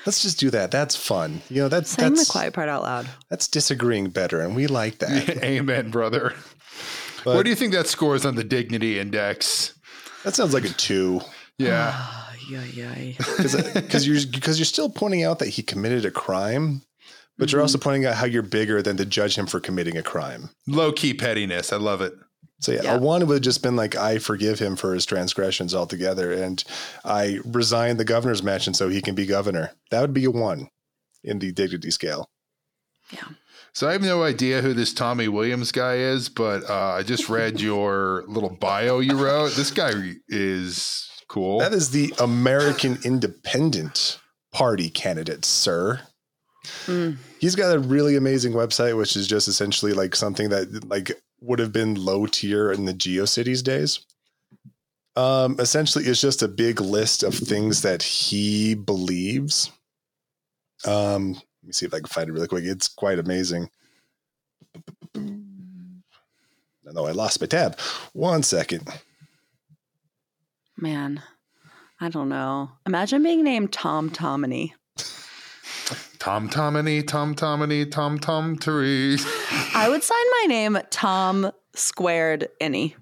Let's 0.06 0.22
just 0.22 0.38
do 0.40 0.50
that. 0.50 0.70
That's 0.72 0.98
fun. 0.98 1.42
You 1.50 1.62
know, 1.62 1.70
that's 1.70 1.92
Saying 1.92 2.16
the 2.16 2.28
quiet 2.30 2.54
part 2.54 2.68
out 2.68 2.84
loud. 2.84 3.08
that's 3.30 3.48
disagreeing 3.48 4.10
better, 4.10 4.42
and 4.42 4.54
we 4.58 4.68
like 4.68 4.98
that. 5.00 5.30
Amen, 5.44 5.90
brother. 5.90 6.34
But- 7.24 7.36
Where 7.36 7.44
do 7.46 7.50
you 7.50 7.56
think 7.56 7.72
that 7.74 7.88
scores 7.88 8.26
on 8.26 8.36
the 8.36 8.44
dignity 8.44 9.00
index? 9.00 9.74
that 10.26 10.36
sounds 10.36 10.54
like 10.54 10.66
a 10.66 10.70
two. 10.74 11.22
Yeah. 11.58 11.96
yeah, 12.50 12.64
yeah. 12.66 13.14
because 13.18 14.08
you're 14.08 14.20
because 14.32 14.58
you're 14.60 14.66
still 14.66 14.90
pointing 14.90 15.24
out 15.24 15.40
that 15.40 15.50
he 15.50 15.64
committed 15.64 16.06
a 16.06 16.12
crime, 16.12 16.82
but 17.38 17.52
you're 17.52 17.62
also 17.62 17.78
pointing 17.78 18.06
out 18.06 18.16
how 18.16 18.26
you're 18.26 18.42
bigger 18.44 18.82
than 18.82 18.98
to 18.98 19.06
judge 19.06 19.38
him 19.38 19.46
for 19.48 19.60
committing 19.60 19.98
a 19.98 20.04
crime. 20.04 20.50
Low 20.68 20.92
key 20.92 21.14
pettiness. 21.14 21.74
I 21.74 21.78
love 21.78 22.02
it. 22.02 22.14
So 22.60 22.72
yeah, 22.72 22.84
Yeah. 22.84 22.96
a 22.96 23.00
one 23.00 23.26
would 23.28 23.34
have 23.36 23.42
just 23.44 23.62
been 23.62 23.76
like, 23.76 23.96
I 23.96 24.20
forgive 24.20 24.60
him 24.60 24.76
for 24.76 24.94
his 24.94 25.06
transgressions 25.06 25.76
altogether, 25.76 26.32
and 26.32 26.64
I 27.04 27.40
resign 27.46 27.98
the 27.98 28.06
governor's 28.06 28.44
mansion 28.44 28.74
so 28.74 28.88
he 28.90 29.02
can 29.02 29.16
be 29.16 29.26
governor. 29.26 29.72
That 29.92 30.02
would 30.02 30.14
be 30.14 30.26
a 30.26 30.32
one 30.32 30.70
in 31.24 31.40
the 31.40 31.52
dignity 31.52 31.92
scale. 31.92 32.30
Yeah. 33.12 33.24
So 33.74 33.90
I 33.90 33.94
have 33.94 34.02
no 34.04 34.22
idea 34.24 34.62
who 34.62 34.74
this 34.74 34.94
Tommy 34.94 35.28
Williams 35.28 35.72
guy 35.72 35.96
is, 35.96 36.30
but 36.30 36.70
uh, 36.70 36.92
I 36.98 37.04
just 37.04 37.28
read 37.28 37.60
your 37.70 38.24
little 38.28 38.52
bio 38.52 39.00
you 39.00 39.18
wrote. 39.18 39.54
This 39.54 39.72
guy 39.72 39.92
is 40.28 41.10
cool. 41.34 41.60
That 41.60 41.74
is 41.74 41.90
the 41.90 42.14
American 42.20 43.00
Independent 43.04 44.20
Party 44.52 44.90
candidate, 44.90 45.46
sir. 45.46 46.02
Mm. 46.86 47.18
He's 47.40 47.56
got 47.56 47.76
a 47.76 47.80
really 47.80 48.16
amazing 48.16 48.54
website, 48.54 48.96
which 48.96 49.16
is 49.16 49.28
just 49.28 49.48
essentially 49.48 49.94
like 49.94 50.16
something 50.16 50.50
that 50.50 50.88
like 50.88 51.12
would 51.42 51.58
have 51.58 51.74
been 51.74 51.96
low 51.96 52.28
tier 52.28 52.72
in 52.72 52.86
the 52.86 52.94
GeoCities 52.94 53.64
days. 53.64 54.06
Um, 55.16 55.56
essentially, 55.60 56.06
it's 56.06 56.22
just 56.22 56.44
a 56.44 56.48
big 56.48 56.80
list 56.80 57.24
of 57.24 57.34
things 57.34 57.82
that 57.82 58.04
he 58.04 58.76
believes. 58.76 59.72
Um, 60.86 61.34
let 61.34 61.64
me 61.64 61.74
see 61.74 61.86
if 61.88 61.94
I 61.94 61.98
can 61.98 62.08
find 62.08 62.30
it 62.30 62.34
really 62.34 62.48
quick. 62.48 62.64
It's 62.64 62.88
quite 62.88 63.20
amazing. 63.20 63.70
No, 65.16 67.08
I 67.08 67.12
lost 67.12 67.42
my 67.42 67.48
tab. 67.48 67.80
One 68.14 68.44
second. 68.44 68.88
Man, 70.78 71.22
I 72.00 72.10
don't 72.10 72.30
know. 72.30 72.72
Imagine 72.86 73.24
being 73.24 73.44
named 73.44 73.72
Tom 73.72 74.10
Tomini. 74.10 74.74
Tom 76.20 76.50
Tomini, 76.50 77.06
Tom 77.06 77.36
Tomini, 77.36 77.90
Tom 77.90 78.18
Tom 78.18 78.58
Tari. 78.58 79.18
I 79.76 79.88
would 79.90 80.04
sign 80.04 80.26
my 80.42 80.46
name 80.48 80.78
Tom 80.90 81.52
Squared 81.76 82.48
Any. 82.62 82.96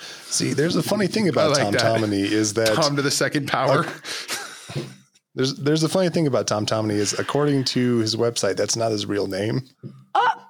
See, 0.00 0.52
there's 0.52 0.76
a 0.76 0.82
funny 0.82 1.06
thing 1.06 1.28
about 1.28 1.52
like 1.52 1.62
Tom 1.62 1.72
that. 1.72 1.80
Tomini 1.80 2.20
is 2.20 2.54
that 2.54 2.74
Tom 2.74 2.96
to 2.96 3.02
the 3.02 3.10
second 3.10 3.48
power. 3.48 3.86
there's 5.34 5.56
there's 5.56 5.82
a 5.82 5.88
funny 5.88 6.08
thing 6.10 6.26
about 6.26 6.46
Tom 6.46 6.66
Tomini 6.66 6.94
is 6.94 7.18
according 7.18 7.64
to 7.64 7.98
his 7.98 8.16
website, 8.16 8.56
that's 8.56 8.76
not 8.76 8.92
his 8.92 9.06
real 9.06 9.26
name. 9.26 9.62
Oh, 10.14 10.46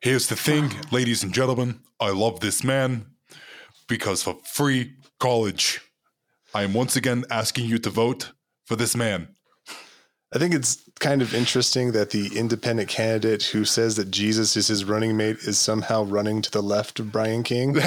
Here's 0.01 0.27
the 0.27 0.35
thing, 0.35 0.71
ladies 0.89 1.21
and 1.21 1.31
gentlemen. 1.31 1.81
I 1.99 2.09
love 2.09 2.39
this 2.39 2.63
man 2.63 3.05
because 3.89 4.23
for 4.23 4.37
free 4.45 4.93
college, 5.19 5.81
I 6.53 6.63
am 6.63 6.73
once 6.73 6.95
again 6.95 7.25
asking 7.29 7.65
you 7.65 7.77
to 7.79 7.89
vote 7.89 8.31
for 8.65 8.77
this 8.77 8.95
man. 8.95 9.35
I 10.33 10.37
think 10.37 10.53
it's 10.53 10.87
kind 10.99 11.23
of 11.23 11.33
interesting 11.33 11.91
that 11.93 12.11
the 12.11 12.37
independent 12.37 12.87
candidate 12.87 13.43
who 13.43 13.65
says 13.65 13.95
that 13.95 14.11
Jesus 14.11 14.55
is 14.55 14.67
his 14.67 14.85
running 14.85 15.17
mate 15.17 15.37
is 15.39 15.57
somehow 15.57 16.03
running 16.03 16.41
to 16.43 16.51
the 16.51 16.61
left 16.61 16.99
of 16.99 17.11
Brian 17.11 17.41
King. 17.41 17.73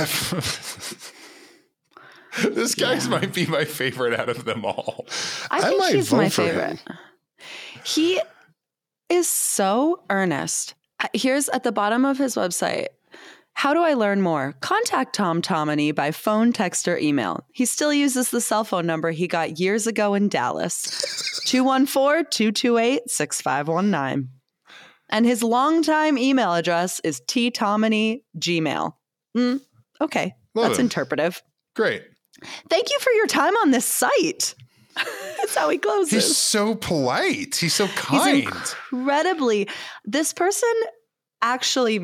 this 2.42 2.74
guy's 2.74 3.08
might 3.08 3.32
be 3.32 3.46
my 3.46 3.64
favorite 3.64 4.18
out 4.18 4.28
of 4.28 4.44
them 4.44 4.64
all. 4.64 5.06
I 5.50 5.58
I 5.58 5.60
think 5.62 5.80
might 5.80 5.94
he's 5.94 6.08
vote 6.08 6.16
my 6.16 6.28
for 6.28 6.42
him. 6.42 6.48
favorite. 6.50 6.82
He 7.84 8.20
is 9.08 9.28
so 9.28 10.02
earnest. 10.10 10.74
Here's 11.14 11.48
at 11.50 11.62
the 11.62 11.72
bottom 11.72 12.04
of 12.04 12.18
his 12.18 12.34
website. 12.34 12.88
How 13.54 13.74
do 13.74 13.82
I 13.82 13.94
learn 13.94 14.22
more? 14.22 14.54
Contact 14.60 15.14
Tom 15.14 15.40
Tomini 15.42 15.94
by 15.94 16.10
phone, 16.10 16.52
text, 16.52 16.88
or 16.88 16.98
email. 16.98 17.44
He 17.52 17.64
still 17.64 17.92
uses 17.92 18.30
the 18.30 18.40
cell 18.40 18.64
phone 18.64 18.86
number 18.86 19.10
he 19.10 19.28
got 19.28 19.60
years 19.60 19.86
ago 19.86 20.14
in 20.14 20.28
Dallas 20.28 21.42
214 21.46 22.26
228 22.30 23.02
6519. 23.08 24.28
And 25.10 25.26
his 25.26 25.42
longtime 25.42 26.16
email 26.16 26.54
address 26.54 27.00
is 27.04 27.20
ttomini 27.28 28.22
gmail. 28.38 28.94
Mm, 29.36 29.60
okay, 30.00 30.34
Love 30.54 30.68
that's 30.68 30.78
him. 30.78 30.86
interpretive. 30.86 31.42
Great. 31.76 32.02
Thank 32.70 32.90
you 32.90 32.98
for 32.98 33.12
your 33.12 33.26
time 33.26 33.54
on 33.58 33.70
this 33.70 33.84
site. 33.84 34.54
That's 35.38 35.54
how 35.54 35.70
he 35.70 35.78
closes. 35.78 36.12
He's 36.12 36.36
so 36.36 36.74
polite. 36.74 37.54
He's 37.56 37.72
so 37.74 37.86
kind. 37.88 38.36
He's 38.36 38.44
incredibly. 38.44 39.68
This 40.04 40.32
person 40.34 40.68
actually 41.40 42.00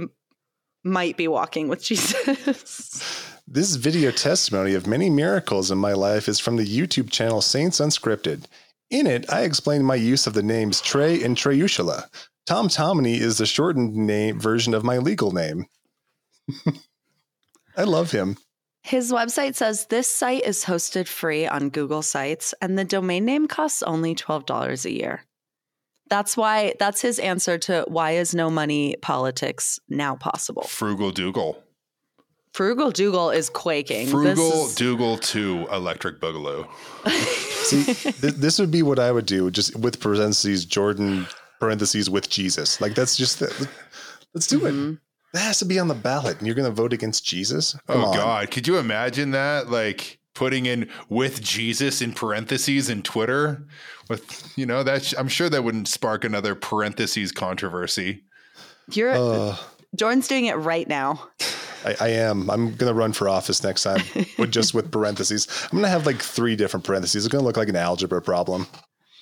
might 0.84 1.16
be 1.16 1.28
walking 1.28 1.68
with 1.68 1.82
Jesus. 1.82 3.24
This 3.50 3.76
video 3.76 4.10
testimony 4.10 4.74
of 4.74 4.86
many 4.86 5.08
miracles 5.08 5.70
in 5.70 5.78
my 5.78 5.94
life 5.94 6.28
is 6.28 6.38
from 6.38 6.56
the 6.56 6.66
YouTube 6.66 7.10
channel 7.10 7.40
Saints 7.40 7.80
Unscripted. 7.80 8.44
In 8.90 9.06
it, 9.06 9.24
I 9.32 9.40
explain 9.40 9.82
my 9.84 9.94
use 9.94 10.26
of 10.26 10.34
the 10.34 10.42
names 10.42 10.82
Trey 10.82 11.22
and 11.22 11.34
Treyushula. 11.34 12.10
Tom 12.46 12.68
Tomini 12.68 13.18
is 13.18 13.38
the 13.38 13.46
shortened 13.46 13.94
name 13.94 14.38
version 14.38 14.74
of 14.74 14.84
my 14.84 14.98
legal 14.98 15.32
name. 15.32 15.64
I 17.76 17.84
love 17.84 18.10
him. 18.10 18.36
His 18.82 19.12
website 19.12 19.54
says 19.54 19.86
this 19.86 20.08
site 20.08 20.44
is 20.44 20.64
hosted 20.64 21.08
free 21.08 21.46
on 21.46 21.70
Google 21.70 22.02
Sites, 22.02 22.52
and 22.60 22.78
the 22.78 22.84
domain 22.84 23.24
name 23.24 23.48
costs 23.48 23.82
only 23.82 24.14
twelve 24.14 24.44
dollars 24.44 24.84
a 24.84 24.92
year. 24.92 25.24
That's 26.08 26.36
why. 26.36 26.74
That's 26.78 27.00
his 27.00 27.18
answer 27.18 27.58
to 27.58 27.84
why 27.88 28.12
is 28.12 28.34
no 28.34 28.50
money 28.50 28.96
politics 29.02 29.78
now 29.88 30.16
possible. 30.16 30.62
Frugal 30.62 31.10
Dougall. 31.10 31.62
Frugal 32.54 32.90
Dougall 32.90 33.30
is 33.30 33.50
quaking. 33.50 34.08
Frugal 34.08 34.66
is- 34.66 34.74
Dougall 34.74 35.18
2 35.18 35.68
Electric 35.70 36.20
Boogaloo. 36.20 36.66
See, 37.64 37.84
th- 37.84 38.34
this 38.34 38.58
would 38.58 38.70
be 38.70 38.82
what 38.82 38.98
I 38.98 39.12
would 39.12 39.26
do, 39.26 39.50
just 39.50 39.76
with 39.76 40.00
parentheses 40.00 40.64
Jordan 40.64 41.26
parentheses 41.60 42.08
with 42.08 42.30
Jesus. 42.30 42.80
Like 42.80 42.94
that's 42.94 43.16
just 43.16 43.40
the, 43.40 43.68
let's 44.34 44.46
do 44.46 44.64
it. 44.66 44.72
Mhm. 44.72 44.98
That 45.34 45.40
has 45.40 45.58
to 45.58 45.66
be 45.66 45.78
on 45.78 45.88
the 45.88 45.94
ballot, 45.94 46.38
and 46.38 46.46
you're 46.46 46.56
going 46.56 46.68
to 46.68 46.74
vote 46.74 46.94
against 46.94 47.24
Jesus? 47.24 47.72
Come 47.86 48.00
oh 48.02 48.06
on. 48.06 48.16
God, 48.16 48.50
could 48.50 48.66
you 48.66 48.78
imagine 48.78 49.32
that? 49.32 49.68
Like 49.70 50.18
putting 50.38 50.66
in 50.66 50.88
with 51.08 51.42
Jesus 51.42 52.00
in 52.00 52.12
parentheses 52.12 52.88
in 52.88 53.02
Twitter, 53.02 53.66
with 54.08 54.52
you 54.56 54.64
know 54.64 54.84
that 54.84 55.12
I'm 55.18 55.26
sure 55.26 55.48
that 55.50 55.64
wouldn't 55.64 55.88
spark 55.88 56.22
another 56.22 56.54
parentheses 56.54 57.32
controversy. 57.32 58.22
You're 58.92 59.10
Uh, 59.10 59.56
Jordan's 59.96 60.28
doing 60.28 60.46
it 60.46 60.54
right 60.54 60.86
now. 60.86 61.28
I, 61.84 61.96
I 62.00 62.08
am. 62.10 62.48
I'm 62.50 62.74
going 62.76 62.92
to 62.92 62.94
run 62.94 63.12
for 63.12 63.28
office 63.28 63.62
next 63.64 63.82
time, 63.82 64.02
with 64.38 64.52
just 64.52 64.74
with 64.74 64.92
parentheses. 64.92 65.48
I'm 65.64 65.70
going 65.70 65.82
to 65.82 65.88
have 65.88 66.06
like 66.06 66.22
three 66.22 66.54
different 66.54 66.84
parentheses. 66.84 67.24
It's 67.24 67.32
going 67.32 67.42
to 67.42 67.46
look 67.46 67.56
like 67.56 67.68
an 67.68 67.76
algebra 67.76 68.22
problem. 68.22 68.68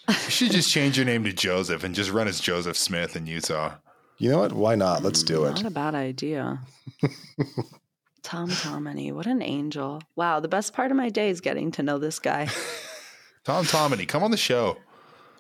You 0.09 0.15
should 0.15 0.53
just 0.53 0.71
change 0.71 0.99
your 0.99 1.07
name 1.07 1.25
to 1.25 1.33
Joseph 1.33 1.83
and 1.83 1.95
just 1.95 2.11
run 2.11 2.29
as 2.29 2.41
Joseph 2.41 2.77
Smith 2.77 3.17
in 3.17 3.27
Utah. 3.27 3.73
You 4.19 4.31
know 4.31 4.39
what? 4.39 4.53
Why 4.53 4.75
not? 4.75 5.03
Let's 5.03 5.23
do 5.23 5.47
it. 5.47 5.55
Not 5.57 5.67
a 5.67 5.71
bad 5.71 5.95
idea. 5.95 6.61
Tom 8.27 8.51
Tomany, 8.51 9.13
what 9.13 9.27
an 9.27 9.41
angel. 9.41 10.03
Wow, 10.17 10.41
the 10.41 10.49
best 10.49 10.73
part 10.73 10.91
of 10.91 10.97
my 10.97 11.11
day 11.11 11.31
is 11.31 11.41
getting 11.41 11.71
to 11.71 11.83
know 11.85 11.97
this 11.99 12.19
guy. 12.19 12.49
Tom 13.45 13.65
Tomany, 13.65 14.05
come 14.05 14.25
on 14.25 14.33
the 14.33 14.37
show. 14.37 14.79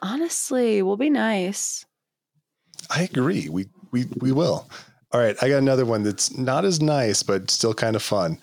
Honestly, 0.02 0.82
we'll 0.82 0.96
be 0.96 1.10
nice. 1.10 1.84
I 2.88 3.02
agree. 3.02 3.48
We 3.48 3.66
we 3.90 4.06
we 4.20 4.30
will. 4.30 4.70
All 5.10 5.20
right, 5.20 5.34
I 5.42 5.48
got 5.48 5.58
another 5.58 5.84
one 5.84 6.04
that's 6.04 6.38
not 6.38 6.64
as 6.64 6.80
nice, 6.80 7.24
but 7.24 7.50
still 7.50 7.74
kind 7.74 7.96
of 7.96 8.04
fun. 8.04 8.38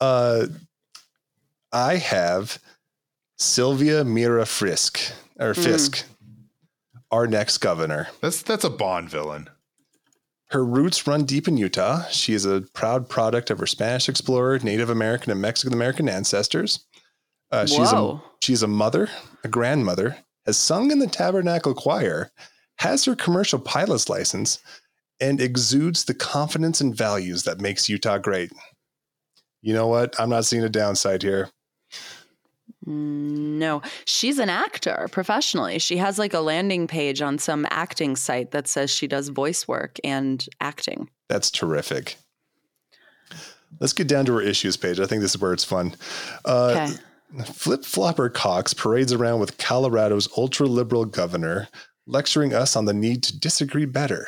Uh, 0.00 0.46
I 1.70 1.96
have 1.96 2.58
Sylvia 3.36 4.04
Miera 4.04 4.46
Frisk 4.46 5.00
or 5.38 5.52
Fisk, 5.52 6.04
our 7.10 7.26
next 7.26 7.58
governor. 7.58 8.08
That's 8.22 8.40
that's 8.40 8.64
a 8.64 8.70
Bond 8.70 9.10
villain. 9.10 9.50
Her 10.52 10.64
roots 10.64 11.06
run 11.06 11.24
deep 11.24 11.48
in 11.48 11.56
Utah. 11.56 12.04
She 12.10 12.34
is 12.34 12.44
a 12.44 12.60
proud 12.74 13.08
product 13.08 13.48
of 13.48 13.58
her 13.58 13.66
Spanish 13.66 14.06
explorer, 14.06 14.58
Native 14.58 14.90
American, 14.90 15.32
and 15.32 15.40
Mexican 15.40 15.72
American 15.72 16.10
ancestors. 16.10 16.84
Uh, 17.50 17.64
she's 17.64 17.90
a 17.90 18.22
she's 18.42 18.62
a 18.62 18.68
mother, 18.68 19.08
a 19.44 19.48
grandmother, 19.48 20.18
has 20.44 20.58
sung 20.58 20.90
in 20.90 20.98
the 20.98 21.06
Tabernacle 21.06 21.72
Choir, 21.72 22.30
has 22.80 23.06
her 23.06 23.16
commercial 23.16 23.58
pilot's 23.58 24.10
license, 24.10 24.58
and 25.20 25.40
exudes 25.40 26.04
the 26.04 26.14
confidence 26.14 26.82
and 26.82 26.94
values 26.94 27.44
that 27.44 27.62
makes 27.62 27.88
Utah 27.88 28.18
great. 28.18 28.52
You 29.62 29.72
know 29.72 29.86
what? 29.86 30.14
I'm 30.20 30.28
not 30.28 30.44
seeing 30.44 30.64
a 30.64 30.68
downside 30.68 31.22
here. 31.22 31.48
No, 32.84 33.82
she's 34.04 34.38
an 34.38 34.48
actor 34.48 35.08
professionally. 35.12 35.78
She 35.78 35.96
has 35.98 36.18
like 36.18 36.34
a 36.34 36.40
landing 36.40 36.86
page 36.86 37.22
on 37.22 37.38
some 37.38 37.66
acting 37.70 38.16
site 38.16 38.50
that 38.50 38.66
says 38.66 38.90
she 38.90 39.06
does 39.06 39.28
voice 39.28 39.68
work 39.68 39.98
and 40.02 40.44
acting. 40.60 41.08
That's 41.28 41.50
terrific. 41.50 42.16
Let's 43.80 43.92
get 43.92 44.08
down 44.08 44.26
to 44.26 44.34
her 44.34 44.42
issues 44.42 44.76
page. 44.76 45.00
I 45.00 45.06
think 45.06 45.22
this 45.22 45.34
is 45.34 45.40
where 45.40 45.52
it's 45.52 45.64
fun. 45.64 45.94
Uh, 46.44 46.88
Okay. 46.88 46.92
Flip 47.46 47.82
Flopper 47.82 48.28
Cox 48.28 48.74
parades 48.74 49.10
around 49.10 49.40
with 49.40 49.56
Colorado's 49.56 50.28
ultra 50.36 50.66
liberal 50.66 51.06
governor, 51.06 51.68
lecturing 52.06 52.52
us 52.52 52.76
on 52.76 52.84
the 52.84 52.92
need 52.92 53.22
to 53.22 53.38
disagree 53.38 53.86
better. 53.86 54.26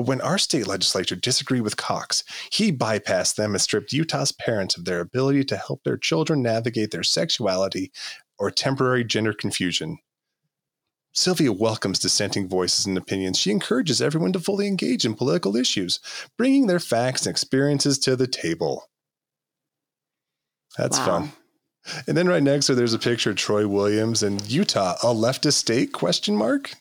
But 0.00 0.06
when 0.06 0.22
our 0.22 0.38
state 0.38 0.66
legislature 0.66 1.14
disagreed 1.14 1.60
with 1.60 1.76
Cox, 1.76 2.24
he 2.50 2.72
bypassed 2.72 3.34
them 3.34 3.52
and 3.52 3.60
stripped 3.60 3.92
Utah's 3.92 4.32
parents 4.32 4.78
of 4.78 4.86
their 4.86 5.00
ability 5.00 5.44
to 5.44 5.58
help 5.58 5.84
their 5.84 5.98
children 5.98 6.40
navigate 6.40 6.90
their 6.90 7.02
sexuality 7.02 7.92
or 8.38 8.50
temporary 8.50 9.04
gender 9.04 9.34
confusion. 9.34 9.98
Sylvia 11.12 11.52
welcomes 11.52 11.98
dissenting 11.98 12.48
voices 12.48 12.86
and 12.86 12.96
opinions. 12.96 13.38
She 13.38 13.50
encourages 13.50 14.00
everyone 14.00 14.32
to 14.32 14.40
fully 14.40 14.66
engage 14.66 15.04
in 15.04 15.12
political 15.12 15.54
issues, 15.54 16.00
bringing 16.38 16.66
their 16.66 16.80
facts 16.80 17.26
and 17.26 17.30
experiences 17.30 17.98
to 17.98 18.16
the 18.16 18.26
table. 18.26 18.88
That's 20.78 20.96
Wow. 20.96 21.04
fun. 21.04 21.32
And 22.06 22.16
then 22.16 22.26
right 22.26 22.42
next 22.42 22.68
to 22.68 22.72
her, 22.72 22.76
there's 22.76 22.94
a 22.94 22.98
picture 22.98 23.28
of 23.32 23.36
Troy 23.36 23.68
Williams 23.68 24.22
and 24.22 24.40
Utah, 24.50 24.96
a 25.02 25.12
leftist 25.12 25.56
state? 25.56 25.92
Question 25.92 26.36
mark. 26.36 26.72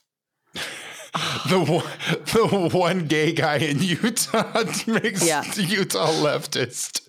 The 1.50 1.60
one, 1.60 2.70
the 2.70 2.78
one 2.78 3.08
gay 3.08 3.34
guy 3.34 3.58
in 3.58 3.82
Utah 3.82 4.64
makes 4.88 5.26
Yeah. 5.26 5.44
Utah 5.56 6.08
leftist. 6.08 7.02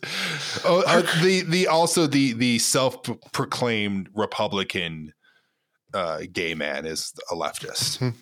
Oh, 0.65 0.83
uh, 0.87 1.03
the 1.23 1.43
the 1.43 1.67
also 1.69 2.07
the 2.07 2.33
the 2.33 2.59
self 2.59 3.03
proclaimed 3.33 4.09
Republican 4.15 5.13
uh, 5.95 6.23
gay 6.33 6.55
man 6.55 6.87
is 6.87 7.13
a 7.31 7.35
leftist. 7.35 8.15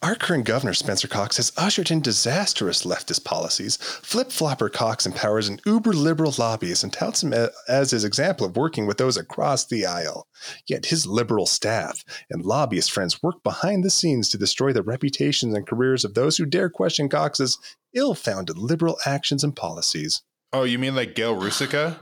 Our 0.00 0.14
current 0.14 0.44
governor, 0.44 0.74
Spencer 0.74 1.08
Cox, 1.08 1.38
has 1.38 1.52
ushered 1.56 1.90
in 1.90 2.00
disastrous 2.00 2.84
leftist 2.84 3.24
policies. 3.24 3.76
Flip 3.76 4.30
Flopper 4.30 4.68
Cox 4.68 5.06
empowers 5.06 5.48
an 5.48 5.60
uber 5.66 5.92
liberal 5.92 6.32
lobbyist 6.38 6.84
and 6.84 6.92
touts 6.92 7.22
him 7.22 7.34
as 7.68 7.90
his 7.90 8.04
example 8.04 8.46
of 8.46 8.56
working 8.56 8.86
with 8.86 8.98
those 8.98 9.16
across 9.16 9.66
the 9.66 9.86
aisle. 9.86 10.28
Yet 10.66 10.86
his 10.86 11.06
liberal 11.06 11.46
staff 11.46 12.04
and 12.30 12.44
lobbyist 12.44 12.92
friends 12.92 13.22
work 13.22 13.42
behind 13.42 13.82
the 13.82 13.90
scenes 13.90 14.28
to 14.28 14.38
destroy 14.38 14.72
the 14.72 14.84
reputations 14.84 15.52
and 15.52 15.66
careers 15.66 16.04
of 16.04 16.14
those 16.14 16.36
who 16.36 16.46
dare 16.46 16.70
question 16.70 17.08
Cox's 17.08 17.58
ill 17.92 18.14
founded 18.14 18.56
liberal 18.56 18.98
actions 19.04 19.42
and 19.42 19.56
policies. 19.56 20.22
Oh, 20.52 20.62
you 20.62 20.78
mean 20.78 20.94
like 20.94 21.16
Gail 21.16 21.38
Ruzicka? 21.38 21.98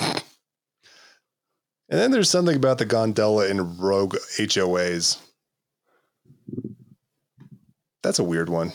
And 1.94 2.02
then 2.02 2.10
there's 2.10 2.28
something 2.28 2.56
about 2.56 2.78
the 2.78 2.86
gondola 2.86 3.46
in 3.46 3.78
rogue 3.78 4.16
HOAs. 4.36 5.20
That's 8.02 8.18
a 8.18 8.24
weird 8.24 8.48
one. 8.48 8.72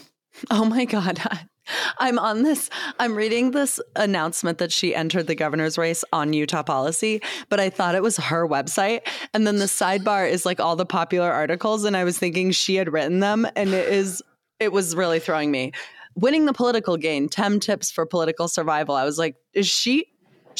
Oh 0.49 0.63
my 0.63 0.85
God. 0.85 1.19
I'm 1.99 2.17
on 2.17 2.43
this. 2.43 2.69
I'm 2.97 3.15
reading 3.15 3.51
this 3.51 3.77
announcement 3.97 4.59
that 4.59 4.71
she 4.71 4.95
entered 4.95 5.27
the 5.27 5.35
governor's 5.35 5.77
race 5.77 6.05
on 6.13 6.31
Utah 6.31 6.63
policy, 6.63 7.21
but 7.49 7.59
I 7.59 7.69
thought 7.69 7.93
it 7.93 8.01
was 8.01 8.15
her 8.15 8.47
website. 8.47 9.01
And 9.33 9.45
then 9.45 9.57
the 9.57 9.65
sidebar 9.65 10.31
is 10.31 10.45
like 10.45 10.61
all 10.61 10.77
the 10.77 10.85
popular 10.85 11.29
articles. 11.29 11.83
And 11.83 11.97
I 11.97 12.05
was 12.05 12.17
thinking 12.17 12.51
she 12.51 12.75
had 12.75 12.93
written 12.93 13.19
them. 13.19 13.45
And 13.57 13.73
it 13.73 13.89
is, 13.89 14.23
it 14.61 14.71
was 14.71 14.95
really 14.95 15.19
throwing 15.19 15.51
me. 15.51 15.73
Winning 16.15 16.45
the 16.45 16.53
political 16.53 16.95
game, 16.95 17.27
10 17.27 17.59
tips 17.59 17.91
for 17.91 18.05
political 18.05 18.47
survival. 18.47 18.95
I 18.95 19.03
was 19.03 19.17
like, 19.17 19.35
is 19.53 19.67
she, 19.67 20.05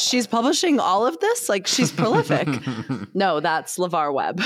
she's 0.00 0.26
publishing 0.26 0.80
all 0.80 1.06
of 1.06 1.18
this? 1.20 1.48
Like 1.48 1.66
she's 1.66 1.92
prolific. 1.92 2.48
no, 3.14 3.40
that's 3.40 3.78
LaVarr 3.78 4.12
Webb. 4.12 4.40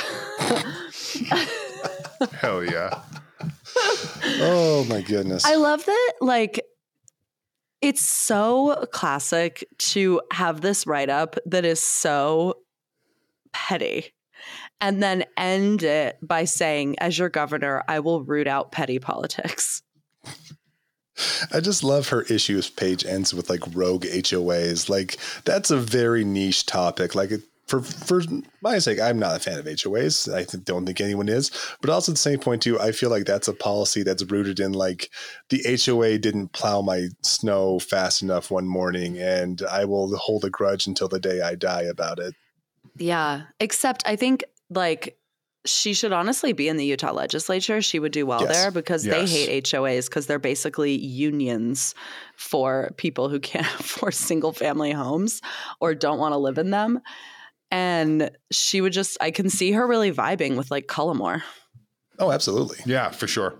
Hell 2.32 2.64
yeah. 2.64 3.00
Oh 4.40 4.86
my 4.88 5.00
goodness. 5.00 5.44
I 5.44 5.56
love 5.56 5.84
that, 5.84 6.12
like, 6.20 6.60
it's 7.80 8.02
so 8.02 8.86
classic 8.92 9.66
to 9.78 10.20
have 10.32 10.60
this 10.60 10.86
write 10.86 11.10
up 11.10 11.36
that 11.46 11.64
is 11.64 11.80
so 11.82 12.54
petty 13.52 14.12
and 14.80 15.02
then 15.02 15.24
end 15.36 15.82
it 15.82 16.18
by 16.22 16.44
saying, 16.44 16.98
as 16.98 17.18
your 17.18 17.28
governor, 17.28 17.82
I 17.88 18.00
will 18.00 18.22
root 18.22 18.46
out 18.46 18.72
petty 18.72 18.98
politics. 18.98 19.82
I 21.52 21.60
just 21.60 21.84
love 21.84 22.08
her 22.08 22.22
issues 22.22 22.70
page 22.70 23.04
ends 23.04 23.32
with 23.32 23.48
like 23.50 23.62
rogue 23.74 24.04
HOAs. 24.04 24.88
Like 24.88 25.18
that's 25.44 25.70
a 25.70 25.76
very 25.76 26.24
niche 26.24 26.66
topic. 26.66 27.14
Like 27.14 27.30
it, 27.30 27.42
for 27.66 27.80
for 27.80 28.22
my 28.60 28.78
sake, 28.78 29.00
I'm 29.00 29.18
not 29.18 29.36
a 29.36 29.40
fan 29.40 29.58
of 29.58 29.64
HOAs. 29.64 30.32
I 30.32 30.44
don't 30.64 30.84
think 30.84 31.00
anyone 31.00 31.28
is. 31.28 31.50
But 31.80 31.90
also 31.90 32.12
at 32.12 32.16
the 32.16 32.20
same 32.20 32.38
point 32.38 32.62
too, 32.62 32.78
I 32.78 32.92
feel 32.92 33.10
like 33.10 33.24
that's 33.24 33.48
a 33.48 33.54
policy 33.54 34.02
that's 34.02 34.24
rooted 34.24 34.60
in 34.60 34.72
like 34.72 35.10
the 35.48 35.62
HOA 35.84 36.18
didn't 36.18 36.52
plow 36.52 36.82
my 36.82 37.08
snow 37.22 37.78
fast 37.78 38.22
enough 38.22 38.50
one 38.50 38.66
morning, 38.66 39.18
and 39.18 39.62
I 39.70 39.84
will 39.86 40.14
hold 40.16 40.44
a 40.44 40.50
grudge 40.50 40.86
until 40.86 41.08
the 41.08 41.20
day 41.20 41.40
I 41.40 41.54
die 41.54 41.82
about 41.82 42.18
it. 42.18 42.34
Yeah. 42.96 43.42
Except 43.60 44.02
I 44.06 44.16
think, 44.16 44.44
like, 44.70 45.18
she 45.66 45.94
should 45.94 46.12
honestly 46.12 46.52
be 46.52 46.68
in 46.68 46.76
the 46.76 46.84
Utah 46.84 47.12
legislature. 47.12 47.80
She 47.80 47.98
would 47.98 48.12
do 48.12 48.26
well 48.26 48.42
Yes. 48.42 48.52
there 48.52 48.70
because 48.70 49.06
Yes. 49.06 49.14
they 49.14 49.26
hate 49.46 49.64
HOAs 49.64 50.06
because 50.06 50.26
they're 50.26 50.38
basically 50.38 50.94
unions 50.96 51.94
for 52.36 52.92
people 52.96 53.28
who 53.28 53.40
can't 53.40 53.66
afford 53.80 54.14
single 54.14 54.52
family 54.52 54.92
homes 54.92 55.40
or 55.80 55.94
don't 55.94 56.18
want 56.18 56.32
to 56.32 56.38
live 56.38 56.58
in 56.58 56.70
them. 56.70 57.00
And 57.70 58.30
she 58.52 58.80
would 58.80 58.92
just, 58.92 59.16
I 59.20 59.30
can 59.30 59.48
see 59.48 59.72
her 59.72 59.86
really 59.86 60.12
vibing 60.12 60.56
with 60.56 60.70
like 60.70 60.86
Cullimore. 60.86 61.42
Oh, 62.18 62.30
absolutely. 62.30 62.78
Yeah, 62.86 63.10
for 63.10 63.26
sure. 63.26 63.54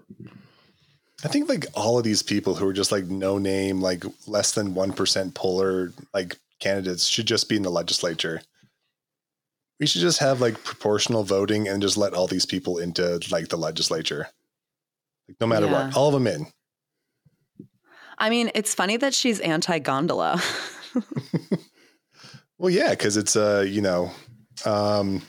I 1.24 1.28
think 1.28 1.48
like 1.48 1.66
all 1.74 1.96
of 1.98 2.04
these 2.04 2.22
people 2.22 2.54
who 2.54 2.68
are 2.68 2.72
just 2.74 2.92
like 2.92 3.06
no 3.06 3.38
name, 3.38 3.80
like 3.80 4.04
less 4.26 4.52
than 4.52 4.74
one 4.74 4.92
percent 4.92 5.34
polar 5.34 5.90
like 6.12 6.36
candidates 6.60 7.06
should 7.06 7.26
just 7.26 7.48
be 7.48 7.56
in 7.56 7.62
the 7.62 7.70
legislature. 7.70 8.42
We 9.80 9.86
should 9.86 10.00
just 10.02 10.18
have 10.20 10.40
like 10.40 10.62
proportional 10.64 11.24
voting 11.24 11.66
and 11.68 11.82
just 11.82 11.96
let 11.96 12.14
all 12.14 12.26
these 12.26 12.46
people 12.46 12.78
into 12.78 13.20
like 13.30 13.48
the 13.48 13.56
legislature. 13.56 14.28
Like 15.28 15.36
no 15.40 15.46
matter 15.46 15.66
Yeah. 15.66 15.86
what, 15.86 15.96
all 15.96 16.08
of 16.08 16.14
them 16.14 16.26
in. 16.26 16.46
I 18.18 18.30
mean, 18.30 18.50
it's 18.54 18.72
funny 18.74 18.96
that 18.98 19.12
she's 19.14 19.40
anti 19.40 19.78
gondola. 19.80 20.40
Well, 22.56 22.70
yeah, 22.70 22.90
because 22.90 23.16
it's 23.16 23.34
uh, 23.34 23.64
you 23.68 23.80
know, 23.82 24.12
um, 24.64 25.22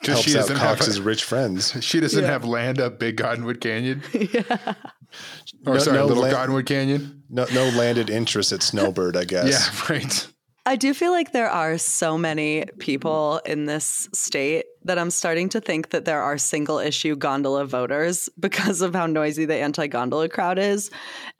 Because 0.00 0.20
she 0.20 0.32
out 0.32 0.40
doesn't 0.42 0.56
have 0.58 0.78
Cox's 0.78 1.00
rich 1.00 1.24
friends. 1.24 1.74
she 1.84 1.98
doesn't 1.98 2.22
Yeah. 2.22 2.30
have 2.30 2.44
land 2.44 2.78
up 2.78 2.98
Big 2.98 3.16
Cottonwood 3.16 3.60
Canyon. 3.60 4.02
yeah. 4.12 4.74
Or 5.66 5.74
No- 5.74 5.78
sorry, 5.78 5.96
no 5.96 6.06
Little 6.06 6.22
land- 6.24 6.36
Cottonwood 6.36 6.66
Canyon. 6.66 7.22
No, 7.30 7.46
no 7.54 7.70
landed 7.70 8.10
interest 8.10 8.52
at 8.52 8.62
Snowbird, 8.62 9.16
I 9.16 9.24
guess. 9.24 9.48
Yeah, 9.48 9.94
right. 9.96 10.28
I 10.64 10.76
do 10.76 10.94
feel 10.94 11.10
like 11.10 11.32
there 11.32 11.50
are 11.50 11.76
so 11.76 12.16
many 12.16 12.64
people 12.78 13.40
in 13.44 13.64
this 13.66 14.08
state 14.12 14.66
that 14.84 14.98
I'm 14.98 15.10
starting 15.10 15.48
to 15.50 15.60
think 15.60 15.90
that 15.90 16.04
there 16.04 16.22
are 16.22 16.38
single 16.38 16.78
issue 16.78 17.16
gondola 17.16 17.66
voters 17.66 18.28
because 18.40 18.80
of 18.80 18.94
how 18.94 19.06
noisy 19.06 19.44
the 19.44 19.56
anti 19.56 19.86
gondola 19.86 20.28
crowd 20.28 20.58
is. 20.58 20.90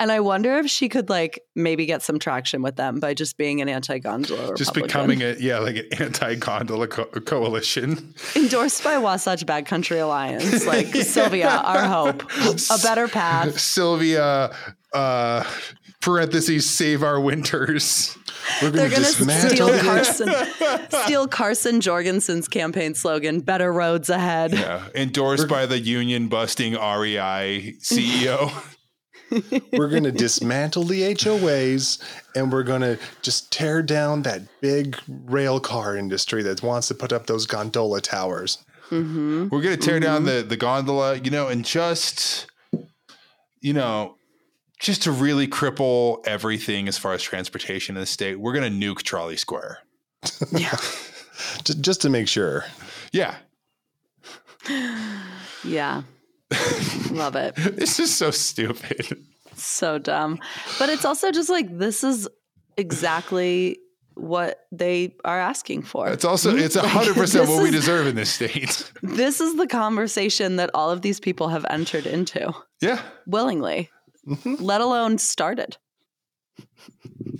And 0.01 0.11
I 0.11 0.20
wonder 0.20 0.57
if 0.59 0.69
she 0.69 0.89
could 0.89 1.09
like 1.09 1.43
maybe 1.55 1.86
get 1.86 2.03
some 2.03 2.19
traction 2.19 2.62
with 2.62 2.77
them 2.77 2.99
by 2.99 3.15
just 3.15 3.36
being 3.36 3.61
an 3.61 3.69
anti 3.69 3.99
gondola. 3.99 4.49
Or 4.51 4.55
just 4.57 4.74
becoming 4.74 5.23
a 5.23 5.35
yeah, 5.39 5.59
like 5.59 5.77
an 5.77 6.03
anti-gondola 6.03 6.89
co- 6.89 7.05
coalition. 7.20 8.15
endorsed 8.36 8.82
by 8.85 8.99
Wasatch 8.99 9.44
Backcountry 9.44 10.03
Alliance. 10.03 10.66
Like 10.66 10.86
Sylvia, 10.94 11.49
our 11.49 11.85
hope, 11.85 12.23
a 12.70 12.78
better 12.82 13.09
path. 13.09 13.59
Sylvia, 13.59 14.55
uh, 14.93 15.44
parentheses, 16.03 16.69
save 16.69 17.03
our 17.03 17.19
winters. 17.20 18.16
We're 18.62 18.70
going 18.73 18.91
to 18.91 18.97
going 18.97 19.03
to 19.03 19.05
steal 19.05 19.69
dismantle. 19.69 19.79
Carson, 19.79 20.35
steal 21.05 21.29
Carson 21.29 21.81
Jorgensen's 21.81 22.49
campaign 22.49 22.95
slogan: 22.95 23.41
"Better 23.41 23.73
roads 23.73 24.11
ahead." 24.11 24.53
Yeah, 24.53 24.89
endorsed 24.95 25.49
by 25.49 25.65
the 25.65 25.79
union 25.79 26.29
busting 26.29 26.74
REI 26.74 27.77
CEO. 27.81 28.53
We're 29.73 29.89
going 29.89 30.05
to 30.05 30.12
dismantle 30.12 30.85
the 30.85 31.15
HOAs 31.15 32.03
and 32.37 32.53
we're 32.53 32.65
going 32.65 32.83
to 32.83 32.99
just 33.23 33.51
tear 33.51 33.83
down 33.83 34.23
that 34.23 34.43
big 34.61 34.99
rail 35.09 35.59
car 35.59 35.97
industry 35.97 36.43
that 36.43 36.62
wants 36.62 36.89
to 36.89 36.95
put 36.95 37.15
up 37.15 37.27
those 37.27 37.47
gondola 37.47 38.03
towers. 38.03 38.59
hmm 38.91 39.49
We're 39.49 39.62
gonna 39.62 39.79
tear 39.79 40.01
down 40.01 40.24
the 40.24 40.45
the 40.47 40.59
gondola, 40.59 41.16
you 41.16 41.31
know, 41.31 41.49
and 41.49 41.65
just 41.65 42.47
you 43.62 43.73
know, 43.73 44.16
just 44.82 45.02
to 45.04 45.12
really 45.12 45.46
cripple 45.46 46.18
everything 46.26 46.88
as 46.88 46.98
far 46.98 47.12
as 47.14 47.22
transportation 47.22 47.96
in 47.96 48.00
the 48.00 48.06
state, 48.06 48.38
we're 48.38 48.52
gonna 48.52 48.68
nuke 48.68 49.02
Trolley 49.02 49.36
Square. 49.36 49.78
Yeah, 50.50 50.76
Just, 51.64 51.80
just 51.80 52.02
to 52.02 52.10
make 52.10 52.28
sure. 52.28 52.64
Yeah, 53.12 53.36
yeah, 55.64 56.02
love 57.10 57.36
it. 57.36 57.54
this 57.56 57.98
is 57.98 58.14
so 58.14 58.30
stupid. 58.30 59.24
So 59.54 59.98
dumb, 59.98 60.38
but 60.78 60.88
it's 60.88 61.04
also 61.04 61.30
just 61.30 61.48
like 61.50 61.78
this 61.78 62.02
is 62.04 62.28
exactly 62.76 63.78
what 64.14 64.66
they 64.72 65.14
are 65.24 65.38
asking 65.40 65.82
for. 65.82 66.09
It's 66.09 66.24
also 66.24 66.54
it's 66.56 66.76
a 66.76 66.86
hundred 66.86 67.14
percent 67.14 67.46
This 67.46 67.54
what 67.56 67.62
we 67.62 67.68
is- 67.70 67.74
deserve 67.74 68.06
in 68.06 68.14
this 68.16 68.30
state. 68.30 68.90
This 69.02 69.40
is 69.40 69.56
the 69.56 69.66
conversation 69.66 70.56
that 70.56 70.70
all 70.74 70.90
of 70.90 71.02
these 71.02 71.20
people 71.20 71.48
have 71.48 71.64
entered 71.70 72.06
into 72.06 72.52
Yeah, 72.80 73.00
willingly, 73.26 73.90
Mhm. 74.27 74.61
let 74.61 74.81
alone 74.81 75.19
started. 75.19 75.77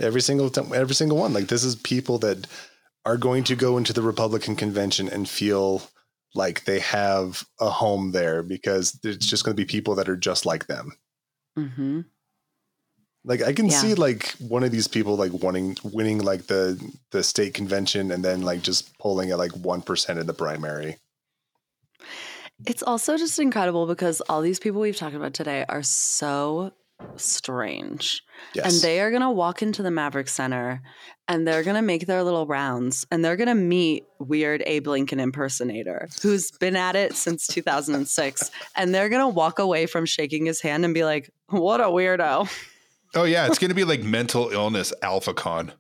Every 0.01 0.21
single 0.21 0.51
time, 0.51 0.73
every 0.73 0.95
single 0.95 1.19
one. 1.19 1.33
Like 1.33 1.49
this 1.49 1.65
is 1.65 1.77
people 1.77 2.19
that 2.19 2.47
are 3.05 3.17
going 3.17 3.45
to 3.45 3.57
go 3.57 3.77
into 3.79 3.93
the 3.93 4.03
Republican 4.03 4.57
convention 4.57 5.09
and 5.09 5.29
feel 5.29 5.83
like 6.35 6.65
they 6.65 6.81
have 6.81 7.45
a 7.61 7.69
home 7.71 8.13
there 8.13 8.43
because 8.43 8.99
it's 9.05 9.27
just 9.27 9.45
going 9.45 9.57
to 9.57 9.61
be 9.61 9.67
people 9.67 9.95
that 9.97 10.09
are 10.09 10.17
just 10.17 10.47
like 10.47 10.67
them. 10.67 10.93
hmm 11.57 12.01
Like 13.25 13.43
I 13.43 13.53
can 13.53 13.67
Yeah. 13.67 13.81
see 13.81 13.95
like 13.95 14.31
one 14.39 14.65
of 14.65 14.73
these 14.73 14.89
people 14.89 15.17
like 15.17 15.33
wanting 15.33 15.77
winning 15.85 16.19
like 16.19 16.47
the 16.47 16.81
the 17.11 17.23
state 17.23 17.55
convention 17.55 18.11
and 18.11 18.25
then 18.25 18.43
like 18.43 18.63
just 18.63 18.97
polling 18.99 19.31
at 19.31 19.39
like 19.39 19.53
one 19.53 19.83
percent 19.83 20.19
in 20.19 20.27
the 20.27 20.35
primary. 20.35 20.97
It's 22.67 22.83
also 22.83 23.17
just 23.17 23.39
incredible 23.39 23.87
because 23.87 24.21
all 24.23 24.41
these 24.41 24.59
people 24.59 24.81
we've 24.81 24.97
talked 24.97 25.17
about 25.17 25.35
today 25.35 25.65
are 25.69 25.83
so 25.83 26.73
strange. 27.17 28.23
Yes, 28.55 28.67
And 28.67 28.83
they 28.83 29.01
are 29.01 29.11
going 29.11 29.23
to 29.23 29.31
walk 29.31 29.63
into 29.63 29.83
the 29.83 29.91
Maverik 29.91 30.29
Center 30.29 30.83
and 31.29 31.47
they're 31.47 31.63
going 31.63 31.77
to 31.77 31.83
make 31.83 32.07
their 32.07 32.23
little 32.23 32.47
rounds 32.47 33.07
and 33.11 33.25
they're 33.25 33.37
going 33.37 33.49
to 33.49 33.55
meet 33.55 34.05
weird 34.19 34.63
Abe 34.67 34.87
Lincoln 34.89 35.21
impersonator 35.21 36.09
who's 36.23 36.51
been 36.53 36.77
at 36.77 36.97
it 36.97 37.15
since 37.15 37.47
2006. 37.47 38.51
and 38.77 38.95
they're 38.95 39.09
going 39.09 39.23
to 39.23 39.29
walk 39.29 39.59
away 39.59 39.87
from 39.87 40.07
shaking 40.07 40.47
his 40.47 40.61
hand 40.61 40.85
and 40.85 40.95
be 40.95 41.05
like, 41.05 41.31
what 41.49 41.81
a 41.81 41.85
weirdo. 41.85 42.49
oh 43.15 43.25
yeah, 43.25 43.47
it's 43.47 43.59
gonna 43.59 43.75
be 43.75 43.85
like 43.85 44.03
mental 44.05 44.51
illness 44.51 44.93
AlphaCon. 45.03 45.73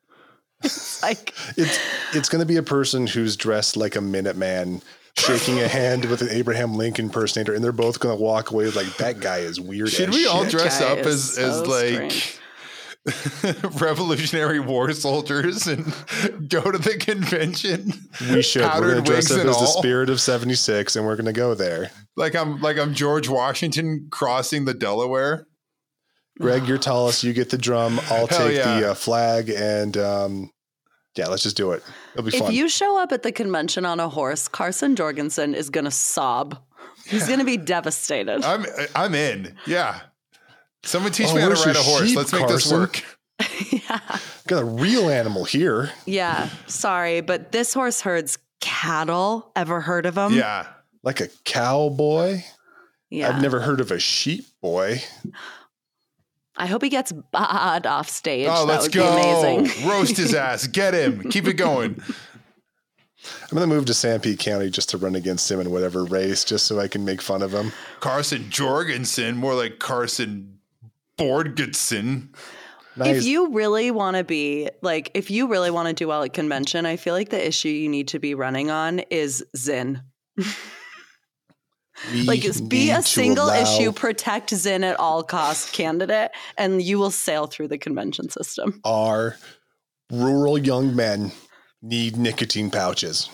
Like, 1.02 1.34
it's 1.56 1.78
it's 2.14 2.28
going 2.28 2.40
to 2.40 2.46
be 2.46 2.56
a 2.56 2.62
person 2.62 3.08
who's 3.08 3.36
dressed 3.36 3.76
like 3.76 3.96
a 3.96 3.98
Minuteman. 3.98 4.80
Shaking 5.18 5.60
a 5.60 5.68
hand 5.68 6.06
with 6.06 6.22
an 6.22 6.30
Abraham 6.30 6.74
Lincoln 6.74 7.06
impersonator, 7.06 7.54
and 7.54 7.62
they're 7.62 7.70
both 7.70 8.00
going 8.00 8.16
to 8.16 8.22
walk 8.22 8.50
away 8.50 8.70
like 8.70 8.96
that 8.96 9.20
guy 9.20 9.38
is 9.38 9.60
weird. 9.60 9.90
Should 9.90 10.08
as 10.08 10.14
we 10.14 10.26
all 10.26 10.44
dress 10.44 10.80
guy 10.80 10.86
up 10.86 10.98
is 11.00 11.38
as 11.38 11.60
as 11.60 11.64
so 11.64 11.64
like 11.64 12.40
Revolutionary 13.80 14.58
War 14.58 14.90
soldiers 14.92 15.66
and 15.66 15.84
go 16.48 16.70
to 16.70 16.78
the 16.78 16.96
convention? 16.98 17.92
We 18.30 18.42
should. 18.42 18.62
We're 18.62 18.92
going 18.92 19.04
to 19.04 19.10
dress 19.10 19.30
up 19.30 19.40
and 19.40 19.50
as 19.50 19.60
the 19.60 19.66
spirit 19.66 20.08
of 20.08 20.20
'76, 20.20 20.96
and 20.96 21.04
we're 21.04 21.16
going 21.16 21.26
to 21.26 21.32
go 21.32 21.54
there. 21.54 21.90
Like 22.16 22.34
I'm 22.34 22.60
like 22.60 22.78
I'm 22.78 22.94
George 22.94 23.28
Washington 23.28 24.08
crossing 24.10 24.64
the 24.64 24.74
Delaware. 24.74 25.46
Greg, 26.40 26.66
you're 26.66 26.78
tallest. 26.78 27.22
You 27.22 27.32
get 27.32 27.50
the 27.50 27.58
drum. 27.58 28.00
I'll 28.10 28.26
Hell 28.26 28.48
take 28.48 28.56
yeah. 28.56 28.80
the 28.80 28.90
uh, 28.90 28.94
flag, 28.94 29.50
and 29.50 29.96
um, 29.96 30.50
yeah, 31.16 31.26
let's 31.28 31.42
just 31.42 31.56
do 31.56 31.72
it. 31.72 31.82
It'll 32.14 32.24
be 32.24 32.30
fun. 32.30 32.40
if 32.40 32.46
fun. 32.46 32.54
you 32.54 32.68
show 32.68 32.98
up 32.98 33.12
at 33.12 33.22
the 33.22 33.32
convention 33.32 33.84
on 33.84 34.00
a 34.00 34.08
horse, 34.08 34.48
Carson 34.48 34.96
Jorgensen 34.96 35.54
is 35.54 35.70
going 35.70 35.84
to 35.84 35.90
sob. 35.90 36.58
He's 37.06 37.26
going 37.26 37.38
to 37.40 37.44
be 37.44 37.56
devastated. 37.74 38.44
I'm 38.44 38.64
I'm 38.94 39.14
in. 39.14 39.54
Yeah. 39.66 40.00
Someone 40.84 41.12
teach 41.12 41.28
Oh, 41.28 41.34
me 41.34 41.40
how 41.40 41.48
to 41.48 41.54
where's 41.54 41.66
ride 41.66 41.76
a 41.76 41.78
your 41.78 41.84
horse. 41.84 42.08
sheep, 42.08 42.16
Let's 42.16 42.32
make 42.32 42.48
this 42.48 42.72
work. 42.72 43.02
yeah. 43.70 44.00
Got 44.48 44.62
a 44.62 44.64
real 44.64 45.08
animal 45.08 45.44
here. 45.44 45.90
Yeah. 46.06 46.48
Sorry, 46.66 47.20
but 47.20 47.52
this 47.52 47.72
horse 47.74 48.00
herds 48.00 48.38
cattle. 48.60 49.52
Ever 49.54 49.80
heard 49.80 50.06
of 50.06 50.14
them? 50.16 50.32
Yeah. 50.34 50.66
like 51.02 51.20
a 51.20 51.28
cowboy. 51.44 52.40
Yeah. 53.10 53.28
I've 53.28 53.42
never 53.42 53.60
heard 53.60 53.80
of 53.80 53.90
a 53.90 53.98
sheep 53.98 54.44
boy. 54.60 55.02
I 56.62 56.66
hope 56.66 56.80
he 56.80 56.90
gets 56.90 57.10
bad 57.32 57.88
off 57.88 58.08
stage. 58.08 58.46
Oh, 58.48 58.66
that 58.66 58.72
let's 58.72 58.84
would 58.84 58.92
go. 58.92 59.16
be 59.16 59.58
amazing. 59.58 59.88
Roast 59.88 60.16
his 60.16 60.32
ass. 60.32 60.68
Get 60.68 60.94
him. 60.94 61.28
Keep 61.28 61.48
it 61.48 61.54
going. 61.54 62.00
I'm 63.50 63.58
gonna 63.58 63.66
move 63.66 63.86
to 63.86 63.92
Sanpete 63.92 64.38
County 64.38 64.70
just 64.70 64.88
to 64.90 64.96
run 64.96 65.16
against 65.16 65.50
him 65.50 65.58
in 65.58 65.72
whatever 65.72 66.04
race, 66.04 66.44
just 66.44 66.66
so 66.66 66.78
I 66.78 66.86
can 66.86 67.04
make 67.04 67.20
fun 67.20 67.42
of 67.42 67.52
him. 67.52 67.72
Carson 67.98 68.48
Jorgensen, 68.48 69.36
more 69.36 69.56
like 69.56 69.80
Carson 69.80 70.60
Borgedson. 71.18 72.28
Nice. 72.94 73.16
If 73.16 73.24
you 73.24 73.52
really 73.52 73.90
want 73.90 74.16
to 74.16 74.22
be 74.22 74.70
like, 74.82 75.10
if 75.14 75.32
you 75.32 75.48
really 75.48 75.72
want 75.72 75.88
to 75.88 75.94
do 75.94 76.06
well 76.06 76.22
at 76.22 76.32
convention, 76.32 76.86
I 76.86 76.94
feel 76.94 77.14
like 77.14 77.30
the 77.30 77.44
issue 77.44 77.70
you 77.70 77.88
need 77.88 78.06
to 78.08 78.20
be 78.20 78.36
running 78.36 78.70
on 78.70 79.00
is 79.10 79.44
Zyn. 79.56 80.00
We 82.10 82.22
Like, 82.24 82.44
is 82.44 82.60
be 82.60 82.90
a 82.90 83.00
single 83.02 83.46
allow- 83.46 83.62
issue, 83.62 83.92
protect 83.92 84.50
Zyn 84.50 84.82
at 84.82 84.98
all 84.98 85.22
costs 85.22 85.70
candidate, 85.70 86.30
and 86.58 86.82
you 86.82 86.98
will 86.98 87.10
sail 87.12 87.46
through 87.46 87.68
the 87.68 87.78
convention 87.78 88.28
system. 88.28 88.80
Our 88.84 89.36
rural 90.10 90.58
young 90.58 90.96
men 90.96 91.32
need 91.80 92.16
nicotine 92.16 92.70
pouches 92.70 93.28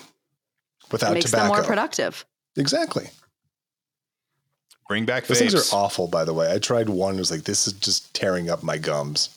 without 0.90 1.12
It 1.12 1.14
makes 1.14 1.26
tobacco. 1.30 1.44
them 1.48 1.56
more 1.56 1.64
productive. 1.64 2.24
exactly. 2.56 3.08
Bring 4.88 5.04
back 5.04 5.26
Those 5.26 5.38
things 5.38 5.54
are 5.54 5.76
awful, 5.76 6.08
by 6.08 6.24
the 6.24 6.32
way. 6.32 6.50
I 6.50 6.58
tried 6.58 6.88
one. 6.88 7.16
It 7.16 7.18
was 7.18 7.30
like, 7.30 7.42
this 7.44 7.66
is 7.66 7.74
just 7.74 8.14
tearing 8.14 8.48
up 8.48 8.62
my 8.62 8.78
gums. 8.78 9.28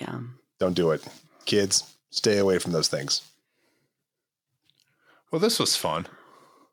Yeah. 0.00 0.20
Don't 0.60 0.74
do 0.74 0.92
it. 0.92 1.04
Kids, 1.44 1.82
stay 2.10 2.38
away 2.38 2.58
from 2.60 2.70
those 2.70 2.86
things. 2.86 3.22
Well, 5.32 5.40
this 5.40 5.58
was 5.58 5.74
fun. 5.74 6.06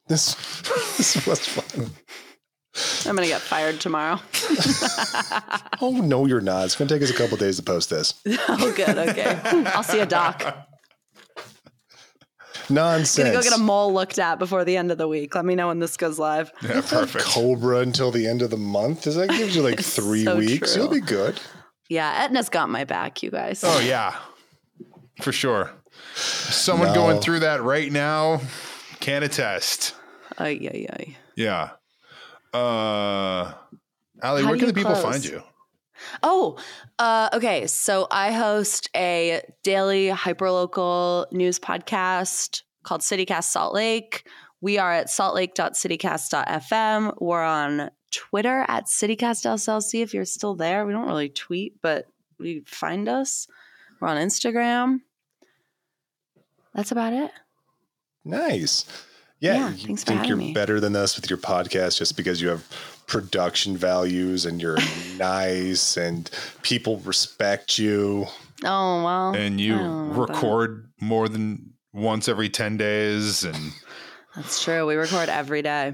This, 0.09 0.33
this 0.97 1.25
was 1.25 1.39
fun. 1.47 1.89
I'm 3.09 3.15
going 3.15 3.25
to 3.27 3.31
get 3.33 3.41
fired 3.41 3.79
tomorrow. 3.79 4.19
Oh, 5.81 5.91
no, 6.01 6.25
you're 6.25 6.41
not. 6.41 6.65
It's 6.65 6.75
going 6.75 6.89
to 6.89 6.93
take 6.93 7.01
us 7.01 7.09
a 7.09 7.13
couple 7.13 7.37
days 7.37 7.55
to 7.55 7.63
post 7.63 7.89
this. 7.89 8.13
oh, 8.49 8.73
good. 8.75 8.97
Okay. 8.97 9.39
I'll 9.67 9.81
see 9.83 10.01
a 10.01 10.05
doc. 10.05 10.67
Nonsense. 12.69 13.29
Gonna 13.29 13.31
go 13.37 13.41
get 13.41 13.57
a 13.57 13.61
mole 13.61 13.93
looked 13.93 14.19
at 14.19 14.37
before 14.39 14.65
the 14.65 14.75
end 14.75 14.91
of 14.91 14.97
the 14.97 15.07
week. 15.07 15.33
Let 15.35 15.45
me 15.45 15.55
know 15.55 15.67
when 15.69 15.79
this 15.79 15.95
goes 15.95 16.19
live. 16.19 16.51
Yeah, 16.61 16.81
perfect. 16.81 17.23
Cobra 17.25 17.79
until 17.79 18.11
the 18.11 18.27
end 18.27 18.41
of 18.41 18.49
the 18.49 18.57
month. 18.57 19.03
Does 19.03 19.15
that 19.15 19.29
gives 19.29 19.55
you 19.55 19.61
like 19.61 19.79
It's 19.79 19.95
three 19.95 20.25
so 20.25 20.35
weeks? 20.37 20.73
true. 20.73 20.83
You'll 20.83 20.91
be 20.91 20.99
good. 21.01 21.39
Yeah, 21.87 22.11
Aetna's 22.25 22.49
got 22.49 22.69
my 22.69 22.83
back, 22.83 23.23
you 23.23 23.31
guys. 23.31 23.63
Oh 23.65 23.79
yeah, 23.79 24.15
for 25.21 25.31
sure. 25.31 25.71
Someone 26.15 26.89
No. 26.89 26.93
going 26.95 27.21
through 27.21 27.39
that 27.39 27.63
right 27.63 27.91
now 27.91 28.41
can 28.99 29.23
attest. 29.23 29.95
Ay, 30.39 30.69
ay, 30.73 30.87
ay. 30.93 31.17
Yeah. 31.35 31.71
Uh, 32.53 33.53
Ali, 34.23 34.43
How 34.43 34.49
where 34.49 34.57
can 34.57 34.67
the 34.67 34.73
people 34.73 34.93
close? 34.93 35.03
find 35.03 35.25
you? 35.25 35.43
Oh, 36.23 36.57
uh, 36.97 37.29
okay. 37.33 37.67
So 37.67 38.07
I 38.09 38.31
host 38.31 38.89
a 38.95 39.41
daily 39.63 40.07
hyperlocal 40.07 41.31
news 41.31 41.59
podcast 41.59 42.63
called 42.83 43.01
CityCast 43.01 43.45
Salt 43.45 43.73
Lake. 43.73 44.25
We 44.61 44.77
are 44.77 44.91
at 44.91 45.07
saltlake.citycast.fm. 45.07 47.13
We're 47.19 47.43
on 47.43 47.91
Twitter 48.11 48.65
at 48.67 48.85
CityCastSLC 48.85 50.01
if 50.01 50.13
you're 50.13 50.25
still 50.25 50.55
there. 50.55 50.85
We 50.85 50.93
don't 50.93 51.07
really 51.07 51.29
tweet, 51.29 51.81
but 51.81 52.05
you 52.39 52.63
find 52.65 53.07
us. 53.07 53.47
We're 53.99 54.07
on 54.07 54.17
Instagram. 54.17 55.01
That's 56.73 56.91
about 56.91 57.13
it. 57.13 57.31
Nice. 58.25 58.85
Yeah, 59.39 59.53
Yeah, 59.55 59.69
you 59.71 59.87
thanks 59.87 60.03
think 60.03 60.17
having 60.17 60.27
you're 60.29 60.37
me. 60.37 60.53
better 60.53 60.79
than 60.79 60.95
us 60.95 61.15
with 61.15 61.29
your 61.29 61.37
podcast 61.39 61.97
just 61.97 62.17
because 62.17 62.41
you 62.41 62.49
have 62.49 62.65
production 63.07 63.77
values 63.77 64.45
and 64.45 64.61
you're 64.61 64.77
nice 65.17 65.95
and 65.97 66.29
people 66.61 66.97
respect 66.99 67.79
you. 67.79 68.25
Oh, 68.65 69.03
well. 69.03 69.33
and 69.35 69.59
you 69.61 69.75
I 69.75 69.77
don't 69.77 70.07
know 70.09 70.13
about 70.23 70.27
that. 70.27 70.33
record 70.35 70.89
more 70.99 71.29
than 71.29 71.73
once 71.93 72.27
every 72.27 72.49
10 72.49 72.77
days 72.77 73.43
and 73.43 73.55
That's 74.35 74.63
true. 74.63 74.85
We 74.85 74.95
record 74.95 75.29
every 75.29 75.61
day. 75.61 75.93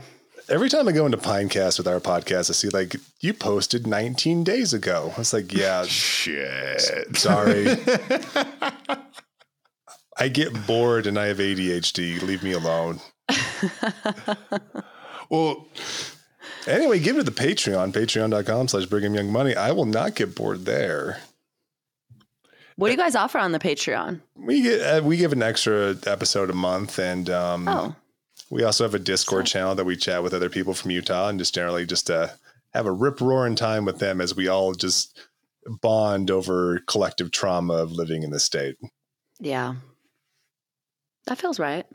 Every 0.50 0.70
time 0.70 0.88
I 0.88 0.92
go 0.92 1.06
into 1.06 1.18
Pinecast 1.18 1.78
with 1.80 1.88
our 1.88 2.00
podcast, 2.00 2.50
I 2.50 2.54
see 2.54 2.70
like 2.70 2.96
you 3.20 3.34
posted 3.34 3.88
19 3.88 4.44
days 4.44 4.74
ago. 4.74 5.12
I 5.16 5.20
was 5.20 5.34
like, 5.34 5.52
yeah, 5.54 5.84
shit. 5.88 7.16
sorry. 7.16 7.66
I 10.18 10.28
get 10.30 10.66
bored 10.68 11.08
and 11.08 11.18
I 11.20 11.26
have 11.28 11.38
ADHD. 11.38 12.22
Leave 12.22 12.44
me 12.44 12.52
alone. 12.52 13.00
Well, 15.30 15.68
Anyway, 16.68 17.00
give 17.00 17.16
it 17.16 17.24
to 17.24 17.32
the 17.32 17.32
Patreon, 17.32 17.92
patreon.com 17.94 18.68
slash 18.68 18.86
Brigham 18.88 19.14
Young 19.14 19.32
Money. 19.32 19.56
I 19.56 19.72
will 19.72 19.86
not 19.86 20.16
get 20.16 20.34
bored 20.36 20.66
there. 20.66 21.20
What 22.76 22.88
do 22.88 22.92
you 22.92 22.98
guys 22.98 23.16
offer 23.16 23.38
on 23.38 23.52
the 23.52 23.60
Patreon? 23.60 24.22
We 24.36 24.64
get 24.64 24.82
uh, 24.82 25.02
we 25.04 25.16
give 25.18 25.32
an 25.32 25.44
extra 25.44 25.96
episode 26.08 26.50
a 26.50 26.54
month, 26.54 26.98
and 27.00 27.30
um, 27.30 27.68
Oh, 27.68 27.96
we 28.50 28.64
also 28.64 28.84
have 28.84 28.96
a 28.96 29.00
Discord 29.00 29.46
channel 29.46 29.76
that 29.76 29.86
we 29.86 29.96
chat 29.96 30.24
with 30.24 30.34
other 30.34 30.50
people 30.50 30.74
from 30.74 30.92
Utah, 30.92 31.30
and 31.30 31.38
just 31.40 31.54
generally 31.54 31.86
just 31.86 32.10
uh, 32.10 32.30
have 32.74 32.88
a 32.88 32.92
rip 32.92 33.22
roaring 33.22 33.56
time 33.56 33.86
with 33.86 34.00
them 34.00 34.20
as 34.20 34.36
we 34.36 34.48
all 34.48 34.74
just 34.74 35.20
bond 35.82 36.32
over 36.32 36.80
collective 36.88 37.32
trauma 37.32 37.76
of 37.76 37.92
living 37.92 38.24
in 38.24 38.32
the 38.32 38.40
state. 38.40 38.76
yeah. 39.40 39.76
That 41.28 41.38
feels 41.40 41.60
right. 41.60 41.86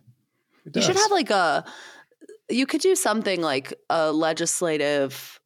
It 0.70 0.76
You 0.76 0.82
should 0.82 0.96
have 0.96 1.10
like 1.10 1.30
a, 1.30 1.64
you 2.48 2.66
could 2.66 2.80
do 2.80 2.94
something 2.96 3.40
like 3.40 3.72
a 3.90 4.12
legislative, 4.12 5.40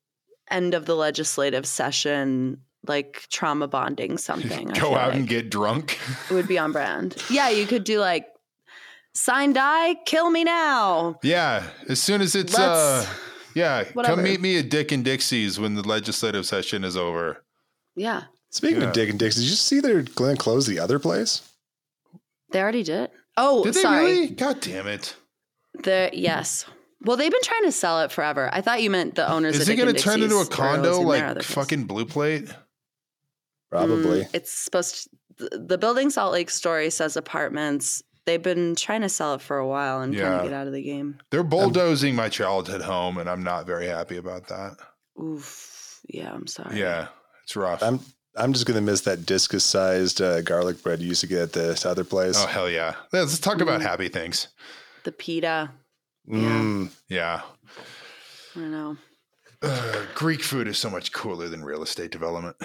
end 0.50 0.74
of 0.74 0.86
the 0.86 0.94
legislative 0.94 1.66
session, 1.66 2.58
like 2.86 3.26
trauma 3.30 3.66
bonding 3.68 4.18
something. 4.18 4.68
Go 4.74 4.74
feel 4.90 4.94
out 4.94 5.14
and 5.14 5.26
get 5.28 5.50
drunk. 5.50 5.98
It 6.30 6.34
would 6.34 6.48
be 6.48 6.58
on 6.58 6.72
brand. 6.72 7.16
Yeah, 7.30 7.48
you 7.50 7.66
could 7.66 7.84
do 7.84 7.98
like, 8.00 8.26
sine 9.14 9.52
die, 9.52 9.94
kill 10.06 10.30
me 10.30 10.44
now. 10.44 11.18
Yeah. 11.22 11.64
As 11.88 12.02
soon 12.02 12.20
as 12.20 12.34
it's, 12.34 12.52
Let's- 12.52 13.06
uh, 13.06 13.06
yeah, 13.54 13.84
whatever. 13.92 14.16
come 14.16 14.24
meet 14.24 14.40
me 14.40 14.58
at 14.58 14.68
Dick 14.68 14.90
and 14.92 15.04
Dixie's 15.04 15.60
when 15.60 15.74
the 15.76 15.82
legislative 15.86 16.44
session 16.46 16.82
is 16.84 16.96
over. 16.96 17.44
Yeah, 17.96 18.24
Speaking 18.50 18.80
Yeah. 18.82 18.88
of 18.88 18.92
Dick 18.94 19.10
and 19.10 19.18
Dix, 19.18 19.36
did 19.36 19.44
you 19.44 19.50
see 19.50 19.80
they're 19.80 20.02
going 20.02 20.36
to 20.36 20.42
close 20.42 20.66
the 20.66 20.78
other 20.80 20.98
place? 20.98 21.42
they 22.50 22.60
already 22.60 22.82
did. 22.84 23.10
Oh, 23.36 23.64
Did 23.64 23.74
they 23.74 23.80
sorry. 23.82 24.04
really? 24.04 24.28
God 24.30 24.60
damn 24.60 24.86
it. 24.86 25.14
The 25.82 26.10
yes. 26.12 26.66
Well, 27.02 27.16
they've 27.16 27.30
been 27.30 27.42
trying 27.42 27.64
to 27.64 27.72
sell 27.72 28.00
it 28.00 28.12
forever. 28.12 28.48
I 28.52 28.60
thought 28.60 28.80
you 28.82 28.88
meant 28.90 29.14
the 29.16 29.30
owners. 29.30 29.56
Is 29.56 29.68
of 29.68 29.74
it 29.74 29.76
going 29.76 29.94
to 29.94 30.00
turn 30.00 30.22
into 30.22 30.36
a 30.36 30.46
condo 30.46 30.90
losing 31.00 31.08
their 31.08 31.26
other 31.26 31.40
like 31.40 31.44
fucking 31.44 31.84
Blue 31.84 32.06
Plate? 32.06 32.48
Probably. 33.70 34.22
Mm, 34.22 34.30
it's 34.34 34.52
supposed 34.52 35.08
to, 35.38 35.48
the, 35.50 35.58
the 35.58 35.78
building 35.78 36.10
Salt 36.10 36.32
Lake 36.32 36.50
story 36.50 36.90
says 36.90 37.16
apartments. 37.16 38.02
They've 38.24 38.42
been 38.42 38.74
trying 38.74 39.02
to 39.02 39.08
sell 39.08 39.34
it 39.34 39.42
for 39.42 39.58
a 39.58 39.66
while 39.66 40.00
and 40.00 40.14
kind 40.14 40.24
Yeah. 40.26 40.36
of 40.38 40.44
get 40.44 40.52
out 40.54 40.66
of 40.66 40.72
the 40.72 40.82
game. 40.82 41.18
They're 41.30 41.42
bulldozing 41.44 42.14
my 42.14 42.28
childhood 42.30 42.80
home, 42.80 43.18
and 43.18 43.28
I'm 43.28 43.42
not 43.42 43.66
very 43.66 43.86
happy 43.86 44.16
about 44.16 44.46
that. 44.48 44.76
Oof. 45.20 46.00
Yeah, 46.08 46.32
I'm 46.32 46.46
sorry. 46.46 46.78
Yeah, 46.78 47.08
it's 47.42 47.54
rough. 47.56 47.82
I'm 47.82 48.00
I'm 48.36 48.52
just 48.52 48.66
going 48.66 48.74
to 48.76 48.80
miss 48.82 49.02
that 49.02 49.24
discus 49.26 49.64
sized 49.64 50.20
uh, 50.20 50.40
garlic 50.42 50.82
bread 50.82 51.00
you 51.00 51.08
used 51.08 51.20
to 51.20 51.26
get 51.26 51.38
at 51.42 51.52
this 51.52 51.86
other 51.86 52.04
place. 52.04 52.36
oh 52.42 52.46
hell 52.46 52.68
yeah! 52.70 52.94
Let's 53.12 53.38
talk 53.38 53.60
about 53.60 53.80
Mm. 53.80 53.84
happy 53.84 54.08
things. 54.08 54.48
The 55.04 55.12
pita. 55.12 55.70
Mm. 56.28 56.90
Yeah, 57.08 57.42
I 58.56 58.60
know. 58.60 58.96
uh, 59.62 60.06
Greek 60.14 60.42
food 60.42 60.68
is 60.68 60.78
so 60.78 60.88
much 60.90 61.12
cooler 61.12 61.48
than 61.48 61.64
real 61.64 61.82
estate 61.82 62.10
development. 62.10 62.56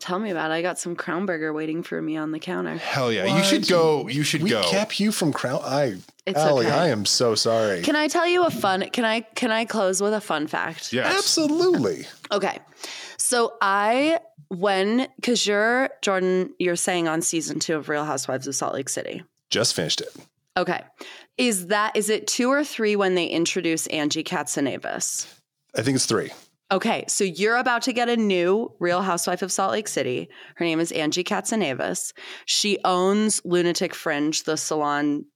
Tell 0.00 0.18
me 0.18 0.30
about 0.30 0.50
it. 0.50 0.54
I 0.54 0.60
got 0.62 0.78
some 0.78 0.94
crown 0.96 1.24
burger 1.24 1.52
waiting 1.54 1.82
for 1.82 2.00
me 2.02 2.16
on 2.18 2.30
the 2.30 2.38
counter. 2.38 2.76
Hell 2.76 3.10
yeah! 3.10 3.36
You 3.38 3.42
should 3.42 3.66
go. 3.66 4.06
You 4.08 4.22
should 4.22 4.42
We 4.42 4.50
go. 4.50 4.62
kept 4.64 5.00
you 5.00 5.12
from 5.12 5.32
crown. 5.32 5.60
I, 5.64 5.94
It's 6.26 6.38
Ali, 6.38 6.66
okay. 6.66 6.74
I 6.74 6.88
am 6.88 7.06
so 7.06 7.34
sorry. 7.34 7.80
Can 7.82 7.96
I 7.96 8.08
tell 8.08 8.26
you 8.26 8.44
a 8.44 8.50
fun 8.50 8.88
can 8.90 9.04
I 9.06 9.20
can 9.22 9.50
I 9.50 9.64
close 9.64 10.00
with 10.02 10.12
a 10.12 10.20
fun 10.20 10.46
fact? 10.46 10.92
yes. 10.92 11.06
Absolutely. 11.16 12.06
Okay. 12.30 12.58
So 13.16 13.54
I 13.62 14.18
when 14.48 15.08
cuz 15.22 15.46
you're 15.46 15.90
Jordan 16.02 16.54
you're 16.58 16.76
saying 16.76 17.08
on 17.08 17.22
season 17.22 17.58
2 17.58 17.76
of 17.76 17.88
Real 17.88 18.04
Housewives 18.04 18.46
of 18.46 18.54
Salt 18.54 18.74
Lake 18.74 18.88
City. 18.88 19.22
Just 19.50 19.74
finished 19.74 20.00
it. 20.00 20.14
Okay. 20.56 20.82
Is 21.36 21.66
that 21.68 21.96
is 21.96 22.08
it 22.10 22.26
2 22.26 22.48
or 22.50 22.64
3 22.64 22.96
when 22.96 23.14
they 23.14 23.26
introduce 23.26 23.86
Angie 23.88 24.24
Katsanevas 24.24 25.26
I 25.76 25.82
think 25.82 25.96
it's 25.96 26.06
three. 26.06 26.30
Okay, 26.72 27.04
so 27.08 27.24
you're 27.24 27.56
about 27.56 27.82
to 27.82 27.92
get 27.92 28.08
a 28.08 28.16
new 28.16 28.72
Real 28.78 29.02
Housewife 29.02 29.42
of 29.42 29.52
Salt 29.52 29.72
Lake 29.72 29.86
City. 29.86 30.28
Her 30.56 30.64
name 30.64 30.80
is 30.80 30.92
Angie 30.92 31.24
Katsanevas 31.24 32.12
She 32.46 32.78
owns 32.84 33.40
Lunatic 33.44 33.94
Fringe, 33.94 34.42
the 34.44 34.56
salon, 34.56 35.26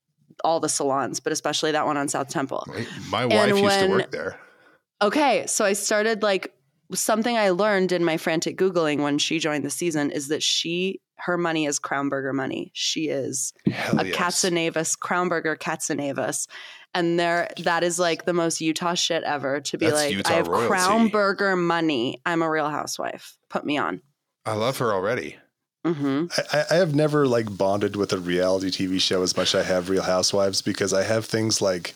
all 0.42 0.58
the 0.58 0.68
salons, 0.68 1.20
but 1.20 1.32
especially 1.32 1.72
that 1.72 1.86
one 1.86 1.96
on 1.96 2.08
South 2.08 2.28
Temple. 2.28 2.66
My 3.10 3.26
wife 3.26 3.56
used 3.56 3.80
to 3.80 3.88
work 3.88 4.10
there. 4.10 4.40
Okay, 5.02 5.46
so 5.46 5.64
I 5.64 5.74
started 5.74 6.22
like 6.22 6.52
something 6.94 7.36
I 7.36 7.50
learned 7.50 7.92
in 7.92 8.04
my 8.04 8.16
frantic 8.16 8.56
googling 8.56 9.02
when 9.02 9.18
she 9.18 9.38
joined 9.38 9.64
the 9.64 9.70
season 9.70 10.10
is 10.10 10.28
that 10.28 10.42
she 10.42 11.00
her 11.18 11.36
money 11.36 11.66
is 11.66 11.80
Crownburger 11.80 12.32
money. 12.32 12.70
She 12.74 13.08
is 13.08 13.52
Hell 13.66 14.00
a 14.00 14.06
yes. 14.06 14.14
Crownburger 14.16 15.56
Katsanevas, 15.56 16.46
and 16.94 17.18
there 17.18 17.50
that 17.64 17.82
is 17.82 17.98
like 17.98 18.24
the 18.24 18.32
most 18.32 18.60
Utah 18.60 18.94
shit 18.94 19.22
ever 19.24 19.60
to 19.60 19.78
be 19.78 19.86
That's 19.86 19.96
like 19.96 20.12
Utah 20.12 20.30
I 20.30 20.36
have 20.36 20.48
royalty. 20.48 20.68
Crownburger 20.68 21.58
money. 21.58 22.20
I'm 22.24 22.42
a 22.42 22.50
Real 22.50 22.70
Housewife. 22.70 23.36
Put 23.48 23.64
me 23.64 23.76
on. 23.78 24.00
I 24.46 24.54
love 24.54 24.78
her 24.78 24.92
already. 24.92 25.36
hmm 25.84 26.26
I, 26.52 26.64
I 26.70 26.74
have 26.76 26.94
never 26.94 27.26
like 27.26 27.56
bonded 27.56 27.96
with 27.96 28.12
a 28.12 28.18
reality 28.18 28.70
TV 28.70 29.00
show 29.00 29.22
as 29.22 29.36
much 29.36 29.54
as 29.54 29.66
I 29.66 29.68
have 29.68 29.90
Real 29.90 30.02
Housewives 30.02 30.62
because 30.62 30.92
I 30.92 31.02
have 31.02 31.24
things 31.24 31.60
like 31.60 31.94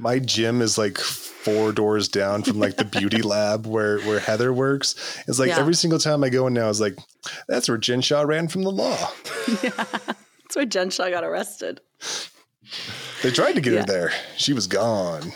my 0.00 0.18
gym 0.18 0.60
is 0.62 0.76
like 0.78 0.98
four 0.98 1.72
doors 1.72 2.08
down 2.08 2.42
from 2.42 2.58
like 2.58 2.76
the 2.76 2.84
beauty 2.84 3.22
lab 3.22 3.66
where 3.66 3.98
where 4.00 4.18
Heather 4.20 4.52
works. 4.52 4.94
It's 5.28 5.38
like 5.38 5.48
Yeah. 5.48 5.58
every 5.60 5.74
single 5.74 5.98
time 5.98 6.22
I 6.24 6.28
go 6.28 6.46
in 6.46 6.54
now, 6.54 6.68
it's 6.70 6.80
like 6.80 6.96
that's 7.48 7.68
where 7.68 7.78
Jen 7.78 8.00
Shah 8.00 8.22
ran 8.22 8.48
from 8.48 8.62
the 8.62 8.70
law. 8.72 9.10
yeah, 9.62 9.70
That's 9.76 10.56
where 10.56 10.64
Jen 10.66 10.90
Shah 10.90 11.10
got 11.10 11.24
arrested, 11.24 11.80
They 13.22 13.30
tried 13.30 13.52
to 13.54 13.60
get 13.60 13.72
Yeah. 13.72 13.80
her 13.80 13.86
there. 13.86 14.12
She 14.36 14.52
was 14.52 14.66
gone. 14.66 15.32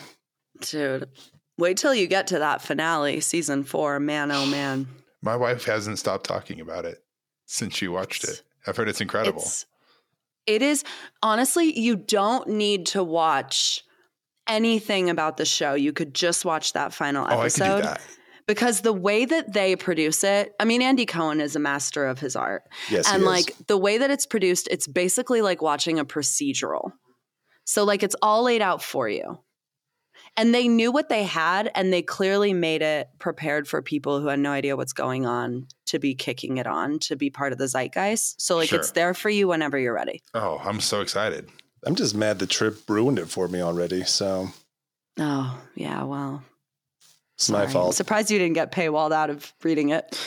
dude. 0.61 1.09
Wait 1.57 1.77
till 1.77 1.95
you 1.95 2.07
get 2.09 2.27
to 2.29 2.39
that 2.41 2.61
finale, 2.63 3.21
season 3.21 3.63
four. 3.63 4.01
Man, 4.01 4.33
oh 4.33 4.45
man. 4.47 4.89
My 5.23 5.37
wife 5.37 5.65
hasn't 5.65 5.99
stopped 5.99 6.27
talking 6.27 6.61
about 6.61 6.85
it 6.85 7.03
since 7.47 7.77
she 7.77 7.87
watched 7.89 8.25
it. 8.25 8.43
I've 8.67 8.77
heard 8.77 8.89
it's 8.89 9.01
incredible. 9.01 9.41
It's 9.43 9.67
it 10.47 10.61
is 10.63 10.85
honestly, 11.23 11.79
you 11.79 11.97
don't 11.97 12.49
need 12.49 12.87
to 12.87 13.03
watch 13.05 13.83
anything 14.47 15.11
about 15.11 15.37
the 15.37 15.45
show. 15.45 15.75
You 15.75 15.93
could 15.93 16.15
just 16.15 16.45
watch 16.45 16.73
that 16.73 16.93
final 16.93 17.25
oh, 17.25 17.27
I 17.27 17.35
could 17.35 17.41
episode 17.41 17.77
do 17.77 17.83
that. 17.83 18.01
because 18.47 18.81
the 18.81 18.93
way 18.93 19.25
that 19.25 19.53
they 19.53 19.77
produce 19.77 20.25
it, 20.25 20.55
I 20.59 20.65
mean 20.65 20.83
Andy 20.83 21.07
Cohen 21.07 21.41
is 21.41 21.57
a 21.57 21.61
master 21.61 22.07
of 22.07 22.19
his 22.19 22.37
art. 22.37 22.63
Yes, 22.91 23.11
and 23.11 23.25
like 23.25 23.55
the 23.67 23.79
way 23.79 23.99
that 23.99 24.11
it's 24.11 24.27
produced, 24.27 24.69
it's 24.71 24.87
basically 24.87 25.43
like 25.43 25.63
watching 25.63 25.99
a 25.99 26.05
procedural. 26.05 26.93
So 27.65 27.85
like 27.85 28.03
it's 28.03 28.17
all 28.23 28.45
laid 28.45 28.63
out 28.63 28.83
for 28.83 29.09
you. 29.09 29.39
And 30.37 30.53
they 30.53 30.67
knew 30.67 30.91
what 30.91 31.09
they 31.09 31.23
had 31.23 31.71
and 31.77 31.93
they 31.93 32.03
clearly 32.03 32.53
made 32.53 32.83
it 32.83 33.09
prepared 33.21 33.69
for 33.69 33.83
people 33.83 34.21
who 34.21 34.27
had 34.27 34.41
no 34.41 34.51
idea 34.51 34.77
what's 34.77 34.93
going 34.93 35.27
on 35.27 35.69
to 35.87 36.01
be 36.01 36.15
kicking 36.17 36.57
it 36.57 36.67
on, 36.67 36.99
to 37.01 37.15
be 37.15 37.31
part 37.31 37.53
of 37.53 37.59
the 37.59 37.69
zeitgeist. 37.69 38.41
So 38.41 38.57
like 38.57 38.73
it's 38.73 38.91
there 38.93 39.15
for 39.15 39.31
you 39.31 39.47
whenever 39.47 39.79
you're 39.79 39.95
ready. 39.95 40.23
Oh, 40.35 40.61
I'm 40.65 40.81
so 40.81 41.01
excited. 41.03 41.51
I'm 41.87 41.95
just 41.95 42.15
mad 42.15 42.39
the 42.39 42.47
Trib 42.47 42.77
ruined 42.89 43.19
it 43.19 43.29
for 43.29 43.49
me 43.49 43.61
already. 43.63 44.05
So 44.05 44.49
Oh, 45.19 45.61
yeah, 45.75 46.03
well. 46.05 46.43
it's 47.37 47.49
my 47.51 47.59
sorry. 47.59 47.67
I'm 47.67 47.73
fault. 47.73 47.95
surprised 47.95 48.31
you 48.31 48.39
didn't 48.39 48.55
get 48.55 48.73
paywalled 48.73 49.13
out 49.13 49.31
of 49.31 49.53
reading 49.63 49.91
it. 49.91 50.19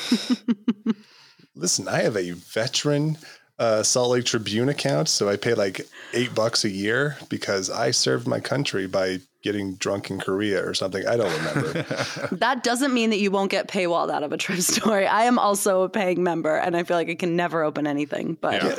Listen, 1.55 1.87
I 1.87 2.01
have 2.03 2.15
a 2.15 2.31
veteran 2.31 3.17
uh, 3.59 3.81
Salt 3.81 4.11
Lake 4.11 4.25
Tribune 4.25 4.69
account, 4.69 5.09
so 5.09 5.27
I 5.27 5.35
pay 5.35 5.55
like 5.55 5.81
eight 6.13 6.33
bucks 6.35 6.63
a 6.63 6.69
year 6.69 7.17
because 7.29 7.71
I 7.71 7.89
served 7.91 8.27
my 8.27 8.39
country 8.39 8.85
by 8.85 9.19
getting 9.43 9.73
drunk 9.75 10.11
in 10.11 10.19
Korea 10.19 10.63
or 10.63 10.73
something. 10.75 11.07
I 11.07 11.17
don't 11.17 11.35
remember. 11.37 11.81
that 12.33 12.63
doesn't 12.63 12.93
mean 12.93 13.09
that 13.09 13.17
you 13.19 13.31
won't 13.31 13.49
get 13.49 13.67
paywalled 13.67 14.11
out 14.11 14.21
of 14.21 14.31
a 14.31 14.37
Trib 14.37 14.61
story. 14.61 15.07
I 15.07 15.23
am 15.23 15.39
also 15.39 15.81
a 15.81 15.89
paying 15.89 16.21
member 16.21 16.55
and 16.55 16.77
I 16.77 16.83
feel 16.83 16.97
like 16.97 17.09
I 17.09 17.15
can 17.15 17.35
never 17.35 17.63
open 17.63 17.87
anything. 17.87 18.37
But 18.39 18.61
Yeah. 18.63 18.75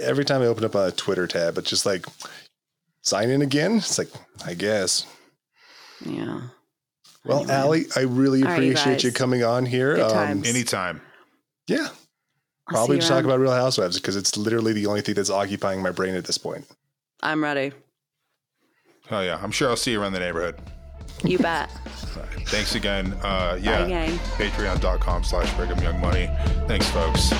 Every 0.00 0.24
time 0.24 0.42
I 0.42 0.46
open 0.46 0.64
up 0.64 0.74
a 0.74 0.90
Twitter 0.92 1.26
tab, 1.26 1.58
it's 1.58 1.68
just 1.70 1.86
like 1.86 2.06
sign 3.02 3.30
in 3.30 3.42
again. 3.42 3.76
It's 3.76 3.98
like, 3.98 4.08
I 4.44 4.54
guess. 4.54 5.06
Yeah. 6.04 6.42
Well, 7.24 7.40
Anyway. 7.40 7.54
Ali, 7.54 7.84
I 7.96 8.00
really 8.00 8.42
All 8.42 8.48
right, 8.48 8.62
you 8.62 8.70
appreciate 8.70 9.04
you 9.04 9.12
coming 9.12 9.44
on 9.44 9.66
here. 9.66 9.96
Good 9.96 10.10
times. 10.10 10.48
Anytime. 10.48 11.02
yeah, 11.66 11.88
I'll 11.88 11.90
probably 12.66 13.00
see 13.00 13.08
to 13.08 13.12
talk 13.12 13.24
about 13.24 13.38
Real 13.40 13.52
Housewives 13.52 14.00
because 14.00 14.16
it's 14.16 14.36
literally 14.38 14.72
the 14.72 14.86
only 14.86 15.02
thing 15.02 15.14
that's 15.14 15.28
occupying 15.30 15.82
my 15.82 15.90
brain 15.90 16.14
at 16.14 16.24
this 16.24 16.38
point. 16.38 16.64
I'm 17.22 17.42
ready. 17.44 17.72
Oh 19.10 19.20
yeah, 19.20 19.38
I'm 19.42 19.50
sure 19.50 19.68
I'll 19.68 19.76
see 19.76 19.92
you 19.92 20.00
around 20.00 20.12
the 20.14 20.20
neighborhood. 20.20 20.56
You 21.22 21.38
bet. 21.38 21.70
All 22.16 22.22
right. 22.22 22.48
Thanks 22.48 22.74
again. 22.74 23.12
Uh, 23.22 23.58
yeah. 23.60 23.86
Patreon.com 24.38 25.24
slash 25.24 25.52
Brigham 25.54 25.78
Young 25.82 26.00
Money. 26.00 26.30
Thanks, 26.66 26.88
folks. 26.88 27.30